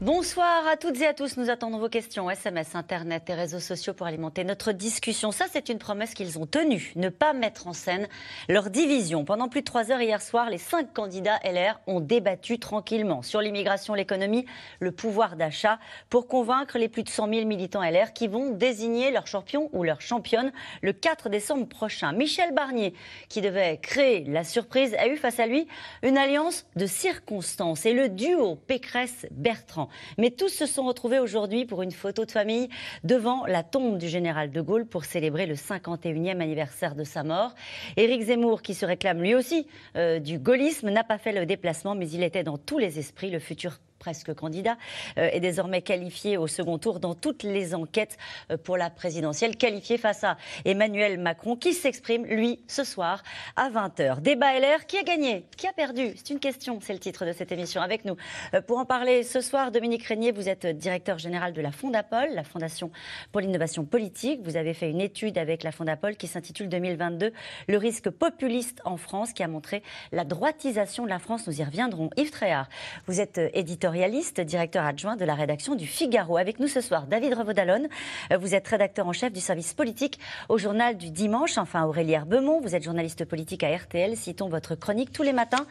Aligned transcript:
Bonsoir 0.00 0.64
à 0.68 0.76
toutes 0.76 1.00
et 1.00 1.08
à 1.08 1.12
tous. 1.12 1.38
Nous 1.38 1.50
attendons 1.50 1.78
vos 1.78 1.88
questions, 1.88 2.30
SMS, 2.30 2.76
Internet 2.76 3.28
et 3.30 3.34
réseaux 3.34 3.58
sociaux 3.58 3.94
pour 3.94 4.06
alimenter 4.06 4.44
notre 4.44 4.70
discussion. 4.70 5.32
Ça, 5.32 5.46
c'est 5.52 5.70
une 5.70 5.80
promesse 5.80 6.14
qu'ils 6.14 6.38
ont 6.38 6.46
tenue, 6.46 6.92
ne 6.94 7.08
pas 7.08 7.32
mettre 7.32 7.66
en 7.66 7.72
scène 7.72 8.06
leur 8.48 8.70
division. 8.70 9.24
Pendant 9.24 9.48
plus 9.48 9.62
de 9.62 9.64
trois 9.64 9.90
heures 9.90 10.00
hier 10.00 10.22
soir, 10.22 10.50
les 10.50 10.58
cinq 10.58 10.92
candidats 10.92 11.40
LR 11.42 11.80
ont 11.88 11.98
débattu 11.98 12.60
tranquillement 12.60 13.22
sur 13.22 13.40
l'immigration, 13.40 13.94
l'économie, 13.94 14.46
le 14.78 14.92
pouvoir 14.92 15.34
d'achat, 15.34 15.80
pour 16.10 16.28
convaincre 16.28 16.78
les 16.78 16.88
plus 16.88 17.02
de 17.02 17.08
100 17.08 17.34
000 17.34 17.46
militants 17.46 17.82
LR 17.82 18.12
qui 18.12 18.28
vont 18.28 18.50
désigner 18.50 19.10
leur 19.10 19.26
champion 19.26 19.68
ou 19.72 19.82
leur 19.82 20.00
championne 20.00 20.52
le 20.80 20.92
4 20.92 21.28
décembre 21.28 21.66
prochain. 21.66 22.12
Michel 22.12 22.54
Barnier, 22.54 22.94
qui 23.28 23.40
devait 23.40 23.78
créer 23.78 24.22
la 24.26 24.44
surprise, 24.44 24.94
a 24.94 25.08
eu 25.08 25.16
face 25.16 25.40
à 25.40 25.48
lui 25.48 25.66
une 26.04 26.16
alliance 26.16 26.66
de 26.76 26.86
circonstances 26.86 27.84
et 27.84 27.94
le 27.94 28.08
duo 28.08 28.54
Pécresse-Bertrand. 28.54 29.87
Mais 30.18 30.30
tous 30.30 30.48
se 30.48 30.66
sont 30.66 30.84
retrouvés 30.84 31.18
aujourd'hui 31.18 31.64
pour 31.64 31.82
une 31.82 31.92
photo 31.92 32.24
de 32.24 32.30
famille 32.30 32.68
devant 33.04 33.46
la 33.46 33.62
tombe 33.62 33.98
du 33.98 34.08
général 34.08 34.50
de 34.50 34.60
Gaulle 34.60 34.86
pour 34.86 35.04
célébrer 35.04 35.46
le 35.46 35.54
51e 35.54 36.40
anniversaire 36.40 36.94
de 36.94 37.04
sa 37.04 37.22
mort. 37.22 37.54
Éric 37.96 38.22
Zemmour, 38.22 38.62
qui 38.62 38.74
se 38.74 38.86
réclame 38.86 39.20
lui 39.20 39.34
aussi 39.34 39.66
euh, 39.96 40.18
du 40.18 40.38
gaullisme, 40.38 40.90
n'a 40.90 41.04
pas 41.04 41.18
fait 41.18 41.32
le 41.32 41.46
déplacement, 41.46 41.94
mais 41.94 42.08
il 42.10 42.22
était 42.22 42.44
dans 42.44 42.58
tous 42.58 42.78
les 42.78 42.98
esprits. 42.98 43.30
Le 43.30 43.38
futur 43.38 43.78
presque 43.98 44.34
candidat, 44.34 44.76
euh, 45.18 45.28
est 45.32 45.40
désormais 45.40 45.82
qualifié 45.82 46.36
au 46.36 46.46
second 46.46 46.78
tour 46.78 47.00
dans 47.00 47.14
toutes 47.14 47.42
les 47.42 47.74
enquêtes 47.74 48.16
euh, 48.50 48.56
pour 48.56 48.76
la 48.76 48.90
présidentielle, 48.90 49.56
qualifié 49.56 49.98
face 49.98 50.24
à 50.24 50.36
Emmanuel 50.64 51.18
Macron, 51.18 51.56
qui 51.56 51.74
s'exprime, 51.74 52.24
lui, 52.24 52.60
ce 52.68 52.84
soir 52.84 53.22
à 53.56 53.70
20h. 53.70 54.20
Débat 54.20 54.58
LR, 54.58 54.86
qui 54.86 54.98
a 54.98 55.02
gagné 55.02 55.44
Qui 55.56 55.66
a 55.66 55.72
perdu 55.72 56.12
C'est 56.16 56.30
une 56.30 56.40
question, 56.40 56.78
c'est 56.80 56.92
le 56.92 56.98
titre 56.98 57.26
de 57.26 57.32
cette 57.32 57.52
émission. 57.52 57.82
Avec 57.82 58.04
nous, 58.04 58.16
euh, 58.54 58.60
pour 58.60 58.78
en 58.78 58.84
parler 58.84 59.22
ce 59.22 59.40
soir, 59.40 59.70
Dominique 59.70 60.04
Régnier, 60.04 60.32
vous 60.32 60.48
êtes 60.48 60.66
directeur 60.66 61.18
général 61.18 61.52
de 61.52 61.60
la 61.60 61.72
Fondapol, 61.72 62.28
la 62.34 62.44
Fondation 62.44 62.90
pour 63.32 63.40
l'innovation 63.40 63.84
politique. 63.84 64.40
Vous 64.42 64.56
avez 64.56 64.74
fait 64.74 64.90
une 64.90 65.00
étude 65.00 65.38
avec 65.38 65.62
la 65.62 65.72
Fondapol 65.72 66.16
qui 66.16 66.26
s'intitule 66.26 66.68
2022, 66.68 67.32
le 67.68 67.76
risque 67.76 68.10
populiste 68.10 68.80
en 68.84 68.96
France, 68.96 69.32
qui 69.32 69.42
a 69.42 69.48
montré 69.48 69.82
la 70.12 70.24
droitisation 70.24 71.04
de 71.04 71.08
la 71.08 71.18
France. 71.18 71.46
Nous 71.46 71.60
y 71.60 71.64
reviendrons. 71.64 72.10
Yves 72.16 72.30
Tréhard, 72.30 72.68
vous 73.06 73.20
êtes 73.20 73.40
éditeur 73.54 73.87
éditorialiste, 73.88 74.40
directeur 74.42 74.84
adjoint 74.84 75.16
de 75.16 75.24
la 75.24 75.34
rédaction 75.34 75.74
du 75.74 75.86
Figaro. 75.86 76.36
Avec 76.36 76.60
nous 76.60 76.68
ce 76.68 76.82
soir, 76.82 77.06
David 77.06 77.32
Revaudalon. 77.34 77.88
Euh, 78.32 78.36
vous 78.36 78.54
êtes 78.54 78.68
rédacteur 78.68 79.06
en 79.06 79.14
chef 79.14 79.32
du 79.32 79.40
service 79.40 79.72
politique 79.72 80.18
au 80.50 80.58
journal 80.58 80.98
du 80.98 81.10
dimanche. 81.10 81.56
Enfin, 81.56 81.84
Aurélie 81.84 82.12
Herbemont, 82.12 82.60
vous 82.60 82.74
êtes 82.74 82.82
journaliste 82.82 83.24
politique 83.24 83.62
à 83.62 83.74
RTL. 83.74 84.14
Citons 84.14 84.48
votre 84.48 84.74
chronique 84.74 85.10
tous 85.10 85.22
les 85.22 85.32
matins. 85.32 85.66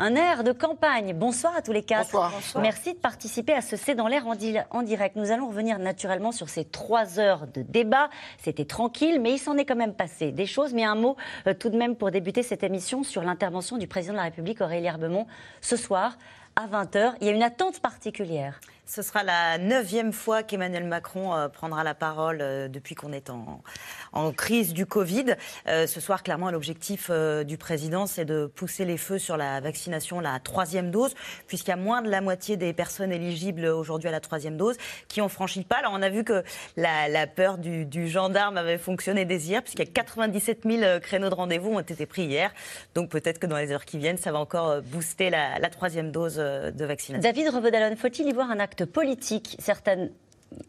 Un 0.00 0.16
air 0.16 0.42
de 0.42 0.50
campagne. 0.50 1.14
Bonsoir 1.14 1.54
à 1.56 1.62
tous 1.62 1.72
les 1.72 1.84
quatre. 1.84 2.10
Bonsoir. 2.12 2.32
Merci 2.60 2.94
de 2.94 2.98
participer 2.98 3.52
à 3.52 3.60
ce 3.60 3.76
C'est 3.76 3.94
dans 3.94 4.08
l'air 4.08 4.24
en, 4.26 4.82
direct. 4.82 5.14
Nous 5.14 5.30
allons 5.30 5.48
revenir 5.48 5.78
naturellement 5.78 6.32
sur 6.32 6.48
ces 6.48 6.64
trois 6.64 7.20
heures 7.20 7.46
de 7.46 7.62
débat. 7.62 8.10
C'était 8.38 8.64
tranquille, 8.64 9.20
mais 9.20 9.34
il 9.34 9.38
s'en 9.38 9.56
est 9.56 9.64
quand 9.64 9.76
même 9.76 9.94
passé 9.94 10.32
des 10.32 10.46
choses. 10.46 10.74
Mais 10.74 10.84
un 10.84 10.96
mot 10.96 11.16
euh, 11.46 11.54
tout 11.54 11.68
de 11.68 11.76
même 11.76 11.94
pour 11.94 12.10
débuter 12.10 12.42
cette 12.42 12.64
émission 12.64 13.04
sur 13.04 13.22
l'intervention 13.22 13.76
du 13.76 13.86
président 13.86 14.14
de 14.14 14.18
la 14.18 14.24
République, 14.24 14.60
Aurélie 14.60 14.86
Herbemont, 14.86 15.26
ce 15.60 15.76
soir 15.76 16.16
à 16.56 16.66
20h. 16.66 17.14
Il 17.20 17.26
y 17.26 17.30
a 17.30 17.32
une 17.32 17.42
attente 17.42 17.80
particulière. 17.80 18.60
Ce 18.90 19.02
sera 19.02 19.22
la 19.22 19.56
neuvième 19.56 20.12
fois 20.12 20.42
qu'Emmanuel 20.42 20.84
Macron 20.84 21.32
euh, 21.32 21.46
prendra 21.48 21.84
la 21.84 21.94
parole 21.94 22.38
euh, 22.40 22.66
depuis 22.66 22.96
qu'on 22.96 23.12
est 23.12 23.30
en, 23.30 24.32
crise 24.32 24.72
du 24.72 24.84
Covid. 24.84 25.36
Euh, 25.68 25.86
ce 25.86 26.00
soir, 26.00 26.24
clairement, 26.24 26.50
l'objectif 26.50 27.08
du 27.44 27.56
président, 27.56 28.06
c'est 28.06 28.24
de 28.24 28.46
pousser 28.46 28.84
les 28.84 28.96
feux 28.96 29.20
sur 29.20 29.36
la 29.36 29.60
vaccination, 29.60 30.18
la 30.18 30.40
troisième 30.40 30.90
dose, 30.90 31.14
puisqu'il 31.46 31.70
y 31.70 31.72
a 31.72 31.76
moins 31.76 32.02
de 32.02 32.10
la 32.10 32.20
moitié 32.20 32.56
des 32.56 32.72
personnes 32.72 33.12
éligibles 33.12 33.66
aujourd'hui 33.66 34.08
à 34.08 34.12
la 34.12 34.18
troisième 34.18 34.56
dose 34.56 34.76
qui 35.06 35.20
ont 35.20 35.28
franchi 35.28 35.62
pas. 35.62 35.76
Alors, 35.76 35.92
on 35.94 36.02
a 36.02 36.08
vu 36.08 36.24
que 36.24 36.42
la, 36.76 37.26
peur 37.28 37.58
du, 37.58 38.08
gendarme 38.08 38.56
avait 38.56 38.78
fonctionné 38.78 39.24
dès 39.24 39.38
hier, 39.38 39.62
puisqu'il 39.62 39.84
y 39.84 39.88
a 39.88 39.92
97 39.92 40.62
000 40.64 41.00
créneaux 41.00 41.30
de 41.30 41.34
rendez-vous 41.34 41.70
ont 41.70 41.80
été 41.80 42.06
pris 42.06 42.24
hier. 42.24 42.52
Donc, 42.96 43.10
peut-être 43.10 43.38
que 43.38 43.46
dans 43.46 43.58
les 43.58 43.70
heures 43.70 43.84
qui 43.84 43.98
viennent, 43.98 44.18
ça 44.18 44.32
va 44.32 44.38
encore 44.38 44.82
booster 44.82 45.30
la, 45.30 45.60
la 45.60 45.70
troisième 45.70 46.10
dose 46.10 46.36
de 46.36 46.84
vaccination. 46.84 47.22
David 47.22 47.54
Revedalon, 47.54 47.94
faut-il 47.96 48.26
y 48.26 48.32
voir 48.32 48.50
un 48.50 48.58
acte 48.58 48.79
politique. 48.84 49.56
Certaines 49.58 50.10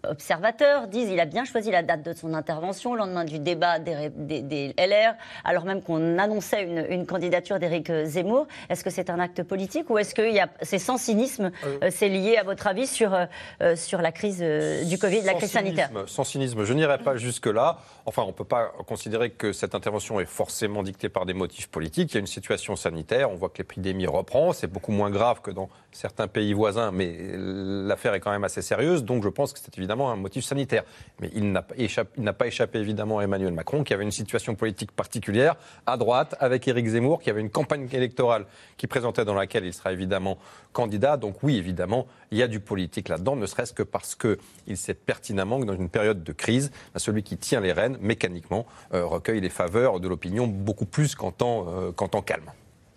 observateurs 0.07 0.87
disent 0.87 1.09
qu'il 1.09 1.19
a 1.19 1.25
bien 1.25 1.45
choisi 1.45 1.71
la 1.71 1.83
date 1.83 2.03
de 2.03 2.13
son 2.13 2.33
intervention, 2.33 2.91
au 2.91 2.95
lendemain 2.95 3.23
du 3.23 3.39
débat 3.39 3.79
des, 3.79 4.73
LR, 4.77 5.15
alors 5.43 5.65
même 5.65 5.81
qu'on 5.81 6.17
annonçait 6.17 6.63
une, 6.89 7.05
candidature 7.05 7.59
d'Éric 7.59 7.91
Zemmour. 8.05 8.47
Est-ce 8.69 8.83
que 8.83 8.89
c'est 8.89 9.09
un 9.09 9.19
acte 9.19 9.43
politique 9.43 9.89
ou 9.89 9.97
est-ce 9.97 10.13
que 10.13 10.21
c'est 10.61 10.79
sans 10.79 10.97
cynisme, 10.97 11.51
euh. 11.65 11.77
Euh, 11.83 11.89
c'est 11.91 12.09
lié 12.09 12.37
à 12.37 12.43
votre 12.43 12.67
avis 12.67 12.87
sur, 12.87 13.13
euh, 13.13 13.75
sur 13.75 14.01
la 14.01 14.11
crise 14.11 14.39
du 14.39 14.97
Covid, 14.97 15.21
la 15.21 15.33
crise 15.33 15.51
sanitaire 15.51 15.89
Sans 16.07 16.23
cynisme, 16.23 16.63
je 16.63 16.73
n'irai 16.73 16.97
pas 16.99 17.17
jusque-là. 17.17 17.77
Enfin, 18.05 18.23
on 18.23 18.27
ne 18.27 18.31
peut 18.31 18.43
pas 18.43 18.73
considérer 18.87 19.29
que 19.29 19.53
cette 19.53 19.75
intervention 19.75 20.19
est 20.19 20.25
forcément 20.25 20.83
dictée 20.83 21.09
par 21.09 21.25
des 21.25 21.33
motifs 21.33 21.67
politiques. 21.67 22.11
Il 22.11 22.15
y 22.15 22.17
a 22.17 22.19
une 22.21 22.27
situation 22.27 22.75
sanitaire, 22.75 23.31
on 23.31 23.35
voit 23.35 23.49
que 23.49 23.59
l'épidémie 23.59 24.07
reprend, 24.07 24.53
c'est 24.53 24.67
beaucoup 24.67 24.91
moins 24.91 25.09
grave 25.09 25.41
que 25.41 25.51
dans 25.51 25.69
certains 25.91 26.27
pays 26.27 26.53
voisins, 26.53 26.91
mais 26.91 27.33
l'affaire 27.35 28.13
est 28.13 28.19
quand 28.19 28.31
même 28.31 28.43
assez 28.43 28.61
sérieuse, 28.61 29.03
donc 29.03 29.23
je 29.23 29.29
pense 29.29 29.53
que 29.53 29.59
c'est 29.59 29.77
évidemment 29.77 30.11
un 30.11 30.15
motif 30.15 30.43
sanitaire. 30.45 30.83
Mais 31.19 31.29
il 31.33 31.51
n'a 31.51 31.61
pas, 31.61 32.47
échappé, 32.47 32.79
évidemment 32.79 33.19
à 33.19 33.23
Emmanuel 33.23 33.53
Macron, 33.53 33.83
qui 33.83 33.93
avait 33.93 34.03
une 34.03 34.11
situation 34.11 34.55
politique 34.55 34.91
particulière 34.91 35.55
à 35.85 35.97
droite, 35.97 36.35
avec 36.39 36.67
Éric 36.67 36.87
Zemmour, 36.87 37.21
qui 37.21 37.29
avait 37.29 37.41
une 37.41 37.49
campagne 37.49 37.87
électorale 37.91 38.45
qui 38.77 38.87
présentait 38.87 39.25
dans 39.25 39.35
laquelle 39.35 39.65
il 39.65 39.73
sera 39.73 39.91
évidemment 39.91 40.37
candidat. 40.73 41.17
Donc 41.17 41.43
oui, 41.43 41.57
évidemment, 41.57 42.07
il 42.31 42.37
y 42.37 42.43
a 42.43 42.47
du 42.47 42.59
politique 42.59 43.09
là-dedans, 43.09 43.35
ne 43.35 43.45
serait-ce 43.45 43.73
que 43.73 43.83
parce 43.83 44.15
qu'il 44.15 44.77
sait 44.77 44.93
pertinemment 44.93 45.59
que 45.59 45.65
dans 45.65 45.75
une 45.75 45.89
période 45.89 46.23
de 46.23 46.31
crise, 46.31 46.71
bah, 46.93 46.99
celui 46.99 47.23
qui 47.23 47.37
tient 47.37 47.59
les 47.59 47.73
rênes, 47.73 47.90
mécaniquement, 47.99 48.65
euh, 48.93 49.05
recueille 49.05 49.41
les 49.41 49.49
faveurs 49.49 49.99
de 49.99 50.07
l'opinion 50.07 50.47
beaucoup 50.47 50.85
plus 50.85 51.15
qu'en 51.15 51.31
temps, 51.31 51.65
euh, 51.67 51.91
temps 51.91 52.21
calme. 52.21 52.51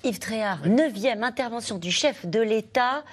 Yves 0.04 0.18
Tréhard, 0.18 0.66
neuvième 0.66 1.24
intervention 1.24 1.78
du 1.78 1.90
chef 1.90 2.26
de 2.26 2.40
l'État 2.40 3.04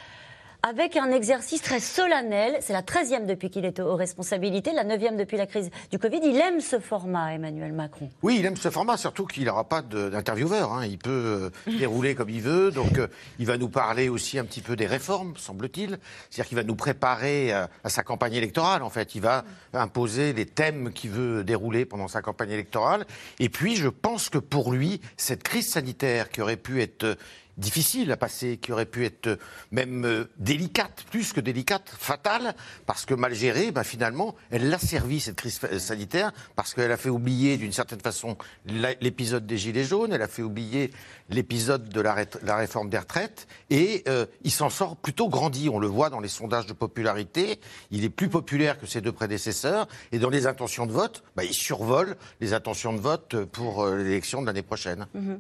avec 0.64 0.96
un 0.96 1.12
exercice 1.12 1.62
très 1.62 1.80
solennel. 1.80 2.58
C'est 2.62 2.74
la 2.74 2.84
13e 2.84 3.26
depuis 3.26 3.50
qu'il 3.50 3.66
est 3.66 3.80
aux 3.80 3.96
responsabilités, 3.96 4.74
la 4.74 4.86
9e 4.86 5.16
depuis 5.16 5.38
la 5.38 5.48
crise 5.48 5.70
du 5.90 5.98
Covid. 5.98 6.20
Il 6.24 6.38
aime 6.38 6.62
ce 6.62 6.80
format, 6.80 7.34
Emmanuel 7.34 7.74
Macron. 7.74 8.10
Oui, 8.22 8.38
il 8.40 8.46
aime 8.46 8.56
ce 8.56 8.70
format, 8.70 8.98
surtout 8.98 9.26
qu'il 9.26 9.46
n'aura 9.46 9.64
pas 9.64 9.82
d'intervieweur. 9.82 10.74
Hein. 10.74 10.86
Il 10.86 11.00
peut 11.00 11.52
euh, 11.68 11.72
dérouler 11.80 12.14
comme 12.14 12.30
il 12.30 12.42
veut. 12.42 12.72
Donc, 12.72 13.00
euh, 13.00 13.08
il 13.40 13.48
va 13.48 13.58
nous 13.58 13.70
parler 13.70 14.08
aussi 14.10 14.38
un 14.38 14.46
petit 14.46 14.62
peu 14.62 14.76
des 14.76 14.86
réformes, 14.86 15.34
semble-t-il. 15.38 15.98
C'est-à-dire 16.30 16.50
qu'il 16.50 16.58
va 16.58 16.64
nous 16.64 16.76
préparer 16.76 17.52
à, 17.52 17.70
à, 17.84 17.90
sa 17.90 18.04
campagne 18.04 18.34
électorale, 18.34 18.84
en 18.84 18.90
fait. 18.90 19.16
Il 19.16 19.22
va 19.22 19.44
imposer 19.74 20.34
les 20.34 20.46
thèmes 20.46 20.92
qu'il 20.94 21.10
veut 21.10 21.44
dérouler 21.44 21.86
pendant 21.86 22.08
sa 22.08 22.22
campagne 22.22 22.52
électorale. 22.52 23.06
Et 23.40 23.50
puis, 23.50 23.76
je 23.76 23.90
pense 23.90 24.30
que 24.30 24.38
pour 24.38 24.72
lui, 24.72 25.02
cette 25.18 25.42
crise 25.42 25.68
sanitaire 25.68 26.30
qui 26.30 26.42
aurait 26.42 26.58
pu 26.58 26.82
être 26.82 27.18
difficile 27.58 28.12
à 28.12 28.18
passer, 28.18 28.58
qui 28.58 28.72
aurait 28.72 28.86
pu 28.86 29.06
être 29.06 29.38
même 29.72 30.06
euh, 30.06 30.26
délicate, 30.38 31.04
plus 31.10 31.34
que 31.34 31.40
délicate, 31.40 31.90
fatale, 31.98 32.56
parce 32.86 33.06
que 33.06 33.14
mal 33.14 33.34
gérée, 33.34 33.72
ben 33.72 33.84
finalement, 33.84 34.36
elle 34.50 34.70
l'a 34.70 34.80
servi, 34.80 35.20
cette 35.20 35.36
crise 35.36 35.60
sanitaire, 35.78 36.32
parce 36.56 36.74
qu'elle 36.74 36.92
a 36.92 36.98
fait 36.98 37.10
oublier 37.10 37.58
d'une 37.58 37.72
certaine 37.72 38.00
façon 38.00 38.38
l'épisode 38.66 39.46
des 39.46 39.58
Gilets 39.58 39.84
jaunes, 39.84 40.14
elle 40.14 40.22
a 40.22 40.28
fait 40.28 40.42
oublier 40.42 40.92
l'épisode 41.30 41.90
de 41.90 42.02
la, 42.02 42.16
réforme 42.56 42.90
des 42.90 42.98
retraites, 42.98 43.48
et 43.70 44.04
euh, 44.08 44.26
il 44.44 44.52
s'en 44.52 44.70
sort 44.70 44.98
plutôt 44.98 45.30
grandi. 45.30 45.70
On 45.70 45.80
le 45.80 45.88
voit 45.88 46.10
dans 46.10 46.20
les 46.20 46.28
sondages 46.28 46.66
de 46.66 46.74
popularité, 46.74 47.60
il 47.92 48.04
est 48.04 48.10
plus 48.10 48.30
populaire 48.30 48.80
que 48.80 48.86
ses 48.86 49.02
deux 49.02 49.12
prédécesseurs, 49.12 49.88
et 50.12 50.20
dans 50.20 50.30
les 50.30 50.48
intentions 50.48 50.86
de 50.86 50.92
vote, 50.92 51.24
ben, 51.36 51.44
il 51.44 51.54
survole 51.54 52.16
les 52.40 52.54
intentions 52.54 52.94
de 52.94 53.00
vote 53.00 53.46
pour 53.46 53.84
euh, 53.84 53.98
l'élection 53.98 54.42
de 54.42 54.48
l'année 54.48 54.62
prochaine. 54.62 55.08
Mhm. 55.14 55.40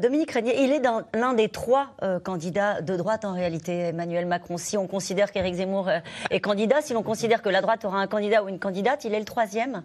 Dominique 0.00 0.30
Régnier, 0.30 0.62
il 0.62 0.72
est 0.72 0.80
dans 0.80 1.02
l'un 1.14 1.34
des 1.34 1.45
trois 1.48 1.88
euh, 2.02 2.20
candidats 2.20 2.80
de 2.80 2.96
droite 2.96 3.24
en 3.24 3.32
réalité, 3.32 3.72
Emmanuel 3.78 4.26
Macron. 4.26 4.58
Si 4.58 4.76
on 4.76 4.86
considère 4.86 5.32
qu'Éric 5.32 5.54
Zemmour 5.54 5.88
euh, 5.88 5.98
est 6.30 6.40
candidat, 6.40 6.80
si 6.82 6.92
l'on 6.92 7.02
considère 7.02 7.42
que 7.42 7.48
la 7.48 7.60
droite 7.60 7.84
aura 7.84 7.98
un 7.98 8.06
candidat 8.06 8.42
ou 8.42 8.48
une 8.48 8.58
candidate, 8.58 9.04
il 9.04 9.14
est 9.14 9.18
le 9.18 9.24
troisième 9.24 9.82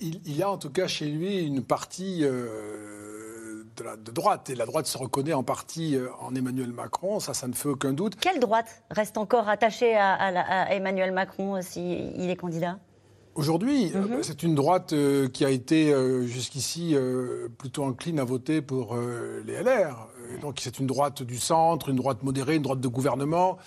il, 0.00 0.36
y 0.36 0.42
a 0.42 0.50
en 0.50 0.58
tout 0.58 0.70
cas 0.70 0.88
chez 0.88 1.06
lui 1.06 1.38
une 1.38 1.62
partie 1.62 2.24
euh, 2.24 3.62
de, 3.76 3.84
la, 3.84 3.96
de, 3.96 4.10
droite, 4.10 4.50
et 4.50 4.56
la 4.56 4.66
droite 4.66 4.86
se 4.86 4.98
reconnaît 4.98 5.34
en 5.34 5.44
partie 5.44 5.96
en 6.20 6.34
Emmanuel 6.34 6.72
Macron, 6.72 7.20
ça, 7.20 7.32
ça 7.32 7.46
ne 7.46 7.52
fait 7.52 7.68
aucun 7.68 7.92
doute. 7.92 8.16
Quelle 8.16 8.40
droite 8.40 8.82
reste 8.90 9.18
encore 9.18 9.48
attachée 9.48 9.94
à, 9.94 10.14
à 10.14 10.74
Emmanuel 10.74 11.12
Macron 11.12 11.62
s'il 11.62 12.28
est 12.28 12.36
candidat? 12.36 12.78
Aujourd'hui, 13.34 13.90
mhm. 13.94 14.22
c'est 14.22 14.42
une 14.42 14.54
droite 14.54 14.94
qui 15.32 15.44
a 15.44 15.50
été 15.50 15.94
jusqu'ici 16.26 16.94
plutôt 17.58 17.84
incline 17.84 18.20
à 18.20 18.24
voter 18.24 18.62
pour 18.62 18.96
les 19.44 19.62
LR 19.62 20.08
donc 20.40 20.58
c'est 20.60 20.78
une 20.78 20.86
droite 20.86 21.22
du 21.22 21.38
centre, 21.38 21.88
une 21.88 21.96
droite 21.96 22.22
modérée, 22.22 22.56
une 22.56 22.62
droite 22.62 22.80
de 22.80 22.88
gouvernement. 22.88 23.58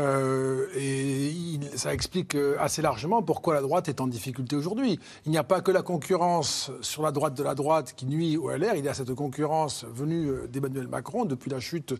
Euh, 0.00 0.68
et 0.74 1.34
ça 1.76 1.92
explique 1.92 2.34
euh, 2.34 2.56
assez 2.58 2.80
largement 2.80 3.20
pourquoi 3.22 3.52
la 3.54 3.60
droite 3.60 3.90
est 3.90 4.00
en 4.00 4.06
difficulté 4.06 4.56
aujourd'hui. 4.56 4.98
Il 5.26 5.32
n'y 5.32 5.36
a 5.36 5.44
pas 5.44 5.60
que 5.60 5.70
la 5.70 5.82
concurrence 5.82 6.70
sur 6.80 7.02
la 7.02 7.12
droite 7.12 7.34
de 7.34 7.42
la 7.42 7.54
droite 7.54 7.92
qui 7.94 8.06
nuit 8.06 8.38
au 8.38 8.50
LR, 8.50 8.74
il 8.74 8.86
y 8.86 8.88
a 8.88 8.94
cette 8.94 9.14
concurrence 9.14 9.84
venue 9.84 10.28
euh, 10.28 10.48
d'Emmanuel 10.48 10.88
Macron 10.88 11.26
depuis 11.26 11.50
la 11.50 11.60
chute 11.60 11.94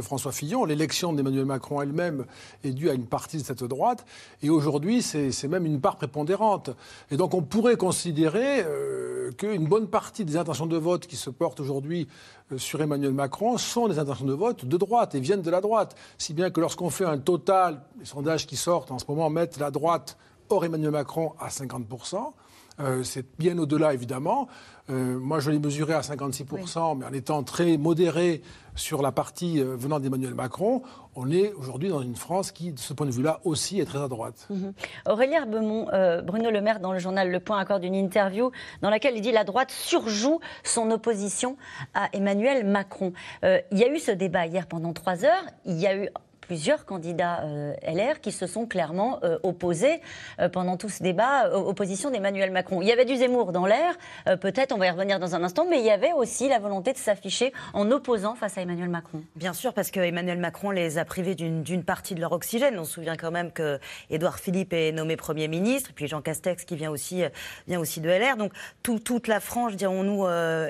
François 0.00 0.32
Fillon. 0.32 0.64
L'élection 0.64 1.12
d'Emmanuel 1.12 1.44
Macron 1.44 1.80
elle-même 1.82 2.24
est 2.64 2.70
due 2.70 2.90
à 2.90 2.94
une 2.94 3.06
partie 3.06 3.38
de 3.38 3.42
cette 3.42 3.64
droite, 3.64 4.04
et 4.42 4.50
aujourd'hui 4.50 5.02
c'est 5.02 5.48
même 5.48 5.66
une 5.66 5.80
part 5.80 5.96
prépondérante. 5.96 6.70
Et 7.10 7.16
donc 7.16 7.34
on 7.34 7.42
pourrait 7.42 7.76
considérer 7.76 8.64
euh, 8.64 9.30
qu'une 9.32 9.66
bonne 9.66 9.88
partie 9.88 10.24
des 10.24 10.36
intentions 10.36 10.66
de 10.66 10.76
vote 10.76 11.06
qui 11.06 11.16
se 11.16 11.30
portent 11.30 11.60
aujourd'hui 11.60 12.08
euh, 12.52 12.58
sur 12.58 12.80
Emmanuel 12.80 13.12
Macron 13.12 13.58
sont 13.58 13.88
des 13.88 13.98
intentions 13.98 14.26
de 14.26 14.34
vote 14.34 14.64
de 14.64 14.76
droite 14.76 15.14
et 15.14 15.20
viennent 15.20 15.42
de 15.42 15.50
la 15.50 15.60
droite. 15.60 15.96
Si 16.18 16.34
bien 16.34 16.50
que 16.50 16.60
lorsqu'on 16.60 16.90
fait 16.90 17.04
un 17.04 17.18
total, 17.18 17.82
les 17.98 18.04
sondages 18.04 18.46
qui 18.46 18.56
sortent 18.56 18.90
en 18.90 18.98
ce 18.98 19.04
moment 19.08 19.30
mettent 19.30 19.58
la 19.58 19.70
droite 19.70 20.16
hors 20.48 20.64
Emmanuel 20.64 20.90
Macron 20.92 21.32
à 21.38 21.48
50%. 21.48 22.32
Euh, 22.78 23.02
c'est 23.02 23.24
bien 23.38 23.56
au-delà, 23.58 23.94
évidemment. 23.94 24.48
Euh, 24.88 25.18
moi, 25.18 25.40
je 25.40 25.50
l'ai 25.50 25.58
mesuré 25.58 25.94
à 25.94 26.00
56%, 26.00 26.98
mais 26.98 27.06
en 27.06 27.12
étant 27.12 27.42
très 27.42 27.76
modéré 27.76 28.42
sur 28.74 29.02
la 29.02 29.10
partie 29.10 29.60
euh, 29.60 29.74
venant 29.76 29.98
d'Emmanuel 29.98 30.34
Macron, 30.34 30.82
on 31.14 31.30
est 31.30 31.52
aujourd'hui 31.54 31.88
dans 31.88 32.02
une 32.02 32.14
France 32.14 32.52
qui, 32.52 32.72
de 32.72 32.78
ce 32.78 32.92
point 32.92 33.06
de 33.06 33.10
vue-là, 33.10 33.40
aussi 33.44 33.80
est 33.80 33.86
très 33.86 34.02
à 34.02 34.08
droite. 34.08 34.46
Mhm. 34.50 34.72
Aurélie 35.08 35.34
Herbemont, 35.34 35.86
Bruno 36.24 36.50
Le 36.50 36.60
Maire, 36.60 36.80
dans 36.80 36.92
le 36.92 36.98
journal 36.98 37.30
Le 37.30 37.40
Point, 37.40 37.58
accorde 37.58 37.84
une 37.84 37.94
interview 37.94 38.50
dans 38.82 38.90
laquelle 38.90 39.16
il 39.16 39.22
dit 39.22 39.32
la 39.32 39.44
droite 39.44 39.70
surjoue 39.70 40.40
son 40.62 40.90
opposition 40.90 41.56
à 41.94 42.08
Emmanuel 42.12 42.66
Macron. 42.66 43.12
il 43.42 43.78
y 43.78 43.82
a 43.82 43.90
eu 43.90 43.98
ce 43.98 44.10
débat 44.10 44.46
hier 44.46 44.66
pendant 44.66 44.92
trois 44.92 45.24
heures. 45.24 45.44
Il 45.64 45.80
y 45.80 45.86
a 45.86 45.96
eu 45.96 46.10
plusieurs 46.46 46.84
candidats 46.84 47.40
euh, 47.42 47.74
LR 47.82 48.20
qui 48.20 48.32
se 48.32 48.46
sont 48.46 48.66
clairement 48.66 49.18
euh, 49.24 49.38
opposés 49.42 50.00
euh, 50.38 50.48
pendant 50.48 50.76
tout 50.76 50.88
ce 50.88 51.02
débat 51.02 51.50
aux 51.56 51.74
positions 51.74 52.10
d'Emmanuel 52.10 52.50
Macron. 52.50 52.80
Il 52.82 52.88
y 52.88 52.92
avait 52.92 53.04
du 53.04 53.16
Zemmour 53.16 53.52
dans 53.52 53.66
l'air, 53.66 53.96
peut-être, 54.40 54.72
on 54.72 54.78
va 54.78 54.86
y 54.86 54.90
revenir 54.90 55.18
dans 55.18 55.34
un 55.34 55.42
instant, 55.42 55.66
mais 55.68 55.80
il 55.80 55.84
y 55.84 55.90
avait 55.90 56.12
aussi 56.12 56.48
la 56.48 56.58
volonté 56.58 56.92
de 56.92 56.98
s'afficher 56.98 57.52
en 57.74 57.90
opposant 57.90 58.34
face 58.34 58.58
à 58.58 58.62
Emmanuel 58.62 58.88
Macron. 58.88 59.22
Bien 59.34 59.52
sûr, 59.52 59.74
parce 59.74 59.90
que 59.90 60.00
Emmanuel 60.00 60.38
Macron 60.38 60.70
les 60.70 60.98
a 60.98 61.04
privés 61.04 61.34
d'une 61.34 61.84
partie 61.84 62.14
de 62.14 62.20
leur 62.20 62.32
oxygène. 62.32 62.78
On 62.78 62.84
se 62.84 62.92
souvient 62.92 63.16
quand 63.16 63.30
même 63.30 63.52
que 63.52 63.78
Édouard 64.10 64.38
Philippe 64.38 64.72
est 64.72 64.92
nommé 64.92 65.16
Premier 65.16 65.48
ministre, 65.48 65.90
et 65.90 65.92
puis 65.92 66.06
Jean 66.06 66.22
Castex 66.22 66.64
qui 66.64 66.76
vient 66.76 66.90
aussi, 66.90 67.22
vient 67.66 67.80
aussi 67.80 68.00
de 68.00 68.08
LR. 68.08 68.36
Donc 68.36 68.52
toute 68.82 69.28
la 69.28 69.40
frange, 69.40 69.76
dirons-nous, 69.76 70.26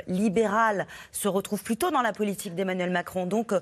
libérale 0.06 0.86
se 1.12 1.28
retrouve 1.28 1.62
plutôt 1.62 1.90
dans 1.90 2.02
la 2.02 2.12
politique 2.12 2.54
d'Emmanuel 2.54 2.90
Macron. 2.90 3.26
Donc 3.26 3.52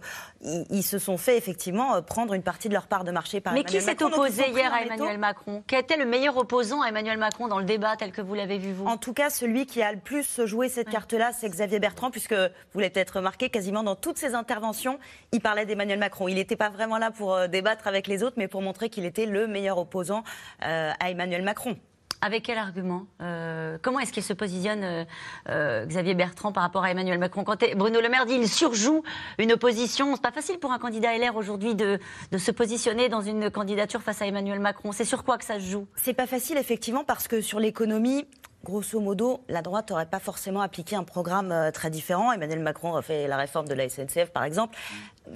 ils, 0.43 0.65
ils, 0.71 0.83
se 0.83 0.99
sont 0.99 1.17
fait 1.17 1.37
effectivement 1.37 2.03
prendre 2.05 2.35
une 2.35 2.43
partie 2.43 2.69
de 2.69 2.75
leur 2.75 2.87
part 2.87 3.05
de 3.05 3.11
marché 3.11 3.41
par 3.41 3.53
Mais 3.53 3.65
qui 3.65 3.81
s'est 3.81 4.03
opposé 4.03 4.51
hier 4.51 4.73
à 4.73 4.83
Emmanuel 4.83 5.19
Macron 5.19 5.63
Qui 5.67 5.75
était 5.75 5.97
le 5.97 6.05
meilleur 6.05 6.37
opposant 6.37 6.83
à 6.83 6.89
Emmanuel 6.89 7.19
Macron 7.19 7.49
dans 7.49 7.59
le 7.59 7.65
débat 7.65 7.97
tel 7.97 8.13
que 8.13 8.23
vous 8.23 8.35
l'avez 8.35 8.59
vu, 8.59 8.73
vous 8.73 8.87
En 8.87 8.97
tout 8.97 9.13
cas, 9.13 9.31
celui 9.31 9.67
qui 9.67 9.83
a 9.83 9.93
le 9.93 9.99
plus 9.99 10.45
joué 10.45 10.69
cette 10.69 10.89
carte-là, 10.89 11.33
c'est 11.33 11.49
Xavier 11.49 11.79
Bertrand, 11.79 12.11
puisque 12.11 12.35
vous 12.35 12.81
l'avez 12.81 12.91
peut-être 12.91 13.17
remarqué, 13.17 13.51
quasiment 13.51 13.83
dans 13.83 13.97
toutes 13.97 14.19
ses 14.19 14.35
interventions, 14.35 14.99
il 15.33 15.41
parlait 15.41 15.67
d'Emmanuel 15.67 15.99
Macron. 15.99 16.29
Il 16.29 16.37
n'était 16.37 16.57
pas 16.57 16.71
vraiment 16.71 16.99
là 16.99 17.11
pour 17.11 17.35
euh, 17.35 17.49
débattre 17.49 17.87
avec 17.87 18.07
les 18.07 18.23
autres, 18.23 18.37
mais 18.39 18.49
pour 18.49 18.63
montrer 18.63 18.89
qu'il 18.89 19.05
était 19.05 19.27
le 19.27 19.47
meilleur 19.47 19.79
opposant 19.79 20.23
euh, 20.65 20.93
à 20.99 21.11
Emmanuel 21.11 21.43
Macron. 21.43 21.77
Avec 22.21 22.45
quel 22.45 22.59
argument 22.59 23.07
euh, 23.21 23.77
Comment 23.83 24.01
est-ce 24.01 24.13
qu'il 24.13 24.23
se 24.23 24.33
positionne, 24.33 24.83
euh, 24.83 25.05
euh, 25.49 25.87
Xavier 25.87 26.15
Bertrand, 26.15 26.53
par 26.53 26.63
rapport 26.63 26.85
à 26.85 26.91
Emmanuel 26.91 27.19
Macron? 27.19 27.45
Quand 27.45 27.63
Bruno 27.77 28.01
Le 28.01 28.09
Maire 28.09 28.27
dit 28.27 28.37
qu'il 28.37 28.49
surjoue 28.49 29.03
une 29.39 29.53
opposition, 29.53 30.15
c'est 30.15 30.23
pas 30.23 30.33
facile 30.33 30.59
pour 30.59 30.73
un 30.73 30.79
candidat 30.79 31.17
LR 31.17 31.37
aujourd'hui 31.37 31.75
de, 31.75 31.99
de, 32.33 32.39
se 32.39 32.51
positionner 32.51 33.09
dans 33.09 33.21
une 33.21 33.51
candidature 33.51 34.03
face 34.03 34.23
à 34.23 34.27
Emmanuel 34.27 34.61
Macron. 34.61 34.93
C'est 34.93 35.05
sur 35.05 35.25
quoi 35.25 35.39
que 35.39 35.45
ça 35.45 35.61
se 35.61 35.67
joue? 35.67 35.87
C'est 35.97 36.15
pas 36.15 36.27
facile, 36.27 36.57
effectivement, 36.57 37.05
parce 37.05 37.29
que 37.29 37.41
sur 37.41 37.61
l'économie, 37.61 38.27
grosso 38.65 38.99
modo, 38.99 39.43
la 39.49 39.63
droite 39.63 39.91
n'aurait 39.91 40.07
pas 40.07 40.19
forcément 40.19 40.61
appliqué 40.61 40.97
un 40.97 41.05
programme 41.05 41.53
euh, 41.53 41.71
très 41.71 41.91
différent. 41.91 42.33
Emmanuel 42.33 42.59
Macron 42.59 42.97
a 42.97 43.03
fait 43.03 43.29
la 43.29 43.37
réforme 43.37 43.69
de 43.69 43.75
la 43.75 43.89
SNCF, 43.89 44.31
par 44.33 44.43
exemple. 44.43 44.77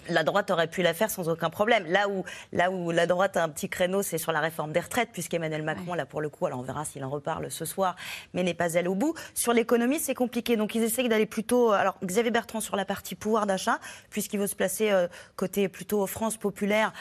La 0.08 0.24
droite 0.24 0.50
aurait 0.50 0.66
pu 0.66 0.82
la 0.82 0.94
faire 0.94 1.10
sans 1.10 1.28
aucun 1.28 1.50
problème. 1.50 1.86
Là 1.86 2.08
où, 2.08 2.24
là 2.52 2.70
où 2.72 2.90
la 2.90 3.06
droite 3.06 3.36
a 3.36 3.44
un 3.44 3.48
petit 3.48 3.68
créneau, 3.68 4.02
c'est 4.02 4.18
sur 4.18 4.32
la 4.32 4.40
réforme 4.40 4.72
des 4.72 4.80
retraites, 4.80 5.10
puisqu'Emmanuel 5.12 5.62
Macron, 5.62 5.94
là 5.94 6.06
pour 6.06 6.20
le 6.20 6.28
coup, 6.28 6.46
alors 6.46 6.58
on 6.58 6.62
verra 6.62 6.84
s'il 6.84 7.04
en 7.04 7.10
reparle 7.10 7.50
ce 7.50 7.64
soir, 7.64 7.94
mais 8.34 8.42
n'est 8.42 8.54
pas 8.54 8.76
allé 8.76 8.88
au 8.88 8.96
bout. 8.96 9.14
Sur 9.34 9.52
l'économie, 9.52 10.00
c'est 10.00 10.14
compliqué. 10.14 10.56
Donc 10.56 10.74
ils 10.74 10.82
essayent 10.82 11.08
d'aller 11.08 11.26
plutôt. 11.26 11.70
Alors 11.70 11.96
Xavier 12.04 12.30
Bertrand 12.30 12.60
sur 12.60 12.74
la 12.76 12.84
partie 12.84 13.14
pouvoir 13.14 13.46
d'achat, 13.46 13.78
puisqu'il 14.10 14.40
veut 14.40 14.46
se 14.46 14.56
placer 14.56 14.90
euh, 14.90 15.06
côté 15.36 15.68
plutôt 15.68 16.06
France 16.06 16.36
populaire 16.36 16.92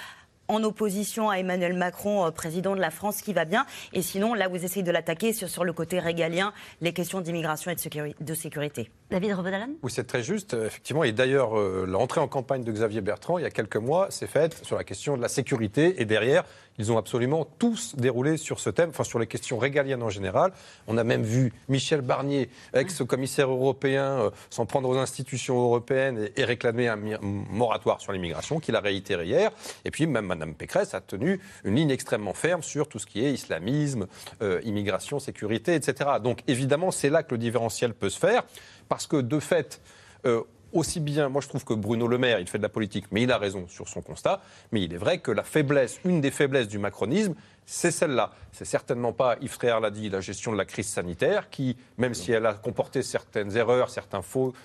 en 0.48 0.64
opposition 0.64 1.30
à 1.30 1.38
Emmanuel 1.38 1.74
Macron, 1.74 2.26
euh, 2.26 2.32
président 2.32 2.76
de 2.76 2.82
la 2.82 2.92
France, 2.92 3.22
qui 3.22 3.34
va 3.34 3.46
bien. 3.46 3.66
Et 3.94 4.02
sinon, 4.02 4.34
là, 4.34 4.48
vous 4.48 4.64
essayez 4.64 4.84
de 4.84 4.92
l'attaquer 4.92 5.34
sur, 5.34 5.50
sur, 5.50 5.64
le 5.64 5.74
côté 5.74 6.00
régalien, 6.00 6.54
les 6.82 6.94
questions 6.94 7.22
d'immigration 7.22 7.72
et 7.72 7.76
de, 7.76 8.34
sécurité. 8.34 8.90
David 9.09 9.38
Oui, 9.83 9.92
c'est 9.92 10.06
très 10.06 10.21
juste, 10.21 10.54
effectivement. 10.54 11.06
Et 11.06 11.13
d'ailleurs, 11.13 11.57
euh, 11.57 11.86
l'entrée 11.88 12.19
en 12.19 12.27
campagne 12.27 12.65
de 12.65 12.71
Xavier 12.74 13.00
Bertrand, 13.00 13.38
il 13.38 13.44
y 13.44 13.45
a 13.45 13.50
quelques 13.50 13.77
mois, 13.77 14.12
s'est 14.12 14.27
faite 14.27 14.59
sur 14.65 14.75
la 14.75 14.83
question 14.83 15.15
de 15.15 15.21
la 15.21 15.30
sécurité. 15.30 16.01
Et 16.01 16.06
derrière, 16.06 16.44
ils 16.77 16.92
ont 16.92 16.98
absolument 16.98 17.45
tous 17.57 17.95
déroulé 17.95 18.38
sur 18.38 18.59
ce 18.59 18.69
thème, 18.69 18.89
enfin 18.89 19.04
sur 19.04 19.19
les 19.19 19.27
questions 19.27 19.57
régaliennes 19.57 20.04
en 20.04 20.09
général. 20.09 20.51
On 20.88 20.98
a 20.98 21.04
même 21.04 21.24
vu 21.24 21.54
Michel 21.69 22.01
Barnier, 22.01 22.50
ex-commissaire 22.74 23.50
européen, 23.50 24.19
euh, 24.19 24.30
s'en 24.50 24.65
prendre 24.65 24.89
aux 24.89 24.98
institutions 24.98 25.60
européennes 25.60 26.30
et, 26.36 26.44
réclamer 26.44 26.88
un 26.88 26.98
moratoire 27.21 28.00
sur 28.00 28.13
l'immigration, 28.13 28.60
qu'il 28.60 28.75
a 28.75 28.80
réitéré 28.80 29.25
hier. 29.25 29.51
Et 29.86 29.92
puis 29.92 30.07
même 30.07 30.25
Mme 30.25 30.53
Pécresse 30.53 30.94
a 30.94 31.01
tenu 31.01 31.39
une 31.65 31.75
ligne 31.75 31.89
extrêmement 31.89 32.33
ferme 32.33 32.63
sur 32.63 32.88
tout 32.88 33.00
ce 33.00 33.06
qui 33.06 33.25
est 33.25 33.33
islamisme, 33.33 34.07
euh, 34.42 34.62
immigration, 34.63 35.19
sécurité, 35.19 35.75
etc. 35.75 36.12
Donc 36.24 36.42
évidemment, 36.48 36.92
c'est 36.92 37.10
là 37.10 37.24
que 37.24 37.31
le 37.31 37.38
différentiel 37.38 37.94
peut 37.94 38.10
se 38.10 38.19
faire, 38.19 38.44
parce 38.88 39.07
que 39.07 39.18
de 39.18 39.39
fait, 39.39 39.81
euh, 40.25 40.42
aussi 40.74 41.00
bien, 41.00 41.30
moi 41.30 41.42
je 41.42 41.48
trouve 41.48 41.66
que 41.66 41.74
Bruno 41.74 42.08
Le 42.08 42.18
Maire, 42.18 42.40
il 42.40 42.48
fait 42.48 42.58
de 42.58 42.64
la 42.64 42.69
politique, 42.69 43.06
mais 43.12 43.24
il 43.24 43.31
a 43.31 43.38
raison 43.38 43.68
sur 43.68 43.88
son 43.88 44.02
constat, 44.02 44.42
mais 44.72 44.84
il 44.84 44.94
est 44.94 44.98
vrai 44.98 45.19
que 45.19 45.31
la 45.31 45.44
faiblesse, 45.44 46.00
une 46.06 46.22
des 46.22 46.31
faiblesses 46.31 46.68
du 46.68 46.80
macronisme, 46.80 47.36
c'est 47.69 47.92
celle-là. 47.92 48.31
C'est 48.54 48.66
certainement 48.66 49.12
pas, 49.12 49.36
Yves 49.42 49.58
Tréhard 49.58 49.81
l'a 49.81 49.92
dit, 49.92 50.10
la 50.10 50.22
gestion 50.22 50.54
de 50.54 50.58
la 50.58 50.64
crise 50.64 50.88
sanitaire, 50.88 51.50
qui, 51.50 51.75
même 51.98 52.14
si 52.14 52.31
elle 52.31 52.46
a 52.46 52.54
comporté 52.54 53.04
certaines 53.04 53.56
erreurs, 53.58 53.90
certaines 53.90 54.24
fautes, 54.24 54.56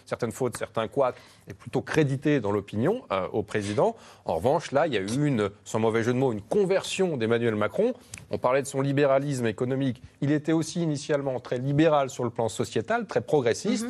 certains 0.57 0.87
couacs, 0.87 1.17
est 1.49 1.55
plutôt 1.55 1.83
créditée 1.83 2.39
dans 2.39 2.53
l'opinion 2.53 3.03
euh, 3.11 3.27
au 3.33 3.43
président. 3.43 3.97
En 4.25 4.37
revanche, 4.37 4.71
là, 4.71 4.87
il 4.87 4.95
y 4.95 4.97
a 4.97 5.01
eu 5.01 5.27
une, 5.27 5.51
sans 5.65 5.81
mauvais 5.81 6.05
jeu 6.05 6.13
de 6.13 6.19
mots, 6.19 6.33
une 6.33 6.43
conversion 6.43 7.17
d'Emmanuel 7.17 7.57
Macron. 7.57 7.93
On 8.31 8.39
parlait 8.39 8.63
de 8.63 8.69
son 8.69 8.81
libéralisme 8.81 9.47
économique. 9.47 10.01
Il 10.21 10.31
était 10.31 10.53
aussi 10.53 10.81
initialement 10.81 11.41
très 11.41 11.59
libéral 11.59 12.09
sur 12.09 12.23
le 12.23 12.31
plan 12.31 12.49
sociétal, 12.49 13.07
très 13.07 13.21
progressiste. 13.21 13.89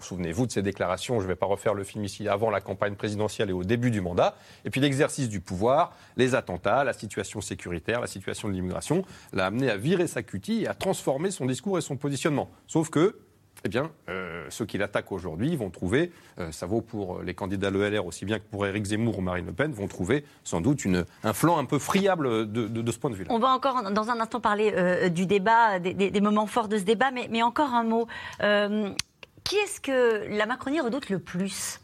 Souvenez-vous 0.00 0.46
de 0.46 0.52
ces 0.52 0.62
déclarations, 0.62 1.20
je 1.20 1.24
ne 1.24 1.28
vais 1.28 1.36
pas 1.36 1.46
refaire 1.46 1.74
le 1.74 1.84
film 1.84 2.04
ici, 2.04 2.28
avant 2.28 2.50
la 2.50 2.60
campagne 2.60 2.94
présidentielle 2.94 3.50
et 3.50 3.52
au 3.52 3.64
début 3.64 3.90
du 3.90 4.00
mandat. 4.00 4.34
Et 4.64 4.70
puis 4.70 4.80
l'exercice 4.80 5.28
du 5.28 5.40
pouvoir, 5.40 5.94
les 6.16 6.34
attentats, 6.34 6.84
la 6.84 6.92
situation 6.92 7.40
sécuritaire, 7.40 8.00
la 8.00 8.06
situation 8.06 8.48
de 8.48 8.54
l'immigration, 8.54 9.04
l'a 9.32 9.46
amené 9.46 9.70
à 9.70 9.76
virer 9.76 10.06
sa 10.06 10.22
cutie 10.22 10.62
et 10.62 10.68
à 10.68 10.74
transformer 10.74 11.30
son 11.30 11.46
discours 11.46 11.78
et 11.78 11.82
son 11.82 11.96
positionnement. 11.96 12.50
Sauf 12.66 12.90
que 12.90 13.18
eh 13.64 13.68
bien, 13.68 13.90
euh, 14.08 14.46
ceux 14.48 14.66
qui 14.66 14.76
l'attaquent 14.76 15.12
aujourd'hui 15.12 15.54
vont 15.54 15.70
trouver, 15.70 16.10
euh, 16.40 16.50
ça 16.50 16.66
vaut 16.66 16.80
pour 16.80 17.22
les 17.22 17.34
candidats 17.34 17.70
LR 17.70 18.04
aussi 18.06 18.24
bien 18.24 18.38
que 18.38 18.44
pour 18.50 18.66
Éric 18.66 18.86
Zemmour 18.86 19.18
ou 19.18 19.20
Marine 19.20 19.46
Le 19.46 19.52
Pen, 19.52 19.70
vont 19.70 19.86
trouver 19.86 20.24
sans 20.42 20.60
doute 20.60 20.80
un 21.22 21.32
flanc 21.32 21.58
un 21.58 21.64
peu 21.64 21.78
friable 21.78 22.50
de, 22.50 22.90
ce 22.90 22.98
point 22.98 23.10
de 23.10 23.14
vue-là. 23.14 23.30
On 23.32 23.38
va 23.38 23.48
encore 23.48 23.92
dans 23.92 24.10
un 24.10 24.18
instant 24.18 24.40
parler 24.40 24.72
euh, 24.74 25.08
du 25.08 25.26
débat, 25.26 25.78
des, 25.78 26.20
moments 26.20 26.46
forts 26.46 26.68
de 26.68 26.76
ce 26.76 26.82
débat, 26.82 27.10
mais 27.12 27.42
encore 27.42 27.72
un 27.74 27.84
mot 27.84 28.08
qui 29.44 29.56
est-ce 29.56 29.80
que 29.80 30.26
la 30.28 30.46
Macronie 30.46 30.80
redoute 30.80 31.10
le 31.10 31.18
plus? 31.18 31.80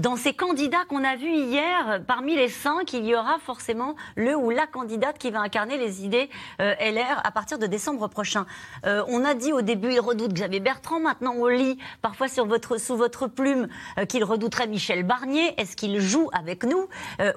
Dans 0.00 0.16
ces 0.16 0.32
candidats 0.32 0.84
qu'on 0.88 1.04
a 1.04 1.16
vus 1.16 1.34
hier, 1.34 2.00
parmi 2.06 2.34
les 2.34 2.48
cinq, 2.48 2.94
il 2.94 3.04
y 3.04 3.14
aura 3.14 3.38
forcément 3.38 3.96
le 4.16 4.34
ou 4.34 4.48
la 4.48 4.66
candidate 4.66 5.18
qui 5.18 5.30
va 5.30 5.40
incarner 5.40 5.76
les 5.76 6.04
idées 6.04 6.30
euh, 6.60 6.74
LR 6.80 7.20
à 7.22 7.30
partir 7.30 7.58
de 7.58 7.66
décembre 7.66 8.08
prochain. 8.08 8.46
Euh, 8.86 9.04
on 9.08 9.24
a 9.26 9.34
dit 9.34 9.52
au 9.52 9.60
début, 9.60 9.92
il 9.92 10.00
redoute 10.00 10.32
Xavier 10.32 10.60
Bertrand. 10.60 11.00
Maintenant, 11.00 11.34
on 11.36 11.46
lit 11.48 11.78
parfois 12.00 12.28
sur 12.28 12.46
votre, 12.46 12.78
sous 12.78 12.96
votre 12.96 13.26
plume 13.26 13.68
euh, 13.98 14.06
qu'il 14.06 14.24
redouterait 14.24 14.66
Michel 14.68 15.02
Barnier. 15.02 15.60
Est-ce 15.60 15.76
qu'il 15.76 16.00
joue 16.00 16.30
avec 16.32 16.64
nous 16.64 16.88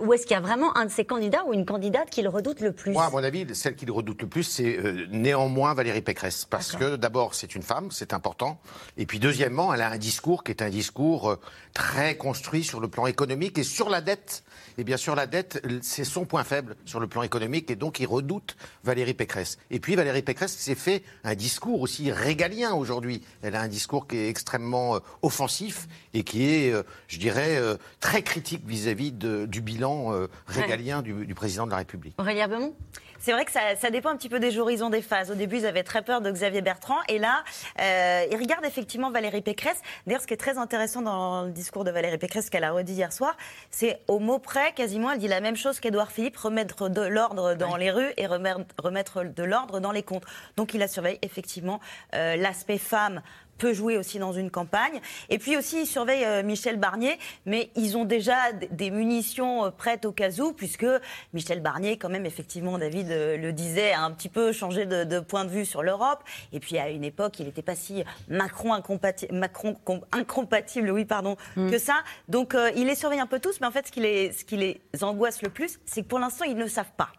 Ou 0.02 0.14
est-ce 0.14 0.24
qu'il 0.24 0.36
y 0.36 0.38
a 0.38 0.42
vraiment 0.42 0.76
un 0.78 0.86
de 0.86 0.92
ces 0.92 1.04
candidats 1.04 1.44
ou 1.46 1.54
une 1.54 1.66
candidate 1.66 2.10
qu'il 2.10 2.30
redoute 2.30 2.62
le 2.62 2.72
plus? 2.72 2.94
Moi, 2.94 3.04
à 3.04 3.10
mon 3.10 3.24
avis, 3.24 3.46
celle 3.56 3.76
qu'il 3.76 3.92
redoute 3.92 4.22
le 4.22 4.30
plus, 4.30 4.44
c'est 4.44 4.80
néanmoins 5.12 5.74
Valérie 5.74 6.02
Pécresse. 6.02 6.46
Parce 6.46 6.72
que 6.74 6.96
d'abord, 6.96 7.36
c'est 7.36 7.56
une 7.56 7.62
femme, 7.62 7.92
c'est 7.92 8.14
important. 8.14 8.62
Et 8.98 9.06
puis 9.06 9.20
deuxièmement, 9.20 9.74
elle 9.74 9.82
a 9.82 9.90
un 9.90 9.98
discours 9.98 10.44
qui 10.46 10.52
est 10.52 10.62
un 10.62 10.70
discours 10.70 11.38
très 11.74 12.16
construit 12.16 12.53
sur 12.62 12.80
le 12.80 12.88
plan 12.88 13.08
économique 13.08 13.58
et 13.58 13.64
sur 13.64 13.90
la 13.90 14.02
dette. 14.02 14.44
Et 14.78 14.84
bien 14.84 14.98
sûr, 14.98 15.16
la 15.16 15.26
dette, 15.26 15.66
c'est 15.82 16.04
son 16.04 16.26
point 16.26 16.44
faible 16.44 16.76
sur 16.86 17.00
le 17.00 17.08
plan 17.08 17.24
économique 17.24 17.72
et 17.72 17.76
donc 17.76 18.00
il 18.00 18.06
redoute 18.06 18.56
Valérie 18.84 19.14
Pécresse. 19.14 19.58
Et 19.72 19.80
puis 19.80 19.96
Valérie 19.96 20.22
Pécresse 20.22 20.56
s'est 20.56 20.76
fait 20.76 21.04
un 21.24 21.36
discours 21.36 21.82
aussi 21.82 22.12
régalien 22.12 22.74
aujourd'hui. 22.74 23.24
Elle 23.42 23.56
a 23.56 23.62
un 23.62 23.68
discours 23.68 24.08
qui 24.08 24.18
est 24.18 24.30
extrêmement 24.30 24.96
euh, 24.96 25.00
offensif 25.22 25.88
et 26.14 26.24
qui 26.24 26.50
est, 26.50 26.72
euh, 26.72 26.84
je 27.08 27.18
dirais, 27.18 27.58
euh, 27.58 27.78
très 28.00 28.22
critique 28.22 28.64
vis-à-vis 28.68 29.12
du 29.12 29.62
bilan 29.62 30.28
régalien 30.48 31.02
du, 31.02 31.26
du, 31.26 31.34
président 31.34 31.66
de 31.66 31.72
la 31.72 31.78
République. 31.78 32.16
Aurélien 32.20 32.48
Beaumont? 32.48 32.76
C'est 33.24 33.32
vrai 33.32 33.46
que 33.46 33.52
ça, 33.54 33.90
dépend 33.90 34.10
un 34.10 34.18
petit 34.18 34.28
peu 34.28 34.42
des 34.42 34.60
horizons 34.60 34.90
des 34.90 35.02
phases. 35.02 35.32
Au 35.32 35.36
début, 35.36 35.60
ils 35.60 35.66
avaient 35.66 35.84
très 35.84 36.02
peur 36.02 36.20
de 36.20 36.30
Xavier 36.30 36.62
Bertrand. 36.62 36.98
Et 37.08 37.20
là, 37.20 37.46
euh, 37.80 38.26
ils 38.30 38.38
regardent 38.38 38.66
effectivement 38.66 39.12
Valérie 39.12 39.42
Pécresse. 39.42 39.82
D'ailleurs, 40.06 40.22
ce 40.22 40.28
qui 40.28 40.34
est 40.34 40.38
très 40.38 40.58
intéressant 40.58 41.02
dans 41.02 41.44
le 41.44 41.52
discours 41.52 41.86
de 41.86 41.92
Valérie 41.92 42.18
Pécresse, 42.18 42.50
qu'elle 42.50 42.66
a 42.66 42.74
redit 42.74 42.92
hier 42.92 43.14
soir, 43.14 43.38
c'est 43.72 44.02
au 44.10 44.20
mot 44.20 44.40
près, 44.40 44.74
quasiment, 44.74 45.10
elle 45.10 45.20
dit 45.20 45.30
la 45.30 45.40
même 45.40 45.56
chose 45.56 45.80
qu'Édouard 45.80 46.12
Philippe, 46.12 46.36
remettre 46.36 46.90
de 46.90 47.02
l'ordre 47.02 47.54
dans 47.54 47.78
les 47.78 47.92
rues 47.92 48.12
et 48.18 48.28
remettre 48.28 49.24
de 49.24 49.44
l'ordre 49.44 49.80
dans 49.80 49.94
les 49.94 50.04
comptes. 50.04 50.26
Donc, 50.58 50.74
il 50.74 50.82
a 50.82 50.90
surveillé 50.90 51.20
effectivement 51.22 51.80
euh, 52.16 52.36
l'aspect 52.36 52.78
femme 52.78 53.22
peut 53.58 53.74
jouer 53.74 53.98
aussi 53.98 54.20
dans 54.20 54.34
une 54.34 54.52
campagne. 54.52 55.00
Et 55.30 55.38
puis 55.38 55.58
aussi, 55.58 55.82
ils 55.82 55.88
surveillent 55.88 56.26
euh, 56.26 56.44
Michel 56.44 56.78
Barnier, 56.78 57.18
mais 57.46 57.70
ils 57.76 57.98
ont 57.98 58.06
déjà 58.06 58.52
des 58.72 58.92
munitions 58.92 59.66
euh, 59.66 59.70
prêtes 59.70 60.06
au 60.06 60.12
cas 60.12 60.32
où, 60.40 60.54
puisque 60.54 60.86
Michel 61.34 61.62
Barnier, 61.62 61.98
quand 61.98 62.10
même, 62.10 62.26
effectivement, 62.26 62.78
David 62.78 63.12
euh, 63.12 63.38
le 63.38 63.54
disait, 63.54 63.92
a 63.92 64.02
un 64.02 64.12
petit 64.12 64.30
peu 64.30 64.52
changé 64.52 64.86
de, 64.86 65.20
point 65.20 65.46
de 65.46 65.50
vue 65.50 65.66
sur 65.66 65.84
l'Europe. 65.84 66.24
Et 66.52 66.60
puis, 66.60 66.78
à 66.78 66.90
une 66.90 67.04
époque, 67.04 67.40
il 67.40 67.46
n'était 67.46 67.62
pas 67.62 67.76
si 67.76 68.04
Macron, 68.28 68.74
incompatible, 68.74 69.34
Macron 69.34 69.78
incompatible 70.12 70.92
oui, 70.92 71.06
pardon, 71.06 71.38
mm. 71.56 71.72
que 71.72 71.78
ça. 71.78 72.04
Donc, 72.28 72.56
il 72.76 72.88
les 72.88 72.96
surveille 72.96 73.20
un 73.20 73.28
peu 73.28 73.40
tous, 73.40 73.60
mais 73.62 73.68
en 73.68 73.72
fait, 73.72 73.88
ce 73.88 73.92
qui 73.92 74.02
les, 74.02 74.32
ce 74.32 74.44
qui 74.44 74.58
les 74.58 74.82
angoisse 75.02 75.42
le 75.42 75.50
plus, 75.50 75.80
c'est 75.86 76.04
que 76.04 76.08
pour 76.08 76.20
l'instant, 76.20 76.46
ils 76.46 76.58
ne 76.58 76.68
savent 76.68 76.92
pas. 76.98 77.10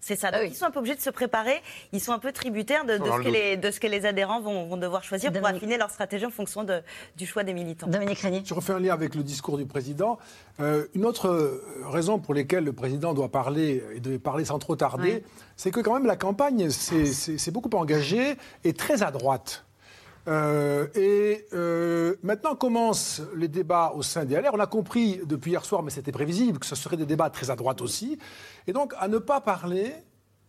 C'est 0.00 0.16
ça. 0.16 0.30
Donc, 0.30 0.40
ah 0.42 0.46
ils 0.46 0.54
sont 0.54 0.66
un 0.66 0.70
peu 0.70 0.78
obligés 0.78 0.96
de 0.96 1.00
se 1.00 1.10
préparer. 1.10 1.62
Ils 1.92 2.00
sont 2.00 2.12
un 2.12 2.18
peu 2.18 2.32
tributaires 2.32 2.84
de, 2.84 2.94
ce, 2.94 3.22
que 3.22 3.28
les, 3.28 3.56
de 3.56 3.70
ce, 3.70 3.80
que 3.80 3.86
les, 3.86 4.06
adhérents 4.06 4.40
vont, 4.40 4.76
devoir 4.76 5.04
choisir 5.04 5.32
pour 5.32 5.46
affiner 5.46 5.78
leur 5.78 5.90
stratégie 5.90 6.26
en 6.26 6.30
fonction 6.30 6.66
du 7.16 7.26
choix 7.26 7.44
des 7.44 7.54
militants. 7.54 7.86
Dominique 7.86 8.18
Régnier. 8.18 8.42
Je 8.44 8.54
refais 8.54 8.72
un 8.72 8.80
lien 8.80 8.92
avec 8.92 9.14
le 9.14 9.22
discours 9.22 9.58
du 9.58 9.66
président. 9.66 10.18
Euh, 10.60 10.86
une 10.94 11.04
autre 11.04 11.62
raison 11.84 12.18
pour 12.18 12.34
laquelle 12.34 12.64
le 12.64 12.72
président 12.72 13.14
doit 13.14 13.30
parler 13.30 13.82
et 13.94 14.00
devait 14.00 14.18
parler 14.18 14.44
sans 14.44 14.58
trop 14.58 14.76
tarder, 14.76 15.24
c'est 15.56 15.70
que 15.70 15.80
quand 15.80 15.94
même 15.94 16.06
la 16.06 16.16
campagne 16.16 16.70
s'est 16.70 17.50
beaucoup 17.50 17.70
engagée 17.76 18.36
et 18.64 18.72
très 18.72 19.02
à 19.02 19.10
droite. 19.10 19.64
Euh, 20.26 20.86
et 20.94 21.46
euh, 21.52 22.14
maintenant 22.22 22.54
commencent 22.54 23.20
les 23.36 23.48
débats 23.48 23.92
au 23.94 24.02
sein 24.02 24.24
des 24.24 24.36
LR. 24.36 24.54
On 24.54 24.60
a 24.60 24.66
compris 24.66 25.20
depuis 25.24 25.52
hier 25.52 25.64
soir, 25.64 25.82
mais 25.82 25.90
c'était 25.90 26.12
prévisible, 26.12 26.58
que 26.58 26.66
ce 26.66 26.74
seraient 26.74 26.96
des 26.96 27.06
débats 27.06 27.30
très 27.30 27.50
à 27.50 27.56
droite 27.56 27.82
aussi. 27.82 28.18
Et 28.66 28.72
donc, 28.72 28.94
à 28.98 29.08
ne 29.08 29.18
pas 29.18 29.40
parler, 29.40 29.92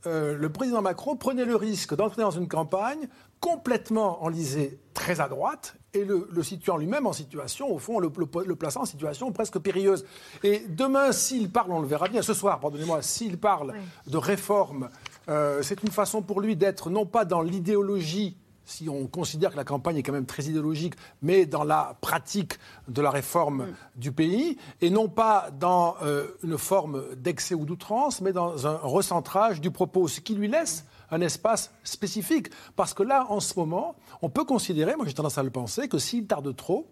euh, 0.07 0.37
le 0.37 0.49
président 0.49 0.81
Macron 0.81 1.15
prenait 1.17 1.45
le 1.45 1.55
risque 1.55 1.95
d'entrer 1.95 2.21
dans 2.21 2.31
une 2.31 2.47
campagne 2.47 3.07
complètement 3.41 4.23
enlisée 4.23 4.79
très 4.93 5.19
à 5.19 5.27
droite 5.27 5.75
et 5.93 6.05
le, 6.05 6.27
situant 6.41 6.77
lui-même 6.77 7.05
en 7.05 7.13
situation, 7.13 7.71
au 7.71 7.77
fond, 7.77 7.99
le, 7.99 8.09
le, 8.45 8.55
plaçant 8.55 8.81
en 8.81 8.85
situation 8.85 9.31
presque 9.31 9.59
périlleuse. 9.59 10.05
Et 10.43 10.63
demain, 10.69 11.11
s'il 11.11 11.49
parle, 11.49 11.71
on 11.71 11.79
le 11.79 11.87
verra 11.87 12.07
bien, 12.07 12.21
ce 12.21 12.33
soir, 12.33 12.59
pardonnez-moi, 12.59 13.01
s'il 13.01 13.37
parle 13.37 13.73
de 14.07 14.17
réforme, 14.17 14.89
c'est 15.61 15.83
une 15.83 15.91
façon 15.91 16.21
pour 16.21 16.41
lui 16.41 16.55
d'être 16.55 16.89
non 16.89 17.05
pas 17.05 17.23
dans 17.23 17.41
l'idéologie 17.41 18.35
si 18.65 18.89
on 18.89 19.07
considère 19.07 19.51
que 19.51 19.57
la 19.57 19.63
campagne 19.63 19.97
est 19.97 20.03
quand 20.03 20.11
même 20.11 20.25
très 20.25 20.43
idéologique, 20.43 20.95
mais 21.21 21.45
dans 21.45 21.63
la 21.63 21.97
pratique 22.01 22.59
de 22.87 23.01
la 23.01 23.11
réforme 23.11 23.63
mm. 23.63 23.75
du 23.95 24.11
pays, 24.11 24.57
et 24.81 24.89
non 24.89 25.07
pas 25.07 25.49
dans 25.57 25.95
euh, 26.03 26.27
une 26.43 26.57
forme 26.57 27.03
d'excès 27.15 27.55
ou 27.55 27.65
d'outrance, 27.65 28.21
mais 28.21 28.33
dans 28.33 28.67
un 28.67 28.77
recentrage 28.77 29.61
du 29.61 29.71
propos, 29.71 30.07
ce 30.07 30.19
qui 30.19 30.35
lui 30.35 30.47
laisse 30.47 30.85
un 31.11 31.21
espace 31.21 31.71
spécifique. 31.83 32.47
Parce 32.75 32.93
que 32.93 33.03
là, 33.03 33.27
en 33.29 33.39
ce 33.39 33.57
moment, 33.57 33.95
on 34.21 34.29
peut 34.29 34.43
considérer, 34.43 34.95
moi 34.95 35.05
j'ai 35.05 35.13
tendance 35.13 35.37
à 35.37 35.43
le 35.43 35.51
penser, 35.51 35.87
que 35.87 35.99
s'il 35.99 36.25
tarde 36.25 36.55
trop, 36.55 36.87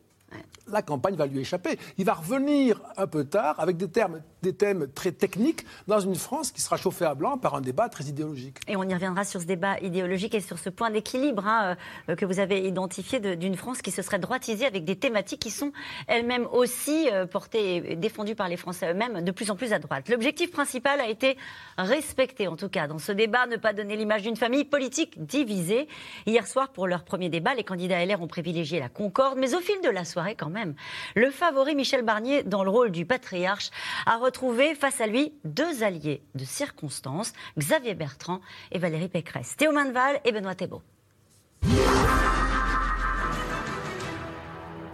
la 0.68 0.82
campagne 0.82 1.16
va 1.16 1.26
lui 1.26 1.40
échapper. 1.40 1.78
Il 1.98 2.06
va 2.06 2.14
revenir 2.14 2.82
un 2.98 3.08
peu 3.08 3.26
tard 3.26 3.60
avec 3.60 3.78
des, 3.78 3.90
termes, 3.90 4.22
des 4.44 4.54
thèmes 4.54 4.88
très 4.94 5.12
techniques 5.12 5.66
dans 5.88 6.00
une 6.00 6.16
France 6.16 6.52
qui 6.52 6.62
sera 6.62 6.78
chauffée 6.78 7.06
à 7.06 7.16
blanc 7.16 7.38
par 7.38 7.56
un 7.56 7.62
débat 7.62 7.90
très 7.90 8.04
idéologique. 8.04 8.58
Et 8.68 8.76
on 8.76 8.84
y 8.84 8.94
reviendra 8.94 9.24
sur 9.24 9.42
ce 9.42 9.46
débat 9.46 9.80
idéologique 9.80 10.36
et 10.36 10.42
sur 10.42 10.60
ce 10.60 10.70
point 10.70 10.92
d'équilibre 10.92 11.48
hein, 11.48 11.76
euh, 12.10 12.16
que 12.16 12.26
vous 12.26 12.40
avez 12.40 12.68
identifié 12.68 13.20
d'une 13.20 13.56
France 13.56 13.82
qui 13.82 13.90
se 13.90 14.02
serait 14.02 14.20
droitisée 14.20 14.66
avec 14.66 14.86
des 14.86 14.98
thématiques 14.98 15.40
qui 15.40 15.50
sont 15.50 15.72
elles-mêmes 16.08 16.46
aussi 16.52 17.10
euh, 17.12 17.26
portées 17.26 17.94
et 17.94 17.96
défendues 17.96 18.36
par 18.36 18.50
les 18.50 18.58
Français 18.58 18.92
eux-mêmes 18.92 19.24
de 19.24 19.32
plus 19.32 19.50
en 19.50 19.56
plus 19.56 19.74
à 19.74 19.80
droite. 19.80 20.10
L'objectif 20.10 20.52
principal 20.52 21.00
a 21.00 21.08
été 21.08 21.38
respecté, 21.78 22.48
en 22.48 22.58
tout 22.58 22.70
cas, 22.70 22.88
dans 22.88 23.00
ce 23.00 23.14
débat, 23.14 23.48
ne 23.48 23.56
pas 23.56 23.74
donner 23.74 23.96
l'image 23.96 24.24
d'une 24.24 24.36
famille 24.36 24.66
politique 24.66 25.26
divisée. 25.26 25.88
Hier 26.26 26.46
soir, 26.46 26.70
pour 26.70 26.86
leur 26.88 27.06
premier 27.06 27.30
débat, 27.30 27.56
les 27.56 27.64
candidats 27.64 28.06
LR 28.06 28.22
ont 28.22 28.28
privilégié 28.28 28.80
la 28.82 28.90
concorde, 28.90 29.38
mais 29.40 29.56
au 29.56 29.60
fil 29.60 29.80
de 29.82 29.90
la 29.90 30.04
soirée, 30.04 30.36
quand 30.36 30.50
même, 30.50 30.76
le 31.16 31.32
favori 31.32 31.76
Michel 31.76 32.02
Barnier, 32.02 32.44
dans 32.44 32.66
le 32.66 32.70
rôle 32.70 32.92
du 32.92 33.06
patriarche, 33.06 33.70
a 34.06 34.18
retrouvé 34.18 34.33
face 34.76 35.00
à 35.02 35.08
lui 35.08 35.34
deux 35.46 35.84
alliés 35.84 36.24
de 36.36 36.44
circonstance, 36.44 37.34
Xavier 37.58 37.94
Bertrand 37.94 38.42
et 38.72 38.80
Valérie 38.80 39.10
Pécresse. 39.10 39.56
Théo 39.56 39.72
Manval 39.72 40.20
et 40.26 40.32
Benoît 40.32 40.56
Thébault. 40.56 40.82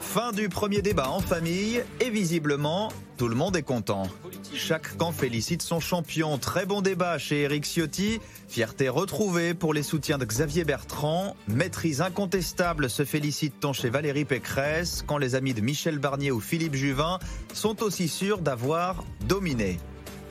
Fin 0.09 0.31
du 0.31 0.49
premier 0.49 0.81
débat 0.81 1.11
en 1.11 1.19
famille 1.19 1.83
et 1.99 2.09
visiblement, 2.09 2.91
tout 3.17 3.27
le 3.27 3.35
monde 3.35 3.55
est 3.55 3.61
content. 3.61 4.07
Chaque 4.55 4.97
camp 4.97 5.11
félicite 5.11 5.61
son 5.61 5.79
champion. 5.79 6.39
Très 6.39 6.65
bon 6.65 6.81
débat 6.81 7.19
chez 7.19 7.41
Eric 7.41 7.63
Ciotti. 7.63 8.19
Fierté 8.47 8.89
retrouvée 8.89 9.53
pour 9.53 9.71
les 9.71 9.83
soutiens 9.83 10.17
de 10.17 10.25
Xavier 10.25 10.63
Bertrand. 10.63 11.35
Maîtrise 11.47 12.01
incontestable 12.01 12.89
se 12.89 13.05
félicite-t-on 13.05 13.71
chez 13.71 13.91
Valérie 13.91 14.25
Pécresse 14.25 15.03
quand 15.05 15.19
les 15.19 15.35
amis 15.35 15.53
de 15.53 15.61
Michel 15.61 15.99
Barnier 15.99 16.31
ou 16.31 16.39
Philippe 16.39 16.73
Juvin 16.73 17.19
sont 17.53 17.83
aussi 17.83 18.07
sûrs 18.07 18.39
d'avoir 18.39 19.03
dominé. 19.27 19.77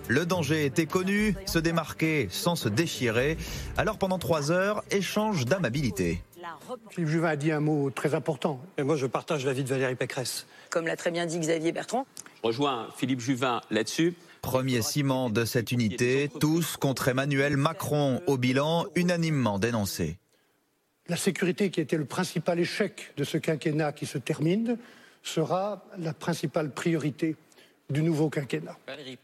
Le 0.09 0.27
danger 0.27 0.65
était 0.65 0.87
connu, 0.87 1.37
se 1.47 1.61
démarquer 1.61 2.27
sans 2.33 2.57
se 2.57 2.69
déchirer. 2.69 3.37
Alors 3.77 3.97
pendant 3.97 4.19
trois 4.19 4.51
heures, 4.51 4.83
échange 4.91 5.45
d'amabilité. 5.45 6.21
Philippe 6.91 7.09
Juvin 7.11 7.29
a 7.29 7.37
dit 7.37 7.53
un 7.53 7.61
mot 7.61 7.91
très 7.91 8.15
important. 8.15 8.61
Et 8.77 8.83
moi, 8.83 8.97
je 8.97 9.07
partage 9.07 9.45
l'avis 9.45 9.65
de 9.65 9.69
Valérie 9.69 9.95
Pécresse. 9.95 10.47
Comme 10.71 10.87
l'a 10.87 10.97
très 10.97 11.11
bien 11.11 11.27
dit 11.27 11.39
Xavier 11.39 11.73
Bertrand. 11.73 12.07
Je 12.43 12.47
rejoins 12.47 12.89
Philippe 12.97 13.21
Juvin 13.21 13.61
là-dessus. 13.71 14.15
Premier 14.43 14.83
ciment 14.83 15.31
de 15.31 15.45
cette 15.45 15.73
unité, 15.73 16.31
tous 16.41 16.77
contre 16.77 17.09
Emmanuel 17.09 17.57
Macron, 17.57 18.23
au 18.27 18.37
bilan 18.37 18.87
unanimement 18.95 19.59
dénoncé. 19.59 20.19
La 21.09 21.17
sécurité, 21.17 21.71
qui 21.71 21.81
était 21.81 21.97
le 21.97 22.05
principal 22.05 22.61
échec 22.61 23.13
de 23.17 23.25
ce 23.25 23.39
quinquennat 23.39 23.93
qui 23.93 24.07
se 24.07 24.19
termine, 24.19 24.79
sera 25.23 25.85
la 25.99 26.13
principale 26.13 26.71
priorité 26.71 27.35
du 27.91 28.03
nouveau 28.03 28.29
quinquennat. 28.29 28.77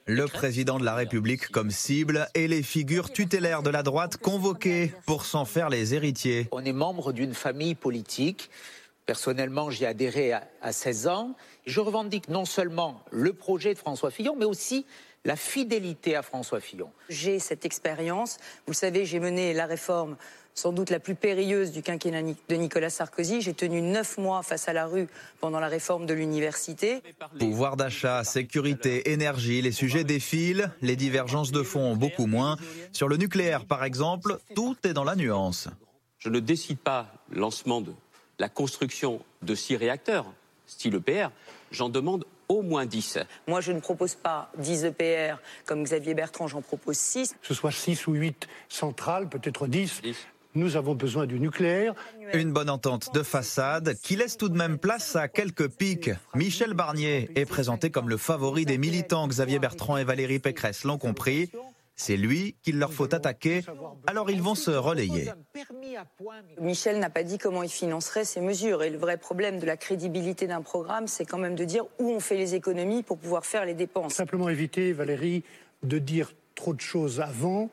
Le 0.06 0.26
président 0.26 0.78
de 0.78 0.84
la 0.84 0.94
République 0.94 1.48
comme 1.48 1.70
cible 1.70 2.28
et 2.34 2.48
les 2.48 2.62
figures 2.62 3.12
tutélaires 3.12 3.62
de 3.62 3.68
la 3.68 3.82
droite 3.82 4.16
convoquées 4.16 4.92
pour 5.06 5.26
s'en 5.26 5.44
faire 5.44 5.68
les 5.68 5.94
héritiers. 5.94 6.48
On 6.50 6.64
est 6.64 6.72
membre 6.72 7.12
d'une 7.12 7.34
famille 7.34 7.74
politique. 7.74 8.50
Personnellement, 9.04 9.70
j'y 9.70 9.84
ai 9.84 9.88
adhéré 9.88 10.32
à, 10.32 10.72
16 10.72 11.08
ans. 11.08 11.36
Je 11.66 11.80
revendique 11.80 12.30
non 12.30 12.46
seulement 12.46 13.02
le 13.10 13.34
projet 13.34 13.74
de 13.74 13.78
François 13.78 14.10
Fillon, 14.10 14.34
mais 14.38 14.46
aussi 14.46 14.86
la 15.26 15.36
fidélité 15.36 16.16
à 16.16 16.22
François 16.22 16.60
Fillon. 16.60 16.90
J'ai 17.10 17.38
cette 17.40 17.66
expérience. 17.66 18.38
Vous 18.66 18.72
savez, 18.72 19.04
j'ai 19.04 19.20
mené 19.20 19.52
la 19.52 19.66
réforme 19.66 20.16
sans 20.54 20.72
doute 20.72 20.90
la 20.90 21.00
plus 21.00 21.14
périlleuse 21.14 21.72
du 21.72 21.82
quinquennat 21.82 22.22
de 22.48 22.54
Nicolas 22.54 22.90
Sarkozy. 22.90 23.40
J'ai 23.40 23.54
tenu 23.54 23.82
neuf 23.82 24.18
mois 24.18 24.42
face 24.42 24.68
à 24.68 24.72
la 24.72 24.86
rue 24.86 25.08
pendant 25.40 25.60
la 25.60 25.68
réforme 25.68 26.06
de 26.06 26.14
l'université. 26.14 27.02
Pouvoir 27.38 27.76
d'achat, 27.76 28.24
sécurité, 28.24 29.12
énergie, 29.12 29.60
les 29.62 29.72
sujets 29.72 30.04
défilent, 30.04 30.70
les 30.80 30.96
divergences 30.96 31.50
de 31.50 31.62
fond 31.62 31.92
ont 31.92 31.96
beaucoup 31.96 32.26
moins. 32.26 32.56
Sur 32.92 33.08
le 33.08 33.16
nucléaire, 33.16 33.64
par 33.64 33.84
exemple, 33.84 34.38
tout 34.54 34.76
est 34.84 34.92
dans 34.92 35.04
la 35.04 35.16
nuance. 35.16 35.68
Je 36.18 36.28
ne 36.28 36.40
décide 36.40 36.78
pas 36.78 37.08
le 37.30 37.40
lancement 37.40 37.80
de 37.80 37.92
la 38.38 38.48
construction 38.48 39.20
de 39.42 39.54
six 39.54 39.76
réacteurs, 39.76 40.26
style 40.66 40.94
EPR. 40.94 41.30
J'en 41.70 41.88
demande 41.88 42.24
au 42.48 42.62
moins 42.62 42.86
10. 42.86 43.18
Moi, 43.46 43.60
je 43.60 43.72
ne 43.72 43.80
propose 43.80 44.14
pas 44.14 44.50
10 44.58 44.84
EPR 44.84 45.36
comme 45.66 45.82
Xavier 45.82 46.14
Bertrand, 46.14 46.46
j'en 46.46 46.62
propose 46.62 46.96
6. 46.96 47.34
Que 47.40 47.48
ce 47.48 47.54
soit 47.54 47.72
6 47.72 48.06
ou 48.06 48.12
8 48.12 48.48
centrales, 48.68 49.28
peut-être 49.28 49.66
10. 49.66 50.02
Nous 50.54 50.76
avons 50.76 50.94
besoin 50.94 51.26
du 51.26 51.40
nucléaire. 51.40 51.94
Une 52.32 52.52
bonne 52.52 52.70
entente 52.70 53.12
de 53.12 53.22
façade 53.22 53.96
qui 54.02 54.14
laisse 54.14 54.36
tout 54.36 54.48
de 54.48 54.56
même 54.56 54.78
place 54.78 55.16
à 55.16 55.26
quelques 55.28 55.68
pics. 55.68 56.10
Michel 56.34 56.74
Barnier 56.74 57.28
est 57.34 57.44
présenté 57.44 57.90
comme 57.90 58.08
le 58.08 58.16
favori 58.16 58.64
des 58.64 58.78
militants. 58.78 59.26
Xavier 59.26 59.58
Bertrand 59.58 59.96
et 59.96 60.04
Valérie 60.04 60.38
Pécresse 60.38 60.84
l'ont 60.84 60.98
compris. 60.98 61.50
C'est 61.96 62.16
lui 62.16 62.56
qu'il 62.62 62.78
leur 62.78 62.92
faut 62.92 63.12
attaquer, 63.14 63.62
alors 64.08 64.28
ils 64.28 64.42
vont 64.42 64.56
se 64.56 64.72
relayer. 64.72 65.30
Michel 66.60 66.98
n'a 66.98 67.10
pas 67.10 67.22
dit 67.22 67.38
comment 67.38 67.62
il 67.62 67.68
financerait 67.68 68.24
ces 68.24 68.40
mesures. 68.40 68.82
Et 68.82 68.90
le 68.90 68.98
vrai 68.98 69.16
problème 69.16 69.60
de 69.60 69.66
la 69.66 69.76
crédibilité 69.76 70.48
d'un 70.48 70.62
programme, 70.62 71.06
c'est 71.06 71.24
quand 71.24 71.38
même 71.38 71.54
de 71.54 71.64
dire 71.64 71.84
où 72.00 72.10
on 72.10 72.20
fait 72.20 72.36
les 72.36 72.56
économies 72.56 73.04
pour 73.04 73.18
pouvoir 73.18 73.46
faire 73.46 73.64
les 73.64 73.74
dépenses. 73.74 74.14
Simplement 74.14 74.48
éviter, 74.48 74.92
Valérie, 74.92 75.44
de 75.84 75.98
dire 75.98 76.32
trop 76.56 76.74
de 76.74 76.80
choses 76.80 77.20
avant, 77.20 77.70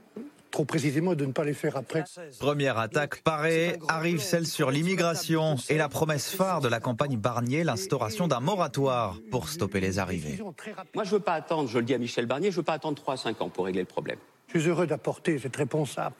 trop 0.51 0.65
précisément, 0.65 1.13
et 1.13 1.15
de 1.15 1.25
ne 1.25 1.31
pas 1.31 1.43
les 1.45 1.53
faire 1.53 1.77
après. 1.77 2.03
Première 2.39 2.77
attaque 2.77 3.21
parée, 3.23 3.79
arrive 3.87 4.19
celle 4.21 4.45
sur 4.45 4.69
l'immigration 4.69 5.55
et 5.69 5.77
la 5.77 5.89
promesse 5.89 6.29
phare 6.29 6.61
de 6.61 6.67
la 6.67 6.79
campagne 6.79 7.17
Barnier, 7.17 7.63
l'instauration 7.63 8.27
d'un 8.27 8.39
moratoire 8.41 9.17
pour 9.31 9.49
stopper 9.49 9.79
les 9.79 9.97
arrivées. 9.99 10.39
Moi, 10.93 11.03
je 11.03 11.09
ne 11.09 11.15
veux 11.15 11.19
pas 11.19 11.33
attendre, 11.33 11.67
je 11.69 11.77
le 11.79 11.85
dis 11.85 11.93
à 11.93 11.97
Michel 11.97 12.25
Barnier, 12.25 12.51
je 12.51 12.55
ne 12.57 12.57
veux 12.57 12.63
pas 12.65 12.73
attendre 12.73 12.95
3 12.97 13.13
à 13.15 13.17
5 13.17 13.41
ans 13.41 13.49
pour 13.49 13.65
régler 13.65 13.81
le 13.81 13.87
problème. 13.87 14.17
Je 14.53 14.59
suis 14.59 14.69
heureux 14.69 14.85
d'apporter 14.85 15.39
cette 15.39 15.55
réponse 15.55 15.97
à 15.97 16.11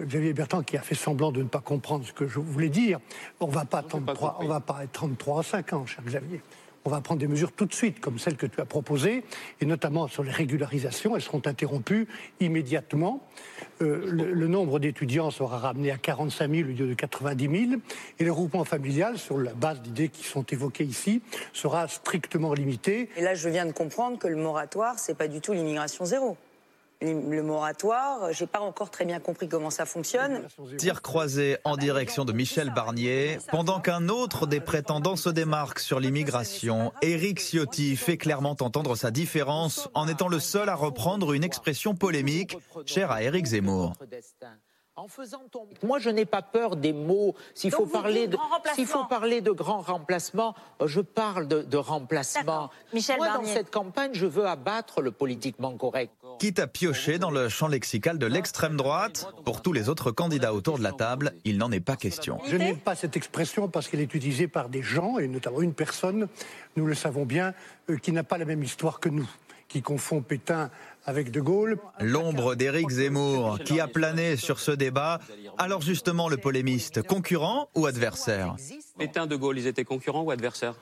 Xavier 0.00 0.32
Bertrand 0.32 0.62
qui 0.62 0.76
a 0.76 0.82
fait 0.82 0.94
semblant 0.96 1.30
de 1.32 1.42
ne 1.42 1.48
pas 1.48 1.60
comprendre 1.60 2.04
ce 2.04 2.12
que 2.12 2.26
je 2.26 2.38
voulais 2.40 2.68
dire. 2.68 2.98
On 3.40 3.46
va 3.46 3.64
pas 3.64 3.78
attendre 3.78 4.12
trois- 4.12 4.36
on 4.40 4.46
va 4.48 4.60
pas 4.60 4.78
attendre 4.78 5.16
3 5.16 5.40
à 5.40 5.42
5 5.44 5.72
ans, 5.72 5.86
cher 5.86 6.02
Xavier. 6.04 6.42
On 6.86 6.90
va 6.90 7.00
prendre 7.00 7.18
des 7.18 7.26
mesures 7.26 7.50
tout 7.50 7.66
de 7.66 7.74
suite, 7.74 7.98
comme 7.98 8.20
celles 8.20 8.36
que 8.36 8.46
tu 8.46 8.60
as 8.60 8.64
proposées, 8.64 9.24
et 9.60 9.66
notamment 9.66 10.06
sur 10.06 10.22
les 10.22 10.30
régularisations. 10.30 11.16
Elles 11.16 11.22
seront 11.22 11.42
interrompues 11.44 12.06
immédiatement. 12.38 13.26
Euh, 13.82 14.06
le, 14.08 14.46
nombre 14.46 14.78
d'étudiants 14.78 15.32
sera 15.32 15.58
ramené 15.58 15.90
à 15.90 15.98
45 15.98 16.48
000 16.48 16.62
au 16.62 16.72
lieu 16.72 16.86
de 16.86 16.94
90 16.94 17.68
000. 17.68 17.80
Et 18.20 18.24
le 18.24 18.30
regroupement 18.30 18.64
familial, 18.64 19.18
sur 19.18 19.36
la 19.36 19.52
base 19.52 19.82
d'idées 19.82 20.10
qui 20.10 20.22
sont 20.22 20.44
évoquées 20.44 20.84
ici, 20.84 21.22
sera 21.52 21.88
strictement 21.88 22.54
limité. 22.54 23.10
Et 23.16 23.22
là, 23.22 23.34
je 23.34 23.48
viens 23.48 23.66
de 23.66 23.72
comprendre 23.72 24.16
que 24.20 24.28
le 24.28 24.36
moratoire, 24.36 25.00
c'est 25.00 25.18
pas 25.18 25.26
du 25.26 25.40
tout 25.40 25.52
l'immigration 25.52 26.04
zéro. 26.04 26.36
Le 27.02 27.42
moratoire, 27.42 28.32
j'ai 28.32 28.46
pas 28.46 28.60
encore 28.60 28.90
très 28.90 29.04
bien 29.04 29.20
compris 29.20 29.48
comment 29.48 29.70
ça 29.70 29.84
fonctionne. 29.84 30.46
Tir 30.78 31.02
croisé 31.02 31.58
en 31.64 31.76
direction 31.76 32.24
de 32.24 32.32
Michel 32.32 32.70
Barnier, 32.70 33.38
pendant 33.50 33.80
qu'un 33.80 34.08
autre 34.08 34.46
des 34.46 34.60
prétendants 34.60 35.16
se 35.16 35.28
démarque 35.28 35.78
sur 35.78 36.00
l'immigration, 36.00 36.92
Éric 37.02 37.40
Ciotti 37.40 37.96
fait 37.96 38.16
clairement 38.16 38.56
entendre 38.60 38.96
sa 38.96 39.10
différence 39.10 39.88
en 39.94 40.08
étant 40.08 40.28
le 40.28 40.38
seul 40.38 40.68
à 40.68 40.74
reprendre 40.74 41.32
une 41.32 41.44
expression 41.44 41.94
polémique 41.94 42.56
chère 42.86 43.10
à 43.10 43.22
Éric 43.22 43.46
Zemmour. 43.46 43.92
En 44.98 45.08
faisant 45.08 45.42
tomber. 45.50 45.74
Moi, 45.82 45.98
je 45.98 46.08
n'ai 46.08 46.24
pas 46.24 46.40
peur 46.40 46.74
des 46.74 46.94
mots. 46.94 47.34
S'il 47.54 47.70
faut, 47.70 47.84
parler 47.84 48.28
de, 48.28 48.36
grand 48.36 48.48
remplacement. 48.48 48.74
s'il 48.74 48.86
faut 48.86 49.04
parler 49.04 49.40
de 49.42 49.50
grand 49.50 49.80
remplacement, 49.82 50.54
euh, 50.80 50.86
je 50.86 51.02
parle 51.02 51.46
de, 51.46 51.60
de 51.60 51.76
remplacement. 51.76 52.70
Michel 52.94 53.18
Moi, 53.18 53.26
Barnier. 53.26 53.46
dans 53.46 53.52
cette 53.52 53.70
campagne, 53.70 54.12
je 54.14 54.24
veux 54.24 54.46
abattre 54.46 55.02
le 55.02 55.10
politiquement 55.10 55.76
correct. 55.76 56.14
Quitte 56.38 56.58
à 56.58 56.66
piocher 56.66 57.18
dans 57.18 57.30
le 57.30 57.48
champ 57.48 57.66
lexical 57.66 58.18
de 58.18 58.26
l'extrême 58.26 58.76
droite, 58.76 59.26
pour 59.44 59.62
tous 59.62 59.72
les 59.72 59.88
autres 59.88 60.10
candidats 60.10 60.52
autour 60.52 60.78
de 60.78 60.82
la 60.82 60.92
table, 60.92 61.32
il 61.44 61.56
n'en 61.56 61.72
est 61.72 61.80
pas 61.80 61.96
question. 61.96 62.38
Je 62.46 62.56
n'aime 62.56 62.76
pas 62.76 62.94
cette 62.94 63.16
expression 63.16 63.68
parce 63.68 63.88
qu'elle 63.88 64.00
est 64.00 64.14
utilisée 64.14 64.46
par 64.46 64.68
des 64.68 64.82
gens, 64.82 65.18
et 65.18 65.28
notamment 65.28 65.62
une 65.62 65.72
personne, 65.72 66.28
nous 66.76 66.86
le 66.86 66.94
savons 66.94 67.24
bien, 67.24 67.54
euh, 67.88 67.96
qui 67.96 68.12
n'a 68.12 68.22
pas 68.22 68.36
la 68.36 68.44
même 68.44 68.62
histoire 68.62 69.00
que 69.00 69.08
nous, 69.08 69.28
qui 69.68 69.80
confond 69.80 70.20
Pétain 70.20 70.70
avec 71.06 71.30
De 71.30 71.40
Gaulle. 71.40 71.78
L'ombre 72.00 72.54
d'Éric 72.54 72.90
Zemmour 72.90 73.58
qui 73.64 73.80
a 73.80 73.88
plané 73.88 74.36
sur 74.36 74.60
ce 74.60 74.72
débat. 74.72 75.20
Alors 75.56 75.80
justement, 75.80 76.28
le 76.28 76.36
polémiste, 76.36 77.02
concurrent 77.02 77.70
ou 77.74 77.86
adversaire? 77.86 78.56
Pétain, 78.98 79.26
De 79.26 79.36
Gaulle, 79.36 79.58
ils 79.58 79.66
étaient 79.66 79.84
concurrents 79.84 80.22
ou 80.22 80.30
adversaires? 80.30 80.74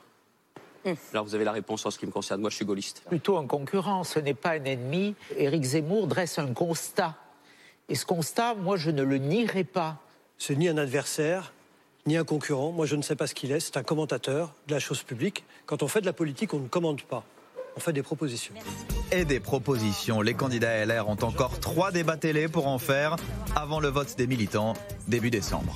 Alors 1.13 1.25
vous 1.25 1.35
avez 1.35 1.43
la 1.43 1.51
réponse 1.51 1.85
en 1.85 1.91
ce 1.91 1.97
qui 1.97 2.05
me 2.05 2.11
concerne. 2.11 2.41
Moi, 2.41 2.49
je 2.49 2.55
suis 2.55 2.65
gaulliste. 2.65 3.03
Plutôt 3.07 3.37
un 3.37 3.47
concurrent, 3.47 4.03
ce 4.03 4.19
n'est 4.19 4.33
pas 4.33 4.51
un 4.51 4.63
ennemi. 4.63 5.15
Éric 5.37 5.63
Zemmour 5.63 6.07
dresse 6.07 6.39
un 6.39 6.53
constat. 6.53 7.15
Et 7.89 7.95
ce 7.95 8.05
constat, 8.05 8.55
moi, 8.55 8.77
je 8.77 8.91
ne 8.91 9.03
le 9.03 9.17
nierai 9.17 9.63
pas. 9.63 9.97
C'est 10.37 10.55
ni 10.55 10.67
un 10.67 10.77
adversaire, 10.77 11.53
ni 12.05 12.17
un 12.17 12.23
concurrent. 12.23 12.71
Moi, 12.71 12.85
je 12.85 12.95
ne 12.95 13.01
sais 13.01 13.15
pas 13.15 13.27
ce 13.27 13.35
qu'il 13.35 13.51
est. 13.51 13.59
C'est 13.59 13.77
un 13.77 13.83
commentateur 13.83 14.53
de 14.67 14.73
la 14.73 14.79
chose 14.79 15.03
publique. 15.03 15.43
Quand 15.65 15.83
on 15.83 15.87
fait 15.87 16.01
de 16.01 16.05
la 16.05 16.13
politique, 16.13 16.53
on 16.53 16.59
ne 16.59 16.67
commande 16.67 17.01
pas. 17.03 17.23
On 17.77 17.79
fait 17.79 17.93
des 17.93 18.03
propositions. 18.03 18.53
Et 19.11 19.25
des 19.25 19.39
propositions. 19.39 20.21
Les 20.21 20.33
candidats 20.33 20.85
LR 20.85 21.09
ont 21.09 21.21
encore 21.23 21.59
trois 21.59 21.91
débats 21.91 22.17
télé 22.17 22.47
pour 22.47 22.67
en 22.67 22.79
faire 22.79 23.17
avant 23.55 23.79
le 23.79 23.89
vote 23.89 24.15
des 24.17 24.27
militants 24.27 24.73
début 25.07 25.29
décembre. 25.29 25.73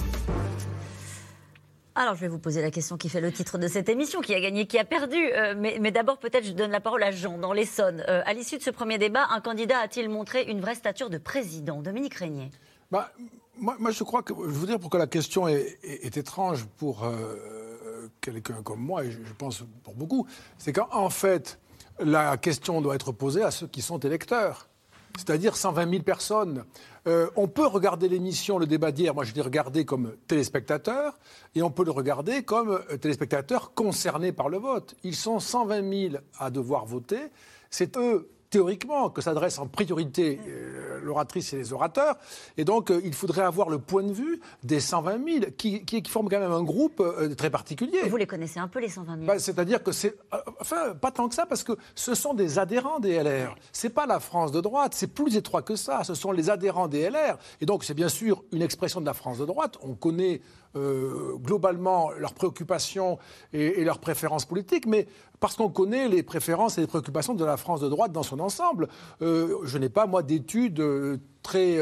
Alors, 2.00 2.16
je 2.16 2.22
vais 2.22 2.30
vous 2.30 2.40
poser 2.40 2.62
la 2.62 2.72
question 2.72 2.96
qui 2.96 3.10
fait 3.10 3.20
le 3.20 3.30
titre 3.30 3.58
de 3.58 3.68
cette 3.68 3.90
émission, 3.90 4.22
qui 4.22 4.34
a 4.34 4.40
gagné, 4.40 4.68
qui 4.68 4.80
a 4.80 4.86
perdu. 4.86 5.18
Euh, 5.18 5.54
mais 5.58 5.92
d'abord, 5.92 6.18
peut-être, 6.18 6.46
je 6.46 6.54
donne 6.54 6.72
la 6.72 6.80
parole 6.80 7.04
à 7.04 7.12
Jean, 7.12 7.38
dans 7.38 7.52
l'Essonne. 7.52 8.06
Euh, 8.08 8.22
à 8.26 8.34
l'issue 8.34 8.58
de 8.58 8.64
ce 8.64 8.70
premier 8.70 8.98
débat, 8.98 9.28
un 9.32 9.42
candidat 9.42 9.80
a-t-il 9.80 10.08
montré 10.08 10.44
une 10.44 10.62
vraie 10.62 10.76
stature 10.76 11.10
de 11.10 11.18
président? 11.18 11.82
Dominique 11.82 12.14
Régnier. 12.14 12.52
Bah, 12.90 13.12
moi, 13.58 13.92
je 13.92 14.02
crois 14.06 14.24
que. 14.24 14.34
Je 14.34 14.66
dire 14.66 14.80
pourquoi 14.80 14.98
la 14.98 15.08
question 15.08 15.50
est, 15.50 16.16
étrange 16.16 16.64
pour 16.78 17.04
euh, 17.04 18.08
quelqu'un 18.22 18.64
comme 18.64 18.80
moi, 18.80 19.04
et 19.04 19.12
je 19.12 19.34
pense 19.38 19.66
pour 19.84 19.94
beaucoup. 19.94 20.26
C'est 20.58 20.72
qu'en 20.72 21.10
fait, 21.10 21.60
la 22.00 22.38
question 22.38 22.80
doit 22.80 22.96
être 22.96 23.12
posée 23.12 23.44
à 23.44 23.52
ceux 23.52 23.68
qui 23.68 23.82
sont 23.82 24.00
électeurs. 24.00 24.69
C'est-à-dire 25.18 25.56
120 25.56 25.90
000 25.90 26.04
personnes. 26.04 26.66
Euh, 27.08 27.30
on 27.36 27.48
peut 27.48 27.66
regarder 27.66 28.10
l'émission, 28.10 28.58
le 28.58 28.66
débat 28.66 28.92
d'hier, 28.92 29.14
moi 29.14 29.24
je 29.24 29.34
l'ai 29.34 29.42
regardé 29.42 29.86
comme 29.86 30.14
téléspectateur, 30.28 31.18
et 31.56 31.62
on 31.62 31.72
peut 31.72 31.86
le 31.86 31.92
regarder 31.92 32.44
comme 32.44 32.72
euh, 32.72 32.98
téléspectateur 32.98 33.74
concerné 33.74 34.32
par 34.32 34.50
le 34.50 34.58
vote. 34.58 34.96
Ils 35.04 35.16
sont 35.16 35.40
120 35.40 36.10
000 36.12 36.16
à 36.38 36.50
devoir 36.50 36.86
voter. 36.86 37.32
C'est 37.70 37.98
eux 37.98 38.30
théoriquement 38.50 39.10
que 39.10 39.22
s'adressent 39.22 39.60
en 39.60 39.68
priorité 39.68 40.40
euh, 40.48 41.00
l'oratrice 41.04 41.54
et 41.54 41.58
les 41.58 41.74
orateurs. 41.74 42.16
Et 42.58 42.66
donc, 42.66 42.92
euh, 42.92 43.02
il 43.04 43.14
faudrait 43.14 43.44
avoir 43.44 43.70
le 43.70 43.80
point 43.80 44.04
de 44.04 44.12
vue 44.12 44.40
des 44.64 44.80
120 44.80 45.24
000 45.24 45.52
qui, 45.58 45.86
qui, 45.86 46.02
qui 46.02 46.12
forment 46.12 46.30
quand 46.30 46.40
même 46.40 46.52
un 46.52 46.64
groupe 46.64 47.00
euh, 47.00 47.34
très 47.36 47.50
particulier. 47.50 48.02
Vous 48.08 48.18
les 48.18 48.28
connaissez 48.28 48.60
un 48.60 48.68
peu, 48.68 48.80
les 48.80 48.90
120 48.90 49.16
000 49.16 49.28
Bah, 49.28 49.40
C'est-à-dire 49.40 49.84
que 49.84 49.92
c'est. 49.92 50.16
Enfin, 50.60 50.96
pas 51.00 51.12
tant 51.12 51.30
que 51.30 51.36
ça, 51.36 51.46
parce 51.46 51.64
que 51.64 51.74
ce 51.96 52.16
sont 52.16 52.34
des 52.34 52.60
adhérents 52.60 53.00
des 53.00 53.22
LR. 53.22 53.56
C'est 53.72 53.90
pas 53.90 54.06
la 54.06 54.20
France 54.20 54.52
de 54.52 54.62
droite, 54.62 54.94
c'est 54.96 55.14
plus 55.14 55.36
étroit 55.36 55.62
que 55.62 55.76
ça. 55.76 56.04
Ce 56.04 56.16
sont 56.16 56.32
les 56.32 56.50
adhérents 56.50 56.88
des 56.88 57.10
LR. 57.10 57.38
Et 57.62 57.66
donc, 57.66 57.84
c'est 57.84 57.94
bien 57.94 58.10
sûr 58.10 58.44
une 58.52 58.62
expression 58.62 59.00
de 59.02 59.06
la 59.06 59.14
France 59.14 59.38
de 59.38 59.46
droite. 59.46 59.78
On 59.84 59.94
connaît 59.94 60.42
euh, 60.76 61.36
globalement 61.38 62.12
leurs 62.12 62.34
préoccupations 62.34 63.18
et, 63.54 63.82
et 63.82 63.84
leurs 63.84 64.00
préférences 64.00 64.46
politiques, 64.46 64.86
mais 64.86 65.08
parce 65.40 65.56
qu'on 65.56 65.70
connaît 65.70 66.08
les 66.08 66.22
préférences 66.24 66.78
et 66.78 66.82
les 66.82 66.88
préoccupations 66.88 67.34
de 67.34 67.46
la 67.46 67.58
France 67.58 67.80
de 67.82 67.88
droite 67.90 68.12
dans 68.12 68.24
son 68.24 68.40
ensemble. 68.40 68.88
Euh, 69.22 69.58
je 69.64 69.78
n'ai 69.78 69.90
pas, 69.90 70.06
moi, 70.06 70.22
d'études 70.22 70.80
euh, 70.82 71.18
très 71.44 71.78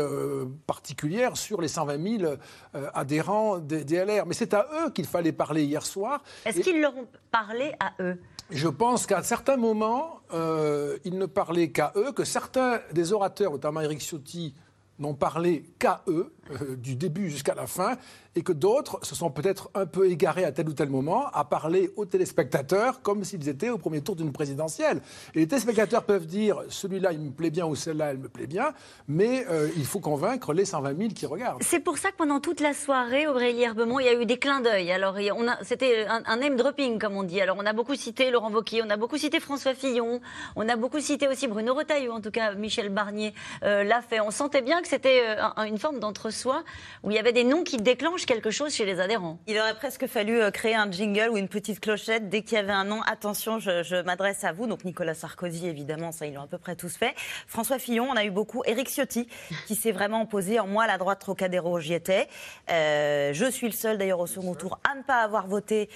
particulières 0.65 1.37
sur 1.37 1.61
les 1.61 1.67
120 1.67 2.19
000 2.19 2.31
euh, 2.75 2.87
adhérents 2.93 3.57
des, 3.57 3.83
des 3.83 4.03
LR. 4.05 4.25
Mais 4.25 4.33
c'est 4.33 4.53
à 4.53 4.67
eux 4.81 4.91
qu'il 4.91 5.05
fallait 5.05 5.31
parler 5.31 5.63
hier 5.63 5.85
soir. 5.85 6.23
Est-ce 6.45 6.59
Et- 6.59 6.61
qu'ils 6.61 6.81
leur 6.81 6.95
ont 6.95 7.07
parlé 7.31 7.73
à 7.79 7.91
eux? 8.01 8.17
je 8.49 8.69
pense 8.69 9.05
qu'à 9.05 9.23
certains 9.23 9.57
moments, 9.57 10.21
euh, 10.33 10.97
il 11.03 11.17
ne 11.17 11.25
parlait 11.25 11.69
qu'à 11.71 11.91
eux, 11.97 12.13
que 12.13 12.23
certains 12.23 12.79
des 12.93 13.11
orateurs, 13.11 13.51
notamment 13.51 13.81
Eric 13.81 13.99
Ciotti, 13.99 14.53
n'ont 14.99 15.13
parlé 15.13 15.63
qu'à 15.79 16.01
eux, 16.07 16.33
euh, 16.51 16.75
du 16.75 16.95
début 16.95 17.29
jusqu'à 17.29 17.55
la 17.55 17.67
fin, 17.67 17.97
et 18.35 18.43
que 18.43 18.53
d'autres 18.53 18.99
se 19.03 19.15
sont 19.15 19.31
peut-être 19.31 19.69
un 19.73 19.87
peu 19.87 20.09
égarés 20.09 20.45
à 20.45 20.51
tel 20.51 20.69
ou 20.69 20.73
tel 20.73 20.89
moment 20.89 21.27
à 21.33 21.43
parler 21.43 21.91
aux 21.95 22.05
téléspectateurs 22.05 23.01
comme 23.01 23.23
s'ils 23.23 23.49
étaient 23.49 23.69
au 23.69 23.79
premier 23.79 24.01
tour 24.01 24.15
d'une 24.15 24.31
présidentielle. 24.31 25.01
Et 25.33 25.39
les 25.39 25.47
téléspectateurs 25.47 26.03
peuvent 26.03 26.27
dire 26.27 26.61
celui-là 26.69 27.13
il 27.13 27.19
me 27.19 27.31
plaît 27.31 27.49
bien 27.49 27.65
ou 27.65 27.75
celle-là 27.75 28.11
elle 28.11 28.19
me 28.19 28.29
plaît 28.29 28.45
bien, 28.45 28.73
mais 29.07 29.45
euh, 29.49 29.69
il 29.75 29.85
faut 29.85 29.99
convaincre 29.99 30.53
les 30.53 30.65
120 30.65 30.97
000 30.97 31.09
qui 31.09 31.25
regardent. 31.25 31.63
C'est 31.63 31.79
pour 31.79 31.97
ça 31.97 32.11
que 32.11 32.17
pendant 32.17 32.39
toute 32.39 32.59
la 32.59 32.73
soirée, 32.73 33.27
Aurélie 33.27 33.63
Herbemont, 33.63 33.99
il 33.99 34.05
y 34.05 34.09
a 34.09 34.21
eu 34.21 34.25
des 34.25 34.37
clins 34.37 34.61
d'œil. 34.61 34.91
Alors, 34.91 35.15
c'était 35.63 36.05
un, 36.07 36.21
un 36.25 36.37
name 36.37 36.55
dropping, 36.55 36.99
comme 36.99 37.17
on 37.17 37.23
dit. 37.23 37.41
Alors, 37.41 37.57
on 37.59 37.65
a 37.65 37.73
beaucoup 37.73 37.95
cité 37.95 38.29
Laurent 38.29 38.51
Wauquiez, 38.51 38.83
on 38.83 38.89
a 38.89 38.97
beaucoup 38.97 39.17
cité 39.17 39.39
François 39.39 39.73
Fillon, 39.73 40.21
on 40.55 40.69
a 40.69 40.75
beaucoup 40.75 40.99
cité 40.99 41.27
aussi 41.27 41.47
Bruno 41.47 41.73
Retailleau, 41.73 42.11
en 42.11 42.21
tout 42.21 42.31
cas 42.31 42.53
Michel 42.53 42.89
Barnier 42.89 43.33
euh, 43.63 43.83
l'a 43.83 44.01
fait. 44.01 44.19
On 44.19 44.31
sentait 44.31 44.61
bien 44.61 44.81
c'était 44.87 45.21
euh, 45.23 45.43
un- 45.55 45.65
une 45.65 45.77
forme 45.77 45.99
d'entre-soi 45.99 46.63
où 47.03 47.11
il 47.11 47.15
y 47.15 47.19
avait 47.19 47.33
des 47.33 47.43
noms 47.43 47.63
qui 47.63 47.77
déclenchent 47.77 48.25
quelque 48.25 48.51
chose 48.51 48.73
chez 48.73 48.85
les 48.85 48.99
adhérents. 48.99 49.39
Il 49.47 49.59
aurait 49.59 49.75
presque 49.75 50.07
fallu 50.07 50.41
euh, 50.41 50.51
créer 50.51 50.75
un 50.75 50.89
jingle 50.89 51.29
ou 51.29 51.37
une 51.37 51.47
petite 51.49 51.79
clochette 51.79 52.29
dès 52.29 52.41
qu'il 52.41 52.53
y 52.53 52.57
avait 52.57 52.71
un 52.71 52.85
nom. 52.85 53.01
Attention, 53.03 53.59
je, 53.59 54.01
m'adresse 54.01 54.43
à 54.43 54.51
vous. 54.51 54.67
Donc 54.67 54.85
Nicolas 54.85 55.13
Sarkozy, 55.13 55.67
évidemment, 55.67 56.11
ça 56.11 56.25
ils 56.25 56.33
l'ont 56.33 56.43
à 56.43 56.47
peu 56.47 56.57
près 56.57 56.75
tous 56.75 56.95
fait. 56.95 57.13
François 57.47 57.79
Fillon, 57.79 58.07
on 58.09 58.15
a 58.15 58.23
eu 58.23 58.31
beaucoup. 58.31 58.63
Éric 58.65 58.89
Ciotti, 58.89 59.27
qui 59.67 59.75
s'est 59.75 59.91
vraiment 59.91 60.21
opposé. 60.21 60.59
En 60.59 60.67
moi, 60.67 60.85
à 60.85 60.87
la 60.87 60.97
droite 60.97 61.19
Trocadéro, 61.19 61.79
j'y 61.79 61.93
étais. 61.93 62.27
Euh, 62.71 63.33
je 63.33 63.45
suis 63.51 63.67
le 63.67 63.73
seul, 63.73 63.97
d'ailleurs, 63.97 64.19
au 64.19 64.27
second 64.27 64.55
tour, 64.55 64.79
à 64.89 64.95
ne 64.95 65.03
pas 65.03 65.21
avoir 65.21 65.47
voté 65.47 65.89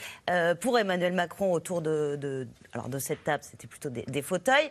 pour 0.59 0.77
Emmanuel 0.77 1.13
Macron 1.13 1.51
autour 1.51 1.81
de, 1.81 2.47
alors 2.73 2.89
de 2.89 2.99
cette 2.99 3.23
table. 3.23 3.43
C'était 3.43 3.67
plutôt 3.67 3.89
des, 3.89 4.21
fauteuils. 4.21 4.69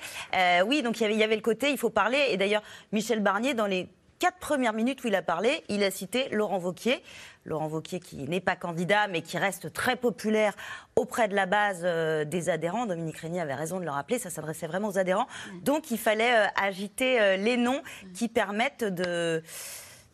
Oui, 0.66 0.82
donc 0.82 1.00
il 1.00 1.12
y 1.12 1.22
avait 1.22 1.36
le 1.36 1.42
côté, 1.42 1.70
il 1.70 1.78
faut 1.78 1.90
parler. 1.90 2.18
Et 2.30 2.36
d'ailleurs, 2.36 2.62
Michel 2.92 3.20
Barnier, 3.20 3.54
dans 3.54 3.66
les 3.66 3.88
quatre 4.20 4.38
premières 4.38 4.72
minutes 4.72 5.02
où 5.02 5.08
il 5.08 5.14
a 5.16 5.22
parlé, 5.22 5.64
il 5.68 5.82
a 5.82 5.90
cité 5.90 6.28
Laurent 6.30 6.58
Vauquier. 6.58 7.02
Laurent 7.44 7.66
Vauquier 7.66 7.98
qui 7.98 8.16
n'est 8.28 8.40
pas 8.42 8.54
candidat, 8.54 9.08
mais 9.08 9.22
qui 9.22 9.38
reste 9.38 9.72
très 9.72 9.96
populaire 9.96 10.54
auprès 10.94 11.26
de 11.26 11.34
la 11.34 11.46
base 11.46 11.80
euh, 11.84 12.24
des 12.24 12.50
adhérents. 12.50 12.86
Dominique 12.86 13.16
Régnier 13.16 13.40
avait 13.40 13.54
raison 13.54 13.80
de 13.80 13.84
le 13.84 13.90
rappeler, 13.90 14.18
ça 14.18 14.30
s'adressait 14.30 14.66
vraiment 14.68 14.88
aux 14.88 14.98
adhérents. 14.98 15.26
Donc 15.62 15.90
il 15.90 15.98
fallait 15.98 16.34
euh, 16.36 16.46
agiter 16.62 17.20
euh, 17.20 17.36
les 17.36 17.56
noms 17.56 17.82
qui 18.14 18.28
permettent 18.28 18.84
de 18.84 19.42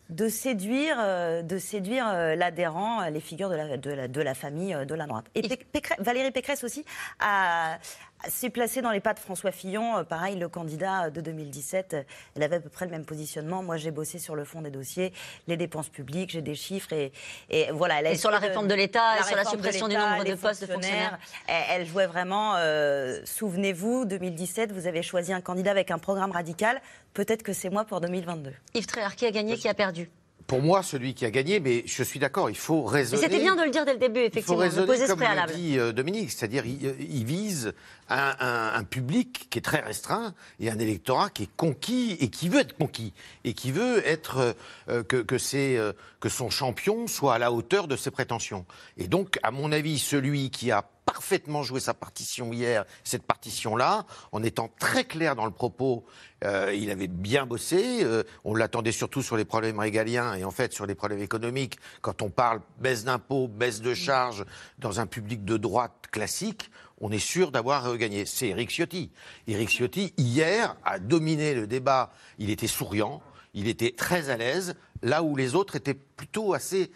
de 0.09 0.29
séduire, 0.29 0.95
de 1.43 1.57
séduire 1.57 2.05
l'adhérent, 2.37 3.09
les 3.09 3.19
figures 3.19 3.49
de 3.49 3.55
la, 3.55 3.75
de 3.75 3.91
la, 3.91 4.07
de 4.07 4.21
la 4.21 4.33
famille 4.33 4.73
de 4.85 4.95
la 4.95 5.05
droite. 5.05 5.25
Et 5.35 5.41
Pécresse- 5.41 5.99
Valérie 5.99 6.31
Pécresse 6.31 6.63
aussi 6.63 6.85
a- 7.19 7.77
s'est 8.27 8.49
placée 8.49 8.81
dans 8.81 8.91
les 8.91 8.99
pas 8.99 9.13
de 9.13 9.19
François 9.19 9.51
Fillon. 9.51 9.97
Euh, 9.97 10.03
Pareil, 10.03 10.35
le 10.37 10.49
candidat 10.49 11.09
de 11.09 11.21
2017, 11.21 11.93
euh, 11.93 12.03
elle 12.35 12.43
avait 12.43 12.57
à 12.57 12.59
peu 12.59 12.69
près 12.69 12.85
le 12.85 12.91
même 12.91 13.05
positionnement. 13.05 13.63
Moi, 13.63 13.77
j'ai 13.77 13.91
bossé 13.91 14.19
sur 14.19 14.35
le 14.35 14.43
fond 14.43 14.61
des 14.61 14.71
dossiers, 14.71 15.13
les 15.47 15.57
dépenses 15.57 15.89
publiques, 15.89 16.31
j'ai 16.31 16.41
des 16.41 16.55
chiffres 16.55 16.93
et, 16.93 17.11
et 17.49 17.71
voilà. 17.71 17.99
Elle 17.99 18.07
Et 18.07 18.15
sur 18.15 18.31
la 18.31 18.39
réforme 18.39 18.67
de 18.67 18.73
l'État 18.75 19.23
sur 19.23 19.35
la 19.35 19.45
suppression 19.45 19.87
du 19.87 19.95
nombre 19.95 20.23
de 20.23 20.35
postes 20.35 20.61
de 20.65 20.71
fonctionnaires. 20.71 21.19
Elle, 21.47 21.81
elle 21.81 21.85
jouait 21.87 22.07
vraiment. 22.07 22.55
euh, 22.57 23.21
Souvenez-vous, 23.25 24.05
2017, 24.05 24.71
vous 24.71 24.87
avez 24.87 25.03
choisi 25.03 25.33
un 25.33 25.41
candidat 25.41 25.71
avec 25.71 25.91
un 25.91 25.97
programme 25.99 26.31
radical. 26.31 26.81
Peut-être 27.13 27.43
que 27.43 27.53
c'est 27.53 27.69
moi 27.69 27.85
pour 27.85 28.01
2022. 28.01 28.53
Yves 28.73 28.85
Tréhard, 28.87 29.15
qui 29.15 29.25
a 29.25 29.31
gagné, 29.31 29.57
qui 29.57 29.67
a 29.67 29.73
perdu? 29.73 30.09
Pour 30.47 30.61
moi, 30.61 30.81
celui 30.81 31.13
qui 31.13 31.25
a 31.25 31.29
gagné, 31.29 31.59
mais 31.59 31.83
je 31.85 32.03
suis 32.03 32.19
d'accord, 32.19 32.49
il 32.49 32.55
faut 32.57 32.85
Mais 32.85 32.99
raisonner. 32.99 33.21
c'était 33.21 33.39
bien 33.39 33.55
de 33.57 33.63
le 33.63 33.69
dire 33.69 33.83
dès 33.83 33.91
le 33.93 33.99
début, 33.99 34.21
Il 34.21 34.23
faut 34.23 34.27
effectivement, 34.29 34.57
de 34.57 34.61
raisonner 34.91 35.07
comme 35.09 35.19
l'a 35.19 35.45
dit 35.45 35.77
euh, 35.77 35.91
Dominique, 35.91 36.31
c'est-à-dire 36.31 36.65
il, 36.65 36.87
euh, 36.87 36.93
il 36.99 37.25
vise 37.25 37.73
un, 38.09 38.33
un- 38.39 38.73
un 38.75 38.83
public 38.85 39.47
qui 39.49 39.59
est 39.59 39.61
très 39.61 39.81
restreint 39.81 40.33
et 40.61 40.69
un 40.71 40.79
électorat 40.79 41.29
qui 41.29 41.43
est 41.43 41.49
conquis 41.57 42.15
et 42.21 42.29
qui 42.29 42.47
veut 42.47 42.61
être 42.61 42.77
conquis 42.77 43.11
et 43.43 43.53
qui 43.53 43.71
veut 43.73 44.01
être 44.07 44.37
euh, 44.37 44.53
euh, 44.89 45.03
que 45.03 45.17
que, 45.17 45.35
euh, 45.55 45.91
que 46.21 46.29
son 46.29 46.49
champion 46.49 47.07
soit 47.07 47.33
à 47.35 47.39
la 47.39 47.51
hauteur 47.51 47.89
de 47.89 47.97
ses 47.97 48.09
prétentions. 48.11 48.65
Et 48.97 49.07
donc, 49.09 49.37
à 49.43 49.51
mon 49.51 49.71
avis, 49.73 49.99
celui 49.99 50.49
qui 50.49 50.71
a 50.71 50.85
parfaitement 51.07 51.63
joué 51.63 51.79
sa 51.79 51.93
partition 51.93 52.51
hier, 52.51 52.85
cette 53.05 53.23
partition-là, 53.23 54.05
en 54.33 54.43
étant 54.43 54.69
très 54.77 55.05
clair 55.05 55.37
dans 55.37 55.45
le 55.45 55.51
propos, 55.51 56.05
euh, 56.43 56.75
il 56.75 56.91
avait 56.91 57.07
bien 57.07 57.45
bossé. 57.45 58.03
euh, 58.03 58.23
on 58.43 58.53
l'attendait 58.53 58.91
surtout 58.91 59.21
sur 59.21 59.37
les 59.37 59.45
problèmes 59.45 59.79
régaliens 59.79 60.35
et 60.35 60.43
en 60.43 60.51
fait 60.51 60.73
sur 60.73 60.85
les 60.85 60.95
problèmes 60.95 61.21
économiques. 61.21 61.79
Quand 62.01 62.21
on 62.21 62.29
parle 62.29 62.59
baisse 62.79 63.05
d'impôts, 63.05 63.47
baisse 63.47 63.81
de 63.81 63.93
charges 63.93 64.43
dans 64.79 64.99
un 64.99 65.07
public 65.07 65.45
de 65.45 65.55
droite 65.55 66.07
classique, 66.11 66.69
on 66.99 67.09
est 67.11 67.19
sûr 67.19 67.51
d'avoir 67.51 67.95
gagné. 67.95 68.25
C'est 68.25 68.49
Eric 68.49 68.69
Ciotti. 68.69 69.09
Eric 69.47 69.69
Ciotti, 69.69 70.13
hier, 70.17 70.75
a 70.83 70.99
dominé 70.99 71.53
le 71.53 71.67
débat. 71.67 72.11
Il 72.37 72.49
était 72.49 72.67
souriant, 72.67 73.21
il 73.53 73.69
était 73.69 73.91
très 73.91 74.29
à 74.29 74.35
l'aise, 74.35 74.75
là 75.01 75.23
où 75.23 75.37
les 75.37 75.55
autres 75.55 75.77
étaient 75.77 75.93
plutôt 75.93 76.53
assez 76.53 76.91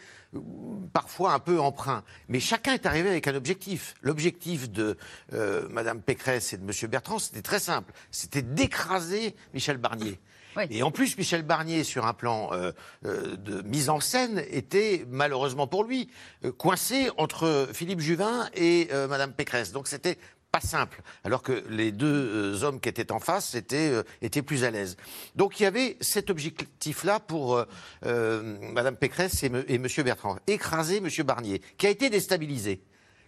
parfois 0.93 1.33
un 1.33 1.39
peu 1.39 1.59
emprunt. 1.59 2.03
Mais 2.27 2.39
chacun 2.39 2.73
est 2.73 2.85
arrivé 2.85 3.09
avec 3.09 3.27
un 3.27 3.35
objectif. 3.35 3.95
L'objectif 4.01 4.69
de 4.71 4.97
euh, 5.33 5.67
Madame 5.69 6.01
Pécresse 6.01 6.53
et 6.53 6.57
de 6.57 6.63
Monsieur 6.63 6.87
Bertrand, 6.87 7.19
c'était 7.19 7.41
très 7.41 7.59
simple. 7.59 7.93
C'était 8.11 8.41
d'écraser 8.41 9.35
Michel 9.53 9.77
Barnier. 9.77 10.19
Et 10.69 10.83
en 10.83 10.91
plus, 10.91 11.17
Michel 11.17 11.43
Barnier, 11.43 11.83
sur 11.83 12.05
un 12.05 12.13
plan 12.13 12.49
euh, 12.51 12.71
euh, 13.05 13.35
de 13.37 13.61
mise 13.61 13.89
en 13.89 13.99
scène, 13.99 14.43
était 14.49 15.05
malheureusement 15.09 15.67
pour 15.67 15.83
lui 15.83 16.09
euh, 16.43 16.51
coincé 16.51 17.09
entre 17.17 17.69
Philippe 17.73 17.99
Juvin 17.99 18.49
et 18.53 18.89
Madame 19.09 19.33
Pécresse. 19.33 19.71
Donc 19.71 19.87
c'était 19.87 20.17
pas 20.51 20.59
simple, 20.59 21.01
alors 21.23 21.41
que 21.41 21.63
les 21.69 21.91
deux 21.93 22.07
euh, 22.07 22.63
hommes 22.63 22.79
qui 22.81 22.89
étaient 22.89 23.11
en 23.13 23.19
face 23.19 23.55
étaient, 23.55 23.89
euh, 23.91 24.03
étaient 24.21 24.41
plus 24.41 24.63
à 24.65 24.71
l'aise. 24.71 24.97
Donc 25.35 25.59
il 25.59 25.63
y 25.63 25.65
avait 25.65 25.95
cet 26.01 26.29
objectif-là 26.29 27.19
pour 27.21 27.55
euh, 27.55 27.65
euh, 28.05 28.57
Madame 28.73 28.97
Pécresse 28.97 29.43
et, 29.43 29.49
me- 29.49 29.69
et 29.71 29.77
Monsieur 29.77 30.03
Bertrand, 30.03 30.37
écraser 30.47 30.99
Monsieur 30.99 31.23
Barnier, 31.23 31.61
qui 31.77 31.87
a 31.87 31.89
été 31.89 32.09
déstabilisé 32.09 32.81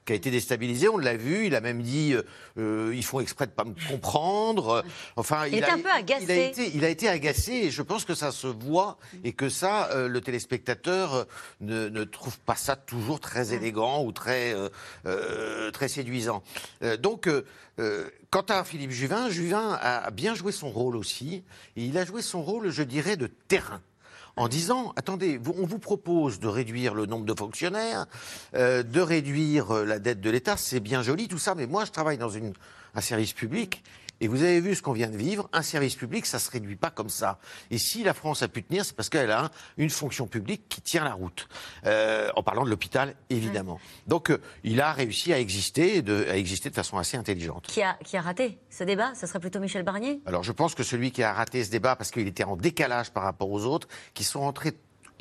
qui 0.06 0.13
a 0.13 0.16
été 0.16 0.32
déstabilisé, 0.32 0.89
on 0.89 0.98
l'a 0.98 1.16
vu, 1.16 1.48
il 1.48 1.56
a 1.56 1.62
même 1.62 1.82
dit 1.82 2.13
euh, 2.13 2.24
euh, 2.58 2.94
ils 2.94 3.04
font 3.04 3.20
exprès 3.20 3.48
de 3.48 3.52
pas 3.52 3.63
me 3.63 3.76
comprendre. 3.89 4.84
Enfin, 5.16 5.48
Il 5.48 5.56
était 5.56 5.66
a, 5.66 5.74
un 5.74 5.80
peu 5.80 5.92
agacé. 5.92 6.24
Il 6.24 6.32
a, 6.32 6.46
été, 6.46 6.72
il 6.76 6.86
a 6.86 6.89
été 6.89 7.08
agacé 7.08 7.54
et 7.54 7.72
je 7.72 7.82
pense 7.82 8.06
que 8.06 8.16
ça 8.16 8.32
se 8.32 8.48
voit 8.48 8.98
et 9.24 9.34
que 9.34 9.50
ça, 9.50 9.89
euh, 9.92 10.08
le 10.08 10.22
téléspectateur 10.22 11.26
ne, 11.62 11.89
ne 11.89 12.04
trouve 12.04 12.39
pas 12.39 12.56
ça 12.56 12.76
toujours 12.76 13.20
très 13.20 13.54
élégant 13.54 14.04
ou 14.04 14.12
très, 14.12 14.56
euh, 15.06 15.72
très 15.72 15.88
séduisant. 15.88 16.44
Donc, 17.00 17.30
quant 18.30 18.46
à 18.50 18.63
Philippe 18.63 18.92
Juvin, 18.92 19.30
Juvin 19.30 19.78
a 19.82 20.12
bien 20.12 20.36
joué 20.36 20.52
son 20.52 20.70
rôle 20.70 20.96
aussi. 20.96 21.44
Et 21.76 21.86
il 21.86 21.98
a 21.98 22.06
joué 22.06 22.22
son 22.22 22.42
rôle, 22.42 22.70
je 22.70 22.84
dirais, 22.84 23.18
de 23.18 23.28
terrain 23.28 23.82
en 24.36 24.48
disant 24.48 24.93
attendez, 24.96 25.39
on 25.58 25.65
vous 25.65 25.80
propose 25.80 26.39
de 26.39 26.48
réduire 26.48 26.93
le 26.93 27.06
nombre 27.06 27.26
de 27.26 27.34
fonctionnaires, 27.38 28.06
euh, 28.56 28.84
de 28.84 29.02
réduire 29.02 29.72
euh, 29.72 29.86
la 29.86 30.00
dette 30.00 30.22
de 30.22 30.30
l'État, 30.30 30.58
c'est 30.58 30.80
bien 30.80 31.04
joli 31.04 31.28
tout 31.28 31.38
ça, 31.38 31.56
mais 31.56 31.67
moi 31.67 31.86
je 31.86 31.91
travaille 31.91 32.17
dans 32.17 32.32
un 32.36 33.02
service 33.02 33.34
public. 33.34 33.84
Et 34.23 34.27
vous 34.29 34.41
avez 34.41 34.62
vu 34.62 34.73
ce 34.73 34.81
qu'on 34.81 34.93
vient 34.93 35.09
de 35.09 35.17
vivre, 35.17 35.49
un 35.51 35.62
service 35.62 35.95
public, 35.95 36.25
ça 36.25 36.39
se 36.39 36.49
réduit 36.49 36.77
pas 36.77 36.89
comme 36.89 37.09
ça. 37.09 37.39
Et 37.71 37.77
si 37.77 38.03
la 38.05 38.13
France 38.13 38.41
a 38.41 38.47
pu 38.47 38.63
tenir, 38.63 38.86
c'est 38.86 38.95
parce 38.95 39.09
qu'elle 39.09 39.29
a 39.31 39.43
un- 39.45 39.49
une 39.75 39.89
fonction 39.89 40.27
publique 40.27 40.63
qui 40.69 40.79
tient 40.79 41.03
la 41.03 41.12
route. 41.12 41.49
Euh, 41.86 42.29
en 42.38 42.41
parlant 42.41 42.63
de 42.63 42.69
l'hôpital, 42.69 43.15
évidemment. 43.29 43.81
Donc, 44.07 44.31
euh, 44.31 44.38
il 44.63 44.79
a 44.79 44.93
réussi 44.93 45.33
à 45.33 45.39
exister, 45.39 46.01
de, 46.01 46.25
à 46.29 46.38
exister 46.38 46.69
de 46.69 46.75
façon 46.75 46.97
assez 46.97 47.17
intelligente. 47.17 47.65
Qui 47.67 47.81
a, 47.83 47.95
qui 48.05 48.15
a 48.15 48.21
raté 48.21 48.57
ce 48.69 48.86
débat? 48.86 49.13
Ce 49.13 49.27
serait 49.27 49.41
plutôt 49.41 49.59
Michel 49.59 49.83
Barnier? 49.83 50.21
Alors 50.25 50.43
je 50.43 50.53
pense 50.53 50.73
que 50.73 50.83
celui 50.83 51.12
qui 51.12 51.21
a 51.21 51.33
raté 51.33 51.62
ce 51.65 51.69
débat 51.69 51.97
parce 51.97 52.09
qu'il 52.09 52.25
était 52.25 52.45
en 52.45 52.55
décalage 52.55 53.12
par 53.12 53.23
rapport 53.23 53.51
aux 53.51 53.65
autres, 53.65 53.89
qui 54.13 54.23
sont 54.23 54.39
rentrés 54.39 54.71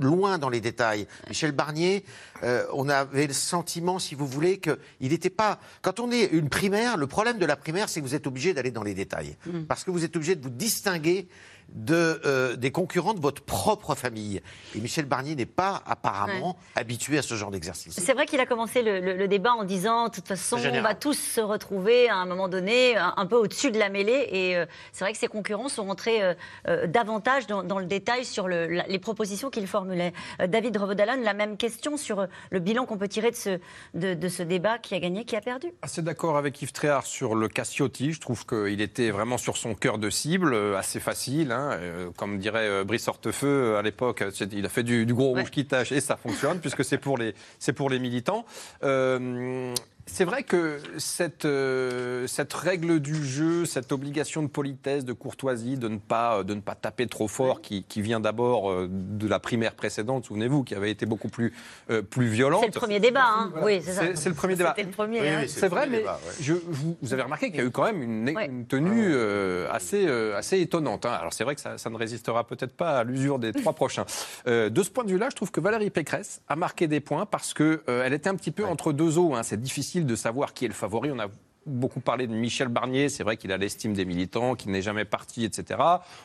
loin 0.02 0.38
dans 0.38 0.48
les 0.48 0.60
détails. 0.60 1.06
Michel 1.28 1.52
Barnier, 1.52 2.04
euh, 2.42 2.64
on 2.72 2.88
avait 2.88 3.26
le 3.26 3.32
sentiment, 3.32 3.98
si 3.98 4.14
vous 4.14 4.26
voulez, 4.26 4.58
qu'il 4.58 4.76
n'était 5.10 5.30
pas... 5.30 5.58
Quand 5.80 6.00
on 6.00 6.10
est 6.10 6.24
une 6.24 6.48
primaire, 6.48 6.96
le 6.96 7.06
problème 7.06 7.38
de 7.38 7.46
la 7.46 7.56
primaire, 7.56 7.88
c'est 7.88 8.00
que 8.00 8.06
vous 8.06 8.14
êtes 8.14 8.26
obligé 8.26 8.52
d'aller 8.54 8.70
dans 8.70 8.82
les 8.82 8.94
détails. 8.94 9.36
Parce 9.68 9.84
que 9.84 9.90
vous 9.90 10.04
êtes 10.04 10.14
obligé 10.16 10.34
de 10.34 10.42
vous 10.42 10.50
distinguer 10.50 11.28
de, 11.68 12.20
euh, 12.26 12.54
des 12.56 12.70
concurrents 12.70 13.14
de 13.14 13.20
votre 13.20 13.40
propre 13.42 13.94
famille. 13.94 14.42
Et 14.74 14.80
Michel 14.80 15.06
Barnier 15.06 15.34
n'est 15.34 15.46
pas 15.46 15.82
apparemment 15.86 16.58
habitué 16.74 17.16
à 17.16 17.22
ce 17.22 17.34
genre 17.34 17.50
d'exercice. 17.50 17.94
C'est 17.98 18.12
vrai 18.12 18.26
qu'il 18.26 18.40
a 18.40 18.46
commencé 18.46 18.82
le, 18.82 19.00
le- 19.00 19.16
le 19.16 19.28
débat 19.28 19.52
en 19.52 19.64
disant, 19.64 20.08
de 20.08 20.12
toute 20.12 20.28
façon, 20.28 20.58
Général. 20.58 20.80
on 20.80 20.82
va 20.82 20.94
tous 20.94 21.14
se 21.18 21.40
retrouver 21.40 22.10
à 22.10 22.16
un 22.16 22.26
moment 22.26 22.48
donné, 22.48 22.96
un, 22.96 23.14
un 23.16 23.24
peu 23.26 23.36
au-dessus 23.36 23.70
de 23.70 23.78
la 23.78 23.88
mêlée. 23.88 24.28
Et 24.32 24.56
euh, 24.56 24.66
c'est 24.92 25.04
vrai 25.04 25.12
que 25.12 25.18
ses 25.18 25.28
concurrents 25.28 25.68
sont 25.70 25.84
rentrés 25.86 26.22
euh, 26.22 26.34
euh, 26.68 26.86
davantage 26.88 27.46
dans, 27.46 27.62
dans 27.62 27.78
le 27.78 27.86
détail 27.86 28.26
sur 28.26 28.48
le- 28.48 28.66
la- 28.66 28.86
les 28.86 28.98
propositions 28.98 29.48
qu'il 29.48 29.66
formulait. 29.66 29.91
Euh, 29.92 30.46
David 30.46 30.76
Revaudalon, 30.76 31.22
la 31.22 31.34
même 31.34 31.56
question 31.56 31.96
sur 31.96 32.20
euh, 32.20 32.26
le 32.50 32.60
bilan 32.60 32.86
qu'on 32.86 32.98
peut 32.98 33.08
tirer 33.08 33.30
de 33.30 33.36
ce, 33.36 33.58
de, 33.94 34.14
de 34.14 34.28
ce 34.28 34.42
débat 34.42 34.78
qui 34.78 34.94
a 34.94 35.00
gagné, 35.00 35.24
qui 35.24 35.36
a 35.36 35.40
perdu. 35.40 35.68
Assez 35.82 36.02
d'accord 36.02 36.36
avec 36.36 36.60
Yves 36.62 36.72
Tréhard 36.72 37.06
sur 37.06 37.34
le 37.34 37.48
Cassiotti. 37.48 38.12
Je 38.12 38.20
trouve 38.20 38.46
qu'il 38.46 38.80
était 38.80 39.10
vraiment 39.10 39.38
sur 39.38 39.56
son 39.56 39.74
cœur 39.74 39.98
de 39.98 40.10
cible, 40.10 40.54
euh, 40.54 40.76
assez 40.76 41.00
facile. 41.00 41.52
hein. 41.52 41.78
Comme 42.16 42.38
dirait 42.38 42.84
Brice 42.84 43.08
Hortefeux 43.08 43.76
à 43.76 43.82
l'époque, 43.82 44.22
il 44.52 44.64
a 44.64 44.68
fait 44.68 44.82
du, 44.82 45.06
du 45.06 45.14
gros 45.14 45.30
rouge 45.34 45.50
qui 45.50 45.66
tâche 45.66 45.92
et 45.92 46.00
ça 46.00 46.16
fonctionne 46.16 46.58
puisque 46.60 46.84
c'est 46.84 46.98
pour 46.98 47.18
les, 47.18 47.34
c'est 47.58 47.72
pour 47.72 47.90
les 47.90 47.98
militants. 47.98 48.44
Euh, 48.82 49.74
c'est 50.06 50.24
vrai 50.24 50.42
que 50.42 50.78
cette, 50.98 51.44
euh, 51.44 52.26
cette 52.26 52.52
règle 52.52 52.98
du 53.00 53.24
jeu, 53.24 53.64
cette 53.64 53.92
obligation 53.92 54.42
de 54.42 54.48
politesse, 54.48 55.04
de 55.04 55.12
courtoisie, 55.12 55.76
de 55.76 55.88
ne 55.88 55.98
pas, 55.98 56.42
de 56.42 56.54
ne 56.54 56.60
pas 56.60 56.74
taper 56.74 57.06
trop 57.06 57.28
fort, 57.28 57.60
qui, 57.60 57.84
qui 57.84 58.02
vient 58.02 58.18
d'abord 58.20 58.70
euh, 58.70 58.88
de 58.90 59.28
la 59.28 59.38
primaire 59.38 59.74
précédente, 59.74 60.24
souvenez-vous, 60.26 60.64
qui 60.64 60.74
avait 60.74 60.90
été 60.90 61.06
beaucoup 61.06 61.28
plus, 61.28 61.52
euh, 61.90 62.02
plus 62.02 62.26
violente. 62.26 62.62
C'est 62.62 62.74
le 62.74 62.80
premier 62.80 63.00
débat, 63.00 63.24
hein. 63.24 63.52
Oui, 63.62 63.80
c'est 63.84 63.92
ça. 63.92 64.02
C'est 64.14 64.28
le 64.28 64.34
premier 64.34 64.56
débat. 64.56 64.74
C'était 64.76 64.88
le 64.88 64.94
premier. 64.94 65.20
Oui, 65.20 65.28
hein. 65.28 65.38
oui, 65.42 65.48
c'est 65.48 65.68
vrai, 65.68 65.82
premier 65.82 65.90
mais 65.92 65.98
débat, 65.98 66.20
ouais. 66.26 66.32
je, 66.40 66.52
vous, 66.54 66.96
vous 67.00 67.12
avez 67.12 67.22
remarqué 67.22 67.46
qu'il 67.50 67.60
y 67.60 67.62
a 67.62 67.66
eu 67.66 67.70
quand 67.70 67.84
même 67.84 68.02
une, 68.02 68.30
Ouais. 68.36 68.46
une 68.46 68.66
tenue 68.66 69.12
euh, 69.14 69.68
assez, 69.70 70.06
euh, 70.06 70.36
assez 70.36 70.60
étonnante. 70.60 71.06
hein. 71.06 71.12
Alors 71.12 71.32
c'est 71.32 71.44
vrai 71.44 71.54
que 71.54 71.60
ça, 71.60 71.78
ça 71.78 71.90
ne 71.90 71.96
résistera 71.96 72.44
peut-être 72.44 72.74
pas 72.76 72.98
à 72.98 73.04
l'usure 73.04 73.38
des 73.38 73.52
trois 73.52 73.72
prochains. 73.74 74.04
Euh, 74.48 74.68
de 74.68 74.82
ce 74.82 74.90
point 74.90 75.04
de 75.04 75.10
vue-là, 75.10 75.28
je 75.30 75.36
trouve 75.36 75.50
que 75.52 75.60
Valérie 75.60 75.90
Pécresse 75.90 76.40
a 76.48 76.56
marqué 76.56 76.86
des 76.88 77.00
points 77.00 77.24
parce 77.26 77.54
qu'elle 77.54 77.80
elle 77.86 78.12
était 78.12 78.28
un 78.28 78.34
petit 78.34 78.50
peu 78.50 78.64
entre 78.66 78.92
deux 78.92 79.16
eaux. 79.18 79.34
hein. 79.34 79.42
C'est 79.44 79.60
difficile 79.60 79.91
de 80.00 80.16
savoir 80.16 80.54
qui 80.54 80.64
est 80.64 80.68
le 80.68 80.74
favori. 80.74 81.10
On 81.12 81.18
a 81.18 81.28
beaucoup 81.66 82.00
parlé 82.00 82.26
de 82.26 82.34
Michel 82.34 82.68
Barnier. 82.68 83.08
C'est 83.08 83.22
vrai 83.22 83.36
qu'il 83.36 83.52
a 83.52 83.56
l'estime 83.56 83.94
des 83.94 84.04
militants, 84.04 84.54
qu'il 84.54 84.70
n'est 84.70 84.82
jamais 84.82 85.04
parti, 85.04 85.44
etc. 85.44 85.80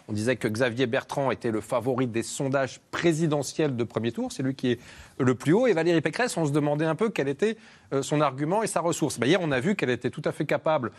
On 0.08 0.13
disait 0.13 0.36
que 0.36 0.47
Xavier 0.47 0.88
Bertrand 0.88 1.32
était 1.32 1.51
le 1.51 1.62
favori 1.62 2.08
des 2.08 2.23
sondages 2.23 2.80
présidentiels 2.91 3.75
de 3.75 3.84
premier 3.84 4.12
tour. 4.12 4.32
C'est 4.32 4.43
lui 4.43 4.56
qui 4.56 4.71
est 4.71 4.80
le 5.19 5.36
plus 5.36 5.53
haut. 5.53 5.67
Et 5.67 5.73
Valérie 5.73 6.01
Pécresse, 6.01 6.38
on 6.38 6.45
se 6.45 6.51
demandait 6.51 6.86
un 6.86 6.95
peu 6.95 7.10
quel 7.10 7.27
était 7.27 7.58
euh, 7.93 8.01
son 8.01 8.21
argument 8.21 8.63
et 8.63 8.67
sa 8.67 8.82
ressource. 8.82 9.19
Bah, 9.19 9.27
hier, 9.27 9.39
on 9.41 9.51
a 9.51 9.60
vu 9.60 9.75
qu'elle 9.75 9.89
était 9.89 10.10
tout 10.10 10.23
à 10.25 10.32
fait 10.32 10.45
capable 10.45 10.91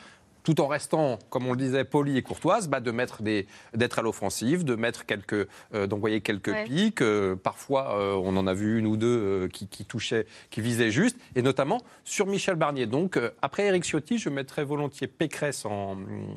tout 0.48 0.62
en 0.62 0.66
restant, 0.66 1.18
comme 1.28 1.44
on 1.46 1.50
le 1.50 1.58
disait, 1.58 1.84
polie 1.84 2.16
et 2.16 2.22
courtoise, 2.22 2.68
bah, 2.68 2.80
de 2.80 2.90
mettre 2.90 3.22
des, 3.22 3.46
d'être 3.74 3.98
à 3.98 4.02
l'offensive, 4.02 4.64
de 4.64 4.76
mettre 4.76 5.04
quelques, 5.04 5.46
euh, 5.74 5.86
d'envoyer 5.86 6.22
quelques 6.22 6.48
Ouais. 6.52 6.64
pics. 6.64 7.02
Euh, 7.02 7.36
parfois, 7.36 7.98
euh, 8.00 8.14
on 8.14 8.34
en 8.34 8.46
a 8.46 8.54
vu 8.54 8.78
une 8.78 8.86
ou 8.86 8.96
deux 8.96 9.48
qui, 9.52 9.68
qui 9.68 9.84
touchaient, 9.84 10.24
qui 10.48 10.62
visaient 10.62 10.90
juste, 10.90 11.18
et 11.36 11.42
notamment 11.42 11.82
sur 12.02 12.24
Michel 12.26 12.54
Barnier. 12.54 12.86
Donc, 12.86 13.20
après 13.42 13.64
Éric 13.66 13.84
Ciotti, 13.84 14.16
je 14.16 14.30
mettrais 14.30 14.64
volontiers 14.64 15.06
Pécresse 15.06 15.66
en 15.66 15.92
hum, 15.92 16.34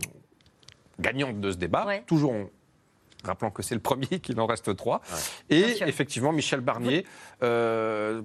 gagnante 1.00 1.40
de 1.40 1.50
ce 1.52 1.56
débat, 1.58 1.86
Ouais. 1.86 2.04
toujours 2.06 2.34
en 2.34 2.50
rappelant 3.24 3.50
que 3.52 3.64
c'est 3.64 3.76
le 3.76 3.82
premier, 3.82 4.08
qu'il 4.22 4.38
en 4.42 4.46
reste 4.46 4.76
trois. 4.76 5.00
Et 5.50 5.62
effectivement, 5.88 6.34
Michel 6.34 6.60
Barnier. 6.60 7.06
euh, 7.44 8.22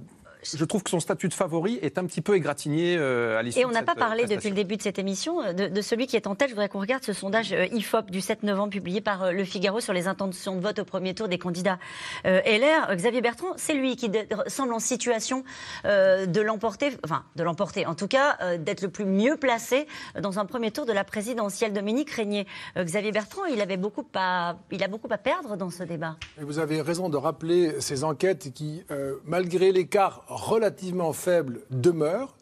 je 0.54 0.64
trouve 0.64 0.82
que 0.82 0.90
son 0.90 1.00
statut 1.00 1.28
de 1.28 1.34
favori 1.34 1.78
est 1.82 1.98
un 1.98 2.04
petit 2.06 2.20
peu 2.20 2.36
égratigné 2.36 2.96
euh, 2.96 3.38
à 3.38 3.42
l'issue 3.42 3.60
Et 3.60 3.64
on 3.64 3.70
n'a 3.70 3.82
pas 3.82 3.92
euh, 3.92 3.94
parlé 4.00 4.26
depuis 4.26 4.48
le 4.50 4.54
début 4.54 4.76
de 4.76 4.82
cette 4.82 4.98
émission 4.98 5.40
euh, 5.42 5.52
de, 5.52 5.66
de 5.68 5.80
celui 5.80 6.06
qui 6.06 6.16
est 6.16 6.26
en 6.26 6.34
tête. 6.34 6.48
Je 6.48 6.54
voudrais 6.54 6.68
qu'on 6.68 6.80
regarde 6.80 7.02
ce 7.04 7.12
sondage 7.12 7.52
euh, 7.52 7.66
IFOP 7.72 8.10
du 8.10 8.20
7 8.20 8.42
novembre 8.42 8.70
publié 8.70 9.00
par 9.00 9.24
euh, 9.24 9.32
Le 9.32 9.44
Figaro 9.44 9.80
sur 9.80 9.92
les 9.92 10.06
intentions 10.08 10.56
de 10.56 10.60
vote 10.60 10.78
au 10.78 10.84
premier 10.84 11.14
tour 11.14 11.28
des 11.28 11.38
candidats 11.38 11.78
euh, 12.26 12.40
LR. 12.44 12.90
Euh, 12.90 12.94
Xavier 12.94 13.20
Bertrand, 13.20 13.52
c'est 13.56 13.74
lui 13.74 13.96
qui 13.96 14.10
semble 14.46 14.72
en 14.72 14.78
situation 14.78 15.44
euh, 15.84 16.26
de 16.26 16.40
l'emporter, 16.40 16.90
enfin 17.04 17.24
de 17.36 17.42
l'emporter, 17.42 17.86
en 17.86 17.94
tout 17.94 18.08
cas 18.08 18.36
euh, 18.42 18.58
d'être 18.58 18.82
le 18.82 18.88
plus 18.90 19.04
mieux 19.04 19.36
placé 19.36 19.86
dans 20.20 20.38
un 20.38 20.44
premier 20.46 20.70
tour 20.70 20.86
de 20.86 20.92
la 20.92 21.04
présidentielle. 21.04 21.72
Dominique 21.72 22.10
Régnier, 22.10 22.46
Euh, 22.76 22.84
Xavier 22.84 23.12
Bertrand, 23.12 23.44
il 23.46 23.60
avait 23.60 23.76
beaucoup 23.76 24.04
à, 24.14 24.56
il 24.70 24.82
a 24.82 24.88
beaucoup 24.88 25.08
à 25.10 25.18
perdre 25.18 25.56
dans 25.56 25.70
ce 25.70 25.82
débat. 25.82 26.16
Et 26.40 26.44
vous 26.44 26.58
avez 26.58 26.80
raison 26.82 27.08
de 27.08 27.16
rappeler 27.16 27.80
ces 27.80 28.04
enquêtes 28.04 28.52
qui, 28.52 28.84
euh, 28.90 29.16
malgré 29.24 29.72
l'écart 29.72 30.22
relativement 30.36 31.12
faible, 31.12 31.60
demeurent 31.70 32.34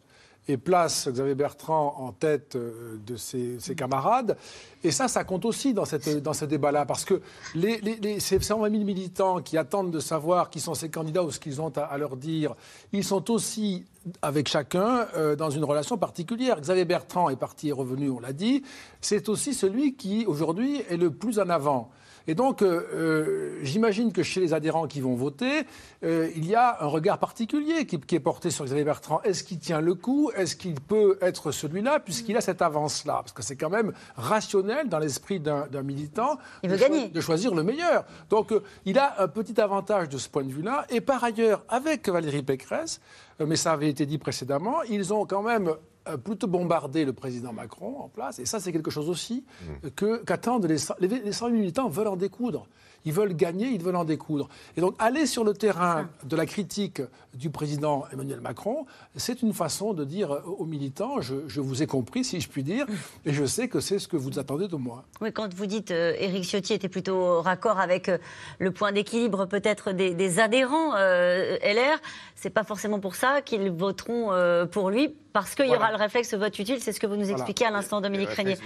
et 0.47 0.57
placent 0.57 1.07
Xavier 1.09 1.33
Bertrand 1.33 1.95
en 1.97 2.11
tête 2.11 2.55
euh, 2.55 2.97
de 3.03 3.15
ses, 3.15 3.59
ses 3.59 3.73
camarades. 3.73 4.37
Et 4.83 4.91
ça, 4.91 5.07
ça 5.07 5.23
compte 5.23 5.43
aussi 5.43 5.73
dans, 5.73 5.85
cette, 5.85 6.21
dans 6.21 6.33
ce 6.33 6.45
débat-là, 6.45 6.85
parce 6.85 7.03
que 7.03 7.19
les, 7.55 7.79
les, 7.81 7.95
les- 7.95 8.19
ces 8.19 8.39
120 8.39 8.69
000 8.69 8.83
militants 8.83 9.41
qui 9.41 9.57
attendent 9.57 9.89
de 9.89 9.99
savoir 9.99 10.51
qui 10.51 10.59
sont 10.59 10.75
ces 10.75 10.89
candidats 10.91 11.23
ou 11.23 11.31
ce 11.31 11.39
qu'ils 11.39 11.61
ont 11.61 11.69
à, 11.75 11.81
à 11.81 11.97
leur 11.97 12.15
dire, 12.15 12.53
ils 12.93 13.03
sont 13.03 13.31
aussi 13.31 13.85
avec 14.21 14.47
chacun 14.47 15.07
euh, 15.15 15.35
dans 15.35 15.49
une 15.49 15.63
relation 15.63 15.97
particulière. 15.97 16.61
Xavier 16.61 16.85
Bertrand 16.85 17.29
est 17.31 17.37
parti 17.37 17.69
et 17.69 17.71
revenu, 17.71 18.11
on 18.11 18.19
l'a 18.19 18.31
dit. 18.33 18.61
C'est 19.01 19.29
aussi 19.29 19.55
celui 19.55 19.95
qui, 19.95 20.25
aujourd'hui, 20.27 20.83
est 20.91 20.97
le 20.97 21.09
plus 21.09 21.39
en 21.39 21.49
avant. 21.49 21.89
Et 22.27 22.35
donc, 22.35 22.61
euh, 22.61 22.87
euh, 22.93 23.59
j'imagine 23.61 24.11
que 24.11 24.23
chez 24.23 24.39
les 24.39 24.53
adhérents 24.53 24.87
qui 24.87 25.01
vont 25.01 25.13
voter, 25.15 25.65
euh, 26.03 26.29
il 26.35 26.45
y 26.45 26.55
a 26.55 26.77
un 26.81 26.87
regard 26.87 27.19
particulier 27.19 27.85
qui, 27.85 27.99
qui 27.99 28.15
est 28.15 28.19
porté 28.19 28.49
sur 28.49 28.65
Xavier 28.65 28.83
Bertrand. 28.83 29.21
Est-ce 29.23 29.43
qu'il 29.43 29.59
tient 29.59 29.81
le 29.81 29.93
coup? 29.93 30.31
Est-ce 30.35 30.55
qu'il 30.55 30.79
peut 30.81 31.17
être 31.21 31.51
celui-là, 31.51 31.99
puisqu'il 31.99 32.35
a 32.37 32.41
cette 32.41 32.61
avance-là? 32.61 33.15
Parce 33.15 33.31
que 33.31 33.43
c'est 33.43 33.55
quand 33.55 33.69
même 33.69 33.93
rationnel 34.15 34.89
dans 34.89 34.99
l'esprit 34.99 35.39
d'un 35.39 35.67
militant 35.83 36.37
Il 36.63 36.71
de, 36.71 37.21
choisir 37.21 37.53
le 37.53 37.63
meilleur. 37.63 38.05
Donc, 38.29 38.51
euh, 38.51 38.63
il 38.85 38.97
a 38.97 39.21
un 39.21 39.27
petit 39.27 39.59
avantage 39.61 40.09
de 40.09 40.17
ce 40.17 40.29
point 40.29 40.43
de 40.43 40.51
vue-là. 40.51 40.85
Et 40.89 41.01
par 41.01 41.23
ailleurs, 41.23 41.63
avec 41.69 42.09
Valérie 42.09 42.43
Pécresse, 42.43 42.99
mais 43.39 43.55
ça 43.55 43.73
avait 43.73 43.89
été 43.89 44.05
dit 44.05 44.17
précédemment, 44.17 44.81
ils 44.83 45.13
ont 45.13 45.25
quand 45.25 45.41
même 45.41 45.75
plutôt 46.23 46.47
bombardé 46.47 47.05
le 47.05 47.13
président 47.13 47.53
Macron 47.53 47.97
en 47.99 48.07
place. 48.09 48.39
Et 48.39 48.45
ça, 48.45 48.59
c'est 48.59 48.71
quelque 48.71 48.91
chose 48.91 49.09
aussi 49.09 49.43
euh, 49.83 49.89
que- 49.95 50.23
qu'attendent 50.23 50.65
les, 50.65 50.77
les, 50.99 51.07
les 51.19 51.31
100 51.31 51.47
000 51.47 51.57
militants 51.59 51.89
veulent 51.89 52.07
en 52.07 52.15
découdre. 52.15 52.67
Ils 53.07 53.13
veulent 53.13 53.35
gagner, 53.35 53.67
ils 53.67 53.83
veulent 53.83 53.97
en 53.97 54.03
découdre. 54.03 54.49
Et 54.75 54.81
donc, 54.81 54.95
aller 54.97 55.27
sur 55.27 55.43
le 55.43 55.53
terrain 55.53 56.09
de 56.23 56.35
la 56.35 56.47
critique 56.47 57.03
du 57.35 57.51
président 57.51 58.05
Emmanuel 58.11 58.41
Macron, 58.41 58.87
c'est 59.15 59.43
une 59.43 59.53
façon 59.53 59.93
de 59.93 60.03
dire 60.03 60.41
aux 60.57 60.65
militants 60.65 61.21
je, 61.21 61.35
je 61.47 61.61
vous 61.61 61.83
ai 61.83 61.85
compris, 61.85 62.23
si 62.23 62.41
je 62.41 62.49
puis 62.49 62.63
dire, 62.63 62.87
et 63.23 63.31
je 63.31 63.45
sais 63.45 63.67
que 63.67 63.79
c'est 63.79 63.99
ce 63.99 64.07
que 64.07 64.17
vous 64.17 64.39
attendez 64.39 64.67
de 64.67 64.75
moi. 64.75 65.03
Oui, 65.21 65.31
quand 65.31 65.53
vous 65.53 65.67
dites 65.67 65.91
euh, 65.91 66.13
Éric 66.17 66.45
Ciotti 66.45 66.73
était 66.73 66.89
plutôt 66.89 67.41
raccord 67.43 67.79
avec 67.79 68.09
euh, 68.09 68.17
le 68.57 68.71
point 68.71 68.91
d'équilibre 68.91 69.45
peut-être 69.45 69.91
des, 69.91 70.15
des 70.15 70.39
adhérents 70.39 70.95
euh, 70.95 71.57
LR, 71.61 71.99
c'est 72.35 72.49
pas 72.49 72.63
forcément 72.63 72.99
pour 72.99 73.15
ça 73.15 73.41
qu'ils 73.41 73.71
voteront 73.71 74.31
euh, 74.33 74.65
pour 74.65 74.89
lui, 74.89 75.15
parce 75.33 75.55
qu'il 75.55 75.67
y 75.67 75.75
aura 75.75 75.89
le 75.91 75.97
réflexe 75.97 76.33
vote 76.33 76.57
utile, 76.59 76.79
c'est 76.81 76.91
ce 76.91 76.99
que 76.99 77.07
vous 77.07 77.15
nous 77.15 77.21
Voilà. 77.23 77.37
expliquez 77.37 77.65
à 77.65 77.71
l'instant, 77.71 78.01
Dominique 78.01 78.29
Régnier. 78.29 78.57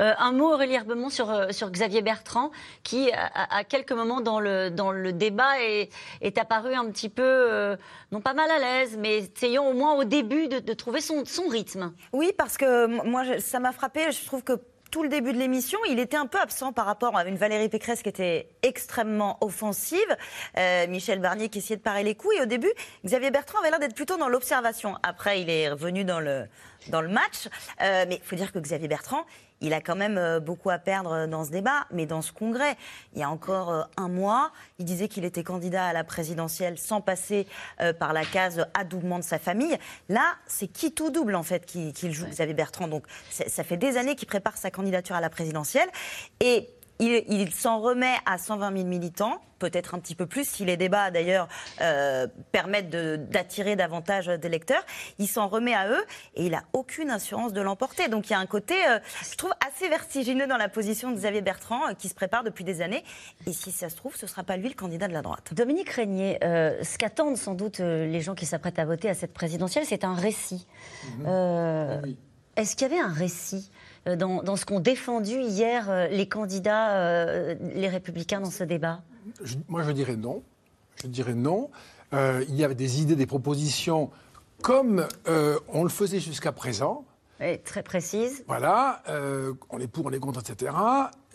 Euh, 0.00 0.12
un 0.18 0.32
mot, 0.32 0.52
Aurélie 0.52 0.74
Herbemont, 0.74 1.08
sur, 1.10 1.30
euh, 1.30 1.48
sur 1.50 1.70
Xavier 1.70 2.02
Bertrand, 2.02 2.50
qui, 2.82 3.10
à, 3.12 3.56
à 3.58 3.64
quelques 3.64 3.92
moments 3.92 4.20
dans 4.20 4.40
le, 4.40 4.70
dans 4.70 4.90
le 4.92 5.12
débat, 5.12 5.60
est, 5.60 5.90
est 6.20 6.38
apparu 6.38 6.74
un 6.74 6.86
petit 6.90 7.08
peu, 7.08 7.22
euh, 7.22 7.76
non 8.12 8.20
pas 8.20 8.34
mal 8.34 8.50
à 8.50 8.58
l'aise, 8.58 8.96
mais 8.98 9.18
essayant 9.18 9.66
au 9.66 9.72
moins 9.72 9.94
au 9.94 10.04
début 10.04 10.48
de, 10.48 10.58
de 10.60 10.72
trouver 10.72 11.00
son, 11.00 11.24
son 11.24 11.46
rythme. 11.48 11.92
Oui, 12.12 12.32
parce 12.36 12.56
que 12.56 12.86
moi, 13.06 13.38
ça 13.38 13.58
m'a 13.60 13.72
frappé. 13.72 14.10
Je 14.10 14.24
trouve 14.24 14.42
que 14.42 14.54
tout 14.90 15.02
le 15.02 15.08
début 15.08 15.32
de 15.32 15.38
l'émission, 15.38 15.78
il 15.88 15.98
était 15.98 16.16
un 16.16 16.26
peu 16.26 16.38
absent 16.38 16.72
par 16.72 16.86
rapport 16.86 17.16
à 17.16 17.24
une 17.24 17.36
Valérie 17.36 17.68
Pécresse 17.68 18.02
qui 18.02 18.08
était 18.08 18.48
extrêmement 18.62 19.38
offensive, 19.40 20.16
euh, 20.58 20.86
Michel 20.86 21.20
Barnier 21.20 21.48
qui 21.48 21.58
essayait 21.58 21.76
de 21.76 21.82
parer 21.82 22.02
les 22.02 22.14
coups. 22.14 22.36
Et 22.36 22.42
au 22.42 22.46
début, 22.46 22.72
Xavier 23.04 23.30
Bertrand 23.30 23.58
avait 23.60 23.70
l'air 23.70 23.78
d'être 23.78 23.94
plutôt 23.94 24.16
dans 24.16 24.28
l'observation. 24.28 24.96
Après, 25.02 25.40
il 25.40 25.50
est 25.50 25.68
revenu 25.68 26.04
dans 26.04 26.20
le, 26.20 26.46
dans 26.88 27.00
le 27.00 27.08
match. 27.08 27.48
Euh, 27.82 28.04
mais 28.08 28.16
il 28.16 28.22
faut 28.22 28.36
dire 28.36 28.52
que 28.52 28.58
Xavier 28.58 28.88
Bertrand, 28.88 29.24
il 29.60 29.72
a 29.72 29.80
quand 29.80 29.96
même 29.96 30.18
euh, 30.18 30.40
beaucoup 30.40 30.70
à 30.70 30.78
perdre 30.78 31.26
dans 31.26 31.44
ce 31.44 31.50
débat, 31.50 31.86
mais 31.90 32.06
dans 32.06 32.22
ce 32.22 32.32
congrès. 32.32 32.76
Il 33.14 33.20
y 33.20 33.22
a 33.22 33.30
encore 33.30 33.70
euh, 33.70 33.82
un 33.96 34.08
mois, 34.08 34.52
il 34.78 34.84
disait 34.84 35.08
qu'il 35.08 35.24
était 35.24 35.42
candidat 35.42 35.86
à 35.86 35.92
la 35.92 36.04
présidentielle 36.04 36.78
sans 36.78 37.00
passer 37.00 37.46
euh, 37.80 37.92
par 37.92 38.12
la 38.12 38.24
case 38.24 38.66
adoubement 38.74 39.18
de 39.18 39.24
sa 39.24 39.38
famille. 39.38 39.76
Là, 40.08 40.34
c'est 40.46 40.68
qui 40.68 40.92
tout 40.92 41.10
double 41.10 41.34
en 41.34 41.42
fait 41.42 41.64
qu'il 41.64 42.12
joue 42.12 42.26
Xavier 42.26 42.54
Bertrand. 42.54 42.88
Donc 42.88 43.04
ça 43.30 43.64
fait 43.64 43.76
des 43.76 43.96
années 43.96 44.14
qu'il 44.14 44.28
prépare 44.28 44.56
sa 44.56 44.70
candidature 44.70 45.16
à 45.16 45.20
la 45.20 45.30
présidentielle 45.30 45.88
et 46.40 46.68
il, 46.98 47.24
il 47.28 47.52
s'en 47.52 47.80
remet 47.80 48.14
à 48.24 48.38
120 48.38 48.72
000 48.76 48.88
militants, 48.88 49.40
peut-être 49.58 49.94
un 49.94 49.98
petit 49.98 50.14
peu 50.14 50.26
plus 50.26 50.48
si 50.48 50.64
les 50.64 50.76
débats 50.76 51.10
d'ailleurs 51.10 51.48
euh, 51.80 52.26
permettent 52.52 52.90
d'attirer 52.90 53.76
davantage 53.76 54.26
d'électeurs. 54.26 54.84
Il 55.18 55.26
s'en 55.26 55.48
remet 55.48 55.74
à 55.74 55.88
eux 55.88 56.04
et 56.34 56.46
il 56.46 56.54
a 56.54 56.62
aucune 56.72 57.10
assurance 57.10 57.52
de 57.52 57.60
l'emporter. 57.60 58.08
Donc 58.08 58.28
il 58.28 58.32
y 58.32 58.36
a 58.36 58.38
un 58.38 58.46
côté, 58.46 58.74
euh, 58.88 58.98
je 59.30 59.36
trouve, 59.36 59.52
assez 59.66 59.88
vertigineux 59.88 60.46
dans 60.46 60.56
la 60.56 60.68
position 60.68 61.10
de 61.10 61.16
Xavier 61.16 61.40
Bertrand 61.40 61.88
euh, 61.88 61.94
qui 61.94 62.08
se 62.08 62.14
prépare 62.14 62.44
depuis 62.44 62.64
des 62.64 62.82
années. 62.82 63.04
Et 63.46 63.52
si 63.52 63.72
ça 63.72 63.88
se 63.88 63.96
trouve, 63.96 64.16
ce 64.16 64.26
ne 64.26 64.30
sera 64.30 64.42
pas 64.44 64.56
lui 64.56 64.68
le 64.68 64.74
candidat 64.74 65.08
de 65.08 65.12
la 65.14 65.22
droite. 65.22 65.54
Dominique 65.54 65.90
Régnier, 65.90 66.38
euh, 66.44 66.82
ce 66.82 66.98
qu'attendent 66.98 67.36
sans 67.36 67.54
doute 67.54 67.78
les 67.78 68.20
gens 68.20 68.34
qui 68.34 68.46
s'apprêtent 68.46 68.78
à 68.78 68.84
voter 68.84 69.08
à 69.08 69.14
cette 69.14 69.32
présidentielle, 69.32 69.84
c'est 69.86 70.04
un 70.04 70.14
récit. 70.14 70.66
Euh, 71.26 72.00
Oui. 72.02 72.18
Est-ce 72.56 72.74
qu'il 72.74 72.88
y 72.88 72.90
avait 72.90 73.00
un 73.00 73.12
récit 73.12 73.70
euh, 73.70 73.85
dans, 74.14 74.42
dans 74.42 74.54
ce 74.54 74.64
qu'ont 74.64 74.78
défendu 74.78 75.40
hier 75.40 75.90
euh, 75.90 76.06
les 76.06 76.28
candidats, 76.28 76.92
euh, 76.98 77.56
les 77.74 77.88
républicains 77.88 78.40
dans 78.40 78.50
ce 78.52 78.62
débat 78.62 79.00
Je- 79.42 79.56
moi, 79.68 79.82
je 79.82 79.90
dirais 79.90 80.14
non. 80.14 80.42
Je 81.02 81.08
dirais 81.08 81.34
non. 81.34 81.70
Euh, 82.12 82.44
il 82.48 82.54
y 82.54 82.62
avait 82.62 82.76
des 82.76 83.02
idées, 83.02 83.16
des 83.16 83.26
propositions, 83.26 84.10
comme 84.62 85.06
euh, 85.26 85.58
on 85.68 85.82
le 85.82 85.88
faisait 85.88 86.20
jusqu'à 86.20 86.52
présent. 86.52 87.04
Très 87.64 87.82
précise. 87.82 88.44
Voilà, 88.46 89.02
euh, 89.08 89.52
on 89.70 89.78
est 89.80 89.88
pour, 89.88 90.06
on 90.06 90.10
est 90.12 90.18
contre, 90.20 90.40
etc. 90.40 90.72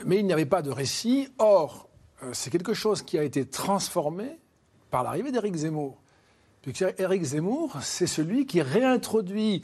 Mais 0.06 0.18
il 0.18 0.26
n'y 0.26 0.34
avait 0.34 0.48
pas 0.48 0.62
de 0.64 0.72
récit. 0.72 1.28
Or, 1.38 1.90
euh, 2.24 2.30
c'est 2.34 2.50
quelque 2.50 2.74
chose 2.74 3.02
qui 3.04 3.20
a 3.20 3.24
été 3.24 3.46
transformé 3.46 4.40
par 4.90 5.04
l'arrivée 5.04 5.32
d'Éric 5.32 5.56
Zemmour. 5.56 5.98
Puisque 6.64 6.86
Éric 6.98 7.22
Zemmour, 7.24 7.78
c'est 7.82 8.08
celui 8.08 8.46
qui 8.48 8.62
réintroduit 8.64 9.64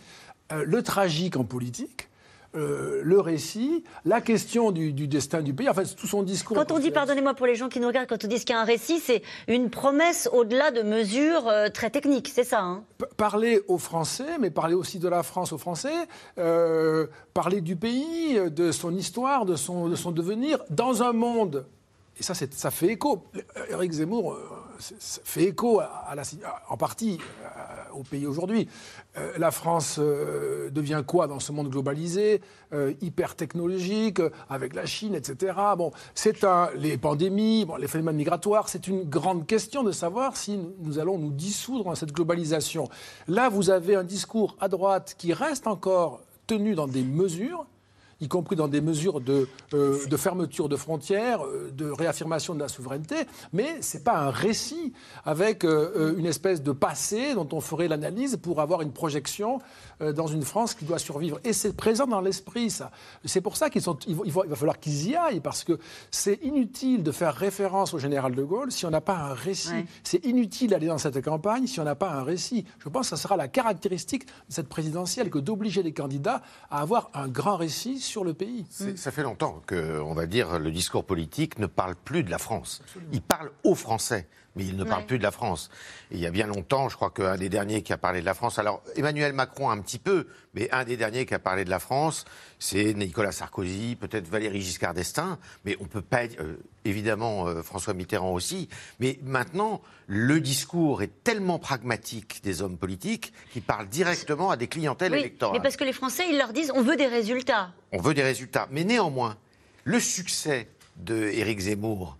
euh, 0.51 0.63
le 0.65 0.83
tragique 0.83 1.37
en 1.37 1.43
politique. 1.43 2.09
Euh, 2.57 3.01
le 3.03 3.19
récit, 3.19 3.83
la 4.03 4.19
question 4.21 4.71
du, 4.71 4.91
du 4.91 5.07
destin 5.07 5.41
du 5.41 5.53
pays, 5.53 5.69
en 5.69 5.73
fait, 5.73 5.95
tout 5.95 6.07
son 6.07 6.23
discours. 6.23 6.57
Quand 6.57 6.71
on 6.71 6.79
dit, 6.79 6.91
pardonnez-moi 6.91 7.33
pour 7.33 7.45
les 7.45 7.55
gens 7.55 7.69
qui 7.69 7.79
nous 7.79 7.87
regardent, 7.87 8.07
quand 8.07 8.23
on 8.23 8.27
dit 8.27 8.39
qu'il 8.39 8.49
y 8.49 8.53
a 8.53 8.61
un 8.61 8.65
récit, 8.65 8.99
c'est 8.99 9.21
une 9.47 9.69
promesse 9.69 10.29
au-delà 10.33 10.71
de 10.71 10.81
mesures 10.81 11.47
euh, 11.47 11.69
très 11.69 11.89
techniques, 11.89 12.31
c'est 12.33 12.43
ça 12.43 12.61
hein? 12.61 12.83
Parler 13.15 13.61
aux 13.67 13.77
Français, 13.77 14.37
mais 14.39 14.49
parler 14.49 14.73
aussi 14.73 14.99
de 14.99 15.07
la 15.07 15.23
France 15.23 15.53
aux 15.53 15.57
Français, 15.57 16.07
euh, 16.37 17.07
parler 17.33 17.61
du 17.61 17.75
pays, 17.75 18.39
de 18.49 18.71
son 18.71 18.95
histoire, 18.95 19.45
de 19.45 19.55
son, 19.55 19.87
de 19.87 19.95
son 19.95 20.11
devenir, 20.11 20.59
dans 20.69 21.03
un 21.03 21.13
monde. 21.13 21.65
Et 22.19 22.23
ça, 22.23 22.33
ça 22.33 22.71
fait 22.71 22.87
écho. 22.87 23.23
Éric 23.69 23.91
Zemmour 23.91 24.37
fait 24.79 25.43
écho 25.43 25.81
en 26.69 26.77
partie 26.77 27.17
euh, 27.43 27.99
au 27.99 28.03
pays 28.03 28.25
aujourd'hui. 28.25 28.67
Euh, 29.17 29.33
la 29.37 29.51
France 29.51 29.97
euh, 29.99 30.69
devient 30.69 31.03
quoi 31.05 31.27
dans 31.27 31.39
ce 31.39 31.51
monde 31.51 31.69
globalisé, 31.69 32.41
hyper 33.01 33.35
technologique, 33.35 34.19
avec 34.49 34.75
la 34.75 34.85
Chine, 34.85 35.15
etc. 35.15 35.53
Bon, 35.77 35.91
c'est 36.13 36.45
les 36.75 36.97
pandémies, 36.97 37.63
bon, 37.63 37.77
les 37.77 37.87
phénomènes 37.87 38.17
migratoires, 38.17 38.67
c'est 38.67 38.87
une 38.87 39.03
grande 39.03 39.47
question 39.47 39.83
de 39.83 39.93
savoir 39.93 40.35
si 40.35 40.59
nous 40.79 40.99
allons 40.99 41.17
nous 41.17 41.31
dissoudre 41.31 41.85
dans 41.85 41.95
cette 41.95 42.11
globalisation. 42.11 42.89
Là, 43.27 43.47
vous 43.47 43.69
avez 43.69 43.95
un 43.95 44.03
discours 44.03 44.57
à 44.59 44.67
droite 44.67 45.15
qui 45.17 45.33
reste 45.33 45.65
encore 45.65 46.21
tenu 46.45 46.75
dans 46.75 46.87
des 46.87 47.03
mesures 47.03 47.65
y 48.19 48.27
compris 48.27 48.55
dans 48.55 48.67
des 48.67 48.81
mesures 48.81 49.21
de, 49.21 49.47
euh, 49.73 50.05
de 50.07 50.17
fermeture 50.17 50.69
de 50.69 50.75
frontières, 50.75 51.45
euh, 51.45 51.71
de 51.71 51.89
réaffirmation 51.89 52.55
de 52.55 52.59
la 52.59 52.67
souveraineté, 52.67 53.15
mais 53.53 53.81
ce 53.81 53.97
n'est 53.97 54.03
pas 54.03 54.17
un 54.17 54.29
récit 54.29 54.93
avec 55.25 55.63
euh, 55.63 55.91
euh, 55.95 56.17
une 56.17 56.25
espèce 56.25 56.63
de 56.63 56.71
passé 56.71 57.35
dont 57.35 57.47
on 57.51 57.61
ferait 57.61 57.87
l'analyse 57.87 58.37
pour 58.37 58.61
avoir 58.61 58.81
une 58.81 58.91
projection 58.91 59.59
euh, 60.01 60.13
dans 60.13 60.27
une 60.27 60.43
France 60.43 60.73
qui 60.73 60.85
doit 60.85 60.99
survivre. 60.99 61.39
Et 61.43 61.53
c'est 61.53 61.75
présent 61.75 62.07
dans 62.07 62.21
l'esprit, 62.21 62.69
ça. 62.69 62.91
C'est 63.25 63.41
pour 63.41 63.57
ça 63.57 63.69
qu'il 63.69 63.81
il 64.07 64.15
va, 64.15 64.41
il 64.45 64.49
va 64.49 64.55
falloir 64.55 64.79
qu'ils 64.79 65.09
y 65.09 65.15
aillent, 65.15 65.39
parce 65.39 65.63
que 65.63 65.79
c'est 66.11 66.43
inutile 66.43 67.03
de 67.03 67.11
faire 67.11 67.35
référence 67.35 67.93
au 67.93 67.99
général 67.99 68.35
de 68.35 68.43
Gaulle 68.43 68.71
si 68.71 68.85
on 68.85 68.89
n'a 68.89 69.01
pas 69.01 69.17
un 69.17 69.33
récit. 69.33 69.69
Ouais. 69.69 69.85
C'est 70.03 70.25
inutile 70.25 70.71
d'aller 70.71 70.87
dans 70.87 70.97
cette 70.97 71.23
campagne 71.23 71.67
si 71.67 71.79
on 71.79 71.83
n'a 71.83 71.95
pas 71.95 72.11
un 72.11 72.23
récit. 72.23 72.65
Je 72.79 72.89
pense 72.89 73.09
que 73.09 73.15
ça 73.15 73.21
sera 73.21 73.37
la 73.37 73.47
caractéristique 73.47 74.25
de 74.25 74.31
cette 74.49 74.69
présidentielle 74.69 75.29
que 75.29 75.39
d'obliger 75.39 75.83
les 75.83 75.93
candidats 75.93 76.41
à 76.71 76.81
avoir 76.81 77.09
un 77.13 77.27
grand 77.27 77.57
récit 77.57 77.99
sur 78.07 78.23
le 78.23 78.33
pays. 78.33 78.65
C'est- 78.69 78.97
Ça 78.97 79.11
fait 79.11 79.23
longtemps 79.23 79.61
que, 79.67 79.99
on 79.99 80.13
va 80.13 80.25
dire, 80.25 80.57
le 80.59 80.71
discours 80.71 81.05
politique 81.05 81.59
ne 81.59 81.67
parle 81.67 81.95
plus 81.95 82.23
de 82.23 82.31
la 82.31 82.37
France. 82.39 82.81
Il 83.11 83.21
parle 83.21 83.51
aux 83.63 83.75
Français, 83.75 84.27
mais 84.57 84.65
il 84.65 84.75
ne 84.75 84.83
parle 84.83 85.01
Ouais. 85.01 85.07
plus 85.07 85.17
de 85.19 85.23
la 85.23 85.31
France. 85.31 85.69
Et 86.11 86.15
il 86.15 86.19
y 86.19 86.25
a 86.25 86.31
bien 86.31 86.47
longtemps, 86.47 86.89
je 86.89 86.95
crois 86.95 87.11
qu'un 87.11 87.37
des 87.37 87.49
derniers 87.49 87.83
qui 87.83 87.93
a 87.93 87.97
parlé 87.97 88.21
de 88.21 88.25
la 88.25 88.33
France, 88.33 88.57
alors 88.59 88.81
Emmanuel 88.95 89.33
Macron 89.33 89.69
un 89.69 89.79
petit 89.79 89.99
peu, 89.99 90.27
mais 90.53 90.69
un 90.71 90.83
des 90.83 90.97
derniers 90.97 91.25
qui 91.25 91.33
a 91.33 91.39
parlé 91.39 91.63
de 91.65 91.69
la 91.69 91.79
France, 91.79 92.25
c'est 92.59 92.93
Nicolas 92.93 93.31
Sarkozy, 93.31 93.95
peut-être 93.95 94.27
Valéry 94.27 94.61
Giscard 94.61 94.93
d'Estaing, 94.93 95.37
mais 95.65 95.77
on 95.79 95.85
peut 95.85 96.01
pas, 96.01 96.23
euh, 96.39 96.55
évidemment 96.85 97.47
euh, 97.47 97.61
François 97.61 97.93
Mitterrand 97.93 98.33
aussi. 98.33 98.67
Mais 98.99 99.19
maintenant, 99.23 99.81
le 100.07 100.39
discours 100.39 101.01
est 101.03 101.23
tellement 101.23 101.59
pragmatique 101.59 102.41
des 102.43 102.61
hommes 102.61 102.77
politiques 102.77 103.33
qui 103.53 103.61
parlent 103.61 103.87
directement 103.89 104.49
à 104.49 104.57
des 104.57 104.67
clientèles 104.67 105.11
Oui, 105.11 105.19
électorales. 105.19 105.57
mais 105.57 105.61
parce 105.63 105.77
que 105.77 105.83
les 105.83 105.93
Français, 105.93 106.23
ils 106.29 106.37
leur 106.37 106.53
disent 106.53 106.71
on 106.73 106.81
veut 106.81 106.95
des 106.95 107.07
résultats. 107.07 107.71
On 107.91 107.99
veut 108.01 108.13
des 108.13 108.23
résultats. 108.23 108.67
Mais 108.71 108.83
néanmoins, 108.83 109.37
le 109.83 109.99
succès 109.99 110.67
de 110.97 111.15
Éric 111.27 111.59
Zemmour, 111.59 112.17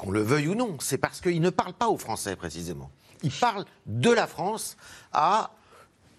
qu'on 0.00 0.10
le 0.10 0.22
veuille 0.22 0.48
ou 0.48 0.54
non, 0.54 0.78
c'est 0.80 0.96
parce 0.96 1.20
qu'il 1.20 1.40
ne 1.42 1.50
parle 1.50 1.74
pas 1.74 1.88
aux 1.88 1.98
Français 1.98 2.34
précisément. 2.34 2.90
Il 3.22 3.30
parle 3.30 3.66
de 3.84 4.10
la 4.10 4.26
France 4.26 4.78
à 5.12 5.50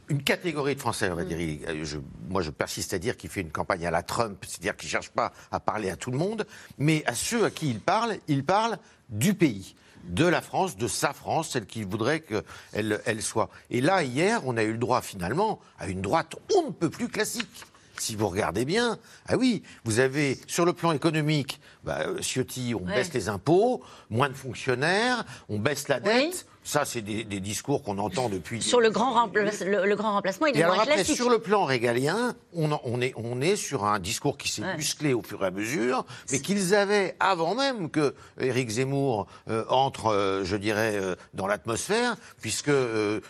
une 0.08 0.22
catégorie 0.22 0.76
de 0.76 0.80
Français, 0.80 1.10
on 1.10 1.16
va 1.16 1.24
dire. 1.24 1.40
Il- 1.42 1.66
euh, 1.66 1.84
je- 1.84 1.98
moi, 2.30 2.44
je 2.44 2.52
persiste 2.52 2.94
à 2.94 3.00
dire 3.00 3.18
qu'il 3.18 3.30
fait 3.32 3.42
une 3.42 3.50
campagne 3.52 3.88
à 3.88 3.92
la 3.92 4.04
Trump, 4.04 4.38
c'est-à-dire 4.48 4.76
qu'il 4.78 4.86
ne 4.88 4.92
cherche 4.92 5.10
pas 5.10 5.32
à 5.52 5.60
parler 5.60 5.90
à 5.90 5.96
tout 5.96 6.12
le 6.12 6.18
monde, 6.20 6.46
mais 6.78 7.04
à 7.08 7.16
ceux 7.16 7.44
à 7.46 7.50
qui 7.50 7.72
il 7.72 7.80
parle, 7.80 8.18
il 8.28 8.46
parle 8.46 8.78
du 9.10 9.34
pays 9.34 9.76
de 10.04 10.26
la 10.26 10.42
France, 10.42 10.78
de 10.78 10.88
sa 10.88 11.14
France, 11.14 11.50
celle 11.50 11.66
qu'il 11.66 11.88
voudrait 11.88 12.22
qu'elle 12.22 13.02
elle 13.06 13.22
soit. 13.24 13.50
Et 13.72 13.82
là, 13.82 14.04
hier, 14.04 14.42
on 14.46 14.58
a 14.58 14.64
eu 14.64 14.74
le 14.74 14.78
droit 14.78 15.02
finalement 15.02 15.60
à 15.80 15.88
une 15.88 16.02
droite 16.02 16.36
on 16.56 16.68
ne 16.68 16.72
peut 16.72 16.90
plus 16.92 17.08
classique. 17.08 17.64
Si 18.02 18.16
vous 18.16 18.30
regardez 18.30 18.66
bien, 18.66 18.98
ah 19.28 19.38
oui, 19.38 19.62
vous 19.84 20.00
avez 20.00 20.40
sur 20.48 20.66
le 20.66 20.74
plan 20.74 20.92
économique, 20.92 21.62
bah, 21.84 22.00
euh, 22.08 22.20
Ciotti, 22.20 22.74
on 22.74 22.84
Ouais. 22.88 22.96
baisse 22.96 23.14
les 23.14 23.30
impôts, 23.30 23.84
moins 24.10 24.28
de 24.28 24.34
fonctionnaires, 24.34 25.24
on 25.50 25.60
baisse 25.60 25.88
la 25.88 26.00
dette. 26.00 26.34
Oui. 26.34 26.51
Ça, 26.64 26.86
c'est 26.86 27.02
des, 27.02 27.24
des 27.24 27.40
discours 27.40 27.82
qu'on 27.82 27.98
entend 27.98 28.30
depuis. 28.30 28.62
Sur 28.62 28.82
le 28.82 28.92
grand, 28.92 29.16
rempla- 29.28 29.64
le, 29.66 29.88
le 29.88 29.96
grand 29.96 30.12
remplacement, 30.14 30.46
il 30.46 30.56
Et 30.56 30.60
est 30.60 30.64
alors 30.64 30.76
moins 30.76 30.84
après, 30.84 30.96
classique. 30.96 31.16
sur 31.16 31.30
le 31.30 31.40
plan 31.40 31.66
régalien, 31.66 32.36
on, 32.54 33.02
est, 33.02 33.14
on 33.18 33.42
est 33.42 33.56
sur 33.56 33.84
un 33.86 33.98
discours 33.98 34.38
qui 34.38 34.48
s'est 34.50 34.62
Ouais. 34.62 34.78
musclé 34.78 35.14
au 35.14 35.24
fur 35.24 35.44
et 35.44 35.48
à 35.48 35.52
mesure, 35.52 36.06
mais 36.32 36.40
qu'ils 36.40 36.76
avaient 36.76 37.16
avant 37.20 37.56
même 37.56 37.90
que 37.90 38.14
Éric 38.40 38.70
Zemmour 38.70 39.26
euh, 39.50 39.66
entre, 39.70 40.08
euh, 40.08 40.44
je 40.46 40.56
dirais, 40.56 40.92
euh, 40.96 41.16
dans 41.34 41.48
l'atmosphère, 41.48 42.16
puisque 42.42 42.70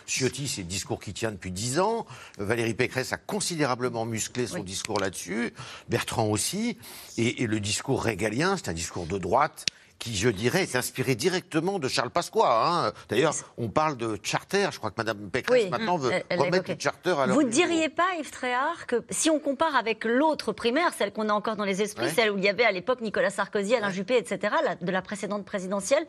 Ciotti, 0.06 0.46
c'est 0.46 0.60
le 0.60 0.66
discours 0.68 1.00
qui 1.00 1.14
tient 1.14 1.32
depuis 1.32 1.50
dix 1.52 1.80
ans, 1.80 2.04
Valérie 2.38 2.74
Pécresse 2.74 3.14
a 3.14 3.16
considérablement 3.16 4.04
musclé 4.04 4.46
son 4.46 4.56
Oui. 4.56 4.64
discours 4.64 5.00
là-dessus, 5.00 5.54
Bertrand 5.88 6.26
aussi, 6.26 6.76
et, 7.16 7.42
et 7.42 7.46
le 7.46 7.60
discours 7.60 8.02
régalien, 8.02 8.56
c'est 8.58 8.68
un 8.68 8.74
discours 8.74 9.06
de 9.06 9.16
droite 9.16 9.64
qui, 10.02 10.16
je 10.16 10.28
dirais, 10.28 10.62
est 10.64 10.74
inspiré 10.74 11.14
directement 11.14 11.78
de 11.78 11.86
Charles 11.86 12.10
Pasqua. 12.10 12.66
hein. 12.88 12.92
D'ailleurs, 13.08 13.34
on 13.56 13.68
parle 13.68 13.96
de 13.96 14.18
charter. 14.24 14.66
Je 14.72 14.78
crois 14.78 14.90
que 14.90 14.96
Mme 15.00 15.30
Pécresse 15.30 15.62
Oui, 15.64 15.70
maintenant 15.70 15.96
veut 15.96 16.10
elle- 16.28 16.40
remettre 16.40 16.68
le 16.72 16.76
charter 16.76 17.10
à 17.10 17.26
Vous 17.26 17.42
ne 17.42 17.46
niveau. 17.46 17.48
diriez 17.48 17.88
pas, 17.88 18.16
Yves 18.18 18.32
Tréhard, 18.32 18.86
que 18.88 19.04
si 19.10 19.30
on 19.30 19.38
compare 19.38 19.76
avec 19.76 20.04
l'autre 20.04 20.52
primaire, 20.52 20.92
celle 20.98 21.12
qu'on 21.12 21.28
a 21.28 21.32
encore 21.32 21.54
dans 21.54 21.64
les 21.64 21.82
esprits, 21.82 22.06
Ouais. 22.06 22.12
celle 22.12 22.32
où 22.32 22.38
il 22.38 22.42
y 22.42 22.48
avait 22.48 22.64
à 22.64 22.72
l'époque 22.72 23.00
Nicolas 23.00 23.30
Sarkozy, 23.30 23.76
Alain 23.76 23.90
Juppé, 23.90 24.16
etc., 24.16 24.54
la- 24.64 24.74
de 24.74 24.90
la 24.90 25.02
précédente 25.02 25.44
présidentielle, 25.44 26.04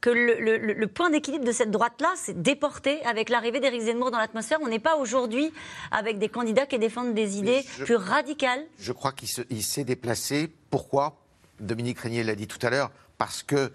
que 0.00 0.10
le, 0.10 0.40
le- 0.40 0.56
le- 0.58 0.72
le 0.72 0.86
point 0.88 1.10
d'équilibre 1.10 1.44
de 1.44 1.52
cette 1.52 1.70
droite-là, 1.70 2.12
c'est 2.16 2.42
déporté 2.42 3.00
avec 3.04 3.28
l'arrivée 3.28 3.60
d'Éric 3.60 3.82
Zemmour 3.82 4.10
dans 4.10 4.18
l'atmosphère. 4.18 4.58
On 4.60 4.66
n'est 4.66 4.78
pas 4.80 4.96
aujourd'hui 4.96 5.52
avec 5.92 6.18
des 6.18 6.28
candidats 6.28 6.66
qui 6.66 6.80
défendent 6.80 7.14
des 7.14 7.38
idées 7.38 7.62
je- 7.78 7.84
plus 7.84 7.94
radicales. 7.96 8.64
Je 8.80 8.90
crois 8.92 9.12
qu'il 9.12 9.28
se- 9.28 9.42
il 9.50 9.62
s'est 9.62 9.84
déplacé. 9.84 10.50
Pourquoi? 10.70 11.16
Dominique 11.60 12.00
Régnier 12.00 12.24
l'a 12.24 12.34
dit 12.34 12.46
tout 12.48 12.58
à 12.66 12.70
l'heure. 12.70 12.90
Parce 13.20 13.42
que 13.42 13.70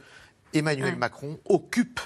Emmanuel 0.54 0.94
Ouais. 0.94 0.96
Macron 0.96 1.40
occupe. 1.46 2.00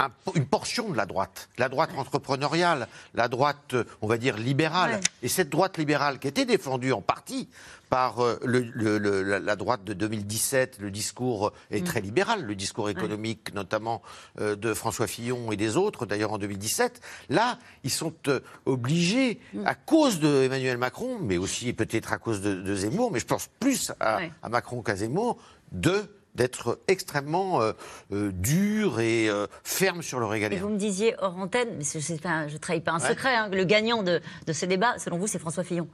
Un- 0.00 0.10
une 0.34 0.46
portion 0.46 0.88
de 0.88 0.96
la 0.96 1.06
droite, 1.06 1.48
la 1.58 1.68
droite 1.68 1.90
entrepreneuriale, 1.96 2.88
la 3.14 3.28
droite, 3.28 3.74
euh, 3.74 3.84
on 4.02 4.06
va 4.06 4.18
dire, 4.18 4.36
libérale. 4.36 4.92
Ouais. 4.94 5.00
Et 5.22 5.28
cette 5.28 5.50
droite 5.50 5.78
libérale 5.78 6.18
qui 6.18 6.28
était 6.28 6.44
défendue 6.44 6.92
en 6.92 7.00
partie 7.00 7.48
par 7.90 8.24
euh, 8.24 8.38
le- 8.44 8.60
le- 8.74 8.98
le- 8.98 9.22
la, 9.38 9.56
droite 9.56 9.84
de 9.84 9.92
2017, 9.92 10.78
le 10.80 10.90
discours 10.90 11.52
est 11.70 11.80
Mm. 11.82 11.84
très 11.84 12.00
libéral, 12.00 12.42
le 12.44 12.54
discours 12.56 12.88
économique 12.90 13.54
notamment 13.54 14.02
euh, 14.40 14.56
de 14.56 14.74
François 14.74 15.06
Fillon 15.06 15.52
et 15.52 15.56
des 15.56 15.76
autres, 15.76 16.06
d'ailleurs 16.06 16.32
en 16.32 16.38
2017. 16.38 17.00
Là, 17.28 17.58
ils 17.84 17.90
sont 17.90 18.14
euh, 18.28 18.40
obligés, 18.66 19.38
Mm. 19.52 19.66
à 19.66 19.74
cause 19.74 20.18
de 20.18 20.42
Emmanuel 20.42 20.76
Macron, 20.78 21.18
mais 21.20 21.36
aussi 21.38 21.72
peut-être 21.72 22.12
à 22.12 22.18
cause 22.18 22.40
de, 22.40 22.54
de 22.54 22.74
Zemmour, 22.74 23.12
mais 23.12 23.20
je 23.20 23.26
pense 23.26 23.48
plus 23.60 23.92
à, 24.00 24.16
Ouais. 24.16 24.32
à 24.42 24.48
Macron 24.48 24.82
qu'à 24.82 24.96
Zemmour, 24.96 25.38
de 25.70 26.02
d'être 26.34 26.80
extrêmement 26.88 27.60
euh, 27.62 27.72
euh, 28.12 28.32
dur 28.32 29.00
et 29.00 29.28
euh, 29.28 29.46
ferme 29.62 30.02
sur 30.02 30.18
le 30.20 30.26
Et 30.26 30.30
régalien. 30.30 30.58
vous 30.60 30.68
me 30.68 30.76
disiez 30.78 31.14
hors 31.20 31.36
antenne, 31.36 31.68
mais 31.78 31.84
je 31.84 32.52
ne 32.52 32.58
trahis 32.58 32.80
pas 32.80 32.92
un 32.92 33.00
Ouais. 33.00 33.08
secret, 33.08 33.34
hein, 33.34 33.48
le 33.52 33.64
gagnant 33.64 34.02
de, 34.02 34.20
de 34.46 34.52
ces 34.52 34.66
débats, 34.66 34.98
selon 34.98 35.18
vous, 35.18 35.26
c'est 35.26 35.38
François 35.38 35.64
Fillon. 35.64 35.88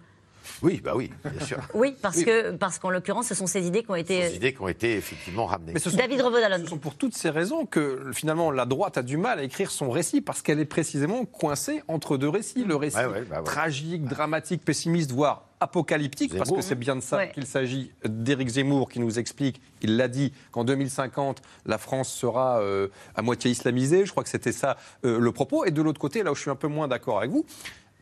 Oui, 0.62 0.80
bah 0.82 0.92
oui, 0.96 1.10
bien 1.24 1.46
sûr. 1.46 1.58
Oui, 1.74 1.94
parce 2.00 2.16
Oui. 2.16 2.24
que 2.24 2.50
parce 2.52 2.78
qu'en 2.78 2.90
l'occurrence, 2.90 3.26
ce 3.28 3.34
sont 3.34 3.46
ces 3.46 3.66
idées 3.66 3.82
qui 3.82 3.90
ont 3.90 3.94
été. 3.94 4.20
Des 4.30 4.36
idées 4.36 4.54
qui 4.54 4.60
ont 4.62 4.68
été 4.68 4.96
effectivement 4.96 5.46
ramenées. 5.46 5.72
Mais 5.74 5.80
ce 5.80 5.90
sont, 5.90 5.96
David 5.96 6.20
Revaudalon. 6.22 6.58
ce 6.64 6.66
sont 6.70 6.78
pour 6.78 6.96
toutes 6.96 7.14
ces 7.14 7.30
raisons 7.30 7.66
que 7.66 8.10
finalement 8.12 8.50
la 8.50 8.64
droite 8.64 8.96
a 8.98 9.02
du 9.02 9.16
mal 9.18 9.38
à 9.38 9.42
écrire 9.42 9.70
son 9.70 9.90
récit 9.90 10.20
parce 10.22 10.40
qu'elle 10.42 10.58
est 10.58 10.64
précisément 10.64 11.24
coincée 11.26 11.82
entre 11.88 12.16
deux 12.16 12.28
récits. 12.28 12.64
Le 12.64 12.74
récit 12.76 12.96
Ouais, 12.96 13.06
ouais, 13.06 13.22
bah 13.22 13.38
ouais. 13.38 13.44
tragique, 13.44 14.04
dramatique, 14.06 14.64
pessimiste, 14.64 15.12
voire 15.12 15.44
apocalyptique, 15.60 16.36
parce 16.36 16.50
que 16.50 16.62
c'est 16.62 16.74
bien 16.74 16.96
de 16.96 17.00
ça 17.00 17.18
Ouais. 17.18 17.30
qu'il 17.32 17.46
s'agit 17.46 17.92
d'Éric 18.04 18.48
Zemmour 18.48 18.88
qui 18.88 18.98
nous 18.98 19.18
explique, 19.18 19.60
il 19.82 19.96
l'a 19.96 20.08
dit, 20.08 20.32
qu'en 20.52 20.64
2050, 20.64 21.42
la 21.66 21.78
France 21.78 22.10
sera 22.12 22.60
euh, 22.60 22.88
à 23.14 23.22
moitié 23.22 23.50
islamisée. 23.50 24.06
Je 24.06 24.10
crois 24.10 24.22
que 24.22 24.30
c'était 24.30 24.52
ça 24.52 24.76
euh, 25.04 25.18
le 25.18 25.32
propos. 25.32 25.64
Et 25.66 25.70
de 25.70 25.82
l'autre 25.82 26.00
côté, 26.00 26.22
là 26.22 26.32
où 26.32 26.34
je 26.34 26.40
suis 26.40 26.50
un 26.50 26.56
peu 26.56 26.68
moins 26.68 26.88
d'accord 26.88 27.18
avec 27.18 27.30
vous, 27.30 27.44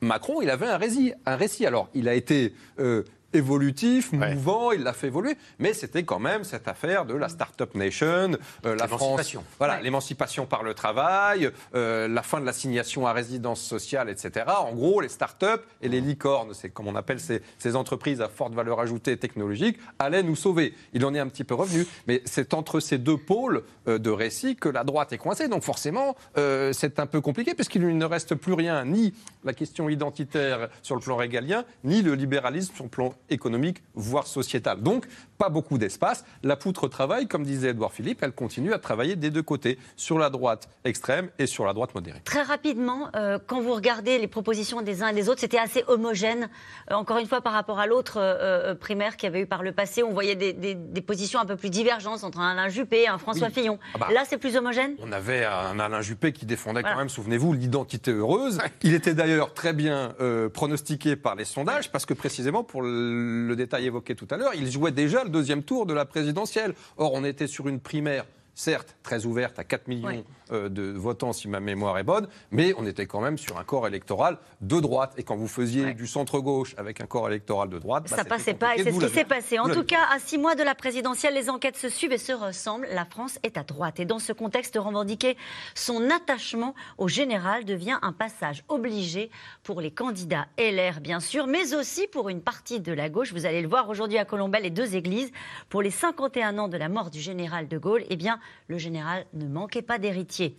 Macron, 0.01 0.41
il 0.41 0.51
avait 0.51 0.69
un 0.69 0.77
récit. 0.77 1.13
Un 1.27 1.35
récit. 1.37 1.67
Alors, 1.67 1.89
il 1.95 2.09
a 2.09 2.15
été 2.15 2.55
euh, 2.79 3.03
évolutif, 3.33 4.13
Ouais. 4.13 4.35
mouvant, 4.35 4.73
il 4.73 4.83
l'a 4.83 4.93
fait 4.93 5.09
évoluer, 5.09 5.37
mais 5.59 5.73
c'était 5.73 6.03
quand 6.03 6.19
même 6.19 6.45
cette 6.45 6.67
affaire 6.69 7.05
de 7.05 7.15
la 7.15 7.29
Startup 7.29 7.73
Nation, 7.75 8.33
euh, 8.67 8.75
la 8.75 8.87
France, 8.89 9.01
L'émancipation. 9.03 9.45
voilà, 9.59 9.77
Ouais. 9.77 9.83
l'émancipation 9.83 10.47
par 10.47 10.63
le 10.63 10.75
travail, 10.75 11.51
euh, 11.75 12.09
la 12.09 12.23
fin 12.23 12.41
de 12.41 12.47
l'assignation 12.47 13.07
à 13.07 13.13
résidence 13.13 13.61
sociale, 13.61 14.09
etc. 14.09 14.47
En 14.49 14.73
gros, 14.75 15.01
les 15.01 15.09
startups 15.09 15.47
et 15.83 15.89
les 15.89 16.01
licornes, 16.01 16.55
c'est 16.55 16.71
comme 16.71 16.87
on 16.89 16.95
appelle 16.97 17.21
ces, 17.21 17.43
ces 17.59 17.77
entreprises 17.77 18.21
à 18.21 18.29
forte 18.29 18.55
valeur 18.55 18.81
ajoutée 18.81 19.17
technologique, 19.17 19.79
allaient 19.99 20.23
nous 20.23 20.37
sauver. 20.37 20.75
Il 20.93 21.05
en 21.05 21.15
est 21.15 21.19
un 21.21 21.29
petit 21.29 21.45
peu 21.45 21.55
revenu, 21.55 21.87
mais 22.07 22.23
c'est 22.25 22.55
entre 22.55 22.81
ces 22.81 22.99
deux 22.99 23.17
pôles 23.19 23.63
euh, 23.89 23.99
de 23.99 24.11
récit 24.11 24.57
que 24.57 24.69
la 24.69 24.85
droite 24.85 25.13
est 25.13 25.19
coincée. 25.19 25.49
Donc 25.49 25.63
forcément, 25.63 26.17
euh, 26.39 26.73
c'est 26.73 26.99
un 26.99 27.07
peu 27.07 27.21
compliqué 27.21 27.55
puisqu'il 27.55 27.97
ne 27.97 28.05
reste 28.05 28.35
plus 28.35 28.55
rien, 28.55 28.85
ni 28.85 29.13
la 29.45 29.53
question 29.53 29.89
identitaire 29.89 30.69
sur 30.83 30.95
le 30.95 31.01
plan 31.01 31.17
régalien, 31.17 31.65
ni 31.85 32.03
le 32.03 32.15
libéralisme 32.15 32.75
sur 32.75 32.85
le 32.85 32.91
plan 32.91 33.13
économique, 33.31 33.83
voire 33.95 34.27
sociétal. 34.27 34.81
Donc, 34.83 35.07
pas 35.39 35.49
beaucoup 35.49 35.79
d'espace. 35.79 36.25
La 36.43 36.57
poutre 36.57 36.89
travaille, 36.89 37.29
comme 37.29 37.45
disait 37.45 37.71
Edouard 37.71 37.93
Philippe, 37.93 38.23
elle 38.23 38.33
continue 38.33 38.73
à 38.73 38.79
travailler 38.79 39.17
des 39.17 39.31
deux 39.31 39.43
côtés, 39.43 39.79
sur 39.97 40.19
la 40.19 40.31
droite 40.31 40.69
extrême 40.85 41.29
et 41.39 41.47
sur 41.47 41.65
la 41.65 41.73
droite 41.73 41.95
modérée. 41.95 42.21
Très 42.25 42.43
rapidement, 42.43 43.09
euh, 43.15 43.39
quand 43.47 43.61
vous 43.61 43.73
regardez 43.75 44.19
les 44.19 44.27
propositions 44.29 44.83
des 44.83 45.03
uns 45.03 45.09
et 45.09 45.15
des 45.15 45.29
autres, 45.29 45.41
c'était 45.41 45.59
assez 45.59 45.85
homogène. 45.87 46.49
Euh, 46.91 46.95
encore 46.95 47.19
une 47.19 47.27
fois, 47.27 47.41
par 47.41 47.53
rapport 47.53 47.79
à 47.79 47.87
l'autre 47.87 48.15
euh, 48.19 48.75
primaire 48.75 49.17
qu'il 49.17 49.27
y 49.29 49.31
avait 49.31 49.41
eu 49.43 49.47
par 49.47 49.63
le 49.63 49.73
passé, 49.73 50.03
on 50.03 50.13
voyait 50.13 50.35
des, 50.37 50.53
des- 50.53 50.75
des 50.75 51.01
positions 51.01 51.39
un 51.41 51.47
peu 51.47 51.57
plus 51.57 51.71
divergentes 51.71 52.25
entre 52.25 52.41
un 52.41 52.51
Alain 52.53 52.69
Juppé 52.69 53.03
et 53.03 53.09
un 53.09 53.19
François 53.19 53.49
Oui. 53.49 53.53
Fillon. 53.55 53.79
Ah 53.95 53.99
bah. 53.99 54.09
Là, 54.13 54.25
c'est 54.29 54.39
plus 54.39 54.57
homogène? 54.57 54.95
On 55.01 55.13
avait 55.13 55.45
un 55.45 55.79
Alain 55.79 56.01
Juppé 56.03 56.33
qui 56.33 56.47
défendait 56.47 56.81
Voilà. 56.81 56.95
quand 56.95 56.99
même, 56.99 57.09
souvenez-vous, 57.09 57.53
l'identité 57.53 58.11
heureuse. 58.13 58.59
Il 58.83 58.95
était 58.95 59.15
d'ailleurs 59.15 59.55
très 59.55 59.73
bien 59.73 60.15
pronostiqué 60.53 61.17
par 61.17 61.35
les 61.35 61.45
sondages 61.45 61.91
parce 61.91 62.07
que 62.07 62.15
précisément, 62.15 62.65
pour 62.65 62.83
le, 62.83 62.89
le 63.19 63.55
détail 63.57 63.87
évoqué 63.87 64.15
tout 64.15 64.29
à 64.31 64.37
l'heure, 64.37 64.53
il 64.55 64.71
jouait 64.71 64.93
déjà 64.93 65.25
le 65.25 65.31
deuxième 65.31 65.63
tour 65.63 65.87
de 65.87 65.95
la 65.95 66.05
présidentielle. 66.05 66.75
Or, 66.97 67.13
on 67.15 67.25
était 67.25 67.47
sur 67.47 67.69
une 67.69 67.81
primaire. 67.81 68.25
Certes, 68.55 68.97
très 69.03 69.25
ouverte 69.25 69.59
à 69.59 69.65
4 69.65 69.89
millions. 69.89 70.25
Euh, 70.53 70.69
de 70.69 70.83
votants, 70.93 71.33
si 71.33 71.49
ma 71.49 71.61
mémoire 71.61 71.99
est 71.99 72.05
bonne, 72.05 72.29
mais 72.51 72.75
on 72.79 72.87
était 72.87 73.07
quand 73.07 73.21
même 73.21 73.39
sur 73.39 73.59
un 73.59 73.65
corps 73.65 73.87
électoral 73.87 74.39
de 74.61 74.81
droite. 74.81 75.13
Et 75.17 75.23
quand 75.23 75.37
vous 75.37 75.49
faisiez 75.49 75.85
Ouais. 75.85 75.95
du 75.95 76.07
centre-gauche 76.07 76.75
avec 76.79 77.01
un 77.01 77.07
corps 77.07 77.29
électoral 77.29 77.69
de 77.69 77.79
droite, 77.79 78.05
bah, 78.05 78.11
Ça 78.11 78.17
c'était 78.19 78.29
passait 78.29 78.55
pas 78.55 78.77
et 78.77 78.83
c'est 78.85 78.93
ce 78.93 78.99
qui 78.99 79.09
s'est 79.09 79.25
passé. 79.25 79.59
En 79.59 79.69
tout 79.69 79.85
cas, 79.85 80.05
à 80.13 80.19
six 80.19 80.39
mois 80.39 80.55
de 80.55 80.63
la 80.63 80.75
présidentielle, 80.75 81.35
les 81.35 81.49
enquêtes 81.51 81.77
se 81.77 81.89
suivent 81.89 82.13
et 82.13 82.19
se 82.19 82.33
ressemblent. 82.33 82.87
La 82.93 83.05
France 83.05 83.39
est 83.43 83.57
à 83.57 83.63
droite. 83.63 84.01
Et 84.01 84.05
dans 84.05 84.19
ce 84.19 84.33
contexte, 84.33 84.77
revendiquer 84.79 85.37
son 85.75 86.11
attachement 86.11 86.75
au 86.99 87.09
général 87.09 87.65
devient 87.65 87.99
un 88.03 88.13
passage 88.13 88.65
obligé 88.69 89.31
pour 89.63 89.81
les 89.81 89.91
candidats 89.91 90.47
LR, 90.59 91.01
bien 91.01 91.21
sûr, 91.21 91.47
mais 91.47 91.75
aussi 91.75 92.07
pour 92.07 92.29
une 92.29 92.41
partie 92.41 92.81
de 92.81 92.93
la 92.93 93.09
gauche. 93.09 93.33
Vous 93.33 93.47
allez 93.47 93.63
le 93.63 93.69
voir 93.69 93.89
aujourd'hui 93.89 94.19
à 94.19 94.25
Colombelle 94.25 94.67
et 94.67 94.71
deux 94.71 94.97
églises. 94.97 95.31
Pour 95.69 95.83
les 95.83 95.91
51 95.91 96.59
ans 96.59 96.69
de 96.69 96.77
la 96.77 96.89
mort 96.89 97.11
du 97.11 97.21
général 97.21 97.69
de 97.69 97.79
Gaulle, 97.79 98.05
eh 98.11 98.17
bien, 98.17 98.39
le 98.69 98.79
général 98.79 99.27
ne 99.35 99.47
manquait 99.47 99.83
pas 99.83 99.99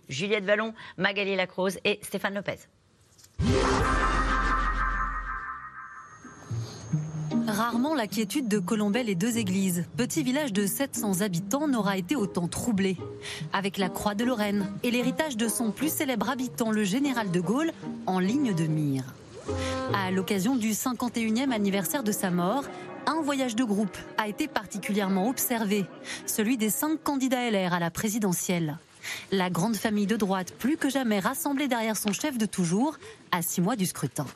Juliette 0.08 0.44
Vallon, 0.44 0.74
Magali 0.96 1.36
Lacrose 1.36 1.78
et 1.84 2.00
Stéphane 2.02 2.34
Lopez. 2.34 2.58
Rarement 7.46 7.94
la 7.94 8.06
quiétude 8.06 8.48
de 8.48 8.58
Colombay 8.58 9.02
les 9.02 9.14
deux 9.14 9.36
églises, 9.36 9.84
petit 9.96 10.22
village 10.22 10.52
de 10.52 10.66
700 10.66 11.20
habitants, 11.20 11.68
n'aura 11.68 11.96
été 11.96 12.16
autant 12.16 12.48
troublé. 12.48 12.96
Avec 13.52 13.76
la 13.76 13.88
Croix 13.88 14.14
de 14.14 14.24
Lorraine 14.24 14.72
et 14.82 14.90
l'héritage 14.90 15.36
de 15.36 15.48
son 15.48 15.72
plus 15.72 15.92
célèbre 15.92 16.30
habitant, 16.30 16.70
le 16.70 16.84
général 16.84 17.30
de 17.30 17.40
Gaulle, 17.40 17.72
en 18.06 18.18
ligne 18.18 18.54
de 18.54 18.64
mire. 18.64 19.04
À 19.94 20.10
l'occasion 20.10 20.54
du 20.56 20.70
51e 20.70 21.50
anniversaire 21.50 22.04
de 22.04 22.12
sa 22.12 22.30
mort, 22.30 22.64
un 23.06 23.20
voyage 23.20 23.56
de 23.56 23.64
groupe 23.64 23.96
a 24.16 24.28
été 24.28 24.46
particulièrement 24.46 25.28
observé, 25.28 25.86
celui 26.26 26.56
des 26.56 26.70
cinq 26.70 27.02
candidats 27.02 27.50
LR 27.50 27.74
à 27.74 27.80
la 27.80 27.90
présidentielle. 27.90 28.78
La 29.32 29.50
grande 29.50 29.76
famille 29.76 30.06
de 30.06 30.16
droite, 30.16 30.52
plus 30.58 30.76
que 30.76 30.90
jamais 30.90 31.20
rassemblée 31.20 31.68
derrière 31.68 31.96
son 31.96 32.12
chef 32.12 32.38
de 32.38 32.46
toujours, 32.46 32.96
à 33.30 33.42
six 33.42 33.60
mois 33.60 33.76
du 33.76 33.86
scrutin. 33.86 34.26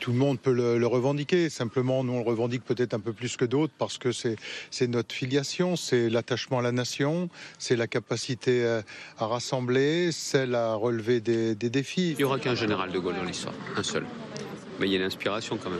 Tout 0.00 0.12
le 0.12 0.18
monde 0.18 0.40
peut 0.40 0.52
le, 0.52 0.78
le 0.78 0.86
revendiquer. 0.86 1.50
Simplement, 1.50 2.04
nous, 2.04 2.14
on 2.14 2.18
le 2.18 2.28
revendique 2.28 2.64
peut-être 2.64 2.94
un 2.94 3.00
peu 3.00 3.12
plus 3.12 3.36
que 3.36 3.44
d'autres 3.44 3.72
parce 3.76 3.98
que 3.98 4.12
c'est 4.12 4.86
notre 4.88 5.14
filiation, 5.14 5.76
c'est 5.76 6.08
l'attachement 6.08 6.60
à 6.60 6.62
la 6.62 6.72
nation, 6.72 7.28
c'est 7.58 7.76
la 7.76 7.86
capacité 7.86 8.66
à, 8.66 8.82
à 9.18 9.26
rassembler, 9.26 10.10
celle 10.10 10.54
à 10.54 10.74
relever 10.74 11.20
des, 11.20 11.54
des 11.54 11.68
défis. 11.68 12.12
Il 12.12 12.16
n'y 12.16 12.24
aura 12.24 12.38
qu'un 12.38 12.54
général 12.54 12.92
de 12.92 12.98
Gaulle 12.98 13.16
dans 13.16 13.24
l'histoire, 13.24 13.54
un 13.76 13.82
seul. 13.82 14.06
Mais 14.80 14.86
il 14.86 14.92
y 14.92 14.96
a 14.96 15.00
l'inspiration 15.00 15.58
quand 15.62 15.70
même. 15.70 15.78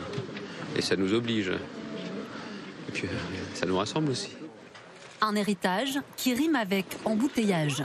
Et 0.77 0.83
ça 0.83 0.97
nous 0.97 1.15
oblige. 1.15 1.49
Et 1.49 2.93
puis, 2.93 3.07
euh, 3.07 3.11
ça 3.55 3.65
nous 3.65 3.79
rassemble 3.79 4.11
aussi. 4.11 4.29
Un 5.27 5.37
héritage 5.37 6.01
qui 6.19 6.35
rime 6.35 6.55
avec 6.55 6.85
embouteillage. 7.07 7.83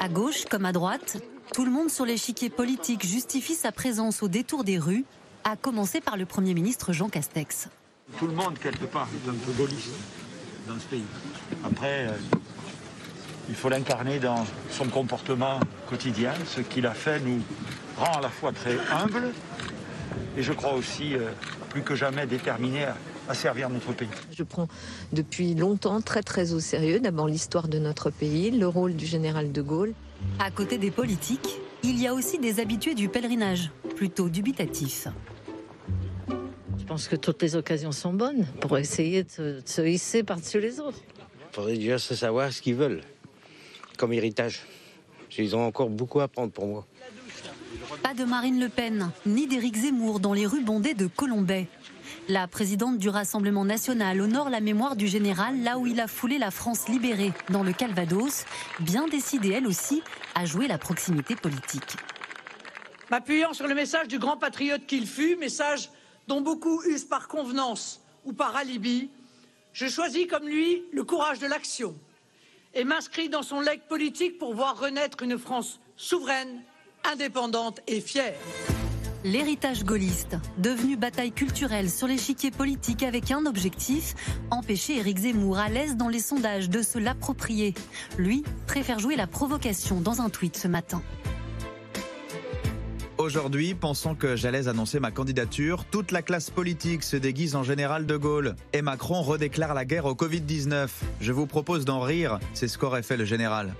À 0.00 0.08
gauche 0.08 0.46
comme 0.46 0.64
à 0.64 0.72
droite, 0.72 1.18
tout 1.52 1.66
le 1.66 1.70
monde 1.70 1.90
sur 1.90 2.06
l'échiquier 2.06 2.48
politique 2.48 3.04
justifie 3.06 3.54
sa 3.54 3.72
présence 3.72 4.22
au 4.22 4.28
détour 4.28 4.64
des 4.64 4.78
rues, 4.78 5.04
à 5.44 5.56
commencer 5.56 6.00
par 6.00 6.16
le 6.16 6.24
Premier 6.24 6.54
ministre 6.54 6.94
Jean 6.94 7.10
Castex. 7.10 7.68
Tout 8.18 8.26
le 8.26 8.32
monde, 8.32 8.58
quelque 8.58 8.86
part, 8.86 9.06
est 9.12 9.28
un 9.28 9.34
peu 9.34 9.52
gaulliste 9.52 9.90
dans 10.66 10.78
ce 10.78 10.86
pays. 10.86 11.04
Après, 11.62 12.06
euh, 12.06 12.12
il 13.50 13.54
faut 13.54 13.68
l'incarner 13.68 14.18
dans 14.18 14.46
son 14.70 14.86
comportement 14.86 15.60
quotidien. 15.90 16.32
Ce 16.46 16.62
qu'il 16.62 16.86
a 16.86 16.94
fait 16.94 17.20
nous 17.20 17.42
rend 17.98 18.16
à 18.16 18.22
la 18.22 18.30
fois 18.30 18.52
très 18.52 18.78
humbles 18.90 19.34
et 20.38 20.42
je 20.42 20.54
crois 20.54 20.72
aussi 20.72 21.16
euh, 21.16 21.32
plus 21.68 21.82
que 21.82 21.94
jamais 21.94 22.26
déterminés 22.26 22.84
à, 22.84 22.96
à 23.28 23.34
servir 23.34 23.68
notre 23.70 23.92
pays. 23.92 24.08
Je 24.32 24.42
prends 24.42 24.68
depuis 25.12 25.54
longtemps 25.54 26.00
très 26.00 26.22
très 26.22 26.52
au 26.52 26.60
sérieux 26.60 27.00
d'abord 27.00 27.26
l'histoire 27.28 27.68
de 27.68 27.78
notre 27.78 28.10
pays, 28.10 28.50
le 28.50 28.66
rôle 28.68 28.94
du 28.96 29.06
général 29.06 29.52
de 29.52 29.62
Gaulle. 29.62 29.94
À 30.38 30.50
côté 30.50 30.78
des 30.78 30.90
politiques, 30.90 31.60
il 31.82 32.00
y 32.00 32.06
a 32.06 32.14
aussi 32.14 32.38
des 32.38 32.58
habitués 32.60 32.94
du 32.94 33.08
pèlerinage, 33.08 33.70
plutôt 33.96 34.28
dubitatifs. 34.28 35.08
Je 36.78 36.84
pense 36.84 37.06
que 37.08 37.16
toutes 37.16 37.42
les 37.42 37.54
occasions 37.54 37.92
sont 37.92 38.12
bonnes 38.14 38.46
pour 38.60 38.78
essayer 38.78 39.24
de, 39.24 39.60
se- 39.64 39.86
hisser 39.86 40.22
par-dessus 40.22 40.60
les 40.60 40.80
autres. 40.80 40.98
Il 41.52 41.54
faudrait 41.54 41.76
déjà 41.76 41.98
se 41.98 42.14
savoir 42.14 42.52
ce 42.52 42.62
qu'ils 42.62 42.74
veulent 42.76 43.02
comme 43.98 44.12
héritage. 44.12 44.60
Ils 45.36 45.54
ont 45.54 45.64
encore 45.66 45.90
beaucoup 45.90 46.20
à 46.20 46.28
prendre 46.28 46.50
pour 46.50 46.66
moi. 46.66 46.86
Pas 48.02 48.14
de 48.14 48.24
Marine 48.24 48.58
Le 48.58 48.68
Pen, 48.68 49.10
ni 49.26 49.46
d'Éric 49.46 49.76
Zemmour 49.76 50.18
dans 50.20 50.32
les 50.32 50.46
rues 50.46 50.64
bondées 50.64 50.94
de 50.94 51.06
Colombay. 51.06 51.68
La 52.30 52.46
présidente 52.46 52.98
du 52.98 53.08
Rassemblement 53.08 53.64
national 53.64 54.20
honore 54.20 54.50
la 54.50 54.60
mémoire 54.60 54.96
du 54.96 55.06
général 55.06 55.62
là 55.62 55.78
où 55.78 55.86
il 55.86 55.98
a 55.98 56.06
foulé 56.06 56.36
la 56.36 56.50
France 56.50 56.86
libérée, 56.86 57.32
dans 57.48 57.62
le 57.62 57.72
Calvados, 57.72 58.44
bien 58.80 59.08
décidée 59.08 59.52
elle 59.52 59.66
aussi 59.66 60.02
à 60.34 60.44
jouer 60.44 60.68
la 60.68 60.76
proximité 60.76 61.36
politique. 61.36 61.96
M'appuyant 63.10 63.54
sur 63.54 63.66
le 63.66 63.74
message 63.74 64.08
du 64.08 64.18
grand 64.18 64.36
patriote 64.36 64.84
qu'il 64.84 65.06
fut, 65.06 65.36
message 65.36 65.88
dont 66.26 66.42
beaucoup 66.42 66.82
usent 66.82 67.06
par 67.06 67.28
convenance 67.28 68.02
ou 68.26 68.34
par 68.34 68.54
alibi, 68.56 69.08
je 69.72 69.86
choisis 69.86 70.26
comme 70.26 70.46
lui 70.46 70.82
le 70.92 71.04
courage 71.04 71.38
de 71.38 71.46
l'action 71.46 71.96
et 72.74 72.84
m'inscris 72.84 73.30
dans 73.30 73.42
son 73.42 73.62
legs 73.62 73.88
politique 73.88 74.38
pour 74.38 74.54
voir 74.54 74.78
renaître 74.78 75.22
une 75.22 75.38
France 75.38 75.80
souveraine, 75.96 76.60
indépendante 77.10 77.80
et 77.86 78.02
fière. 78.02 78.36
L'héritage 79.24 79.84
gaulliste, 79.84 80.36
devenu 80.58 80.96
bataille 80.96 81.32
culturelle 81.32 81.90
sur 81.90 82.06
l'échiquier 82.06 82.52
politique 82.52 83.02
avec 83.02 83.32
un 83.32 83.46
objectif, 83.46 84.14
empêcher 84.52 84.98
Éric 84.98 85.18
Zemmour 85.18 85.58
à 85.58 85.68
l'aise 85.68 85.96
dans 85.96 86.08
les 86.08 86.20
sondages 86.20 86.70
de 86.70 86.82
se 86.82 86.98
l'approprier. 86.98 87.74
Lui 88.16 88.44
préfère 88.68 89.00
jouer 89.00 89.16
la 89.16 89.26
provocation 89.26 90.00
dans 90.00 90.20
un 90.20 90.28
tweet 90.28 90.56
ce 90.56 90.68
matin. 90.68 91.02
Aujourd'hui, 93.18 93.74
pensant 93.74 94.14
que 94.14 94.36
j'allais 94.36 94.68
annoncer 94.68 95.00
ma 95.00 95.10
candidature, 95.10 95.84
toute 95.84 96.12
la 96.12 96.22
classe 96.22 96.50
politique 96.50 97.02
se 97.02 97.16
déguise 97.16 97.56
en 97.56 97.64
général 97.64 98.06
de 98.06 98.16
Gaulle. 98.16 98.54
Et 98.72 98.82
Macron 98.82 99.22
redéclare 99.22 99.74
la 99.74 99.84
guerre 99.84 100.04
au 100.04 100.14
Covid-19. 100.14 100.88
Je 101.20 101.32
vous 101.32 101.48
propose 101.48 101.84
d'en 101.84 101.98
rire, 101.98 102.38
c'est 102.54 102.68
ce 102.68 102.78
qu'aurait 102.78 103.02
fait 103.02 103.16
le 103.16 103.24
général. 103.24 103.74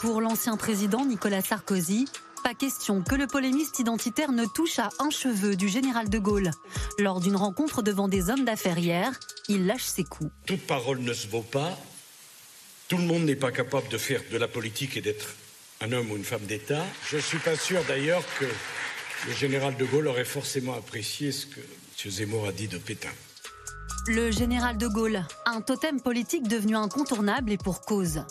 Pour 0.00 0.22
l'ancien 0.22 0.56
président 0.56 1.04
Nicolas 1.04 1.42
Sarkozy, 1.42 2.06
pas 2.42 2.54
question 2.54 3.02
que 3.02 3.14
le 3.14 3.26
polémiste 3.26 3.78
identitaire 3.78 4.32
ne 4.32 4.44
touche 4.46 4.78
à 4.78 4.90
un 4.98 5.10
cheveu 5.10 5.56
du 5.56 5.68
général 5.68 6.08
de 6.08 6.18
Gaulle. 6.18 6.50
Lors 6.98 7.20
d'une 7.20 7.36
rencontre 7.36 7.82
devant 7.82 8.08
des 8.08 8.30
hommes 8.30 8.44
d'affaires 8.44 8.78
hier, 8.78 9.12
il 9.48 9.66
lâche 9.66 9.84
ses 9.84 10.04
coups. 10.04 10.30
Toute 10.46 10.66
parole 10.66 11.00
ne 11.00 11.12
se 11.12 11.28
vaut 11.28 11.42
pas. 11.42 11.78
Tout 12.88 12.96
le 12.96 13.04
monde 13.04 13.24
n'est 13.24 13.36
pas 13.36 13.52
capable 13.52 13.88
de 13.88 13.98
faire 13.98 14.22
de 14.30 14.36
la 14.36 14.48
politique 14.48 14.96
et 14.96 15.00
d'être 15.00 15.34
un 15.80 15.92
homme 15.92 16.10
ou 16.10 16.16
une 16.16 16.24
femme 16.24 16.44
d'État. 16.46 16.84
Je 17.08 17.16
ne 17.16 17.22
suis 17.22 17.38
pas 17.38 17.56
sûr 17.56 17.82
d'ailleurs 17.84 18.22
que 18.38 18.46
le 19.28 19.34
général 19.34 19.76
de 19.76 19.84
Gaulle 19.84 20.08
aurait 20.08 20.24
forcément 20.24 20.74
apprécié 20.74 21.32
ce 21.32 21.46
que 21.46 21.60
M. 21.60 22.10
Zemmour 22.10 22.46
a 22.46 22.52
dit 22.52 22.68
de 22.68 22.78
Pétain. 22.78 23.10
Le 24.06 24.30
général 24.30 24.78
de 24.78 24.88
Gaulle, 24.88 25.24
un 25.46 25.60
totem 25.60 26.00
politique 26.00 26.48
devenu 26.48 26.74
incontournable 26.74 27.52
et 27.52 27.58
pour 27.58 27.82
cause. 27.82 28.24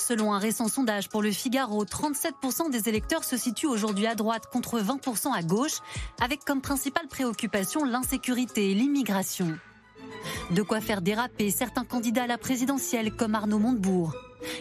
Selon 0.00 0.32
un 0.32 0.38
récent 0.38 0.66
sondage 0.66 1.10
pour 1.10 1.20
le 1.20 1.30
Figaro, 1.30 1.84
37% 1.84 2.70
des 2.70 2.88
électeurs 2.88 3.22
se 3.22 3.36
situent 3.36 3.66
aujourd'hui 3.66 4.06
à 4.06 4.14
droite 4.14 4.46
contre 4.50 4.80
20% 4.80 5.32
à 5.32 5.42
gauche, 5.42 5.80
avec 6.20 6.42
comme 6.44 6.62
principale 6.62 7.06
préoccupation 7.06 7.84
l'insécurité 7.84 8.70
et 8.70 8.74
l'immigration. 8.74 9.58
De 10.52 10.62
quoi 10.62 10.80
faire 10.80 11.02
déraper 11.02 11.50
certains 11.50 11.84
candidats 11.84 12.24
à 12.24 12.26
la 12.26 12.38
présidentielle 12.38 13.14
comme 13.14 13.34
Arnaud 13.34 13.58
Montebourg. 13.58 14.14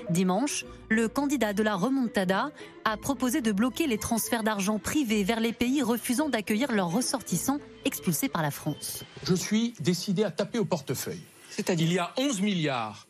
Dimanche, 0.10 0.66
le 0.90 1.08
candidat 1.08 1.54
de 1.54 1.64
la 1.64 1.76
remontada 1.76 2.52
a 2.84 2.98
proposé 2.98 3.40
de 3.40 3.54
bloquer 3.54 3.88
les 3.88 3.98
transferts 3.98 4.44
d'argent 4.44 4.78
privés 4.78 5.24
vers 5.24 5.40
les 5.40 5.54
pays 5.54 5.82
refusant 5.82 6.28
d'accueillir 6.28 6.74
leurs 6.74 6.92
ressortissants 6.92 7.60
expulsés 7.86 8.28
par 8.28 8.42
la 8.42 8.52
France. 8.52 9.04
je 9.24 9.34
suis 9.36 9.74
décidé 9.80 10.26
à 10.26 10.32
taper 10.32 10.60
au 10.60 10.66
portefeuille. 10.66 11.24
Il 11.78 11.94
y 11.94 11.98
a 11.98 12.14
11 12.18 12.42
milliards 12.42 13.09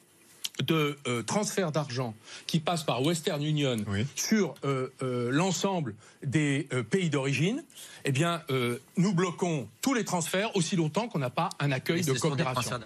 de 0.66 0.98
euh, 1.08 1.24
transferts 1.24 1.72
d'argent 1.72 2.14
qui 2.48 2.60
passent 2.60 2.84
par 2.84 3.02
Western 3.04 3.44
Union 3.44 3.78
sur 4.16 4.56
euh, 4.66 4.90
euh, 5.02 5.30
l'ensemble 5.32 5.96
des 6.24 6.68
euh, 6.74 6.84
pays 6.84 7.10
d'origine. 7.10 7.64
Eh 8.06 8.12
bien, 8.12 8.42
euh, 8.50 8.78
nous 8.98 9.14
bloquons 9.14 9.68
tous 9.82 9.94
les 9.94 10.04
transferts 10.04 10.56
aussi 10.56 10.76
longtemps 10.76 11.08
qu'on 11.08 11.20
n'a 11.20 11.30
pas 11.30 11.50
un 11.60 11.72
accueil 11.72 12.02
de 12.02 12.14
coopération. 12.14 12.80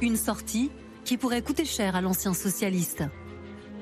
Une 0.00 0.16
sortie 0.16 0.70
qui 1.04 1.16
pourrait 1.16 1.42
coûter 1.42 1.64
cher 1.64 1.96
à 1.96 2.00
l'ancien 2.00 2.34
socialiste. 2.34 3.04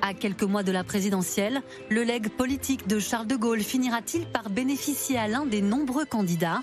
À 0.01 0.15
quelques 0.15 0.45
mois 0.45 0.63
de 0.63 0.71
la 0.71 0.85
présidentielle, 0.85 1.61
le 1.91 2.05
legs 2.05 2.29
politique 2.29 2.87
de 2.87 3.01
Charles 3.01 3.27
de 3.27 3.35
Gaulle 3.35 3.63
finira-t-il 3.63 4.27
par 4.27 4.49
bénéficier 4.49 5.19
à 5.19 5.27
l'un 5.27 5.45
des 5.45 5.61
nombreux 5.61 6.05
candidats? 6.05 6.63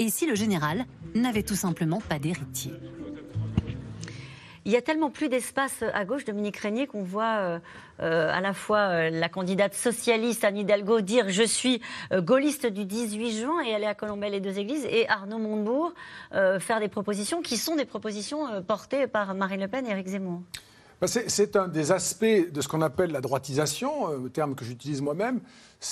Et 0.00 0.10
si 0.10 0.26
le 0.26 0.34
général 0.34 0.86
n'avait 1.14 1.44
tout 1.44 1.54
simplement 1.54 2.00
pas 2.00 2.18
d'héritier? 2.18 2.72
Il 4.64 4.70
y 4.70 4.76
a 4.76 4.82
tellement 4.82 5.10
plus 5.10 5.28
d'espace 5.28 5.82
à 5.92 6.04
gauche, 6.04 6.24
Dominique 6.24 6.56
Régnier, 6.56 6.86
qu'on 6.86 7.02
voit 7.02 7.36
euh, 7.38 7.58
euh, 8.00 8.30
à 8.32 8.40
la 8.40 8.52
fois 8.52 8.78
euh, 8.78 9.10
la 9.10 9.28
candidate 9.28 9.74
socialiste 9.74 10.44
Anne 10.44 10.56
Hidalgo 10.56 11.00
dire 11.00 11.28
je 11.28 11.42
suis 11.42 11.80
euh, 12.12 12.20
gaulliste 12.22 12.66
du 12.66 12.84
18 12.84 13.40
juin 13.40 13.60
et 13.62 13.74
aller 13.74 13.86
à 13.86 13.94
Colombey 13.96 14.30
les 14.30 14.38
deux 14.38 14.60
églises, 14.60 14.84
et 14.88 15.08
Arnaud 15.08 15.38
Montebourg 15.38 15.92
euh, 16.34 16.60
faire 16.60 16.78
des 16.78 16.88
propositions 16.88 17.42
qui 17.42 17.56
sont 17.56 17.74
des 17.74 17.84
propositions 17.84 18.46
euh, 18.46 18.60
portées 18.60 19.08
par 19.08 19.34
Marine 19.34 19.62
Le 19.62 19.68
Pen 19.68 19.84
et 19.84 19.90
Éric 19.90 20.06
Zemmour. 20.06 20.42
Ben, 21.00 21.08
C'est 21.08 21.56
un 21.56 21.66
des 21.66 21.90
aspects 21.90 22.24
de 22.24 22.60
ce 22.60 22.68
qu'on 22.68 22.82
appelle 22.82 23.10
la 23.10 23.20
droitisation, 23.20 24.12
euh, 24.12 24.28
terme 24.28 24.54
que 24.54 24.64
j'utilise 24.64 25.02
moi-même. 25.02 25.40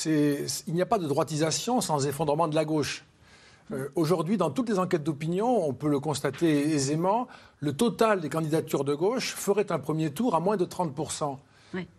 Il 0.07 0.47
n'y 0.69 0.83
a 0.83 0.87
pas 0.87 0.99
de 0.99 1.09
droitisation 1.09 1.81
sans 1.81 2.07
effondrement 2.07 2.47
de 2.47 2.55
la 2.55 2.65
gauche. 2.65 3.05
Euh, 3.73 3.89
Aujourd'hui, 3.95 4.37
dans 4.37 4.51
toutes 4.51 4.69
les 4.69 4.79
enquêtes 4.79 5.05
d'opinion, 5.05 5.69
on 5.69 5.73
peut 5.73 5.89
le 5.89 6.01
constater 6.01 6.71
aisément, 6.71 7.29
le 7.61 7.73
total 7.73 8.21
des 8.21 8.29
candidatures 8.29 8.85
de 8.85 8.95
gauche 8.95 9.35
ferait 9.35 9.71
un 9.71 9.79
premier 9.79 10.11
tour 10.11 10.35
à 10.35 10.41
moins 10.41 10.57
de 10.57 10.65
30 10.65 10.93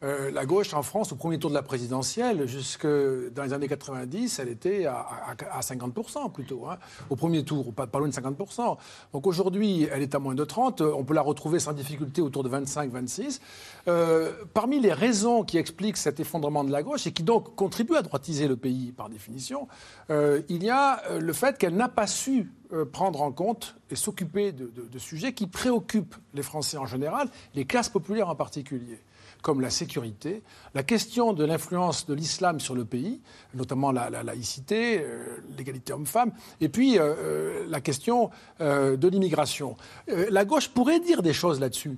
Euh, 0.04 0.32
la 0.32 0.46
gauche 0.46 0.74
en 0.74 0.84
France, 0.84 1.12
au 1.12 1.16
premier 1.16 1.40
tour 1.40 1.50
de 1.50 1.56
la 1.56 1.64
présidentielle, 1.64 2.48
jusque 2.48 2.86
dans 2.86 3.44
les 3.44 3.54
années 3.54 3.68
90, 3.68 4.40
elle 4.40 4.50
était 4.50 4.86
à, 4.86 4.96
à- 4.96 5.58
à 5.58 5.62
50% 5.62 6.32
plutôt, 6.32 6.66
hein, 6.68 6.78
au 7.10 7.16
premier 7.16 7.44
tour, 7.44 7.74
pas, 7.74 7.88
loin 8.00 8.08
de 8.08 8.14
50%. 8.14 8.78
Donc 9.14 9.28
aujourd'hui, 9.28 9.88
elle 9.92 10.02
est 10.02 10.14
à 10.16 10.20
moins 10.20 10.36
de 10.36 10.44
30%, 10.44 10.94
on 10.96 11.04
peut 11.04 11.14
la 11.14 11.22
retrouver 11.22 11.60
sans 11.60 11.74
difficulté 11.74 12.22
autour 12.22 12.44
de 12.44 12.50
25-26%. 12.50 13.40
Euh, 13.88 14.32
parmi 14.54 14.80
les 14.80 14.94
raisons 14.94 15.44
qui 15.44 15.58
expliquent 15.58 15.98
cet 15.98 16.20
effondrement 16.20 16.64
de 16.64 16.72
la 16.72 16.84
gauche 16.84 17.08
et 17.08 17.12
qui 17.14 17.24
donc 17.24 17.56
contribuent 17.56 17.96
à 17.96 18.02
droitiser 18.02 18.48
le 18.48 18.58
pays 18.58 18.92
par 18.92 19.10
définition, 19.10 19.68
euh, 20.10 20.42
il 20.50 20.64
y 20.64 20.70
a 20.70 21.02
euh, 21.10 21.20
le 21.20 21.34
fait 21.34 21.58
qu'elle 21.58 21.76
n'a 21.76 21.90
pas 21.90 22.08
su 22.08 22.52
prendre 22.94 23.22
en 23.22 23.34
compte 23.34 23.76
et 23.90 23.98
s'occuper 23.98 24.54
de 24.54 24.98
sujets 24.98 25.34
qui 25.34 25.46
préoccupent 25.46 26.16
les 26.34 26.42
Français 26.42 26.78
en 26.78 26.86
général, 26.86 27.28
les 27.54 27.66
classes 27.66 27.90
populaires 27.90 28.30
en 28.30 28.36
particulier 28.36 28.98
comme 29.42 29.62
la 29.62 29.70
sécurité, 29.70 30.44
la 30.74 30.84
question 30.84 31.34
de 31.34 31.44
l'influence 31.44 32.06
de 32.06 32.14
l'islam 32.14 32.60
sur 32.60 32.76
le 32.76 32.86
pays, 32.86 33.22
notamment 33.54 33.92
la, 33.92 34.10
la 34.10 34.24
laïcité, 34.24 35.00
euh, 35.00 35.38
l'égalité 35.58 35.94
homme-femme, 35.94 36.32
et 36.60 36.70
puis 36.70 36.98
euh, 36.98 37.14
euh, 37.18 37.66
la 37.68 37.82
question 37.82 38.30
de 38.60 39.08
l'immigration. 39.08 39.76
La 40.08 40.46
gauche 40.46 40.70
pourrait 40.70 41.00
dire 41.00 41.22
des 41.22 41.34
choses 41.34 41.60
là-dessus. 41.60 41.98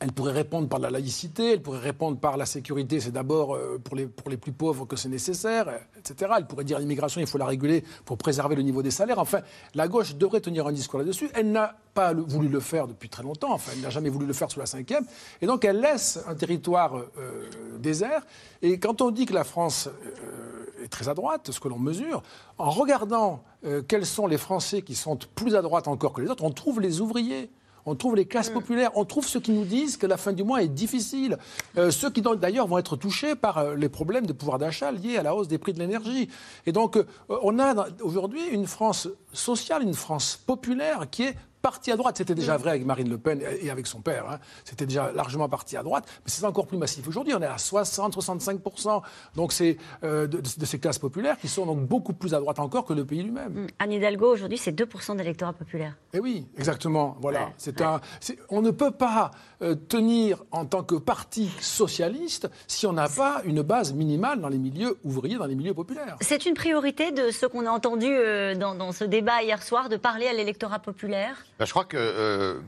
Elle 0.00 0.12
pourrait 0.12 0.32
répondre 0.32 0.68
par 0.68 0.78
la 0.78 0.90
laïcité, 0.90 1.54
elle 1.54 1.62
pourrait 1.62 1.80
répondre 1.80 2.18
par 2.18 2.36
la 2.36 2.46
sécurité, 2.46 3.00
c'est 3.00 3.10
d'abord 3.10 3.54
euh, 3.54 3.78
pour 3.82 3.96
les, 3.96 4.06
pour 4.06 4.30
les 4.30 4.36
plus 4.36 4.52
pauvres 4.52 4.84
que 4.84 4.96
c'est 4.96 5.08
nécessaire, 5.08 5.68
euh, 5.68 5.78
etc. 5.98 6.32
Elle 6.38 6.46
pourrait 6.46 6.64
dire 6.64 6.78
l'immigration, 6.78 7.20
il 7.20 7.26
faut 7.26 7.38
la 7.38 7.46
réguler 7.46 7.84
pour 8.04 8.16
préserver 8.16 8.54
le 8.54 8.62
niveau 8.62 8.82
des 8.82 8.90
salaires. 8.90 9.18
Enfin, 9.18 9.40
la 9.74 9.88
gauche 9.88 10.14
devrait 10.14 10.40
tenir 10.40 10.66
un 10.66 10.72
discours 10.72 11.00
là-dessus. 11.00 11.28
Elle 11.34 11.50
n'a 11.50 11.74
pas 11.98 12.14
voulu 12.14 12.46
le 12.46 12.60
faire 12.60 12.86
depuis 12.86 13.08
très 13.08 13.24
longtemps, 13.24 13.52
enfin, 13.52 13.72
elle 13.74 13.80
n'a 13.80 13.90
jamais 13.90 14.08
voulu 14.08 14.24
le 14.24 14.32
faire 14.32 14.48
sous 14.48 14.60
la 14.60 14.66
cinquième. 14.66 15.04
Et 15.42 15.46
donc, 15.46 15.64
elle 15.64 15.80
laisse 15.80 16.20
un 16.28 16.36
territoire 16.36 16.96
euh, 16.96 17.48
désert. 17.80 18.22
Et 18.62 18.78
quand 18.78 19.02
on 19.02 19.10
dit 19.10 19.26
que 19.26 19.34
la 19.34 19.42
France 19.42 19.88
euh, 19.88 20.84
est 20.84 20.88
très 20.88 21.08
à 21.08 21.14
droite, 21.14 21.50
ce 21.50 21.58
que 21.58 21.66
l'on 21.66 21.80
mesure, 21.80 22.22
en 22.56 22.70
regardant 22.70 23.42
euh, 23.64 23.82
quels 23.82 24.06
sont 24.06 24.28
les 24.28 24.38
Français 24.38 24.82
qui 24.82 24.94
sont 24.94 25.18
plus 25.34 25.56
à 25.56 25.62
droite 25.62 25.88
encore 25.88 26.12
que 26.12 26.20
les 26.20 26.28
autres, 26.28 26.44
on 26.44 26.52
trouve 26.52 26.80
les 26.80 27.00
ouvriers. 27.00 27.50
On 27.88 27.94
trouve 27.94 28.16
les 28.16 28.26
classes 28.26 28.50
populaires, 28.50 28.90
on 28.96 29.04
trouve 29.06 29.26
ceux 29.26 29.40
qui 29.40 29.50
nous 29.50 29.64
disent 29.64 29.96
que 29.96 30.06
la 30.06 30.18
fin 30.18 30.32
du 30.34 30.44
mois 30.44 30.62
est 30.62 30.68
difficile, 30.68 31.38
Euh, 31.76 31.90
ceux 31.90 32.10
qui 32.10 32.22
d'ailleurs 32.22 32.66
vont 32.66 32.78
être 32.78 32.96
touchés 32.96 33.34
par 33.34 33.58
euh, 33.58 33.74
les 33.74 33.88
problèmes 33.88 34.26
de 34.26 34.32
pouvoir 34.32 34.58
d'achat 34.58 34.90
liés 34.92 35.16
à 35.16 35.22
la 35.22 35.34
hausse 35.34 35.48
des 35.48 35.58
prix 35.58 35.72
de 35.72 35.78
l'énergie. 35.78 36.28
Et 36.66 36.72
donc 36.72 36.96
euh, 36.96 37.04
on 37.42 37.58
a 37.58 37.86
aujourd'hui 38.02 38.42
une 38.50 38.66
France 38.66 39.08
sociale, 39.32 39.82
une 39.82 39.94
France 39.94 40.38
populaire 40.46 41.08
qui 41.10 41.22
est 41.24 41.36
partie 41.62 41.90
à 41.92 41.96
droite. 41.96 42.16
C'était 42.18 42.34
déjà 42.34 42.56
vrai 42.56 42.70
avec 42.70 42.84
Marine 42.84 43.08
Le 43.10 43.18
Pen 43.18 43.42
et 43.60 43.70
avec 43.70 43.86
son 43.86 44.00
père. 44.00 44.28
hein. 44.30 44.38
C'était 44.64 44.86
déjà 44.86 45.12
largement 45.12 45.48
parti 45.48 45.76
à 45.76 45.82
droite, 45.82 46.04
mais 46.24 46.30
c'est 46.30 46.44
encore 46.44 46.66
plus 46.66 46.78
massif 46.78 47.06
aujourd'hui. 47.08 47.34
On 47.34 47.42
est 47.42 47.46
à 47.46 47.56
60-65%. 47.56 49.02
Donc 49.36 49.52
c'est 49.52 49.76
euh, 50.04 50.26
de, 50.26 50.40
de 50.40 50.66
ces 50.66 50.78
classes 50.78 50.98
populaires 50.98 51.38
qui 51.38 51.48
sont 51.48 51.66
donc 51.66 51.80
beaucoup 51.86 52.12
plus 52.12 52.34
à 52.34 52.40
droite 52.40 52.58
encore 52.58 52.84
que 52.84 52.92
le 52.92 53.04
pays 53.04 53.22
lui-même. 53.22 53.66
Anne 53.78 53.92
Hidalgo, 53.92 54.32
aujourd'hui, 54.32 54.58
c'est 54.58 54.72
2% 54.72 55.16
d'électorat 55.16 55.52
populaire. 55.52 55.94
Eh 56.12 56.20
oui, 56.20 56.46
exactement. 56.56 57.16
Voilà. 57.20 57.50
C'est 57.56 57.80
un. 57.80 58.00
On 58.48 58.62
ne 58.62 58.70
peut 58.70 58.90
pas 58.90 59.30
euh, 59.62 59.74
tenir 59.74 60.44
en 60.50 60.64
tant 60.64 60.82
que 60.82 60.94
parti 60.94 61.50
socialiste 61.60 62.48
si 62.66 62.86
on 62.86 62.92
n'a 62.92 63.08
pas 63.08 63.42
une 63.44 63.62
base 63.62 63.92
minimale 63.92 64.40
dans 64.40 64.48
les 64.48 64.58
milieux 64.58 64.98
ouvriers, 65.04 65.36
dans 65.36 65.46
les 65.46 65.54
milieux 65.54 65.74
populaires. 65.74 66.16
C'est 66.20 66.46
une 66.46 66.54
priorité 66.54 67.10
de 67.12 67.30
ce 67.30 67.46
qu'on 67.46 67.66
a 67.66 67.70
entendu 67.70 68.06
euh, 68.08 68.54
dans, 68.54 68.74
dans 68.74 68.92
ce 68.92 69.04
débat 69.04 69.42
hier 69.42 69.62
soir, 69.62 69.88
de 69.88 69.96
parler 69.96 70.26
à 70.26 70.32
l'électorat 70.32 70.78
populaire? 70.78 71.44
Ben, 71.58 71.64
je 71.64 71.70
crois 71.70 71.84
que 71.84 71.96
euh, 71.98 72.60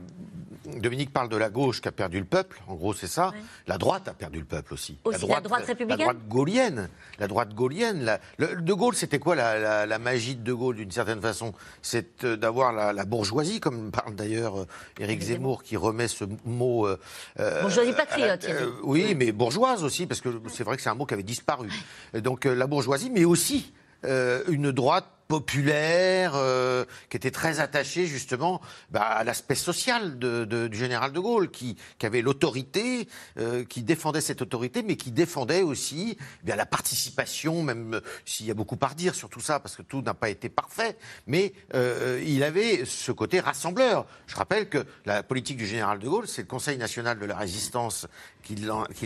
Dominique 0.77 1.13
parle 1.13 1.29
de 1.29 1.37
la 1.37 1.49
gauche 1.49 1.81
qui 1.81 1.89
a 1.89 1.93
perdu 1.93 2.19
le 2.19 2.25
peuple, 2.25 2.61
en 2.69 2.75
gros 2.75 2.93
c'est 2.93 3.07
ça. 3.07 3.33
La 3.67 3.79
droite 3.79 4.09
a 4.09 4.15
perdu 4.15 4.39
le 4.41 4.45
peuple 4.45 4.75
aussi. 4.75 4.99
Aussi, 5.05 5.27
la 5.27 5.41
droite 5.41 5.65
républicaine 5.65 5.89
La 5.99 6.05
droite 6.05 6.29
gaulienne. 6.29 6.89
La 7.19 7.29
droite 7.29 7.55
gaulienne. 7.55 8.05
la- 8.05 8.21
le- 8.39 8.61
de 8.61 8.73
Gaulle, 8.73 8.95
c'était 8.95 9.19
quoi 9.19 9.35
la, 9.35 9.59
la- 9.59 9.87
la 9.87 9.99
magie 9.99 10.37
de 10.37 10.43
De 10.43 10.53
Gaulle 10.53 10.77
d'une 10.77 10.91
certaine 10.91 11.21
façon? 11.21 11.55
C'est 11.83 12.25
euh, 12.25 12.37
d'avoir 12.37 12.73
la, 12.73 13.05
bourgeoisie, 13.05 13.59
comme 13.61 13.91
parle 13.91 14.15
d'ailleurs 14.15 14.61
euh, 14.61 14.67
Éric 14.99 15.23
Zemmour, 15.23 15.63
qui 15.63 15.77
remet 15.77 16.09
ce 16.09 16.25
mot. 16.45 16.87
euh, 16.87 16.99
euh, 17.39 17.63
Bourgeoisie 17.63 17.93
patriote, 17.93 18.45
euh, 18.49 18.71
oui, 18.83 19.15
mais 19.15 19.33
bourgeoise 19.33 19.83
aussi, 19.85 20.07
parce 20.07 20.21
que 20.21 20.29
c'est 20.49 20.65
vrai 20.65 20.77
que 20.77 20.83
c'est 20.83 20.91
un 20.91 20.95
mot 20.95 21.07
qui 21.07 21.15
avait 21.15 21.23
disparu. 21.23 21.69
Donc 22.15 22.47
euh, 22.47 22.55
la 22.55 22.67
bourgeoisie, 22.67 23.11
mais 23.11 23.25
aussi 23.25 23.73
euh, 24.05 24.43
une 24.49 24.73
droite 24.73 25.07
populaire 25.29 26.33
euh, 26.35 26.85
qui 27.09 27.17
était 27.17 27.31
très 27.31 27.61
attachée 27.61 28.05
justement 28.07 28.61
bah, 28.91 29.03
à 29.03 29.23
l'aspect 29.23 29.55
social 29.55 30.19
de- 30.19 30.45
de- 30.45 30.67
du 30.67 30.77
général 30.77 31.13
de 31.13 31.21
Gaulle, 31.21 31.53
qui, 31.53 31.77
qui 31.99 32.07
avait 32.07 32.21
l'autorité, 32.21 33.09
euh, 33.39 33.65
qui 33.65 33.83
défendait 33.85 34.21
cette 34.21 34.43
autorité, 34.43 34.83
mais 34.83 34.97
qui 34.97 35.13
défendait 35.13 35.63
aussi 35.63 36.17
eh 36.21 36.45
bien 36.47 36.57
la 36.57 36.67
participation, 36.67 37.63
même 37.63 37.95
euh, 37.95 38.01
s'il 38.25 38.47
y 38.47 38.51
a 38.51 38.55
beaucoup 38.55 38.77
à 38.83 38.89
redire 38.89 39.15
sur 39.15 39.29
tout 39.29 39.39
ça, 39.41 39.61
parce 39.61 39.77
que 39.77 39.83
tout 39.83 40.03
n'a 40.03 40.15
pas 40.15 40.31
été 40.31 40.49
parfait, 40.49 40.97
mais 41.29 41.53
euh, 41.75 42.21
il 42.27 42.43
avait 42.43 42.85
ce 42.85 43.13
côté 43.13 43.39
rassembleur. 43.39 44.07
Je 44.27 44.35
rappelle 44.35 44.69
que 44.69 44.85
la 45.07 45.23
politique 45.23 45.59
du 45.59 45.67
général 45.67 46.01
de 46.01 46.09
Gaulle, 46.09 46.27
c'est 46.27 46.43
le 46.43 46.49
Conseil 46.49 46.77
national 46.77 47.21
de 47.21 47.27
la 47.27 47.37
résistance 47.37 48.09
qui 48.43 48.57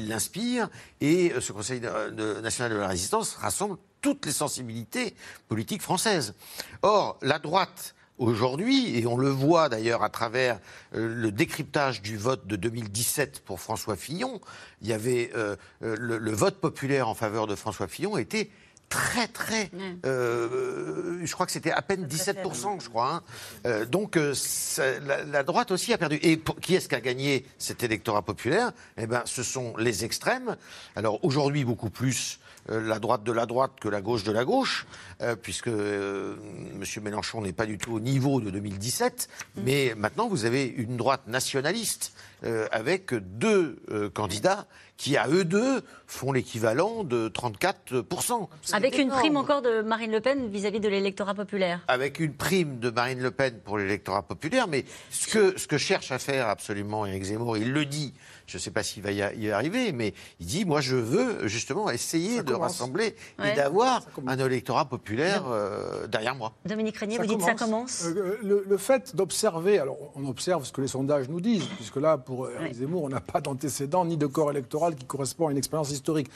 l'inspire, 0.00 0.70
et 1.02 1.32
euh, 1.32 1.40
ce 1.42 1.52
Conseil 1.52 1.80
de- 1.80 2.40
national 2.40 2.72
de 2.72 2.78
la 2.78 2.88
résistance 2.88 3.34
rassemble 3.34 3.76
toutes 4.04 4.26
les 4.26 4.32
sensibilités 4.32 5.14
politiques 5.48 5.80
françaises. 5.80 6.34
Or, 6.82 7.18
la 7.22 7.38
droite, 7.38 7.94
aujourd'hui, 8.18 8.98
et 8.98 9.06
on 9.06 9.16
le 9.16 9.30
voit 9.30 9.70
d'ailleurs 9.70 10.02
à 10.02 10.10
travers 10.10 10.60
euh, 10.94 11.08
le 11.22 11.32
décryptage 11.32 12.02
du 12.02 12.18
vote 12.18 12.46
de 12.46 12.56
2017 12.56 13.40
pour 13.46 13.60
François 13.60 13.96
Fillon, 13.96 14.42
il 14.82 14.88
y 14.88 14.92
avait 14.92 15.30
euh, 15.34 15.56
euh, 15.82 15.96
le, 15.98 16.18
le 16.18 16.30
vote 16.32 16.60
populaire 16.60 17.08
en 17.08 17.14
faveur 17.14 17.46
de 17.46 17.54
François 17.54 17.88
Fillon 17.88 18.18
était 18.18 18.50
très 18.90 19.26
très, 19.26 19.70
euh, 20.04 21.20
je 21.24 21.32
crois 21.32 21.46
que 21.46 21.52
c'était 21.52 21.70
à 21.72 21.80
peine 21.82 22.06
17%, 22.06 22.80
je 22.84 22.88
crois. 22.90 23.10
hein. 23.14 23.22
Euh, 23.66 23.84
donc 23.86 24.18
ça- 24.34 25.00
la, 25.00 25.24
la 25.24 25.42
droite 25.42 25.70
aussi 25.70 25.92
a 25.94 25.98
perdu. 25.98 26.18
Et 26.22 26.36
pour- 26.36 26.60
qui 26.60 26.74
est-ce 26.74 26.88
qui 26.90 26.94
a 26.94 27.00
gagné 27.00 27.46
cet 27.58 27.82
électorat 27.82 28.20
populaire? 28.22 28.72
Eh 28.98 29.06
ben, 29.06 29.22
ce 29.24 29.42
sont 29.42 29.74
les 29.78 30.04
extrêmes. 30.04 30.56
Alors 30.94 31.24
aujourd'hui 31.24 31.64
beaucoup 31.64 31.90
plus 31.90 32.38
la 32.68 32.98
droite 32.98 33.24
de 33.24 33.32
la 33.32 33.46
droite 33.46 33.72
que 33.80 33.88
la 33.88 34.00
gauche 34.00 34.24
de 34.24 34.32
la 34.32 34.44
gauche, 34.44 34.86
euh, 35.20 35.36
puisque 35.36 35.68
euh, 35.68 36.36
M. 36.74 37.02
Mélenchon 37.02 37.42
n'est 37.42 37.52
pas 37.52 37.66
du 37.66 37.78
tout 37.78 37.92
au 37.92 38.00
niveau 38.00 38.40
de 38.40 38.50
2017. 38.50 39.28
Mais 39.64 39.94
maintenant, 39.96 40.28
vous 40.28 40.44
avez 40.44 40.66
une 40.66 40.96
droite 40.96 41.26
nationaliste 41.26 42.12
euh, 42.44 42.66
avec 42.72 43.14
deux 43.14 43.78
euh, 43.90 44.10
candidats 44.10 44.66
qui, 44.96 45.16
à 45.16 45.28
eux 45.28 45.44
deux, 45.44 45.82
font 46.06 46.30
l'équivalent 46.30 47.02
de 47.02 47.28
34%. 47.28 48.48
Avec 48.72 48.98
une 48.98 49.08
prime 49.08 49.36
encore 49.36 49.62
de 49.62 49.80
Marine 49.80 50.12
Le 50.12 50.20
Pen 50.20 50.50
vis-à-vis 50.50 50.78
de 50.80 50.88
l'électorat 50.88 51.34
populaire. 51.34 51.80
avec 51.88 52.20
une 52.20 52.34
prime 52.34 52.78
de 52.78 52.90
Marine 52.90 53.20
Le 53.20 53.30
Pen 53.30 53.58
pour 53.64 53.78
l'électorat 53.78 54.22
populaire, 54.22 54.68
mais 54.68 54.84
ce 55.10 55.26
que, 55.26 55.58
ce 55.58 55.66
que 55.66 55.78
cherche 55.78 56.12
à 56.12 56.18
faire 56.18 56.48
absolument 56.48 57.06
Éric 57.06 57.24
Zemmour, 57.24 57.56
il 57.56 57.72
le 57.72 57.86
dit, 57.86 58.12
je 58.46 58.56
ne 58.58 58.60
sais 58.60 58.70
pas 58.70 58.82
s'il 58.82 59.02
va 59.02 59.10
y, 59.12 59.22
a- 59.22 59.32
y 59.34 59.50
arriver, 59.50 59.92
mais 59.92 60.12
il 60.40 60.46
dit, 60.46 60.64
moi 60.64 60.80
je 60.80 60.96
veux 60.96 61.46
justement 61.48 61.90
essayer 61.90 62.42
de 62.42 62.52
commence. 62.52 62.72
rassembler 62.72 63.14
Ouais. 63.38 63.52
et 63.52 63.56
d'avoir 63.56 64.02
un 64.26 64.38
électorat 64.38 64.84
populaire 64.84 65.44
euh, 65.48 66.06
derrière 66.06 66.34
moi. 66.34 66.52
Dominique 66.66 66.96
Régnier, 66.98 67.18
vous 67.18 67.26
dites 67.26 67.40
ça 67.42 67.54
commence 67.54 68.04
Euh, 68.04 68.38
le, 68.42 68.64
le 68.68 68.76
fait 68.76 69.16
d'observer, 69.16 69.78
alors 69.78 69.96
on 70.14 70.26
observe 70.28 70.64
ce 70.64 70.72
que 70.72 70.80
les 70.80 70.88
sondages 70.88 71.28
nous 71.28 71.40
disent, 71.40 71.66
puisque 71.76 71.96
là, 71.96 72.18
pour 72.18 72.50
Éric 72.50 72.74
Zemmour, 72.74 73.02
on 73.04 73.08
n'a 73.08 73.20
pas 73.20 73.40
d'antécédent 73.40 74.04
ni 74.04 74.16
de 74.16 74.26
corps 74.26 74.50
électoral 74.50 74.94
qui 74.94 75.04
correspond 75.06 75.48
à 75.48 75.50
une 75.52 75.58
expérience 75.58 75.90
historique. 75.90 76.28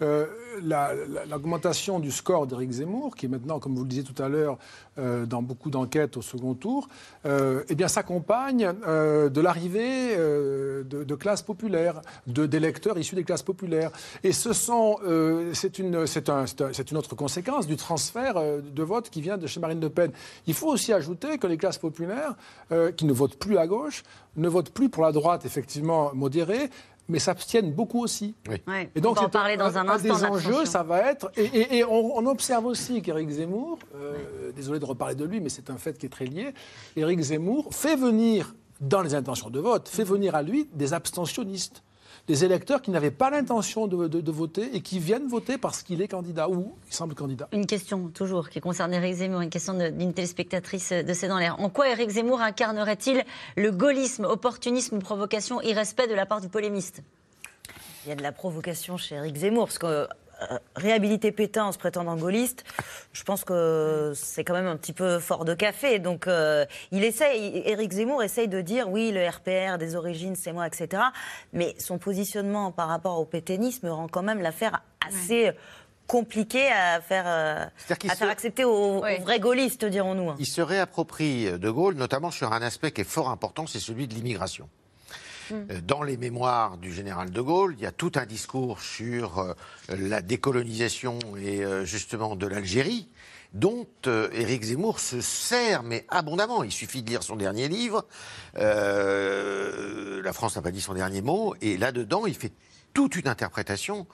Euh, 0.00 0.26
la- 0.62 0.92
la- 0.94 1.24
L'augmentation 1.26 1.98
du 2.00 2.10
score 2.10 2.46
d'Éric 2.46 2.70
Zemmour, 2.70 3.14
qui 3.16 3.26
est 3.26 3.28
maintenant, 3.28 3.58
comme 3.58 3.74
vous 3.74 3.82
le 3.82 3.88
disiez 3.88 4.04
tout 4.04 4.20
à 4.22 4.28
l'heure, 4.28 4.58
euh, 4.98 5.26
dans 5.26 5.42
beaucoup 5.42 5.70
d'enquêtes 5.70 6.16
au 6.16 6.22
second 6.22 6.54
tour, 6.54 6.88
euh, 7.26 7.62
eh 7.68 7.74
bien, 7.74 7.88
s'accompagne 7.88 8.72
de 8.86 9.40
l'arrivée 9.40 10.16
de, 10.16 11.14
classes 11.14 11.42
populaires, 11.42 12.00
d'électeurs 12.26 12.96
issus 12.98 13.14
des 13.16 13.24
classes 13.24 13.42
populaires. 13.42 13.90
Et 14.22 14.32
ce 14.32 14.52
sont, 14.52 14.98
c'est 15.52 15.78
une, 15.78 15.96
un- 15.96 16.44
une 16.90 16.96
autre 16.96 17.14
conséquence 17.16 17.66
du 17.66 17.76
transfert 17.76 18.34
de 18.62 18.82
vote 18.82 19.10
qui 19.10 19.20
vient 19.20 19.36
de 19.38 19.46
chez 19.46 19.60
Marine 19.60 19.80
Le 19.80 19.90
Pen. 19.90 20.12
Il 20.46 20.54
faut 20.54 20.68
aussi 20.68 20.92
ajouter 20.92 21.38
que 21.38 21.46
les 21.46 21.56
classes 21.56 21.78
populaires, 21.78 22.34
qui 22.96 23.04
ne 23.04 23.12
votent 23.12 23.36
plus 23.38 23.58
à 23.58 23.66
gauche, 23.66 24.02
ne 24.36 24.48
votent 24.48 24.70
plus 24.70 24.88
pour 24.88 25.02
la 25.02 25.12
droite, 25.12 25.44
effectivement 25.44 26.12
modérée, 26.14 26.70
mais 27.08 27.18
s'abstiennent 27.18 27.72
beaucoup 27.72 28.02
aussi. 28.02 28.34
Ouais, 28.48 28.90
Et 28.94 29.00
donc, 29.00 29.12
on 29.12 29.14
va 29.14 29.20
en 29.20 29.24
c'est 29.24 29.30
parler 29.30 29.56
dans 29.56 29.76
un, 29.78 29.88
instant. 29.88 30.02
des 30.02 30.08
de 30.20 30.26
enjeux, 30.26 30.64
ça 30.66 30.82
va 30.82 31.10
être. 31.10 31.30
Et, 31.36 31.44
et- 31.46 31.76
et 31.78 31.84
on, 31.84 32.16
on 32.18 32.26
observe 32.26 32.66
aussi 32.66 33.00
qu'Éric 33.02 33.30
Zemmour, 33.30 33.78
euh, 33.94 34.52
désolé 34.54 34.78
de 34.78 34.84
reparler 34.84 35.14
de 35.14 35.24
lui, 35.24 35.40
mais 35.40 35.48
c'est 35.48 35.70
un 35.70 35.78
fait 35.78 35.96
qui 35.98 36.06
est 36.06 36.10
très 36.10 36.26
lié. 36.26 36.52
Éric 36.96 37.20
Zemmour 37.20 37.68
fait 37.74 37.96
venir, 37.96 38.54
dans 38.80 39.00
les 39.02 39.14
intentions 39.14 39.50
de 39.50 39.58
vote, 39.58 39.88
fait 39.88 40.04
venir 40.04 40.34
à 40.34 40.42
lui 40.42 40.68
des 40.74 40.92
abstentionnistes. 40.94 41.82
Des 42.28 42.44
électeurs 42.44 42.82
qui 42.82 42.90
n'avaient 42.90 43.10
pas 43.10 43.30
l'intention 43.30 43.86
de, 43.86 44.06
de- 44.06 44.20
de 44.20 44.30
voter 44.30 44.76
et 44.76 44.82
qui 44.82 44.98
viennent 44.98 45.26
voter 45.28 45.56
parce 45.56 45.82
qu'il 45.82 46.02
est 46.02 46.08
candidat 46.08 46.48
ou 46.50 46.74
il 46.86 46.92
semble 46.94 47.14
candidat. 47.14 47.48
Une 47.52 47.64
question 47.66 48.08
toujours 48.08 48.50
qui 48.50 48.60
concerne 48.60 48.92
Éric 48.92 49.14
Zemmour, 49.14 49.40
une 49.40 49.48
question 49.48 49.72
d'une 49.72 50.12
téléspectatrice 50.12 50.92
de 50.92 51.12
C'est 51.14 51.28
dans 51.28 51.38
l'air. 51.38 51.58
En 51.58 51.70
quoi 51.70 51.88
Éric 51.88 52.10
Zemmour 52.10 52.42
incarnerait-il 52.42 53.24
le 53.56 53.70
gaullisme, 53.72 54.26
opportunisme, 54.26 54.98
provocation, 54.98 55.62
irrespect 55.62 56.06
de 56.06 56.14
la 56.14 56.26
part 56.26 56.42
du 56.42 56.48
polémiste? 56.50 57.02
Il 58.04 58.10
y 58.10 58.12
a 58.12 58.14
de 58.14 58.22
la 58.22 58.32
provocation 58.32 58.98
chez 58.98 59.14
Éric 59.14 59.36
Zemmour, 59.36 59.64
parce 59.66 59.78
que 59.78 60.06
réhabiliter 60.76 61.32
Pétain 61.32 61.64
en 61.64 61.72
se 61.72 61.78
prétendant 61.78 62.16
gaulliste, 62.16 62.64
je 63.12 63.22
pense 63.24 63.44
que 63.44 64.12
c'est 64.14 64.44
quand 64.44 64.54
même 64.54 64.66
un 64.66 64.76
petit 64.76 64.92
peu 64.92 65.18
fort 65.18 65.44
de 65.44 65.54
café. 65.54 65.98
Donc, 65.98 66.26
euh, 66.26 66.64
il 66.92 67.04
essaye, 67.04 67.62
Éric 67.66 67.92
Zemmour 67.92 68.22
essaye 68.22 68.48
de 68.48 68.60
dire 68.60 68.88
oui, 68.88 69.10
le 69.12 69.26
RPR 69.28 69.78
des 69.78 69.96
origines, 69.96 70.36
c'est 70.36 70.52
moi, 70.52 70.66
etc. 70.66 71.02
Mais 71.52 71.74
son 71.78 71.98
positionnement 71.98 72.70
par 72.72 72.88
rapport 72.88 73.18
au 73.18 73.24
pétainisme 73.24 73.88
rend 73.88 74.08
quand 74.08 74.22
même 74.22 74.40
l'affaire 74.40 74.82
assez 75.06 75.52
compliqué 76.06 76.68
à 76.68 77.00
faire, 77.00 77.24
euh, 77.26 77.64
à 78.10 78.16
faire 78.16 78.28
se- 78.28 78.32
accepter 78.32 78.64
aux, 78.64 78.98
aux 78.98 79.22
vrais 79.22 79.40
gaullistes, 79.40 79.84
dirons-nous. 79.84 80.30
hein. 80.30 80.36
Il 80.38 80.46
se 80.46 80.62
réapproprie 80.62 81.58
De 81.58 81.70
Gaulle, 81.70 81.96
notamment 81.96 82.30
sur 82.30 82.52
un 82.52 82.62
aspect 82.62 82.92
qui 82.92 83.02
est 83.02 83.04
fort 83.04 83.28
important, 83.28 83.66
c'est 83.66 83.78
celui 83.80 84.08
de 84.08 84.14
l'immigration. 84.14 84.68
Euh, 85.52 85.80
Dans 85.86 86.02
les 86.02 86.16
mémoires 86.16 86.76
du 86.78 86.92
général 86.92 87.30
de 87.30 87.40
Gaulle, 87.40 87.74
il 87.78 87.82
y 87.82 87.86
a 87.86 87.92
tout 87.92 88.12
un 88.16 88.26
discours 88.26 88.80
sur 88.80 89.38
euh, 89.38 89.54
la 89.88 90.20
décolonisation 90.20 91.18
et 91.40 91.64
euh, 91.64 91.84
justement 91.84 92.36
de 92.36 92.46
l'Algérie, 92.46 93.08
dont 93.54 93.86
Éric 94.06 94.62
Zemmour 94.64 95.00
se 95.00 95.20
sert, 95.22 95.82
mais 95.82 96.04
abondamment. 96.08 96.62
Il 96.64 96.72
suffit 96.72 97.02
de 97.02 97.08
lire 97.08 97.22
son 97.22 97.36
dernier 97.36 97.68
livre. 97.68 98.04
La 98.54 100.32
France 100.34 100.56
n'a 100.56 100.62
pas 100.62 100.70
dit 100.70 100.82
son 100.82 100.92
dernier 100.92 101.22
mot, 101.22 101.54
et 101.62 101.78
là-dedans, 101.78 102.26
il 102.26 102.34
fait 102.34 102.52
toute 102.92 103.16
une 103.16 103.26
interprétation 103.26 104.06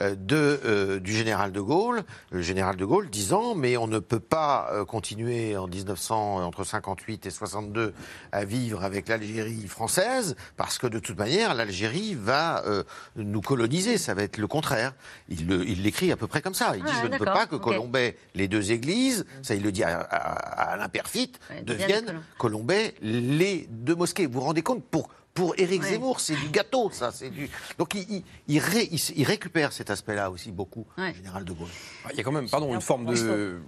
de, 0.00 0.60
euh, 0.64 1.00
du 1.00 1.12
général 1.12 1.50
de 1.50 1.60
Gaulle, 1.60 2.02
le 2.30 2.40
général 2.40 2.76
de 2.76 2.84
Gaulle 2.84 3.10
disant 3.10 3.54
mais 3.56 3.76
on 3.76 3.88
ne 3.88 3.98
peut 3.98 4.20
pas 4.20 4.68
euh, 4.72 4.84
continuer 4.84 5.56
en 5.56 5.66
1900 5.66 6.44
entre 6.44 6.62
58 6.62 7.26
et 7.26 7.30
62 7.30 7.92
à 8.30 8.44
vivre 8.44 8.84
avec 8.84 9.08
l'Algérie 9.08 9.66
française 9.66 10.36
parce 10.56 10.78
que 10.78 10.86
de 10.86 11.00
toute 11.00 11.18
manière 11.18 11.54
l'Algérie 11.54 12.14
va 12.14 12.64
euh, 12.66 12.84
nous 13.16 13.40
coloniser, 13.40 13.98
ça 13.98 14.14
va 14.14 14.22
être 14.22 14.36
le 14.38 14.46
contraire. 14.46 14.94
Il 15.28 15.82
l'écrit 15.82 16.12
à 16.12 16.16
peu 16.16 16.28
près 16.28 16.42
comme 16.42 16.54
ça. 16.54 16.76
Il 16.76 16.84
dit 16.84 16.90
Ah, 16.94 17.00
je 17.02 17.08
ne 17.08 17.18
peux 17.18 17.24
pas 17.24 17.46
que 17.46 17.56
ok. 17.56 17.62
Colombais, 17.62 18.16
les 18.34 18.46
deux 18.48 18.70
églises, 18.70 19.26
ça 19.42 19.54
il 19.54 19.62
le 19.62 19.72
dit 19.72 19.82
à, 19.82 20.00
à, 20.00 20.72
à 20.72 20.76
l'imperfite, 20.76 21.40
deviennent. 21.64 22.20
Colombais 22.38 22.94
les 23.02 23.66
deux 23.70 23.96
mosquées. 23.96 24.26
Vous 24.26 24.34
vous 24.34 24.40
rendez 24.46 24.62
compte 24.62 24.84
pour 24.84 25.08
pour 25.38 25.54
Éric 25.56 25.82
Zemmour, 25.84 26.18
c'est 26.20 26.34
du 26.34 26.48
gâteau, 26.50 26.90
ça. 26.90 27.10
C'est 27.12 27.30
du. 27.30 27.48
Donc 27.78 27.94
il, 27.94 28.04
il, 28.10 28.22
il 28.48 28.58
ré- 28.58 28.88
il 28.90 28.96
s- 28.96 29.12
il 29.16 29.24
récupère 29.24 29.72
cet 29.72 29.88
aspect-là 29.90 30.30
aussi 30.30 30.50
beaucoup, 30.50 30.84
le 30.96 31.14
général 31.14 31.44
de 31.44 31.52
Gaulle. 31.52 31.68
Il 32.12 32.16
y 32.16 32.20
a 32.20 32.24
quand 32.24 32.32
même, 32.32 32.48
pardon, 32.50 32.74
une 32.74 32.80
forme 32.80 33.06
de 33.06 33.60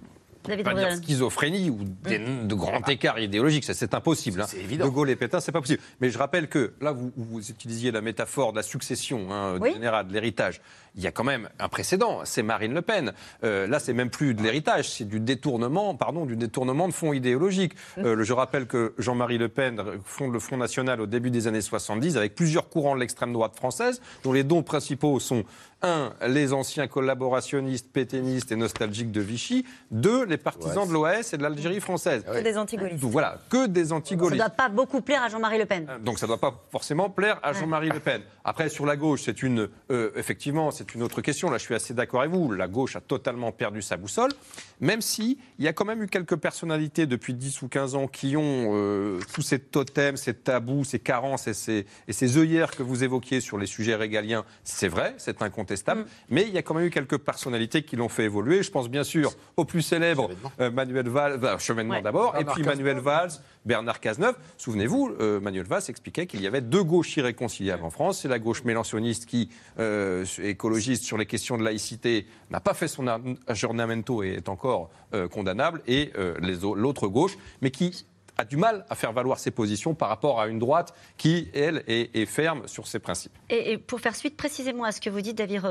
David 0.43 0.65
pas 0.65 0.73
dire 0.73 0.95
schizophrénie 0.95 1.69
ou 1.69 1.77
des- 1.83 2.17
de 2.17 2.55
grands 2.55 2.81
écarts 2.87 3.19
idéologiques, 3.19 3.63
ça 3.63 3.75
c'est 3.75 3.93
impossible. 3.93 4.41
hein. 4.41 4.47
évident. 4.57 4.85
De 4.85 4.89
Gaulle 4.89 5.11
et 5.11 5.15
Pétain, 5.15 5.39
c'est 5.39 5.51
pas 5.51 5.61
possible. 5.61 5.79
Mais 5.99 6.09
je 6.09 6.17
rappelle 6.17 6.47
que 6.49 6.73
là, 6.81 6.91
vous, 6.93 7.11
vous 7.15 7.51
utilisiez 7.51 7.91
la 7.91 8.01
métaphore 8.01 8.51
de 8.51 8.57
la 8.57 8.63
succession 8.63 9.31
hein, 9.31 9.57
Oui. 9.61 9.69
du 9.69 9.75
général, 9.75 10.07
de 10.07 10.13
l'héritage. 10.13 10.59
Il 10.95 11.01
y 11.01 11.07
a 11.07 11.11
quand 11.11 11.23
même 11.23 11.47
un 11.59 11.69
précédent, 11.69 12.19
c'est 12.25 12.43
Marine 12.43 12.73
Le 12.73 12.81
Pen. 12.81 13.13
Euh, 13.43 13.65
là, 13.65 13.79
c'est 13.79 13.93
même 13.93 14.09
plus 14.09 14.33
de 14.33 14.43
l'héritage, 14.43 14.89
c'est 14.89 15.05
du 15.07 15.21
détournement, 15.21 15.95
pardon, 15.95 16.25
du 16.25 16.35
détournement 16.35 16.87
de 16.87 16.93
fonds 16.93 17.13
idéologiques. 17.13 17.73
Euh, 17.97 18.23
je 18.23 18.33
rappelle 18.33 18.67
que 18.67 18.93
Jean-Marie 18.97 19.37
Le 19.37 19.47
Pen 19.47 19.81
fonde 20.03 20.33
le 20.33 20.39
Front 20.39 20.57
National 20.57 20.99
au 20.99 21.05
début 21.07 21.31
des 21.31 21.47
années 21.47 21.61
70 21.61 22.17
avec 22.17 22.35
plusieurs 22.35 22.67
courants 22.67 22.95
de 22.95 22.99
l'extrême 22.99 23.31
droite 23.31 23.55
française, 23.55 24.01
dont 24.23 24.33
les 24.33 24.43
dons 24.43 24.63
principaux 24.63 25.19
sont 25.21 25.45
un, 25.83 26.13
les 26.27 26.53
anciens 26.53 26.87
collaborationnistes, 26.87 27.91
pétainistes 27.91 28.51
et 28.51 28.55
nostalgiques 28.55 29.11
de 29.11 29.21
Vichy. 29.21 29.65
Deux, 29.89 30.25
les 30.25 30.37
partisans 30.37 30.87
de 30.87 30.93
l'OAS 30.93 31.33
et 31.33 31.37
de 31.37 31.43
l'Algérie 31.43 31.79
française. 31.79 32.23
Que 32.23 32.41
des 32.43 32.57
anti-gaullistes. 32.57 33.03
Voilà, 33.03 33.37
que 33.49 33.65
des 33.67 33.85
Ça 33.85 33.89
ne 33.95 33.99
anti-gaullistes. 33.99 34.37
doit 34.37 34.49
pas 34.49 34.69
beaucoup 34.69 35.01
plaire 35.01 35.23
à 35.23 35.29
Jean-Marie 35.29 35.57
Le 35.57 35.65
Pen. 35.65 35.87
Donc 36.03 36.19
ça 36.19 36.25
ne 36.25 36.31
doit 36.31 36.37
pas 36.39 36.53
forcément 36.71 37.09
plaire 37.09 37.39
à 37.41 37.53
Jean-Marie 37.53 37.89
Le 37.89 37.99
Pen. 37.99 38.21
Après, 38.43 38.69
sur 38.69 38.85
la 38.85 38.95
gauche, 38.95 39.21
c'est 39.25 39.41
une, 39.41 39.69
euh, 39.91 40.11
effectivement, 40.15 40.69
c'est 40.81 40.95
une 40.95 41.03
autre 41.03 41.21
question. 41.21 41.49
Là, 41.51 41.57
je 41.59 41.63
suis 41.63 41.75
assez 41.75 41.93
d'accord 41.93 42.21
avec 42.21 42.33
vous. 42.33 42.51
La 42.51 42.67
gauche 42.67 42.95
a 42.95 43.01
totalement 43.01 43.51
perdu 43.51 43.81
sa 43.83 43.97
boussole, 43.97 44.31
même 44.79 45.01
si 45.01 45.37
il 45.59 45.65
y 45.65 45.67
a 45.67 45.73
quand 45.73 45.85
même 45.85 46.01
eu 46.01 46.07
quelques 46.07 46.35
personnalités 46.37 47.05
depuis 47.05 47.35
10 47.35 47.61
ou 47.61 47.67
15 47.67 47.93
ans 47.95 48.07
qui 48.07 48.35
ont 48.35 48.71
euh, 48.73 49.19
tous 49.33 49.43
ces 49.43 49.59
totems, 49.59 50.17
ces 50.17 50.33
tabous, 50.33 50.83
ces 50.83 50.97
carences 50.99 51.47
et 51.47 51.53
ces, 51.53 51.85
et 52.07 52.13
ces 52.13 52.37
œillères 52.37 52.71
que 52.71 52.81
vous 52.81 53.03
évoquiez 53.03 53.41
sur 53.41 53.57
les 53.59 53.67
sujets 53.67 53.95
régaliens. 53.95 54.43
C'est 54.63 54.87
vrai, 54.87 55.13
c'est 55.17 55.41
incontestable. 55.43 56.05
Mais 56.29 56.43
il 56.47 56.53
y 56.53 56.57
a 56.57 56.63
quand 56.63 56.73
même 56.73 56.85
eu 56.85 56.89
quelques 56.89 57.17
personnalités 57.19 57.83
qui 57.83 57.95
l'ont 57.95 58.09
fait 58.09 58.23
évoluer. 58.23 58.63
Je 58.63 58.71
pense 58.71 58.89
bien 58.89 59.03
sûr 59.03 59.33
au 59.57 59.65
plus 59.65 59.83
célèbre 59.83 60.29
euh, 60.59 60.71
Manuel 60.71 61.07
Valls, 61.09 61.39
Chevènement 61.59 61.93
Ouais. 61.95 62.01
d'abord, 62.01 62.35
et 62.39 62.45
puis. 62.45 62.63
Manuel 62.63 62.97
Valls, 62.99 63.31
Bernard 63.65 63.99
Cazeneuve. 63.99 64.35
Souvenez-vous, 64.57 65.15
euh, 65.19 65.39
Manuel 65.39 65.65
Valls 65.65 65.83
expliquait 65.87 66.25
qu'il 66.25 66.41
y 66.41 66.47
avait 66.47 66.61
deux 66.61 66.83
gauches 66.83 67.15
irréconciliables 67.17 67.83
en 67.83 67.89
France. 67.89 68.21
C'est 68.21 68.27
la 68.27 68.39
gauche 68.39 68.63
mélanchoniste 68.63 69.25
qui, 69.25 69.49
euh, 69.79 70.25
écologiste 70.41 71.03
sur 71.03 71.17
les 71.17 71.25
questions 71.25 71.57
de 71.57 71.63
laïcité, 71.63 72.25
n'a 72.49 72.59
pas 72.59 72.73
fait 72.73 72.87
son 72.87 73.07
aggiornamento 73.47 74.23
et 74.23 74.33
est 74.33 74.49
encore 74.49 74.89
euh, 75.13 75.27
condamnable, 75.27 75.81
et 75.87 76.11
l'autre 76.75 77.07
gauche, 77.07 77.37
mais 77.61 77.71
qui 77.71 78.05
a 78.37 78.45
du 78.45 78.57
mal 78.57 78.85
à 78.89 78.95
faire 78.95 79.13
valoir 79.13 79.39
ses 79.39 79.51
positions 79.51 79.93
par 79.93 80.09
rapport 80.09 80.39
à 80.39 80.47
une 80.47 80.59
droite 80.59 80.93
qui, 81.17 81.49
elle, 81.53 81.83
est, 81.87 82.25
ferme 82.25 82.67
sur 82.67 82.87
ses 82.87 82.99
principes. 82.99 83.33
Et, 83.49 83.77
pour 83.77 83.99
faire 83.99 84.15
suite 84.15 84.37
précisément 84.37 84.83
à 84.83 84.91
ce 84.91 85.01
que 85.01 85.09
vous 85.09 85.21
dites, 85.21 85.37
David 85.37 85.61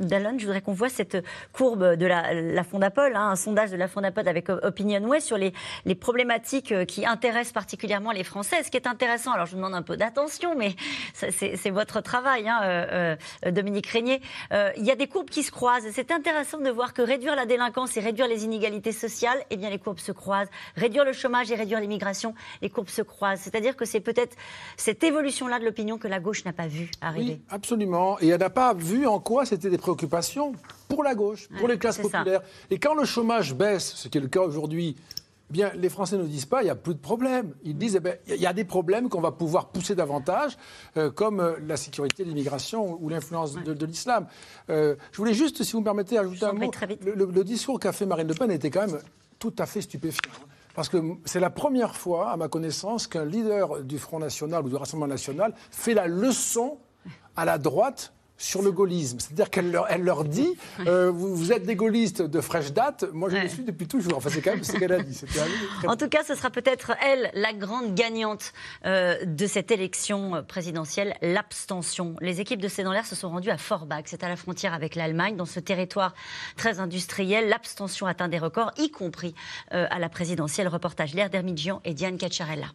Dallon, 0.00 0.36
je 0.38 0.44
voudrais 0.44 0.62
qu'on 0.62 0.72
voit 0.72 0.88
cette 0.88 1.24
courbe 1.52 1.94
de 1.94 2.06
la, 2.06 2.64
Fondapol, 2.64 3.14
hein, 3.14 3.30
un 3.30 3.36
sondage 3.36 3.70
de 3.70 3.76
la 3.76 3.88
Fondapol 3.88 4.26
avec 4.28 4.48
Opinionway 4.48 5.20
sur 5.20 5.36
les, 5.36 5.52
problématiques 5.94 6.72
euh, 6.72 6.84
qui 6.84 7.06
intéressent 7.06 7.52
particulièrement 7.52 8.12
les 8.12 8.24
Français. 8.24 8.62
Ce 8.62 8.70
qui 8.70 8.76
est 8.76 8.86
intéressant, 8.86 9.32
alors 9.32 9.46
je 9.46 9.52
vous 9.52 9.56
demande 9.56 9.74
un 9.74 9.82
peu 9.82 9.96
d'attention, 9.96 10.54
mais 10.56 10.74
c'est 11.14 11.70
votre 11.70 12.00
travail, 12.00 12.48
hein, 12.48 12.60
euh, 12.62 13.16
euh, 13.46 13.50
Dominique 13.50 13.86
Régnier. 13.86 14.20
Euh, 14.52 14.70
il 14.76 14.84
y 14.84 14.90
a 14.90 14.96
des 14.96 15.06
courbes 15.06 15.30
qui 15.30 15.42
se 15.42 15.50
croisent. 15.50 15.86
C'est 15.92 16.10
intéressant 16.10 16.58
de 16.58 16.70
voir 16.70 16.94
que 16.94 17.02
réduire 17.02 17.36
la 17.36 17.46
délinquance 17.46 17.96
et 17.96 18.00
réduire 18.00 18.28
les 18.28 18.44
inégalités 18.44 18.92
sociales, 18.92 19.38
eh 19.50 19.56
bien 19.56 19.70
les 19.70 19.78
courbes 19.78 19.98
se 19.98 20.12
croisent. 20.12 20.50
Réduire 20.76 21.04
le 21.04 21.12
chômage 21.12 21.50
et 21.50 21.54
réduire 21.54 21.80
l'immigration, 21.80 22.05
les 22.62 22.70
courbes 22.70 22.88
se 22.88 23.02
croisent. 23.02 23.40
C'est-à-dire 23.42 23.76
que 23.76 23.84
c'est 23.84 24.00
peut-être 24.00 24.36
cette 24.76 25.02
évolution-là 25.04 25.58
de 25.58 25.64
l'opinion 25.64 25.98
que 25.98 26.08
la 26.08 26.20
gauche 26.20 26.44
n'a 26.44 26.52
pas 26.52 26.66
vue 26.66 26.90
arriver. 27.00 27.32
Oui, 27.34 27.40
absolument. 27.50 28.18
Et 28.20 28.28
elle 28.28 28.40
n'a 28.40 28.50
pas 28.50 28.74
vu 28.74 29.06
en 29.06 29.20
quoi 29.20 29.44
c'était 29.46 29.70
des 29.70 29.78
préoccupations 29.78 30.52
pour 30.88 31.02
la 31.02 31.14
gauche, 31.14 31.48
pour 31.48 31.62
Ouais, 31.66 31.72
les 31.72 31.78
classes 31.78 31.96
ça. 31.96 32.02
populaires. 32.02 32.42
Et 32.70 32.78
quand 32.78 32.94
le 32.94 33.04
chômage 33.04 33.54
baisse, 33.54 33.94
ce 33.94 34.08
qui 34.08 34.18
est 34.18 34.20
le 34.20 34.28
cas 34.28 34.40
aujourd'hui, 34.42 34.96
eh 35.48 35.52
bien, 35.52 35.70
les 35.76 35.88
Français 35.88 36.16
ne 36.16 36.24
disent 36.24 36.44
pas 36.46 36.62
il 36.62 36.64
n'y 36.64 36.70
a 36.70 36.74
plus 36.74 36.94
de 36.94 36.98
problème. 36.98 37.54
Ils 37.62 37.76
disent 37.78 37.94
eh 37.96 38.00
ben, 38.00 38.16
il 38.26 38.34
y 38.36 38.46
a 38.46 38.52
des 38.52 38.64
problèmes 38.64 39.08
qu'on 39.08 39.20
va 39.20 39.30
pouvoir 39.30 39.68
pousser 39.68 39.94
davantage, 39.94 40.56
euh, 40.96 41.08
comme 41.10 41.38
euh, 41.40 41.54
la 41.66 41.76
sécurité, 41.76 42.24
l'immigration 42.24 42.98
ou 43.00 43.08
l'influence 43.08 43.54
de, 43.54 43.72
de 43.72 43.86
l'islam. 43.86 44.26
Euh, 44.70 44.96
je 45.12 45.16
voulais 45.18 45.34
juste, 45.34 45.62
si 45.62 45.72
vous 45.72 45.80
me 45.80 45.84
permettez, 45.84 46.18
ajouter 46.18 46.46
un 46.46 46.52
mot. 46.52 46.70
Le, 47.04 47.14
le- 47.14 47.30
le 47.30 47.44
discours 47.44 47.78
qu'a 47.78 47.92
fait 47.92 48.06
Marine 48.06 48.26
Le 48.26 48.34
Pen 48.34 48.50
était 48.50 48.70
quand 48.70 48.86
même 48.88 48.98
tout 49.38 49.54
à 49.58 49.66
fait 49.66 49.82
stupéfiant. 49.82 50.32
Parce 50.76 50.90
que 50.90 50.98
c'est 51.24 51.40
la 51.40 51.48
première 51.48 51.96
fois, 51.96 52.30
à 52.30 52.36
ma 52.36 52.48
connaissance, 52.48 53.06
qu'un 53.06 53.24
leader 53.24 53.82
du 53.82 53.98
Front 53.98 54.18
National 54.18 54.62
ou 54.62 54.68
du 54.68 54.76
Rassemblement 54.76 55.08
National 55.08 55.54
fait 55.70 55.94
la 55.94 56.06
leçon 56.06 56.76
à 57.34 57.46
la 57.46 57.56
droite 57.56 58.12
sur 58.38 58.62
le 58.62 58.70
gaullisme. 58.70 59.18
C'est-à-dire 59.18 59.50
qu'elle 59.50 59.70
leur, 59.70 59.86
elle 59.90 60.02
leur 60.02 60.24
dit 60.24 60.56
euh, 60.86 61.10
vous, 61.10 61.34
vous 61.34 61.52
êtes 61.52 61.64
des 61.64 61.76
gaullistes 61.76 62.22
de 62.22 62.40
fraîche 62.40 62.72
date, 62.72 63.04
moi 63.12 63.28
je 63.30 63.36
le 63.36 63.48
suis 63.48 63.62
depuis 63.64 63.86
toujours. 63.86 64.16
Enfin, 64.18 64.28
c'est 64.30 64.42
quand 64.42 64.52
même 64.54 64.64
ce 64.64 64.72
qu'elle 64.72 64.92
a 64.92 65.02
dit. 65.02 65.16
Très- 65.16 65.88
En 65.88 65.96
tout 65.96 66.08
cas, 66.08 66.22
ce 66.22 66.34
sera 66.34 66.50
peut-être 66.50 66.92
elle, 67.02 67.30
la 67.34 67.52
grande 67.52 67.94
gagnante 67.94 68.52
euh, 68.84 69.16
de 69.24 69.46
cette 69.46 69.70
élection 69.70 70.36
euh, 70.36 70.42
présidentielle, 70.42 71.14
l'abstention. 71.22 72.16
Les 72.20 72.40
équipes 72.40 72.60
de 72.60 72.68
C'est 72.68 72.82
dans 72.82 72.92
l'air 72.92 73.06
se 73.06 73.14
sont 73.16 73.30
rendues 73.30 73.50
à 73.50 73.58
Forbach, 73.58 74.04
c'est 74.06 74.22
à 74.22 74.28
la 74.28 74.36
frontière 74.36 74.74
avec 74.74 74.94
l'Allemagne, 74.96 75.36
dans 75.36 75.46
ce 75.46 75.60
territoire 75.60 76.14
très 76.56 76.78
industriel. 76.80 77.48
L'abstention 77.48 78.06
atteint 78.06 78.28
des 78.28 78.38
records, 78.38 78.72
y 78.76 78.90
compris 78.90 79.34
euh, 79.72 79.86
à 79.90 79.98
la 79.98 80.08
présidentielle. 80.08 80.68
Reportage 80.68 81.14
l'air 81.14 81.30
d'Hermidjian 81.30 81.80
et 81.84 81.94
Diane 81.94 82.18
Cacciarella. 82.18 82.66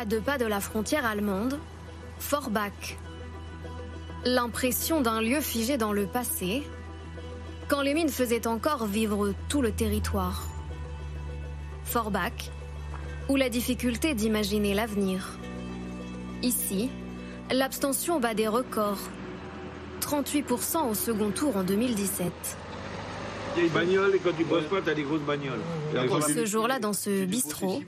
À 0.00 0.06
deux 0.06 0.22
pas 0.22 0.38
de 0.38 0.46
la 0.46 0.60
frontière 0.60 1.04
allemande, 1.04 1.58
Forbach. 2.18 2.96
L'impression 4.24 5.02
d'un 5.02 5.20
lieu 5.20 5.42
figé 5.42 5.76
dans 5.76 5.92
le 5.92 6.06
passé, 6.06 6.62
quand 7.68 7.82
les 7.82 7.92
mines 7.92 8.08
faisaient 8.08 8.46
encore 8.46 8.86
vivre 8.86 9.34
tout 9.50 9.60
le 9.60 9.72
territoire. 9.72 10.46
Forbach, 11.84 12.50
ou 13.28 13.36
la 13.36 13.50
difficulté 13.50 14.14
d'imaginer 14.14 14.72
l'avenir. 14.72 15.36
Ici, 16.42 16.88
l'abstention 17.50 18.20
bat 18.20 18.32
des 18.32 18.48
records. 18.48 19.10
38% 20.00 20.88
au 20.88 20.94
second 20.94 21.30
tour 21.30 21.58
en 21.58 21.62
2017. 21.62 22.32
Il 23.60 23.64
y 23.64 23.66
a 23.66 23.66
une 23.66 23.74
bagnole 23.74 24.14
et 24.14 24.18
quand 24.18 24.32
tu 24.36 24.44
bosses 24.44 24.64
pas, 24.64 24.80
t'as 24.80 24.94
des 24.94 25.02
grosses 25.02 25.20
bagnoles. 25.20 25.60
Ce 26.34 26.46
jour-là, 26.46 26.78
dans 26.78 26.94
ce 26.94 27.26
bistrot, 27.26 27.82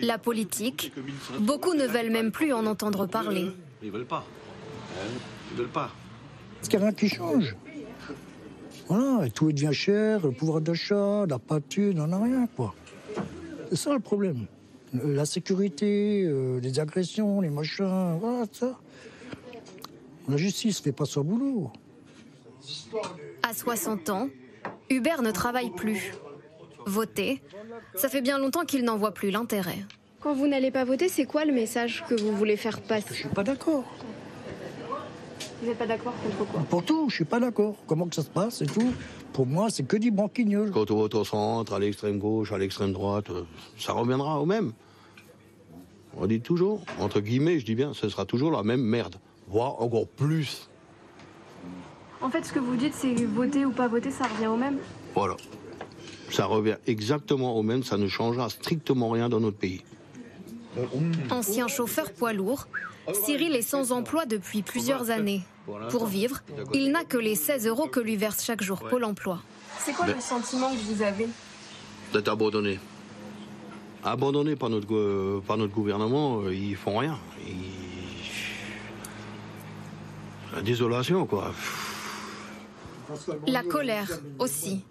la 0.00 0.16
politique, 0.16 0.92
beaucoup 1.40 1.74
ne 1.74 1.86
veulent 1.86 2.10
même 2.10 2.32
plus 2.32 2.52
en 2.54 2.64
entendre 2.64 3.06
parler. 3.06 3.50
Ils 3.82 3.90
veulent 3.90 4.06
pas. 4.06 4.24
Ils 5.52 5.58
veulent 5.58 5.68
pas. 5.68 5.90
Parce 6.56 6.68
qu'il 6.68 6.78
n'y 6.78 6.84
a 6.86 6.88
rien 6.88 6.96
qui 6.96 7.08
change. 7.08 7.56
Voilà, 8.88 9.26
et 9.26 9.30
tout 9.30 9.52
devient 9.52 9.74
cher, 9.74 10.24
le 10.24 10.32
pouvoir 10.32 10.62
d'achat, 10.62 11.26
la 11.26 11.38
pâture, 11.38 11.92
on 11.98 12.06
n'a 12.06 12.22
rien, 12.22 12.46
quoi. 12.56 12.74
C'est 13.68 13.76
ça 13.76 13.92
le 13.92 14.00
problème. 14.00 14.46
La 14.94 15.26
sécurité, 15.26 16.24
euh, 16.24 16.58
les 16.60 16.80
agressions, 16.80 17.42
les 17.42 17.50
machins, 17.50 18.16
voilà, 18.18 18.46
ça. 18.50 18.80
La 20.26 20.38
justice 20.38 20.80
fait 20.80 20.92
pas 20.92 21.04
son 21.04 21.22
boulot. 21.22 21.70
À 23.42 23.52
60 23.52 24.08
ans, 24.08 24.30
Hubert 24.90 25.22
ne 25.22 25.30
travaille 25.30 25.70
plus. 25.70 26.12
Voter, 26.86 27.42
ça 27.94 28.08
fait 28.08 28.22
bien 28.22 28.38
longtemps 28.38 28.64
qu'il 28.64 28.84
n'en 28.84 28.96
voit 28.96 29.12
plus 29.12 29.30
l'intérêt. 29.30 29.78
Quand 30.20 30.34
vous 30.34 30.46
n'allez 30.46 30.70
pas 30.70 30.84
voter, 30.84 31.08
c'est 31.08 31.26
quoi 31.26 31.44
le 31.44 31.52
message 31.52 32.04
que 32.08 32.14
vous 32.14 32.34
voulez 32.34 32.56
faire 32.56 32.80
passer? 32.80 33.08
Je 33.10 33.14
suis 33.14 33.28
pas 33.28 33.44
d'accord. 33.44 33.84
Vous 35.60 35.68
n'êtes 35.68 35.78
pas 35.78 35.86
d'accord 35.86 36.14
contre 36.22 36.50
quoi? 36.50 36.60
Pour 36.70 36.84
tout, 36.84 37.08
je 37.08 37.16
suis 37.16 37.24
pas 37.24 37.40
d'accord. 37.40 37.74
Comment 37.86 38.06
que 38.06 38.14
ça 38.14 38.22
se 38.22 38.30
passe 38.30 38.62
et 38.62 38.66
tout? 38.66 38.92
Pour 39.32 39.44
moi, 39.46 39.70
c'est 39.70 39.82
que 39.82 39.96
du 39.96 40.10
branquignol. 40.10 40.70
Quand 40.70 40.90
on 40.90 40.96
vote 40.96 41.14
au 41.14 41.24
centre, 41.24 41.72
à 41.74 41.78
l'extrême 41.78 42.18
gauche, 42.18 42.52
à 42.52 42.58
l'extrême 42.58 42.92
droite, 42.92 43.30
euh, 43.30 43.42
ça 43.76 43.92
reviendra 43.92 44.40
au 44.40 44.46
même. 44.46 44.72
On 46.16 46.26
dit 46.26 46.40
toujours, 46.40 46.84
entre 46.98 47.20
guillemets, 47.20 47.58
je 47.58 47.64
dis 47.64 47.74
bien, 47.74 47.92
ce 47.92 48.08
sera 48.08 48.24
toujours 48.24 48.50
la 48.50 48.62
même 48.62 48.80
merde, 48.80 49.16
voire 49.48 49.80
encore 49.82 50.08
plus. 50.08 50.68
En 52.20 52.30
fait, 52.30 52.44
ce 52.44 52.52
que 52.52 52.58
vous 52.58 52.76
dites, 52.76 52.94
c'est 52.94 53.14
voter 53.24 53.64
ou 53.64 53.70
pas 53.70 53.86
voter, 53.88 54.10
ça 54.10 54.24
revient 54.26 54.48
au 54.48 54.56
même. 54.56 54.78
Voilà. 55.14 55.36
Ça 56.30 56.44
revient 56.46 56.76
exactement 56.86 57.56
au 57.56 57.62
même, 57.62 57.82
ça 57.82 57.96
ne 57.96 58.08
changera 58.08 58.50
strictement 58.50 59.08
rien 59.10 59.28
dans 59.28 59.40
notre 59.40 59.56
pays. 59.56 59.82
Ancien 61.30 61.68
chauffeur 61.68 62.12
poids 62.12 62.32
lourd, 62.32 62.66
Cyril 63.24 63.54
est 63.56 63.62
sans 63.62 63.92
emploi 63.92 64.26
depuis 64.26 64.62
plusieurs 64.62 65.10
années. 65.10 65.42
Pour 65.90 66.06
vivre, 66.06 66.40
il 66.74 66.92
n'a 66.92 67.04
que 67.04 67.16
les 67.18 67.34
16 67.34 67.66
euros 67.66 67.86
que 67.88 68.00
lui 68.00 68.16
verse 68.16 68.44
chaque 68.44 68.62
jour 68.62 68.80
Pôle 68.80 69.04
emploi. 69.04 69.40
C'est 69.78 69.92
quoi 69.92 70.06
Mais- 70.06 70.14
le 70.14 70.20
sentiment 70.20 70.70
que 70.70 70.94
vous 70.94 71.02
avez? 71.02 71.28
D'être 72.12 72.28
abandonné. 72.28 72.78
Abandonné 74.04 74.56
par 74.56 74.70
notre, 74.70 75.40
par 75.46 75.56
notre 75.56 75.72
gouvernement, 75.74 76.40
euh, 76.42 76.54
ils 76.54 76.76
font 76.76 76.98
rien. 76.98 77.18
Ils- 77.46 77.54
La 80.54 80.62
désolation, 80.62 81.26
quoi. 81.26 81.52
La 83.46 83.62
colère 83.62 84.08
aussi. 84.38 84.84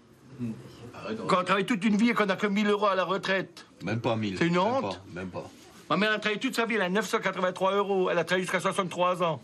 Quand 1.27 1.41
on 1.41 1.43
travaille 1.43 1.65
toute 1.65 1.83
une 1.85 1.97
vie 1.97 2.09
et 2.09 2.13
qu'on 2.13 2.25
n'a 2.25 2.35
que 2.35 2.47
1000 2.47 2.67
euros 2.67 2.87
à 2.87 2.95
la 2.95 3.03
retraite. 3.03 3.65
Même 3.83 4.01
pas 4.01 4.15
1000. 4.15 4.37
C'est 4.37 4.47
une 4.47 4.53
même 4.53 4.61
honte. 4.61 4.95
pas, 4.95 5.01
Même 5.13 5.29
pas. 5.29 5.49
Ma 5.89 5.97
mère 5.97 6.11
a 6.11 6.19
travaillé 6.19 6.39
toute 6.39 6.55
sa 6.55 6.65
vie, 6.65 6.75
elle 6.75 6.81
a 6.81 6.89
983 6.89 7.75
euros. 7.75 8.09
Elle 8.09 8.17
a 8.17 8.23
travaillé 8.23 8.43
jusqu'à 8.43 8.59
63 8.59 9.23
ans. 9.23 9.41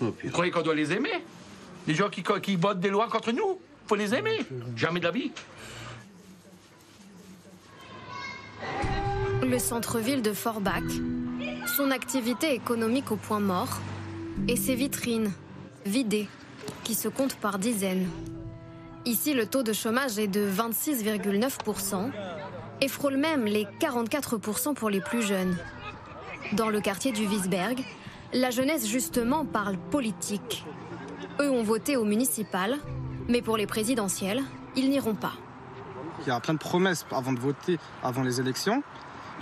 Vous 0.00 0.12
croyez 0.32 0.50
qu'on 0.50 0.62
doit 0.62 0.74
les 0.74 0.92
aimer? 0.92 1.24
Les 1.86 1.94
gens 1.94 2.08
qui, 2.08 2.22
qui 2.42 2.56
votent 2.56 2.80
des 2.80 2.90
lois 2.90 3.08
contre 3.08 3.32
nous 3.32 3.58
faut 3.92 3.96
les 3.96 4.14
aimer. 4.14 4.38
Jamais 4.74 5.00
de 5.00 5.04
la 5.04 5.10
vie. 5.10 5.30
Le 9.42 9.58
centre-ville 9.58 10.22
de 10.22 10.32
Forbach, 10.32 10.82
son 11.76 11.90
activité 11.90 12.54
économique 12.54 13.12
au 13.12 13.16
point 13.16 13.40
mort, 13.40 13.80
et 14.48 14.56
ses 14.56 14.74
vitrines, 14.74 15.30
vidées, 15.84 16.26
qui 16.84 16.94
se 16.94 17.08
comptent 17.08 17.36
par 17.36 17.58
dizaines. 17.58 18.08
Ici, 19.04 19.34
le 19.34 19.46
taux 19.46 19.62
de 19.62 19.72
chômage 19.72 20.18
est 20.18 20.28
de 20.28 20.48
26,9% 20.48 22.10
et 22.80 22.88
frôle 22.88 23.16
même 23.16 23.44
les 23.44 23.66
44% 23.80 24.74
pour 24.74 24.90
les 24.90 25.00
plus 25.00 25.22
jeunes. 25.22 25.56
Dans 26.52 26.68
le 26.68 26.80
quartier 26.80 27.12
du 27.12 27.26
Wiesberg, 27.26 27.82
la 28.32 28.50
jeunesse 28.50 28.86
justement 28.86 29.44
parle 29.44 29.76
politique. 29.90 30.64
Eux 31.40 31.50
ont 31.50 31.62
voté 31.62 31.96
au 31.96 32.04
municipal, 32.04 32.78
mais 33.28 33.42
pour 33.42 33.56
les 33.56 33.66
présidentielles, 33.66 34.42
ils 34.76 34.90
n'iront 34.90 35.14
pas. 35.14 35.32
Il 36.20 36.28
y 36.28 36.30
a 36.30 36.40
plein 36.40 36.54
de 36.54 36.58
promesses 36.58 37.06
avant 37.10 37.32
de 37.32 37.40
voter, 37.40 37.78
avant 38.02 38.22
les 38.22 38.40
élections. 38.40 38.82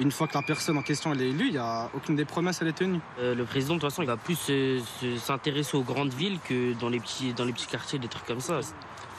Une 0.00 0.10
fois 0.10 0.26
que 0.26 0.34
la 0.34 0.42
personne 0.42 0.76
en 0.78 0.82
question 0.82 1.12
elle 1.12 1.20
est 1.22 1.28
élue, 1.28 1.48
il 1.48 1.54
y 1.54 1.58
a 1.58 1.88
aucune 1.94 2.16
des 2.16 2.24
promesses 2.24 2.58
elle 2.62 2.68
est 2.68 2.72
tenue. 2.72 2.98
Euh, 3.20 3.34
le 3.34 3.44
président, 3.44 3.74
de 3.74 3.80
toute 3.80 3.90
façon, 3.90 4.02
il 4.02 4.06
va 4.06 4.16
plus 4.16 4.34
se- 4.34 4.80
se- 5.00 5.16
s'intéresser 5.18 5.76
aux 5.76 5.82
grandes 5.82 6.12
villes 6.14 6.38
que 6.48 6.72
dans 6.80 6.88
les, 6.88 6.98
petits, 7.00 7.32
dans 7.34 7.44
les 7.44 7.52
petits 7.52 7.66
quartiers, 7.66 7.98
des 7.98 8.08
trucs 8.08 8.24
comme 8.26 8.40
ça. 8.40 8.60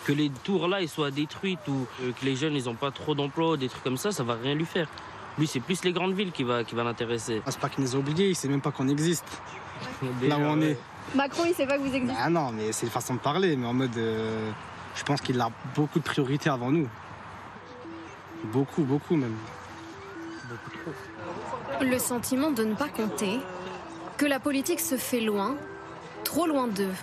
Que 0.06 0.12
les 0.12 0.30
tours 0.32 0.68
là, 0.68 0.82
ils 0.82 0.90
soient 0.90 1.12
détruites 1.12 1.60
ou 1.68 1.86
euh, 2.02 2.12
que 2.20 2.26
les 2.26 2.36
jeunes, 2.36 2.56
ils 2.56 2.66
n'ont 2.66 2.74
pas 2.74 2.90
trop 2.92 3.14
d'emplois, 3.14 3.56
des 3.58 3.70
trucs 3.70 3.84
comme 3.84 3.98
ça, 3.98 4.12
ça 4.12 4.24
va 4.24 4.34
rien 4.34 4.56
lui 4.56 4.66
faire. 4.66 4.88
Lui, 5.38 5.46
c'est 5.48 5.60
plus 5.60 5.84
les 5.86 5.94
grandes 5.94 6.14
villes 6.14 6.32
qui 6.32 6.44
va, 6.44 6.64
qui 6.64 6.74
va 6.76 6.84
l'intéresser. 6.84 7.42
Ah, 7.46 7.52
c'est 7.52 7.60
pas 7.62 7.70
qu'il 7.70 7.84
nous 7.84 7.96
a 7.96 8.00
oubliés, 8.00 8.30
il 8.30 8.36
sait 8.36 8.48
même 8.50 8.62
pas 8.62 8.72
qu'on 8.72 8.88
existe. 8.90 9.26
Déjà, 10.20 10.38
Là 10.38 10.44
où 10.44 10.50
on 10.50 10.60
ouais. 10.60 10.72
est. 10.72 10.80
Macron, 11.16 11.44
il 11.48 11.54
sait 11.54 11.68
pas 11.68 11.78
que 11.78 11.84
vous 11.84 11.94
existez. 11.94 12.16
Ah 12.20 12.30
non, 12.30 12.52
mais 12.52 12.72
c'est 12.72 12.88
une 12.88 12.92
façon 12.92 13.14
de 13.14 13.20
parler, 13.20 13.56
mais 13.56 13.68
en 13.68 13.74
mode. 13.74 13.96
euh, 13.98 14.50
je 14.96 15.04
pense 15.04 15.22
qu'il 15.22 15.40
a 15.40 15.50
beaucoup 15.76 16.00
de 16.00 16.04
priorités 16.04 16.50
avant 16.50 16.72
nous. 16.72 16.88
Beaucoup, 18.46 18.84
beaucoup 18.84 19.16
même. 19.16 19.36
Le 21.82 22.00
sentiment 22.00 22.52
de 22.52 22.64
ne 22.64 22.76
pas 22.76 22.90
compter, 22.90 23.40
que 24.18 24.26
la 24.26 24.40
politique 24.40 24.80
se 24.80 24.98
fait 24.98 25.22
loin, 25.22 25.56
trop 26.24 26.46
loin 26.46 26.68
d'eux. 26.68 26.94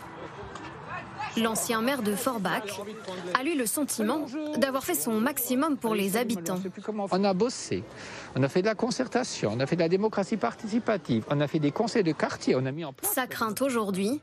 L'ancien 1.36 1.82
maire 1.82 2.02
de 2.02 2.14
Forbach 2.16 2.80
a 3.34 3.42
lui 3.42 3.54
le 3.54 3.66
sentiment 3.66 4.26
d'avoir 4.56 4.82
fait 4.84 4.94
son 4.94 5.20
maximum 5.20 5.76
pour 5.76 5.94
les 5.94 6.16
habitants. 6.16 6.58
On 7.12 7.24
a 7.24 7.34
bossé, 7.34 7.84
on 8.34 8.42
a 8.42 8.48
fait 8.48 8.62
de 8.62 8.66
la 8.66 8.74
concertation, 8.74 9.52
on 9.54 9.60
a 9.60 9.66
fait 9.66 9.76
de 9.76 9.82
la 9.82 9.88
démocratie 9.88 10.36
participative, 10.36 11.24
on 11.30 11.40
a 11.40 11.46
fait 11.46 11.60
des 11.60 11.70
conseils 11.70 12.02
de 12.02 12.12
quartier, 12.12 12.56
on 12.56 12.66
a 12.66 12.72
mis 12.72 12.84
en 12.84 12.92
place. 12.92 13.12
Sa 13.12 13.26
crainte 13.26 13.62
aujourd'hui, 13.62 14.20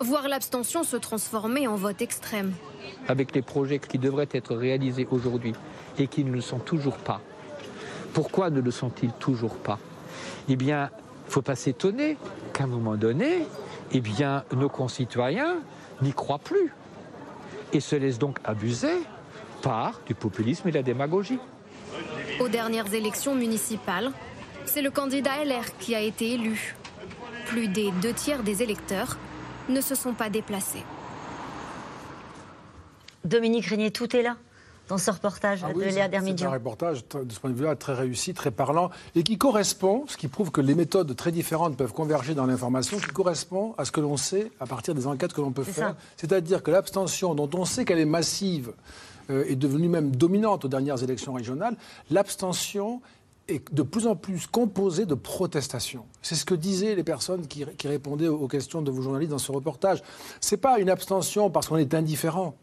voir 0.00 0.28
l'abstention 0.28 0.82
se 0.84 0.96
transformer 0.96 1.66
en 1.66 1.76
vote 1.76 2.02
extrême. 2.02 2.52
avec 3.06 3.34
les 3.34 3.42
projets 3.42 3.78
qui 3.78 3.98
devraient 3.98 4.28
être 4.32 4.54
réalisés 4.54 5.06
aujourd'hui 5.10 5.54
et 5.98 6.06
qui 6.06 6.24
ne 6.24 6.32
le 6.32 6.40
sont 6.40 6.58
toujours 6.58 6.98
pas. 6.98 7.20
Pourquoi 8.18 8.50
ne 8.50 8.60
le 8.60 8.72
sont-ils 8.72 9.12
toujours 9.12 9.54
pas? 9.54 9.78
Eh 10.48 10.56
bien, 10.56 10.90
il 10.90 11.28
ne 11.28 11.30
faut 11.30 11.40
pas 11.40 11.54
s'étonner 11.54 12.16
qu'à 12.52 12.64
un 12.64 12.66
moment 12.66 12.96
donné, 12.96 13.46
eh 13.92 14.00
bien, 14.00 14.42
nos 14.56 14.68
concitoyens 14.68 15.58
n'y 16.02 16.12
croient 16.12 16.40
plus 16.40 16.74
et 17.72 17.78
se 17.78 17.94
laissent 17.94 18.18
donc 18.18 18.40
abuser 18.42 18.98
par 19.62 20.00
du 20.04 20.16
populisme 20.16 20.66
et 20.66 20.72
de 20.72 20.76
la 20.78 20.82
démagogie. 20.82 21.38
Aux 22.40 22.48
dernières 22.48 22.92
élections 22.92 23.36
municipales, 23.36 24.10
c'est 24.64 24.82
le 24.82 24.90
candidat 24.90 25.44
LR 25.44 25.76
qui 25.78 25.94
a 25.94 26.00
été 26.00 26.32
élu. 26.32 26.74
Plus 27.46 27.68
des 27.68 27.92
deux 28.02 28.14
tiers 28.14 28.42
des 28.42 28.64
électeurs 28.64 29.16
ne 29.68 29.80
se 29.80 29.94
sont 29.94 30.14
pas 30.14 30.28
déplacés. 30.28 30.82
Dominique 33.24 33.66
Régnier, 33.66 33.92
tout 33.92 34.16
est 34.16 34.22
là 34.22 34.34
dans 34.88 34.98
ce 34.98 35.10
reportage 35.10 35.64
Ah 35.64 35.72
de 35.72 35.78
Léa 35.80 36.08
c'est- 36.10 36.44
un 36.46 36.50
reportage 36.50 37.04
de 37.08 37.32
ce 37.32 37.38
point 37.40 37.50
de 37.50 37.54
vue-là 37.56 37.76
très 37.76 37.94
réussi, 37.94 38.34
très 38.34 38.50
parlant, 38.50 38.90
et 39.14 39.22
qui 39.22 39.38
correspond, 39.38 40.04
ce 40.08 40.16
qui 40.16 40.28
prouve 40.28 40.50
que 40.50 40.60
les 40.60 40.74
méthodes 40.74 41.14
très 41.16 41.30
différentes 41.32 41.76
peuvent 41.76 41.92
converger 41.92 42.34
dans 42.34 42.46
l'information, 42.46 42.98
qui 42.98 43.06
correspond 43.08 43.74
à 43.78 43.84
ce 43.84 43.92
que 43.92 44.00
l'on 44.00 44.16
sait 44.16 44.50
à 44.60 44.66
partir 44.66 44.94
des 44.94 45.06
enquêtes 45.06 45.32
que 45.32 45.40
l'on 45.40 45.52
peut 45.52 45.64
faire. 45.64 45.94
C'est-à-dire 46.16 46.62
que 46.62 46.70
l'abstention, 46.70 47.34
dont 47.34 47.50
on 47.54 47.64
sait 47.64 47.84
qu'elle 47.84 47.98
est 47.98 48.04
massive, 48.04 48.72
euh, 49.30 49.44
est 49.46 49.56
devenue 49.56 49.88
même 49.88 50.14
dominante 50.16 50.64
aux 50.64 50.68
dernières 50.68 51.02
élections 51.02 51.34
régionales, 51.34 51.76
l'abstention 52.10 53.00
est 53.48 53.72
de 53.72 53.82
plus 53.82 54.06
en 54.06 54.14
plus 54.16 54.46
composée 54.46 55.06
de 55.06 55.14
protestations. 55.14 56.04
C'est 56.20 56.34
ce 56.34 56.44
que 56.44 56.54
disaient 56.54 56.94
les 56.94 57.04
personnes 57.04 57.46
qui, 57.46 57.64
qui 57.78 57.88
répondaient 57.88 58.28
aux 58.28 58.48
questions 58.48 58.82
de 58.82 58.90
vos 58.90 59.00
journalistes 59.00 59.30
dans 59.30 59.38
ce 59.38 59.52
reportage. 59.52 60.02
C'est 60.40 60.58
pas 60.58 60.78
une 60.78 60.90
abstention 60.90 61.48
parce 61.50 61.68
qu'on 61.68 61.76
est 61.78 61.94
indifférent. 61.94 62.54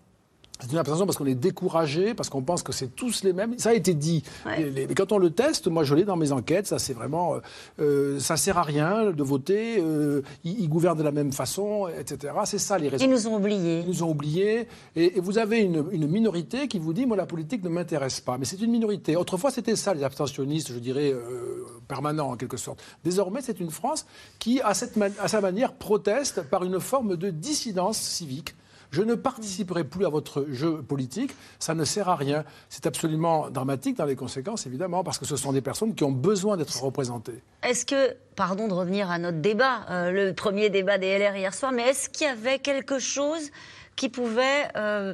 C'est 0.59 0.71
une 0.71 0.77
abstention 0.77 1.05
parce 1.05 1.17
qu'on 1.17 1.25
est 1.25 1.35
découragé, 1.35 2.13
parce 2.13 2.29
qu'on 2.29 2.41
pense 2.41 2.63
que 2.63 2.71
c'est 2.71 2.87
tous 2.95 3.23
les 3.23 3.33
mêmes. 3.33 3.57
Ça 3.59 3.69
a 3.71 3.73
été 3.73 3.93
dit. 3.93 4.23
Mais 4.45 4.87
quand 4.95 5.11
on 5.11 5.17
le 5.17 5.29
teste, 5.29 5.67
moi 5.67 5.83
je 5.83 5.93
l'ai 5.95 6.05
dans 6.05 6.15
mes 6.15 6.31
enquêtes, 6.31 6.65
ça 6.67 6.79
c'est 6.79 6.93
vraiment, 6.93 7.35
euh, 7.35 7.39
euh, 7.81 8.19
ça 8.19 8.37
sert 8.37 8.57
à 8.57 8.63
rien 8.63 9.11
de 9.11 9.23
voter. 9.23 9.79
euh, 9.79 10.21
ils, 10.45 10.61
ils 10.61 10.69
gouvernent 10.69 10.97
de 10.97 11.03
la 11.03 11.11
même 11.11 11.33
façon, 11.33 11.87
etc. 11.99 12.33
C'est 12.45 12.57
ça 12.57 12.77
les 12.77 12.87
résultats. 12.87 13.05
Ils 13.05 13.11
nous 13.11 13.27
ont 13.27 13.35
oubliés. 13.35 13.81
Ils 13.81 13.87
nous 13.87 14.03
ont 14.03 14.09
oubliés. 14.11 14.67
Et, 14.95 15.17
et 15.17 15.19
vous 15.19 15.37
avez 15.37 15.59
une, 15.59 15.85
une 15.91 16.07
minorité 16.07 16.67
qui 16.69 16.79
vous 16.79 16.93
dit, 16.93 17.05
moi 17.05 17.17
la 17.17 17.25
politique 17.25 17.61
ne 17.63 17.69
m'intéresse 17.69 18.21
pas. 18.21 18.37
Mais 18.37 18.45
c'est 18.45 18.61
une 18.61 18.71
minorité. 18.71 19.17
Autrefois 19.17 19.51
c'était 19.51 19.75
ça, 19.75 19.93
les 19.93 20.03
abstentionnistes, 20.03 20.71
je 20.71 20.79
dirais 20.79 21.11
euh, 21.11 21.65
permanents 21.89 22.31
en 22.31 22.37
quelque 22.37 22.57
sorte. 22.57 22.81
Désormais 23.03 23.41
c'est 23.41 23.59
une 23.59 23.71
France 23.71 24.05
qui, 24.39 24.61
à, 24.61 24.73
cette 24.73 24.97
à 25.19 25.27
sa 25.27 25.41
manière, 25.41 25.73
proteste 25.73 26.43
par 26.49 26.63
une 26.63 26.79
forme 26.79 27.17
de 27.17 27.29
dissidence 27.29 27.97
civique. 27.97 28.55
Je 28.95 29.01
ne 29.01 29.15
participerai 29.15 29.83
plus 29.83 30.05
à 30.05 30.09
votre 30.09 30.45
jeu 30.53 30.81
politique, 30.81 31.35
ça 31.59 31.75
ne 31.75 31.83
sert 31.83 32.07
à 32.07 32.15
rien. 32.15 32.45
C'est 32.69 32.85
absolument 32.85 33.49
dramatique 33.49 33.97
dans 33.97 34.05
les 34.05 34.15
conséquences, 34.15 34.67
évidemment, 34.67 35.03
parce 35.03 35.17
que 35.17 35.25
ce 35.25 35.35
sont 35.35 35.51
des 35.51 35.59
personnes 35.59 35.95
qui 35.95 36.05
ont 36.05 36.13
besoin 36.13 36.55
d'être 36.55 36.81
représentées. 36.81 37.43
Est-ce 37.61 37.85
que, 37.85 38.15
pardon 38.37 38.69
de 38.69 38.73
revenir 38.73 39.11
à 39.11 39.17
notre 39.17 39.39
débat, 39.39 39.81
euh, 39.89 40.11
le 40.11 40.33
premier 40.33 40.69
débat 40.69 40.97
des 40.97 41.19
LR 41.19 41.35
hier 41.35 41.53
soir, 41.53 41.73
mais 41.73 41.89
est-ce 41.89 42.07
qu'il 42.07 42.25
y 42.25 42.29
avait 42.29 42.57
quelque 42.57 42.97
chose 42.97 43.51
qui 43.97 44.07
pouvait 44.07 44.69
euh, 44.77 45.13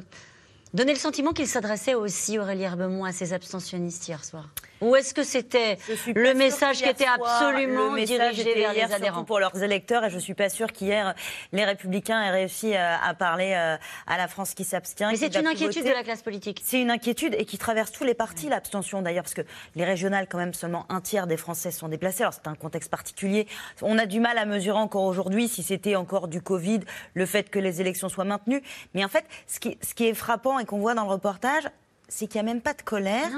donner 0.74 0.92
le 0.92 1.00
sentiment 1.00 1.32
qu'il 1.32 1.48
s'adressait 1.48 1.94
aussi, 1.94 2.38
Aurélie 2.38 2.62
Herbemont, 2.62 3.04
à 3.04 3.10
ces 3.10 3.32
abstentionnistes 3.32 4.06
hier 4.06 4.24
soir? 4.24 4.48
Ou 4.82 4.96
est-ce 4.96 5.14
que 5.14 5.22
c'était 5.22 5.78
le 6.14 6.34
message 6.34 6.78
qui 6.82 6.88
était 6.88 7.04
soir, 7.04 7.18
absolument 7.22 7.94
le 7.94 8.04
dirigé 8.04 8.54
vers 8.54 8.72
les 8.72 8.82
adhérents 8.82 9.02
surtout 9.02 9.24
pour 9.24 9.38
leurs 9.38 9.62
électeurs 9.62 10.04
et 10.04 10.10
je 10.10 10.18
suis 10.18 10.34
pas 10.34 10.48
sûre 10.48 10.72
qu'hier 10.72 11.14
les 11.52 11.64
Républicains 11.64 12.20
aient 12.22 12.30
réussi 12.30 12.74
euh, 12.74 12.96
à 13.02 13.14
parler 13.14 13.52
euh, 13.56 13.76
à 14.06 14.16
la 14.16 14.26
France 14.26 14.54
qui 14.54 14.64
s'abstient. 14.64 15.06
Mais 15.10 15.16
c'est 15.16 15.36
une 15.36 15.46
inquiétude 15.46 15.82
voter. 15.82 15.90
de 15.90 15.94
la 15.94 16.02
classe 16.02 16.22
politique. 16.22 16.60
C'est 16.64 16.80
une 16.80 16.90
inquiétude 16.90 17.36
et 17.38 17.44
qui 17.44 17.58
traverse 17.58 17.92
tous 17.92 18.04
les 18.04 18.14
partis, 18.14 18.48
l'abstention 18.48 19.02
d'ailleurs, 19.02 19.22
parce 19.22 19.34
que 19.34 19.42
les 19.76 19.84
régionales, 19.84 20.26
quand 20.28 20.38
même, 20.38 20.54
seulement 20.54 20.84
un 20.88 21.00
tiers 21.00 21.28
des 21.28 21.36
Français 21.36 21.70
sont 21.70 21.88
déplacés. 21.88 22.22
Alors 22.22 22.34
c'est 22.34 22.48
un 22.48 22.54
contexte 22.54 22.90
particulier. 22.90 23.46
On 23.82 23.98
a 23.98 24.06
du 24.06 24.18
mal 24.18 24.36
à 24.36 24.44
mesurer 24.44 24.78
encore 24.78 25.04
aujourd'hui 25.04 25.48
si 25.48 25.62
c'était 25.62 25.94
encore 25.94 26.26
du 26.26 26.42
Covid, 26.42 26.80
le 27.14 27.26
fait 27.26 27.50
que 27.50 27.60
les 27.60 27.80
élections 27.80 28.08
soient 28.08 28.24
maintenues. 28.24 28.62
Mais 28.94 29.04
en 29.04 29.08
fait, 29.08 29.24
ce 29.46 29.60
qui, 29.60 29.78
ce 29.80 29.94
qui 29.94 30.06
est 30.06 30.14
frappant 30.14 30.58
et 30.58 30.64
qu'on 30.64 30.78
voit 30.78 30.94
dans 30.94 31.04
le 31.04 31.10
reportage, 31.10 31.64
c'est 32.08 32.26
qu'il 32.26 32.42
n'y 32.42 32.50
a 32.50 32.52
même 32.52 32.62
pas 32.62 32.74
de 32.74 32.82
colère. 32.82 33.30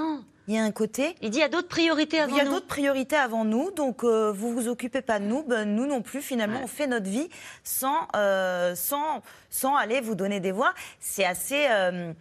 Il 0.48 0.54
y 0.54 0.58
a 0.58 0.62
un 0.62 0.72
côté. 0.72 1.14
Il 1.22 1.30
dit 1.30 1.38
il 1.38 1.40
y 1.40 1.44
a 1.44 1.48
d'autres 1.48 1.68
priorités 1.68 2.18
avant 2.20 2.30
nous. 2.32 2.36
Il 2.38 2.44
y 2.44 2.46
a 2.46 2.50
d'autres 2.50 2.66
priorités 2.66 3.16
avant 3.16 3.44
nous, 3.44 3.70
donc 3.70 4.04
euh, 4.04 4.32
vous 4.32 4.52
vous 4.52 4.68
occupez 4.68 5.02
pas 5.02 5.18
de 5.18 5.24
nous, 5.24 5.42
ben, 5.42 5.64
nous 5.64 5.86
non 5.86 6.02
plus. 6.02 6.20
Finalement, 6.20 6.60
on 6.62 6.66
fait 6.66 6.86
notre 6.86 7.08
vie 7.08 7.28
sans, 7.62 8.08
euh, 8.16 8.74
sans, 8.74 9.22
sans 9.50 9.76
aller 9.76 10.00
vous 10.00 10.14
donner 10.14 10.40
des 10.40 10.52
voix. 10.52 10.74
C'est 11.00 11.24
assez. 11.24 11.66
euh, 11.70 12.12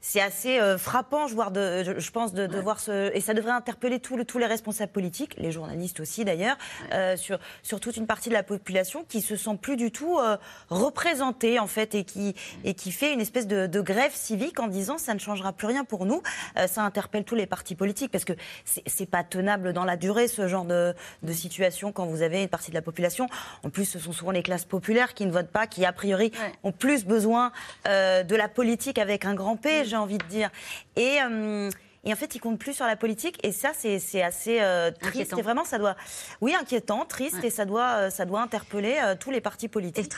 c'est 0.00 0.20
assez 0.20 0.60
euh, 0.60 0.78
frappant, 0.78 1.26
je, 1.26 1.34
de, 1.50 1.82
je, 1.84 1.98
je 2.00 2.10
pense, 2.10 2.32
de, 2.32 2.46
de 2.46 2.58
voir 2.60 2.80
ce. 2.80 3.10
Et 3.14 3.20
ça 3.20 3.34
devrait 3.34 3.52
interpeller 3.52 3.98
tous 4.00 4.16
le- 4.16 4.24
tous 4.24 4.38
les 4.38 4.46
responsables 4.46 4.92
politiques, 4.92 5.34
les 5.38 5.50
journalistes 5.52 6.00
aussi 6.00 6.24
d'ailleurs, 6.24 6.56
euh, 6.92 7.16
sur, 7.16 7.38
sur 7.62 7.80
toute 7.80 7.96
une 7.96 8.06
partie 8.06 8.28
de 8.28 8.34
la 8.34 8.42
population 8.42 9.04
qui 9.08 9.20
se 9.20 9.36
sent 9.36 9.58
plus 9.60 9.76
du 9.76 9.90
tout 9.90 10.18
euh, 10.18 10.36
représentée, 10.70 11.58
en 11.58 11.66
fait, 11.66 11.94
et 11.94 12.04
qui, 12.04 12.34
et 12.64 12.74
qui 12.74 12.92
fait 12.92 13.12
une 13.12 13.20
espèce 13.20 13.46
de, 13.46 13.66
de 13.66 13.80
grève 13.80 14.12
civique 14.14 14.60
en 14.60 14.68
disant 14.68 14.98
ça 14.98 15.14
ne 15.14 15.18
changera 15.18 15.52
plus 15.52 15.66
rien 15.66 15.84
pour 15.84 16.06
nous. 16.06 16.22
Ça 16.66 16.82
interpelle 16.82 17.24
tous 17.24 17.34
les 17.34 17.46
partis 17.46 17.74
politiques 17.74 18.10
parce 18.10 18.24
que 18.24 18.32
c'est 18.64 19.06
pas 19.10 19.24
tenable 19.24 19.72
dans 19.72 19.84
la 19.84 19.96
durée, 19.96 20.28
ce 20.28 20.48
genre 20.48 20.64
de, 20.64 20.94
de 21.22 21.32
situation, 21.32 21.92
quand 21.92 22.06
vous 22.06 22.22
avez 22.22 22.42
une 22.42 22.48
partie 22.48 22.70
de 22.70 22.76
la 22.76 22.82
population. 22.82 23.26
En 23.64 23.70
plus, 23.70 23.84
ce 23.84 23.98
sont 23.98 24.12
souvent 24.12 24.30
les 24.30 24.42
classes 24.42 24.64
populaires 24.64 25.14
qui 25.14 25.26
ne 25.26 25.32
votent 25.32 25.50
pas, 25.50 25.66
qui 25.66 25.84
a 25.84 25.92
priori 25.92 26.32
ont 26.62 26.72
plus 26.72 27.04
besoin 27.04 27.52
de 27.84 28.36
la 28.36 28.48
politique 28.48 28.98
avec 28.98 29.24
un 29.24 29.34
grand 29.34 29.56
P, 29.56 29.84
j'ai 29.88 29.96
envie 29.96 30.18
de 30.18 30.24
dire. 30.26 30.50
Et. 30.96 31.18
euh, 31.22 31.70
et 32.04 32.12
en 32.12 32.16
fait, 32.16 32.36
ils 32.36 32.38
comptent 32.38 32.60
plus 32.60 32.74
sur 32.74 32.86
la 32.86 32.94
politique, 32.94 33.38
et 33.44 33.50
ça, 33.50 33.72
c'est 33.74 34.22
assez 34.22 34.60
euh, 34.60 34.92
triste. 34.92 35.06
Inquiétant. 35.08 35.36
Et 35.38 35.42
vraiment, 35.42 35.64
ça 35.64 35.78
doit, 35.78 35.96
oui, 36.40 36.54
inquiétant, 36.54 37.04
triste, 37.04 37.42
et 37.42 37.50
ça 37.50 37.64
doit, 37.64 37.88
euh, 37.88 38.10
ça 38.10 38.24
doit 38.24 38.40
interpeller 38.40 38.96
euh, 39.02 39.14
tous 39.18 39.32
les 39.32 39.40
partis 39.40 39.68
politiques. 39.68 40.14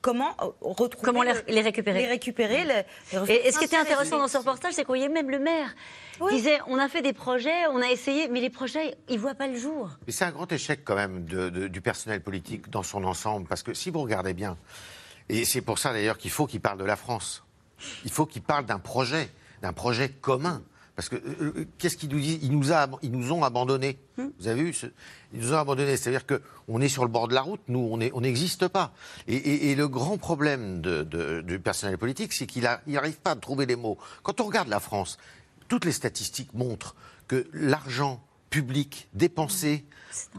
comment 0.00 0.34
retrouver 0.62 1.04
Comment 1.04 1.22
les, 1.22 1.32
récupérer. 1.60 2.06
les- 2.06 2.06
les 2.08 3.18
refaire 3.18 3.36
et, 3.36 3.46
et 3.46 3.52
ce 3.52 3.58
qui 3.58 3.66
était 3.66 3.76
intéressant 3.76 4.18
dans 4.18 4.26
ce 4.26 4.38
reportage, 4.38 4.72
c'est 4.72 4.84
qu'on 4.84 4.92
voyait 4.94 5.10
même 5.10 5.30
le 5.30 5.38
maire. 5.38 5.68
Il 6.22 6.28
disait 6.36 6.58
on 6.66 6.78
a 6.78 6.88
fait 6.88 7.02
des 7.02 7.12
projets, 7.12 7.66
on 7.72 7.82
a 7.82 7.88
essayé, 7.90 8.26
mais 8.28 8.40
les 8.40 8.50
projets, 8.50 8.96
ils 9.08 9.16
ne 9.16 9.20
voient 9.20 9.34
pas 9.34 9.48
le 9.48 9.58
jour. 9.58 9.90
Mais 10.06 10.12
c'est 10.14 10.24
un 10.24 10.30
grand 10.32 10.50
échec 10.50 10.80
quand 10.82 10.96
même 10.96 11.24
de- 11.26 11.50
de- 11.50 11.68
du 11.68 11.80
personnel 11.82 12.22
politique 12.22 12.70
dans 12.70 12.82
son 12.82 13.04
ensemble, 13.04 13.46
parce 13.46 13.62
que 13.62 13.74
si 13.74 13.90
vous 13.90 14.00
regardez 14.00 14.32
bien, 14.32 14.56
et 15.28 15.44
c'est 15.44 15.60
pour 15.60 15.78
ça 15.78 15.92
d'ailleurs 15.92 16.16
qu'il 16.16 16.30
faut 16.30 16.46
qu'il 16.46 16.60
parle 16.62 16.78
de 16.78 16.84
la 16.84 16.96
France, 16.96 17.44
il 18.04 18.10
faut 18.10 18.26
qu'il 18.26 18.42
parle 18.42 18.66
d'un 18.66 18.78
projet, 18.78 19.30
d'un 19.62 19.72
projet 19.72 20.08
commun. 20.08 20.62
Parce 20.96 21.08
que 21.08 21.14
euh, 21.14 21.52
euh, 21.56 21.64
qu'est-ce 21.78 21.96
qu'ils 21.96 22.08
nous 22.08 22.18
disent 22.18 22.40
ils 22.42 22.50
nous, 22.50 22.72
a- 22.72 22.88
ils 23.02 23.12
nous 23.12 23.30
ont 23.32 23.44
abandonnés. 23.44 23.98
Vous 24.16 24.48
avez 24.48 24.64
vu 24.64 24.72
ce- 24.74 24.86
Ils 25.32 25.38
nous 25.40 25.52
ont 25.52 25.58
abandonnés. 25.58 25.96
C'est-à-dire 25.96 26.24
qu'on 26.26 26.80
est 26.80 26.88
sur 26.88 27.04
le 27.04 27.08
bord 27.08 27.28
de 27.28 27.34
la 27.34 27.42
route, 27.42 27.60
nous, 27.68 27.88
on 28.12 28.20
n'existe 28.20 28.66
pas. 28.66 28.92
Et, 29.28 29.36
et- 29.36 29.70
et 29.70 29.74
le 29.76 29.86
grand 29.86 30.18
problème 30.18 30.80
de- 30.80 31.04
de- 31.04 31.40
du 31.40 31.60
personnel 31.60 31.96
politique, 31.98 32.32
c'est 32.32 32.46
qu'il 32.48 32.68
n'arrive 32.88 33.18
pas 33.20 33.30
à 33.30 33.36
trouver 33.36 33.64
les 33.66 33.76
mots. 33.76 33.96
Quand 34.24 34.40
on 34.40 34.44
regarde 34.46 34.66
la 34.68 34.80
France, 34.80 35.18
toutes 35.68 35.84
les 35.84 35.92
statistiques 35.92 36.52
montrent 36.52 36.96
que 37.28 37.46
l'argent 37.52 38.20
public 38.50 39.06
dépensé 39.14 39.84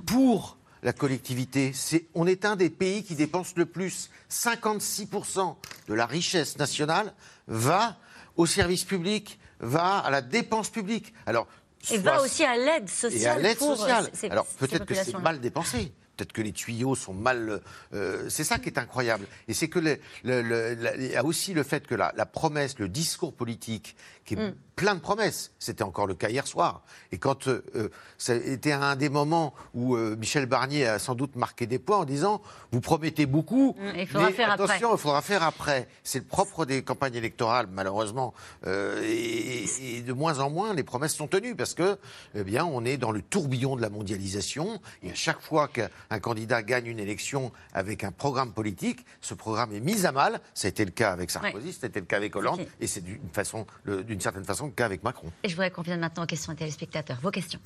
pour 0.06 0.58
la 0.84 0.94
collectivité, 0.94 1.74
on 2.16 2.26
est 2.28 2.46
un 2.46 2.56
des 2.56 2.70
pays 2.70 3.04
qui 3.04 3.16
dépense 3.16 3.54
le 3.56 3.66
plus. 3.66 4.10
56% 4.30 5.56
de 5.88 5.94
la 5.94 6.06
richesse 6.06 6.58
nationale 6.58 7.14
va 7.48 7.98
au 8.38 8.46
service 8.46 8.84
public, 8.86 9.40
va 9.60 9.98
à 10.00 10.10
la 10.10 10.22
dépense 10.22 10.70
publique. 10.70 11.14
Alors, 11.26 11.48
Et 11.92 11.98
va 11.98 12.22
aussi 12.22 12.44
à 12.44 12.56
l'aide 12.58 12.90
sociale. 12.90 13.22
et 13.22 13.26
à 13.26 13.38
l'aide 13.40 13.58
euh, 13.62 13.76
sociale. 13.76 14.10
ces- 14.14 14.30
Alors 14.30 14.46
peut-être 14.46 14.86
que 14.86 14.94
c'est 14.96 15.18
mal 15.18 15.40
dépensé. 15.40 15.92
Peut-être 16.18 16.34
que 16.34 16.42
les 16.42 16.52
tuyaux 16.52 16.96
sont 16.96 17.14
mal. 17.14 17.62
euh, 17.94 18.28
c'est 18.30 18.44
ça 18.44 18.60
qui 18.60 18.68
est 18.68 18.78
incroyable. 18.78 19.26
Et 19.48 19.54
c'est 19.54 19.70
que 19.70 19.80
il 20.26 21.12
y 21.12 21.16
a 21.16 21.24
aussi 21.24 21.54
le 21.54 21.64
fait 21.64 21.88
que 21.88 21.96
la, 21.96 22.14
la 22.18 22.26
promesse, 22.26 22.78
le 22.78 22.90
discours 22.90 23.34
politique, 23.34 23.96
qui 24.26 24.34
est 24.34 24.38
Mm. 24.38 24.54
Plein 24.80 24.96
de 24.96 25.02
promesses. 25.02 25.52
C'était 25.60 25.84
encore 25.84 26.08
le 26.08 26.16
cas 26.16 26.30
hier 26.30 26.48
soir. 26.48 26.84
Et 27.12 27.18
quand 27.18 27.50
euh, 27.50 27.62
euh, 27.76 27.90
ça 28.18 28.34
était 28.34 28.72
un 28.72 28.96
des 28.96 29.10
moments 29.10 29.54
où 29.74 29.96
euh, 29.98 30.16
Michel 30.16 30.46
Barnier 30.46 30.88
a 30.88 31.00
sans 31.00 31.16
doute 31.16 31.36
marqué 31.36 31.68
des 31.68 31.80
points 31.80 31.98
en 31.98 32.06
disant 32.06 32.42
vous 32.72 32.80
promettez 32.80 33.26
beaucoup, 33.26 33.76
Mm, 33.78 33.92
il 33.98 34.08
faudra 34.08 34.28
mais 34.28 34.34
faire 34.34 34.52
après. 34.52 34.64
attention, 34.64 34.92
il 34.94 34.98
faudra 34.98 35.22
faire 35.22 35.44
après. 35.44 35.90
C'est 36.04 36.20
le 36.20 36.26
propre 36.26 36.64
des 36.66 36.82
campagnes 36.82 37.16
électorales, 37.16 37.68
malheureusement. 37.74 38.34
Euh, 38.68 39.04
et, 39.06 39.66
et 39.98 40.02
de 40.02 40.14
moins 40.14 40.40
en 40.40 40.50
moins, 40.50 40.74
les 40.74 40.84
promesses 40.84 41.14
sont 41.16 41.28
tenues 41.28 41.56
parce 41.56 41.74
que, 41.74 41.98
eh 42.36 42.44
bien, 42.44 42.64
on 42.64 42.86
est 42.86 42.96
dans 42.96 43.12
le 43.12 43.22
tourbillon 43.22 43.76
de 43.76 43.82
la 43.82 43.90
mondialisation. 43.90 44.80
Et 45.04 45.12
à 45.12 45.16
chaque 45.16 45.42
fois 45.42 45.68
qu'un 45.68 46.20
candidat 46.22 46.64
gagne 46.64 46.86
une 46.88 47.00
élection 47.00 47.52
avec 47.74 48.06
un 48.06 48.12
programme 48.14 48.54
politique, 48.54 49.06
ce 49.20 49.34
programme 49.34 49.74
est 49.74 49.82
mis 49.82 50.06
à 50.06 50.14
mal. 50.14 50.40
Ça 50.54 50.68
a 50.68 50.70
été 50.70 50.86
le 50.86 50.92
cas 50.92 51.12
avec 51.12 51.32
Sarkozy, 51.32 51.74
ça 51.74 51.80
a 51.84 51.90
été 51.90 52.00
le 52.00 52.06
cas 52.06 52.16
avec 52.18 52.34
Hollande, 52.36 52.66
et 52.80 52.88
c'est 52.88 53.02
d'une 53.02 53.30
façon, 53.34 53.66
le- 53.84 54.04
d'une 54.04 54.22
certaine 54.22 54.46
façon, 54.46 54.69
le 54.70 54.76
cas 54.76 54.86
avec 54.86 55.04
Macron. 55.04 55.32
Et 55.44 55.50
je 55.50 55.56
voudrais 55.56 55.72
qu'on 55.72 55.82
vienne 55.82 56.00
maintenant 56.00 56.24
aux 56.24 56.28
questions 56.28 56.54
des 56.54 56.60
téléspectateurs. 56.60 57.18
Vos 57.22 57.32
questions. 57.32 57.60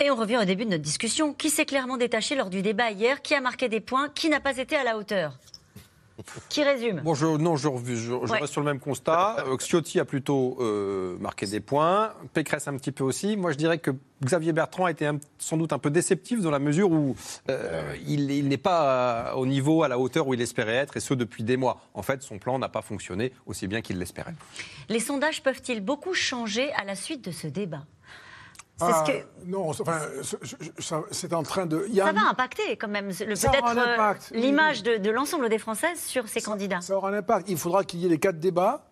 Et 0.00 0.10
on 0.10 0.16
revient 0.16 0.38
au 0.38 0.44
début 0.44 0.64
de 0.64 0.70
notre 0.70 0.82
discussion. 0.82 1.32
Qui 1.32 1.50
s'est 1.50 1.64
clairement 1.64 1.96
détaché 1.96 2.34
lors 2.34 2.50
du 2.50 2.62
débat 2.62 2.90
hier? 2.90 3.22
Qui 3.22 3.34
a 3.34 3.40
marqué 3.40 3.68
des 3.68 3.80
points? 3.80 4.08
Qui 4.08 4.28
n'a 4.28 4.40
pas 4.40 4.58
été 4.58 4.76
à 4.76 4.84
la 4.84 4.98
hauteur? 4.98 5.38
Qui 6.48 6.62
résume? 6.62 7.00
Bon, 7.04 7.14
je, 7.14 7.26
non, 7.26 7.56
je, 7.56 7.68
je- 7.86 7.94
je 7.96 8.12
Ouais. 8.14 8.38
reste 8.40 8.52
sur 8.52 8.60
le 8.60 8.66
même 8.66 8.78
constat. 8.78 9.44
Euh, 9.48 9.56
Ciotti 9.58 9.98
a 9.98 10.04
plutôt 10.04 10.56
euh, 10.60 11.16
marqué 11.18 11.46
des 11.46 11.60
points, 11.60 12.12
Pécresse 12.32 12.68
un 12.68 12.76
petit 12.76 12.92
peu 12.92 13.02
aussi. 13.04 13.36
Moi, 13.36 13.50
je 13.52 13.56
dirais 13.56 13.78
que 13.78 13.90
Xavier 14.24 14.52
Bertrand 14.52 14.84
a 14.84 14.90
été 14.92 15.06
un- 15.06 15.18
sans 15.38 15.56
doute 15.56 15.72
un 15.72 15.78
peu 15.78 15.90
déceptif 15.90 16.40
dans 16.40 16.52
la 16.52 16.60
mesure 16.60 16.90
où 16.92 17.16
euh, 17.50 17.94
il, 18.06 18.30
il 18.30 18.48
n'est 18.48 18.56
pas 18.56 19.30
euh, 19.30 19.32
au 19.34 19.44
niveau, 19.46 19.82
à 19.82 19.88
la 19.88 19.98
hauteur 19.98 20.28
où 20.28 20.34
il 20.34 20.40
espérait 20.40 20.74
être, 20.76 20.96
et 20.96 21.00
ce 21.00 21.14
depuis 21.14 21.42
des 21.42 21.56
mois. 21.56 21.80
En 21.94 22.02
fait, 22.02 22.22
son 22.22 22.38
plan 22.38 22.58
n'a 22.58 22.68
pas 22.68 22.82
fonctionné 22.82 23.32
aussi 23.46 23.66
bien 23.66 23.80
qu'il 23.82 23.98
l'espérait. 23.98 24.34
Les 24.88 25.00
sondages 25.00 25.42
peuvent-ils 25.42 25.80
beaucoup 25.80 26.14
changer 26.14 26.72
à 26.74 26.84
la 26.84 26.94
suite 26.94 27.24
de 27.24 27.32
ce 27.32 27.48
débat? 27.48 27.82
Ah, 28.80 29.04
ce 29.06 29.12
que... 29.12 29.18
Non, 29.46 29.70
enfin, 29.70 30.00
c'est 31.10 31.32
en 31.32 31.42
train 31.42 31.66
de. 31.66 31.84
il 31.88 31.94
y 31.94 32.00
a 32.00 32.04
Ça 32.04 32.10
un- 32.10 32.12
va 32.14 32.28
impacter 32.30 32.76
quand 32.76 32.88
même 32.88 33.08
peut-être 33.08 33.76
euh, 33.76 34.14
l'image 34.32 34.82
de, 34.82 34.96
de 34.96 35.10
l'ensemble 35.10 35.48
des 35.48 35.58
Françaises 35.58 36.00
sur 36.00 36.28
ces 36.28 36.40
candidats. 36.40 36.80
Ça 36.80 36.96
aura 36.96 37.10
un 37.10 37.14
impact. 37.14 37.48
Il 37.48 37.56
faudra 37.56 37.84
qu'il 37.84 38.00
y 38.00 38.06
ait 38.06 38.08
les 38.08 38.18
quatre 38.18 38.38
débats. 38.40 38.90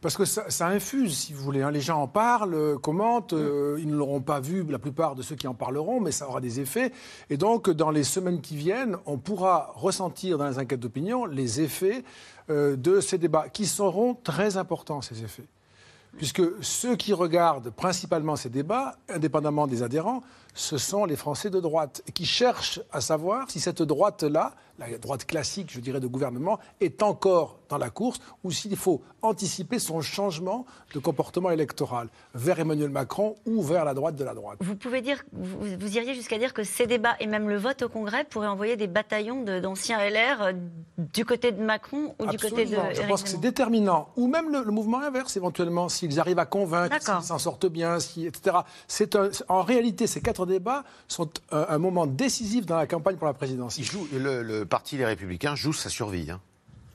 Parce 0.00 0.16
que 0.16 0.24
ça, 0.24 0.50
ça 0.50 0.66
infuse, 0.66 1.16
si 1.16 1.32
vous 1.32 1.44
voulez. 1.44 1.62
hein. 1.62 1.70
Les 1.70 1.80
gens 1.80 2.02
en 2.02 2.08
parlent, 2.08 2.54
euh, 2.54 2.76
commentent. 2.76 3.34
euh, 3.34 3.78
ils 3.78 3.86
ne 3.86 3.94
l'auront 3.94 4.20
pas 4.20 4.40
vu, 4.40 4.64
la 4.68 4.80
plupart 4.80 5.14
de 5.14 5.22
ceux 5.22 5.36
qui 5.36 5.46
en 5.46 5.54
parleront, 5.54 6.00
mais 6.00 6.10
ça 6.10 6.26
aura 6.28 6.40
des 6.40 6.58
effets. 6.58 6.90
Et 7.30 7.36
donc, 7.36 7.70
dans 7.70 7.92
les 7.92 8.02
semaines 8.02 8.40
qui 8.40 8.56
viennent, 8.56 8.96
on 9.06 9.18
pourra 9.18 9.70
ressentir 9.76 10.38
dans 10.38 10.48
les 10.48 10.58
enquêtes 10.58 10.80
d'opinion 10.80 11.24
les 11.24 11.60
effets 11.60 12.02
euh, 12.50 12.74
de 12.74 12.98
ces 12.98 13.16
débats, 13.16 13.48
qui 13.48 13.64
seront 13.64 14.14
très 14.14 14.56
importants, 14.56 15.02
ces 15.02 15.22
effets. 15.22 15.44
Puisque 16.16 16.42
ceux 16.60 16.96
qui 16.96 17.12
regardent 17.12 17.70
principalement 17.70 18.36
ces 18.36 18.50
débats, 18.50 18.96
indépendamment 19.08 19.66
des 19.66 19.82
adhérents, 19.82 20.22
ce 20.54 20.76
sont 20.78 21.04
les 21.06 21.16
Français 21.16 21.50
de 21.50 21.60
droite, 21.60 22.02
qui 22.14 22.26
cherchent 22.26 22.80
à 22.92 23.00
savoir 23.00 23.50
si 23.50 23.58
cette 23.60 23.82
droite-là, 23.82 24.52
la 24.78 24.98
droite 24.98 25.24
classique, 25.24 25.70
je 25.72 25.80
dirais, 25.80 26.00
de 26.00 26.06
gouvernement, 26.06 26.58
est 26.80 27.02
encore 27.02 27.58
dans 27.68 27.78
la 27.78 27.88
course, 27.90 28.18
ou 28.44 28.50
s'il 28.50 28.76
faut 28.76 29.00
anticiper 29.22 29.78
son 29.78 30.00
changement 30.02 30.66
de 30.94 30.98
comportement 30.98 31.50
électoral 31.50 32.08
vers 32.34 32.58
Emmanuel 32.58 32.90
Macron 32.90 33.36
ou 33.46 33.62
vers 33.62 33.84
la 33.84 33.94
droite 33.94 34.16
de 34.16 34.24
la 34.24 34.34
droite. 34.34 34.58
Vous 34.60 34.74
pouvez 34.76 35.00
dire, 35.00 35.22
vous, 35.32 35.58
vous 35.78 35.96
iriez 35.96 36.14
jusqu'à 36.14 36.38
dire 36.38 36.52
que 36.52 36.64
ces 36.64 36.86
débats 36.86 37.16
et 37.20 37.26
même 37.26 37.48
le 37.48 37.56
vote 37.56 37.82
au 37.82 37.88
Congrès 37.88 38.24
pourraient 38.24 38.46
envoyer 38.48 38.76
des 38.76 38.88
bataillons 38.88 39.42
de- 39.42 39.58
d'anciens 39.60 39.98
LR 40.00 40.42
euh, 40.42 40.52
du 40.98 41.24
côté 41.24 41.52
de 41.52 41.62
Macron 41.62 42.14
ou 42.18 42.26
du 42.26 42.36
côté 42.36 42.66
de. 42.66 42.76
Je 42.94 43.02
pense 43.08 43.22
que 43.22 43.28
c'est 43.28 43.40
déterminant. 43.40 44.08
Ou 44.16 44.26
même 44.26 44.50
le, 44.50 44.62
le 44.64 44.70
mouvement 44.72 45.00
inverse, 45.00 45.36
éventuellement, 45.36 45.88
s'ils 45.88 46.18
arrivent 46.20 46.38
à 46.40 46.46
convaincre, 46.46 46.96
s'ils 47.00 47.22
s'en 47.28 47.38
sortent 47.38 47.66
bien, 47.66 48.00
si- 48.00 48.26
etc. 48.26 48.56
C'est 48.88 49.16
en 49.48 49.62
réalité, 49.62 50.06
ces 50.06 50.20
quatre 50.20 50.41
débats 50.46 50.84
sont 51.08 51.30
un, 51.50 51.66
un 51.68 51.78
moment 51.78 52.06
décisif 52.06 52.66
dans 52.66 52.76
la 52.76 52.86
campagne 52.86 53.16
pour 53.16 53.26
la 53.26 53.34
présidence. 53.34 53.78
Il 53.78 53.84
joue, 53.84 54.06
le, 54.12 54.42
le 54.42 54.64
parti 54.64 54.96
Les 54.96 55.04
Républicains 55.06 55.54
joue 55.54 55.72
sa 55.72 55.88
survie. 55.88 56.30
hein. 56.30 56.40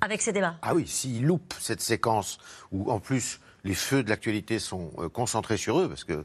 Avec 0.02 0.22
ces 0.22 0.32
débats. 0.32 0.56
Ah 0.62 0.76
oui, 0.76 0.86
s'ils 0.88 1.26
loupent 1.26 1.56
cette 1.60 1.82
séquence 1.82 2.38
où 2.72 2.92
en 2.92 3.00
plus 3.00 3.40
les 3.64 3.74
feux 3.74 4.04
de 4.04 4.10
l'actualité 4.10 4.60
sont 4.60 4.92
euh, 5.00 5.10
concentrés 5.10 5.58
sur 5.58 5.80
eux, 5.80 5.90
parce 5.90 6.04
que 6.04 6.24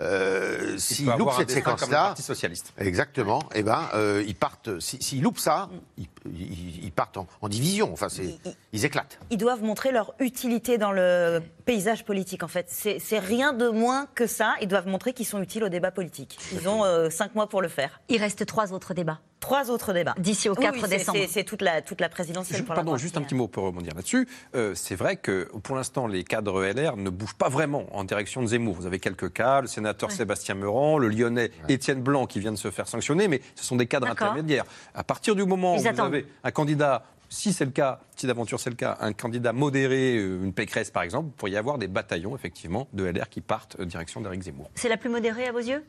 euh, 0.00 0.76
s'ils 0.78 1.06
loupent 1.16 1.32
cette 1.36 1.50
séquence-là, 1.50 2.06
Parti 2.06 2.22
socialiste. 2.22 2.72
exactement, 2.78 3.42
eh 3.54 3.62
ben 3.62 3.88
euh, 3.94 4.24
ils 4.26 4.34
partent. 4.34 4.80
si- 4.80 5.00
S'ils 5.00 5.22
loupent 5.22 5.38
ça, 5.38 5.68
ils, 5.98 6.06
ils- 6.26 6.84
ils 6.84 6.92
partent 6.92 7.18
en, 7.18 7.26
en 7.42 7.48
division. 7.48 7.92
Enfin, 7.92 8.08
c'est, 8.08 8.38
ils 8.72 8.84
éclatent. 8.84 9.18
Ils 9.30 9.36
doivent 9.38 9.62
montrer 9.62 9.92
leur 9.92 10.14
utilité 10.18 10.78
dans 10.78 10.90
le 10.92 11.42
paysage 11.70 12.04
politique, 12.04 12.42
en 12.42 12.48
fait. 12.48 12.66
C'est 12.68 13.18
rien 13.20 13.52
de 13.52 13.68
moins 13.68 14.06
que 14.16 14.26
ça. 14.26 14.54
Ils 14.60 14.66
doivent 14.66 14.88
montrer 14.88 15.12
qu'ils 15.12 15.24
sont 15.26 15.40
utiles 15.40 15.62
au 15.62 15.68
débat 15.68 15.92
politique. 15.92 16.36
Ils 16.52 16.68
ont 16.68 16.84
euh, 16.84 17.10
cinq 17.10 17.36
mois 17.36 17.48
pour 17.48 17.62
le 17.62 17.68
faire. 17.68 18.00
Il 18.08 18.18
reste 18.20 18.44
trois 18.44 18.72
autres 18.72 18.92
débats. 18.92 19.20
Trois 19.38 19.70
autres 19.70 19.92
débats. 19.92 20.14
D'ici 20.18 20.48
au 20.48 20.54
Oui, 20.56 20.62
4 20.64 20.74
oui, 20.74 20.80
c'est- 20.82 20.88
décembre. 20.88 21.18
c'est- 21.28 21.44
toute 21.44 21.62
la, 21.62 21.80
toute 21.80 22.00
la 22.00 22.08
présidentielle. 22.08 22.58
Je- 22.58 22.64
pour 22.64 22.74
pardon, 22.74 22.96
juste 22.96 23.16
un 23.16 23.22
petit 23.22 23.36
mot 23.36 23.46
pour 23.46 23.62
rebondir 23.64 23.94
là-dessus. 23.94 24.26
Euh, 24.56 24.74
c'est 24.74 24.96
vrai 24.96 25.14
que 25.16 25.48
pour 25.62 25.76
l'instant, 25.76 26.08
les 26.08 26.24
cadres 26.24 26.64
LR 26.64 26.96
ne 26.96 27.08
bougent 27.08 27.34
pas 27.38 27.48
vraiment 27.48 27.84
en 27.96 28.02
direction 28.02 28.42
de 28.42 28.48
Zemmour. 28.48 28.74
Vous 28.74 28.86
avez 28.86 28.98
quelques 28.98 29.32
cas, 29.32 29.60
le 29.60 29.68
sénateur 29.68 30.10
Sébastien 30.10 30.56
Meurant, 30.56 30.98
le 30.98 31.06
lyonnais 31.08 31.52
Étienne 31.68 32.02
Blanc 32.02 32.26
qui 32.26 32.40
vient 32.40 32.52
de 32.52 32.56
se 32.58 32.70
faire 32.72 32.88
sanctionner, 32.88 33.28
mais 33.28 33.40
ce 33.54 33.64
sont 33.64 33.76
des 33.76 33.86
cadres 33.86 34.08
intermédiaires. 34.08 34.64
À 34.94 35.04
partir 35.04 35.36
du 35.36 35.44
moment 35.44 35.74
Ils 35.74 35.78
où 35.78 35.82
vous 35.82 35.88
attendent. 35.88 36.06
avez 36.14 36.26
un 36.42 36.50
candidat 36.50 37.04
si 37.30 37.52
c'est 37.54 37.64
le 37.64 37.70
cas, 37.70 38.00
si 38.16 38.26
d'aventure 38.26 38.60
c'est 38.60 38.68
le 38.70 38.76
cas, 38.76 38.98
un 39.00 39.12
candidat 39.14 39.54
modéré, 39.54 40.16
euh, 40.18 40.42
une 40.44 40.52
Pécresse 40.52 40.90
par 40.90 41.02
exemple, 41.04 41.30
il 41.32 41.36
pourrait 41.38 41.50
y 41.52 41.56
avoir 41.56 41.78
des 41.78 41.88
bataillons 41.88 42.34
effectivement 42.36 42.88
de 42.92 43.04
LR 43.04 43.28
qui 43.30 43.40
partent 43.40 43.76
euh, 43.80 43.86
direction 43.86 44.20
d'Éric 44.20 44.42
Zemmour. 44.42 44.68
C'est 44.74 44.88
la 44.90 44.98
plus 44.98 45.08
modérée 45.08 45.46
à 45.46 45.52
vos 45.52 45.58
yeux? 45.60 45.82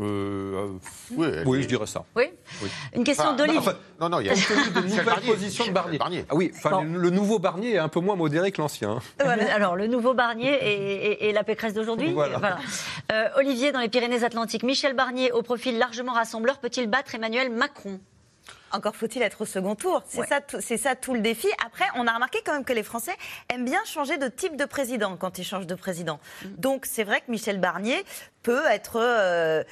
Euh, 0.00 0.72
euh, 1.18 1.44
oui, 1.46 1.62
je 1.62 1.68
dirais 1.68 1.86
ça. 1.86 2.04
Oui? 2.16 2.24
Une 2.96 3.04
question 3.04 3.24
Enfin, 3.26 3.34
d'Olivier. 3.36 3.58
enfin, 3.60 3.74
Non, 4.00 4.08
non, 4.08 4.20
il 4.20 4.26
y 4.26 4.30
a 4.30 4.34
nouvelles 4.80 5.04
Barnier. 5.04 5.30
positions 5.32 5.66
de 5.66 5.70
Barnier. 5.70 5.98
Barnier. 5.98 6.24
Ah 6.30 6.34
oui, 6.34 6.50
enfin, 6.56 6.70
Bon. 6.70 6.82
le, 6.84 6.98
le 6.98 7.10
nouveau 7.10 7.38
Barnier 7.38 7.74
est 7.74 7.78
un 7.78 7.88
peu 7.88 8.00
moins 8.00 8.16
modéré 8.16 8.50
que 8.52 8.60
l'ancien. 8.60 8.98
Voilà, 9.20 9.54
Alors, 9.54 9.76
le 9.76 9.86
nouveau 9.86 10.14
Barnier 10.14 10.52
et, 10.54 10.72
et- 11.26 11.28
et 11.28 11.32
la 11.32 11.44
Pécresse 11.44 11.74
d'aujourd'hui. 11.74 12.12
Voilà. 12.12 12.58
Euh, 13.12 13.28
Olivier, 13.36 13.70
dans 13.70 13.80
les 13.80 13.88
Pyrénées-Atlantiques, 13.90 14.62
Michel 14.62 14.94
Barnier, 14.96 15.30
au 15.32 15.42
profil 15.42 15.76
largement 15.78 16.12
rassembleur, 16.14 16.58
peut-il 16.58 16.88
battre 16.88 17.14
Emmanuel 17.14 17.50
Macron? 17.50 18.00
Encore 18.72 18.96
faut-il 18.96 19.22
être 19.22 19.42
au 19.42 19.44
second 19.46 19.74
tour. 19.74 20.02
C'est 20.06 20.20
Ouais. 20.20 20.26
ça, 20.26 20.40
tout- 20.40 20.60
c'est 20.60 20.76
ça 20.78 20.94
tout 20.96 21.12
le 21.14 21.20
défi. 21.20 21.48
Après, 21.64 21.84
on 21.96 22.06
a 22.06 22.12
remarqué 22.12 22.38
quand 22.44 22.52
même 22.52 22.64
que 22.64 22.72
les 22.72 22.82
Français 22.82 23.12
aiment 23.52 23.64
bien 23.66 23.80
changer 23.84 24.16
de 24.18 24.28
type 24.28 24.56
de 24.56 24.64
président 24.64 25.16
quand 25.16 25.38
ils 25.38 25.44
changent 25.44 25.66
de 25.66 25.74
président. 25.74 26.18
Donc 26.58 26.86
c'est 26.86 27.04
vrai 27.04 27.20
que 27.20 27.30
Michel 27.30 27.58
Barnier 27.60 28.04
peut 28.42 28.64
être 28.70 28.98
euh, 29.00 29.62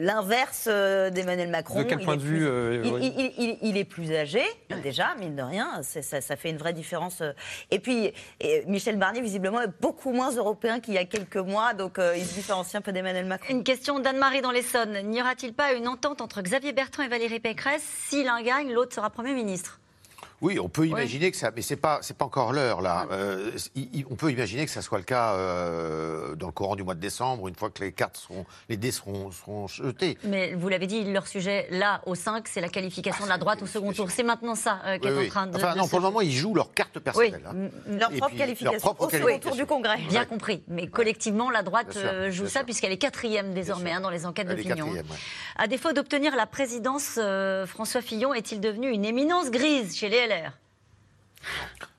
l'inverse 0.00 0.66
euh, 0.68 1.10
d'Emmanuel 1.10 1.48
Macron. 1.48 1.80
De 1.80 1.84
quel 1.84 2.00
point 2.00 2.16
de 2.16 2.20
plus- 2.22 2.38
vue, 2.38 2.46
euh, 2.46 2.82
il, 2.84 2.92
oui. 2.92 3.12
il- 3.16 3.34
il- 3.44 3.58
il 3.62 3.76
est 3.76 3.84
plus 3.84 4.12
âgé 4.14 4.42
déjà, 4.82 5.14
mine 5.18 5.36
de 5.36 5.42
rien. 5.42 5.80
Ça, 5.82 6.20
ça 6.20 6.36
fait 6.36 6.50
une 6.50 6.56
vraie 6.58 6.72
différence. 6.72 7.22
Et 7.70 7.78
puis 7.78 8.12
et 8.40 8.64
Michel 8.66 8.96
Barnier 8.96 9.20
visiblement 9.20 9.60
est 9.60 9.80
beaucoup 9.80 10.12
moins 10.12 10.30
européen 10.30 10.80
qu'il 10.80 10.94
y 10.94 10.98
a 10.98 11.04
quelques 11.04 11.36
mois, 11.36 11.74
donc 11.74 11.98
euh, 11.98 12.14
il 12.16 12.24
se 12.24 12.34
différencie 12.34 12.74
un 12.76 12.80
peu 12.82 12.92
d'Emmanuel 12.92 13.26
Macron. 13.26 13.48
Une 13.50 13.64
question 13.64 13.98
d'Anne-Marie 13.98 14.40
dans 14.42 14.52
l'Essonne. 14.52 14.98
N'y 15.04 15.20
aura-t-il 15.20 15.52
pas 15.54 15.72
une 15.72 15.88
entente 15.88 16.20
entre 16.20 16.42
Xavier 16.42 16.72
Bertrand 16.72 17.02
et 17.02 17.08
Valérie 17.08 17.40
Pécresse? 17.40 17.82
Si 18.08 18.22
l'un 18.24 18.42
gagne, 18.42 18.72
l'autre 18.72 18.94
sera 18.94 19.10
Premier 19.10 19.32
ministre 19.34 19.80
Oui, 20.42 20.58
on 20.58 20.68
peut 20.68 20.86
imaginer 20.86 21.30
que 21.30 21.36
ça, 21.36 21.50
mais 21.54 21.62
c'est 21.62 21.76
pas, 21.76 21.98
c'est 22.02 22.16
pas 22.16 22.26
encore 22.26 22.52
l'heure 22.52 22.82
là. 22.82 23.06
Euh, 23.10 23.50
on 24.10 24.16
peut 24.16 24.30
imaginer 24.30 24.66
que 24.66 24.70
ça 24.70 24.82
soit 24.82 24.98
le 24.98 25.04
cas 25.04 25.32
euh, 25.34 26.34
dans 26.34 26.46
le 26.46 26.52
courant 26.52 26.76
du 26.76 26.82
mois 26.82 26.94
de 26.94 27.00
décembre, 27.00 27.48
une 27.48 27.54
fois 27.54 27.70
que 27.70 27.82
les 27.82 27.92
cartes 27.92 28.18
seront, 28.18 28.44
les 28.68 28.76
dés 28.76 28.90
seront, 28.92 29.30
seront 29.30 29.66
jetés. 29.66 30.18
Mais 30.24 30.52
vous 30.54 30.68
l'avez 30.68 30.86
dit, 30.86 31.04
leur 31.04 31.26
sujet, 31.26 31.66
là, 31.70 32.02
au 32.04 32.14
5, 32.14 32.48
c'est 32.48 32.60
la 32.60 32.68
qualification 32.68 33.24
de 33.24 33.30
la 33.30 33.38
droite 33.38 33.62
au 33.62 33.66
second 33.66 33.92
tour. 33.92 34.10
C'est 34.10 34.22
maintenant 34.22 34.54
ça 34.54 34.80
euh, 34.84 34.98
qui 34.98 35.08
est 35.08 35.12
oui. 35.12 35.26
en 35.26 35.30
train 35.30 35.46
de. 35.46 35.56
Enfin, 35.56 35.72
de 35.72 35.78
non, 35.78 35.84
se 35.84 35.90
pour 35.90 36.00
le 36.00 36.04
moment, 36.04 36.20
ils 36.20 36.32
jouent 36.32 36.54
leur 36.54 36.74
carte 36.74 36.98
personnelle. 36.98 37.40
hein. 37.46 37.68
Leur 37.88 38.10
propre 38.10 38.26
puis, 38.28 38.36
qualification 38.36 38.72
leur 38.72 38.80
propre 38.82 39.06
au 39.06 39.10
second 39.10 39.38
tour 39.38 39.56
du 39.56 39.64
Congrès. 39.64 39.98
Bien 40.08 40.26
compris. 40.26 40.62
Mais 40.68 40.86
collectivement, 40.86 41.50
la 41.50 41.62
droite 41.62 41.92
sûr, 41.92 42.02
euh, 42.04 42.30
joue 42.30 42.46
ça 42.46 42.62
puisqu'elle 42.62 42.92
est 42.92 42.98
quatrième 42.98 43.54
désormais 43.54 43.92
hein, 43.92 44.00
dans 44.00 44.10
les 44.10 44.26
enquêtes 44.26 44.48
d'opinion. 44.48 44.76
quatrième, 44.76 45.06
ouais. 45.06 45.16
À 45.56 45.66
défaut 45.66 45.92
d'obtenir 45.92 46.36
la 46.36 46.46
présidence, 46.46 47.18
François 47.66 48.02
Fillon 48.02 48.34
est-il 48.34 48.60
devenu 48.60 48.90
une 48.90 49.04
éminence 49.06 49.50
grise 49.50 49.96
chez 49.96 50.10
les 50.10 50.25
LR 50.26 50.52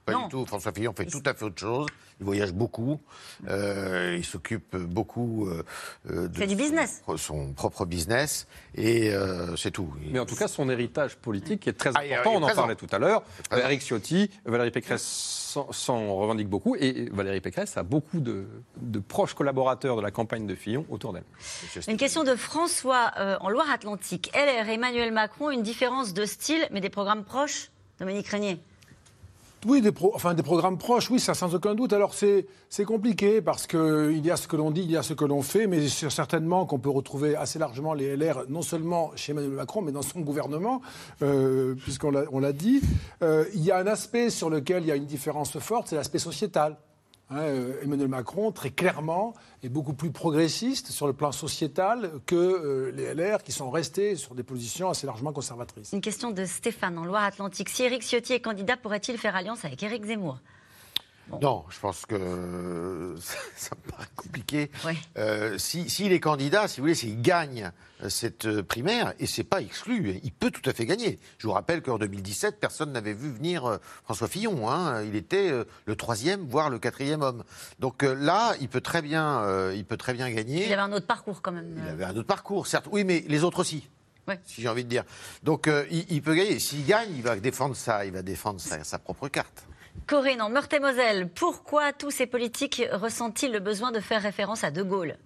Pas 0.05 0.13
Non. 0.13 0.23
du 0.23 0.29
tout. 0.29 0.45
François 0.45 0.71
Fillon 0.71 0.93
fait 0.93 1.05
tout 1.05 1.23
à 1.25 1.33
fait 1.33 1.43
autre 1.45 1.59
chose. 1.59 1.87
Il 2.19 2.25
voyage 2.25 2.51
beaucoup. 2.51 2.99
Euh, 3.47 4.15
il 4.17 4.25
s'occupe 4.25 4.75
beaucoup 4.75 5.47
euh, 5.47 5.63
euh, 6.09 6.27
de 6.27 6.35
fait 6.35 6.47
du 6.47 6.55
business. 6.55 7.03
son, 7.05 7.17
son 7.17 7.53
propre 7.53 7.85
business. 7.85 8.47
Et 8.73 9.13
euh, 9.13 9.55
c'est 9.55 9.69
tout. 9.69 9.93
Mais 10.11 10.17
en 10.17 10.25
tout 10.25 10.35
cas, 10.35 10.47
son 10.47 10.67
héritage 10.69 11.15
politique 11.17 11.67
est 11.67 11.73
très 11.73 11.91
Ah, 11.93 11.99
important. 11.99 12.31
est 12.31 12.35
On 12.37 12.43
en 12.43 12.55
parlait 12.55 12.75
tout 12.75 12.87
à 12.91 12.97
l'heure. 12.97 13.21
Eric 13.51 13.81
Ciotti, 13.81 14.31
Valérie 14.45 14.71
Pécresse 14.71 15.03
s'en- 15.03 16.15
revendique 16.15 16.47
beaucoup. 16.49 16.75
Et 16.79 17.07
Valérie 17.11 17.41
Pécresse 17.41 17.77
a 17.77 17.83
beaucoup 17.83 18.19
de, 18.19 18.47
de 18.77 18.97
proches 18.99 19.35
collaborateurs 19.35 19.95
de 19.95 20.01
la 20.01 20.09
campagne 20.09 20.47
de 20.47 20.55
Fillon 20.55 20.85
autour 20.89 21.13
d'elle. 21.13 21.25
Une 21.87 21.97
question 21.97 22.23
de 22.23 22.35
François 22.35 23.11
euh, 23.19 23.37
en 23.41 23.49
Loire-Atlantique. 23.49 24.31
LR 24.33 24.67
et 24.69 24.73
Emmanuel 24.73 25.11
Macron, 25.13 25.51
une 25.51 25.61
différence 25.61 26.15
de 26.15 26.25
style, 26.25 26.67
mais 26.71 26.81
des 26.81 26.89
programmes 26.89 27.25
proches? 27.25 27.69
Dominique 27.99 28.27
Régnier. 28.27 28.59
Oui, 29.65 29.81
des, 29.81 29.91
enfin, 30.13 30.35
des 30.35 30.43
programmes 30.43 30.77
proches, 30.77 31.09
oui, 31.09 31.19
ça 31.19 31.33
sans 31.33 31.53
aucun 31.55 31.73
doute. 31.73 31.91
Alors 31.91 32.13
c'est 32.13 32.45
compliqué 32.85 33.41
parce 33.41 33.65
qu'il 33.65 34.23
y 34.23 34.29
a 34.29 34.37
ce 34.37 34.47
que 34.47 34.55
l'on 34.55 34.69
dit, 34.69 34.81
il 34.81 34.91
y 34.91 34.97
a 34.97 35.01
ce 35.01 35.13
que 35.13 35.25
l'on 35.25 35.41
fait, 35.41 35.65
mais 35.65 35.87
c'est 35.87 36.11
certainement 36.11 36.65
qu'on 36.67 36.77
peut 36.77 36.91
retrouver 36.91 37.35
assez 37.35 37.57
largement 37.57 37.93
les 37.93 38.15
LR, 38.15 38.45
non 38.49 38.61
seulement 38.61 39.11
chez 39.15 39.31
Emmanuel 39.31 39.53
Macron, 39.53 39.81
mais 39.81 39.91
dans 39.91 40.03
son 40.03 40.21
gouvernement, 40.21 40.81
euh, 41.23 41.73
puisqu'on 41.73 42.11
l'a 42.11 42.25
on 42.31 42.39
l'a 42.39 42.53
dit. 42.53 42.81
Euh, 43.23 43.45
il 43.55 43.63
y 43.63 43.71
a 43.71 43.77
un 43.77 43.87
aspect 43.87 44.29
sur 44.29 44.51
lequel 44.51 44.83
il 44.83 44.89
y 44.89 44.91
a 44.91 44.95
une 44.95 45.05
différence 45.05 45.57
forte, 45.57 45.87
c'est 45.87 45.95
l'aspect 45.95 46.19
sociétal. 46.19 46.77
Hein, 47.29 47.39
euh, 47.39 47.81
Emmanuel 47.83 48.07
Macron, 48.07 48.51
très 48.53 48.69
clairement, 48.69 49.33
est 49.61 49.69
beaucoup 49.69 49.93
plus 49.93 50.11
progressiste 50.11 50.91
sur 50.91 51.07
le 51.07 51.13
plan 51.13 51.33
sociétal 51.33 52.11
que 52.25 52.35
euh, 52.35 52.91
les 52.91 53.13
LR 53.13 53.43
qui 53.43 53.51
sont 53.51 53.69
restés 53.69 54.15
sur 54.15 54.33
des 54.33 54.43
positions 54.43 54.89
assez 54.89 55.05
largement 55.05 55.33
conservatrices. 55.33 55.91
Une 55.91 56.01
question 56.01 56.31
de 56.31 56.45
Stéphane 56.45 56.97
en 56.97 57.03
Loire-Atlantique. 57.03 57.67
Si 57.67 57.83
Éric 57.83 58.03
Ciotti 58.03 58.33
est 58.33 58.39
candidat, 58.39 58.77
pourrait-il 58.77 59.17
faire 59.17 59.35
alliance 59.35 59.65
avec 59.65 59.83
Éric 59.83 60.05
Zemmour? 60.05 60.37
Non, 61.41 61.65
je 61.69 61.79
pense 61.79 62.05
que 62.05 62.15
euh, 62.15 63.15
ça, 63.55 63.75
me 63.75 63.91
paraît 63.91 64.07
compliqué. 64.15 64.71
Euh, 65.17 65.57
si- 65.57 65.89
S'il 65.89 66.11
est 66.13 66.19
candidat, 66.19 66.67
si 66.67 66.77
vous 66.79 66.83
voulez, 66.85 66.95
s'il 66.95 67.21
gagne 67.21 67.71
euh, 68.03 68.09
cette 68.09 68.61
primaire, 68.61 69.13
et 69.19 69.25
c'est 69.27 69.43
pas 69.43 69.61
exclu, 69.61 70.19
il 70.23 70.31
peut 70.31 70.51
tout 70.51 70.67
à 70.69 70.73
fait 70.73 70.85
gagner. 70.85 71.19
Je 71.37 71.47
vous 71.47 71.53
rappelle 71.53 71.81
qu'en 71.81 71.97
2017, 71.97 72.59
personne 72.59 72.91
n'avait 72.91 73.13
vu 73.13 73.31
venir 73.31 73.79
François 74.03 74.27
Fillon. 74.27 74.69
hein. 74.69 75.03
Il 75.03 75.15
était 75.15 75.51
le 75.85 75.95
troisième, 75.95 76.47
voire 76.47 76.69
le 76.69 76.79
quatrième 76.79 77.21
homme. 77.21 77.43
Donc 77.79 78.03
là, 78.03 78.53
il 78.61 78.69
peut 78.69 78.81
très 78.81 79.01
bien, 79.01 79.71
il 79.73 79.85
peut 79.85 79.97
très 79.97 80.13
bien 80.13 80.29
gagner. 80.31 80.65
Il 80.67 80.73
avait 80.73 80.81
un 80.81 80.93
autre 80.93 81.07
parcours 81.07 81.41
quand 81.41 81.51
même. 81.51 81.75
Il 81.77 81.89
avait 81.89 82.05
un 82.05 82.15
autre 82.15 82.27
parcours, 82.27 82.67
certes. 82.67 82.87
Oui, 82.91 83.03
mais 83.03 83.23
les 83.27 83.43
autres 83.43 83.59
aussi. 83.59 83.89
Ouais. 84.27 84.39
Si 84.45 84.61
j'ai 84.61 84.67
envie 84.67 84.83
de 84.83 84.89
dire. 84.89 85.03
Donc, 85.43 85.67
euh, 85.67 85.85
il, 85.89 86.05
il 86.09 86.21
peut 86.21 86.35
gagner. 86.35 86.59
S'il 86.59 86.85
gagne, 86.85 87.09
il 87.15 87.21
va 87.23 87.37
défendre 87.37 87.75
ça, 87.77 88.05
il 88.05 88.11
va 88.11 88.21
défendre 88.21 88.59
sa, 88.59 88.83
sa 88.83 88.99
propre 88.99 89.29
carte. 89.29 89.63
Corinne 90.07 90.41
en 90.41 90.49
Meurthe-et-Moselle. 90.49 91.27
Pourquoi 91.27 91.91
tous 91.91 92.11
ces 92.11 92.27
politiques 92.27 92.81
ressentent-ils 92.93 93.51
le 93.51 93.59
besoin 93.59 93.91
de 93.91 93.99
faire 93.99 94.21
référence 94.21 94.63
à 94.63 94.71
De 94.71 94.81
Gaulle? 94.81 95.17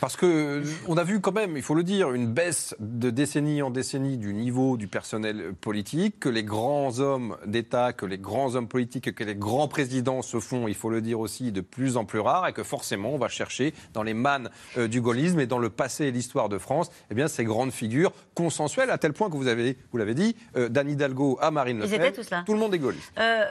Parce 0.00 0.16
que 0.16 0.62
on 0.86 0.98
a 0.98 1.02
vu 1.02 1.20
quand 1.20 1.32
même, 1.32 1.56
il 1.56 1.62
faut 1.62 1.74
le 1.74 1.82
dire, 1.82 2.12
une 2.12 2.26
baisse 2.26 2.76
de 2.78 3.08
décennie 3.08 3.62
en 3.62 3.70
décennie 3.70 4.18
du 4.18 4.34
niveau 4.34 4.76
du 4.76 4.86
personnel 4.86 5.54
politique, 5.58 6.20
que 6.20 6.28
les 6.28 6.44
grands 6.44 6.98
hommes 7.00 7.38
d'État, 7.46 7.94
que 7.94 8.04
les 8.04 8.18
grands 8.18 8.54
hommes 8.54 8.68
politiques, 8.68 9.14
que 9.14 9.24
les 9.24 9.34
grands 9.34 9.66
présidents 9.66 10.20
se 10.20 10.40
font, 10.40 10.68
il 10.68 10.74
faut 10.74 10.90
le 10.90 11.00
dire 11.00 11.18
aussi, 11.18 11.50
de 11.50 11.62
plus 11.62 11.96
en 11.96 12.04
plus 12.04 12.20
rares, 12.20 12.46
et 12.46 12.52
que 12.52 12.62
forcément 12.62 13.14
on 13.14 13.18
va 13.18 13.28
chercher 13.28 13.72
dans 13.94 14.02
les 14.02 14.14
mannes 14.14 14.50
euh, 14.76 14.88
du 14.88 15.00
gaullisme 15.00 15.40
et 15.40 15.46
dans 15.46 15.58
le 15.58 15.70
passé 15.70 16.04
et 16.04 16.10
l'histoire 16.10 16.50
de 16.50 16.58
France, 16.58 16.90
eh 17.10 17.14
bien 17.14 17.28
ces 17.28 17.44
grandes 17.44 17.72
figures 17.72 18.12
consensuelles, 18.34 18.90
à 18.90 18.98
tel 18.98 19.14
point 19.14 19.30
que 19.30 19.36
vous 19.36 19.48
avez, 19.48 19.78
vous 19.90 19.96
l'avez 19.96 20.14
dit, 20.14 20.36
euh, 20.56 20.68
d'Anne 20.68 20.90
Hidalgo 20.90 21.38
à 21.40 21.50
Marine 21.50 21.80
Le 21.80 21.88
Pen, 21.88 21.94
étaient 21.94 22.12
tous 22.12 22.28
là. 22.28 22.42
tout 22.44 22.52
le 22.52 22.58
monde 22.58 22.74
est 22.74 22.78
gaulliste. 22.78 23.10
Euh, 23.18 23.46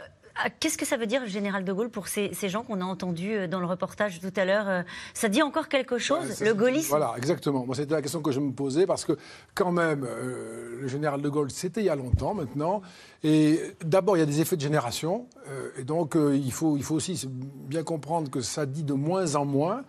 Qu'est-ce 0.60 0.78
que 0.78 0.86
ça 0.86 0.98
veut 0.98 1.06
dire, 1.06 1.22
le 1.22 1.28
général 1.28 1.64
de 1.64 1.74
Gaulle, 1.74 1.90
pour 1.90 2.08
ces, 2.08 2.34
ces 2.34 2.50
gens 2.50 2.64
qu'on 2.64 2.82
a 2.82 2.86
entendus 2.86 3.34
euh, 3.34 3.48
dans 3.48 3.60
le 3.60 3.66
reportage 3.66 4.20
tout 4.20 4.32
à 4.36 4.46
l'heure 4.46 4.68
euh, 4.68 4.82
Ça 5.14 5.28
dit 5.30 5.42
encore 5.42 5.68
quelque 5.68 5.98
chose, 5.98 6.26
Ouais, 6.28 6.34
ça, 6.34 6.46
le 6.46 6.54
gaullisme? 6.54 6.90
Voilà, 6.90 7.14
exactement. 7.18 7.66
Moi, 7.66 7.76
c'était 7.76 7.94
la 7.94 8.02
question 8.02 8.22
que 8.22 8.32
je 8.32 8.40
me 8.40 8.52
posais 8.52 8.86
parce 8.88 9.06
que, 9.06 9.18
quand 9.54 9.72
même, 9.72 10.06
euh, 10.08 10.82
le 10.82 10.88
général 10.88 11.22
de 11.22 11.30
Gaulle, 11.30 11.52
c'était 11.52 11.82
il 11.82 11.86
y 11.86 11.90
a 11.90 11.96
longtemps 11.96 12.34
maintenant. 12.34 12.82
Et 13.24 13.60
d'abord, 13.84 14.18
il 14.18 14.22
y 14.22 14.24
a 14.24 14.26
des 14.26 14.42
effets 14.42 14.56
de 14.56 14.62
génération. 14.62 15.28
euh, 15.48 15.70
et 15.78 15.84
donc, 15.84 16.16
euh, 16.16 16.36
il, 16.36 16.52
faut, 16.52 16.78
il 16.78 16.84
faut 16.84 16.96
aussi 16.96 17.28
bien 17.68 17.84
comprendre 17.84 18.30
que 18.32 18.42
ça 18.42 18.66
dit 18.66 18.84
de 18.84 18.94
moins 18.94 19.36
en 19.36 19.46
moins. 19.46 19.84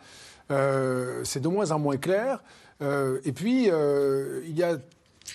C'est 0.51 1.41
de 1.41 1.49
moins 1.49 1.71
en 1.71 1.79
moins 1.79 1.97
clair. 1.97 2.43
Et 3.25 3.33
puis, 3.33 3.69
il 3.69 4.59
y 4.59 4.63
a 4.63 4.77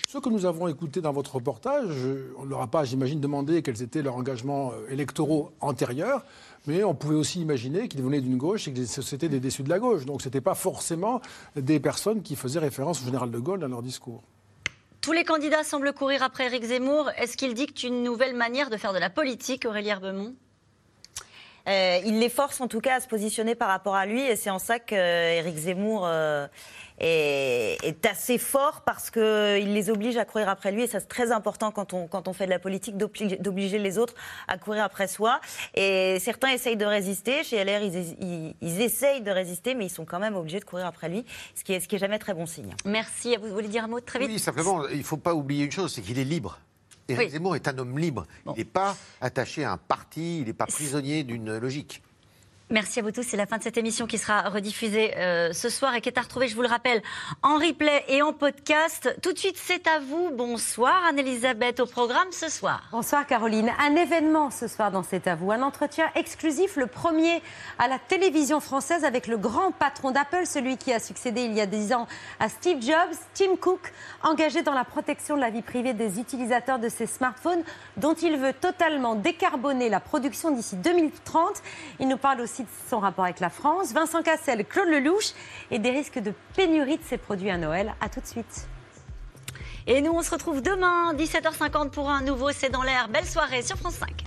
ceux 0.07 0.21
que 0.21 0.29
nous 0.29 0.45
avons 0.45 0.67
écoutés 0.67 1.01
dans 1.01 1.11
votre 1.11 1.35
reportage, 1.35 1.91
on 2.37 2.45
ne 2.45 2.49
leur 2.49 2.61
a 2.61 2.67
pas, 2.67 2.83
j'imagine, 2.85 3.19
demandé 3.19 3.61
quels 3.61 3.81
étaient 3.81 4.01
leurs 4.01 4.15
engagements 4.15 4.71
euh, 4.71 4.89
électoraux 4.89 5.51
antérieurs, 5.59 6.23
mais 6.65 6.83
on 6.83 6.95
pouvait 6.95 7.15
aussi 7.15 7.41
imaginer 7.41 7.87
qu'ils 7.87 8.01
venaient 8.01 8.21
d'une 8.21 8.37
gauche 8.37 8.67
et 8.67 8.73
que 8.73 8.85
c'était 8.85 9.29
des 9.29 9.39
déçus 9.39 9.63
de 9.63 9.69
la 9.69 9.79
gauche. 9.79 10.05
Donc 10.05 10.21
ce 10.21 10.27
n'était 10.27 10.41
pas 10.41 10.55
forcément 10.55 11.21
des 11.55 11.79
personnes 11.79 12.21
qui 12.21 12.35
faisaient 12.35 12.59
référence 12.59 13.01
au 13.01 13.05
général 13.05 13.31
de 13.31 13.39
Gaulle 13.39 13.59
dans 13.59 13.67
leur 13.67 13.81
discours. 13.81 14.23
Tous 15.01 15.13
les 15.13 15.23
candidats 15.23 15.63
semblent 15.63 15.93
courir 15.93 16.23
après 16.23 16.45
Éric 16.45 16.65
Zemmour. 16.65 17.09
Est-ce 17.17 17.37
qu'il 17.37 17.53
dicte 17.53 17.83
une 17.83 18.03
nouvelle 18.03 18.35
manière 18.35 18.69
de 18.69 18.77
faire 18.77 18.93
de 18.93 18.99
la 18.99 19.09
politique, 19.09 19.65
Aurélie 19.65 19.89
Herbemont? 19.89 20.35
Euh, 21.67 21.99
il 22.05 22.19
les 22.19 22.29
force 22.29 22.61
en 22.61 22.67
tout 22.67 22.79
cas 22.79 22.95
à 22.95 22.99
se 22.99 23.07
positionner 23.07 23.55
par 23.55 23.67
rapport 23.67 23.95
à 23.95 24.05
lui. 24.05 24.21
Et 24.21 24.35
c'est 24.35 24.49
en 24.49 24.59
ça 24.59 24.79
qu'Éric 24.79 25.57
Zemmour 25.57 26.03
euh, 26.05 26.47
est, 26.99 27.77
est 27.83 28.05
assez 28.05 28.37
fort 28.37 28.81
parce 28.85 29.11
qu'il 29.11 29.73
les 29.73 29.89
oblige 29.89 30.17
à 30.17 30.25
courir 30.25 30.49
après 30.49 30.71
lui. 30.71 30.83
Et 30.83 30.87
ça 30.87 30.99
c'est 30.99 31.07
très 31.07 31.31
important 31.31 31.71
quand 31.71 31.93
on, 31.93 32.07
quand 32.07 32.27
on 32.27 32.33
fait 32.33 32.45
de 32.45 32.51
la 32.51 32.59
politique 32.59 32.97
d'obliger 32.97 33.79
les 33.79 33.97
autres 33.97 34.15
à 34.47 34.57
courir 34.57 34.83
après 34.83 35.07
soi. 35.07 35.39
Et 35.75 36.19
certains 36.19 36.49
essayent 36.49 36.77
de 36.77 36.85
résister, 36.85 37.43
chez 37.43 37.63
LR 37.63 37.81
ils, 37.81 38.15
ils, 38.21 38.55
ils 38.61 38.81
essayent 38.81 39.21
de 39.21 39.31
résister 39.31 39.75
mais 39.75 39.85
ils 39.85 39.91
sont 39.91 40.05
quand 40.05 40.19
même 40.19 40.35
obligés 40.35 40.59
de 40.59 40.65
courir 40.65 40.85
après 40.85 41.09
lui 41.09 41.25
ce 41.55 41.63
qui 41.63 41.73
est, 41.73 41.79
ce 41.79 41.87
qui 41.87 41.95
est 41.95 41.99
jamais 41.99 42.19
très 42.19 42.33
bon 42.33 42.45
signe. 42.45 42.73
Merci, 42.85 43.35
vous 43.37 43.49
voulez 43.49 43.67
dire 43.67 43.83
un 43.83 43.87
mot 43.87 43.99
très 43.99 44.19
vite. 44.19 44.29
Oui, 44.29 44.39
simplement, 44.39 44.87
il 44.87 44.99
ne 44.99 45.03
faut 45.03 45.17
pas 45.17 45.33
oublier 45.33 45.65
une 45.65 45.71
chose, 45.71 45.93
c'est 45.93 46.01
qu'il 46.01 46.19
est 46.19 46.23
libre. 46.23 46.59
Éric 47.07 47.27
Oui. 47.27 47.31
Zemmour 47.31 47.55
est 47.55 47.67
un 47.67 47.77
homme 47.77 47.97
libre. 47.97 48.25
Il 48.45 48.53
n'est 48.57 48.65
pas 48.65 48.95
attaché 49.21 49.63
à 49.63 49.71
un 49.71 49.77
parti, 49.77 50.39
il 50.39 50.45
n'est 50.45 50.53
pas 50.53 50.65
prisonnier 50.65 51.23
d'une 51.23 51.57
logique. 51.57 52.01
Merci 52.69 52.99
à 52.99 53.01
vous 53.01 53.11
tous. 53.11 53.23
C'est 53.23 53.37
la 53.37 53.45
fin 53.45 53.57
de 53.57 53.63
cette 53.63 53.77
émission 53.77 54.07
qui 54.07 54.17
sera 54.17 54.41
rediffusée 54.49 55.15
euh, 55.15 55.53
ce 55.53 55.69
soir 55.69 55.95
et 55.95 56.01
qui 56.01 56.09
est 56.09 56.17
à 56.17 56.21
retrouver, 56.21 56.49
je 56.49 56.55
vous 56.55 56.63
le 56.63 56.67
rappelle, 56.67 57.01
en 57.41 57.55
replay 57.55 58.03
et 58.09 58.21
en 58.21 58.33
podcast. 58.33 59.15
Tout 59.21 59.31
de 59.31 59.37
suite, 59.37 59.55
c'est 59.57 59.87
à 59.87 59.99
vous. 59.99 60.31
Bonsoir, 60.33 61.01
Anne-Elisabeth, 61.07 61.79
au 61.79 61.85
programme 61.85 62.27
ce 62.31 62.49
soir. 62.49 62.83
Bonsoir, 62.91 63.25
Caroline. 63.25 63.71
Un 63.79 63.95
événement 63.95 64.51
ce 64.51 64.67
soir 64.67 64.91
dans 64.91 65.01
C'est 65.01 65.27
à 65.27 65.35
vous. 65.35 65.49
Un 65.53 65.61
entretien 65.61 66.07
exclusif, 66.15 66.75
le 66.75 66.87
premier 66.87 67.41
à 67.79 67.87
la 67.87 67.99
télévision 67.99 68.59
française 68.59 69.05
avec 69.05 69.27
le 69.27 69.37
grand 69.37 69.71
patron 69.71 70.11
d'Apple, 70.11 70.45
celui 70.45 70.75
qui 70.75 70.91
a 70.91 70.99
succédé 70.99 71.43
il 71.43 71.53
y 71.53 71.61
a 71.61 71.67
10 71.67 71.93
ans 71.93 72.05
à 72.41 72.49
Steve 72.49 72.81
Jobs, 72.81 73.15
Tim 73.33 73.55
Cook, 73.55 73.93
engagé 74.23 74.61
dans 74.61 74.73
la 74.73 74.83
protection 74.83 75.37
de 75.37 75.41
la 75.41 75.51
vie 75.51 75.61
privée 75.61 75.93
des 75.93 76.19
utilisateurs 76.19 76.79
de 76.79 76.89
ces 76.89 77.05
smartphones, 77.05 77.63
dont 77.95 78.15
il 78.15 78.35
veut 78.35 78.51
totalement 78.51 79.15
décarboner 79.15 79.87
la 79.87 80.01
production 80.01 80.51
d'ici 80.51 80.75
2030. 80.75 81.63
Il 82.01 82.09
nous 82.09 82.17
parle 82.17 82.41
aussi 82.41 82.56
de 82.63 82.69
son 82.89 82.99
rapport 82.99 83.25
avec 83.25 83.39
la 83.39 83.49
France. 83.49 83.93
Vincent 83.93 84.21
Cassel, 84.21 84.65
Claude 84.65 84.89
Lelouch 84.89 85.33
et 85.71 85.79
des 85.79 85.91
risques 85.91 86.19
de 86.19 86.33
pénurie 86.55 86.97
de 86.97 87.03
ces 87.03 87.17
produits 87.17 87.49
à 87.49 87.57
Noël. 87.57 87.95
A 88.01 88.09
tout 88.09 88.21
de 88.21 88.27
suite. 88.27 88.67
Et 89.87 90.01
nous, 90.01 90.11
on 90.11 90.21
se 90.21 90.31
retrouve 90.31 90.61
demain, 90.61 91.13
17h50 91.13 91.91
pour 91.91 92.09
un 92.09 92.21
nouveau 92.21 92.51
C'est 92.51 92.69
dans 92.69 92.83
l'air. 92.83 93.07
Belle 93.07 93.25
soirée 93.25 93.61
sur 93.61 93.77
France 93.77 93.95
5. 93.95 94.26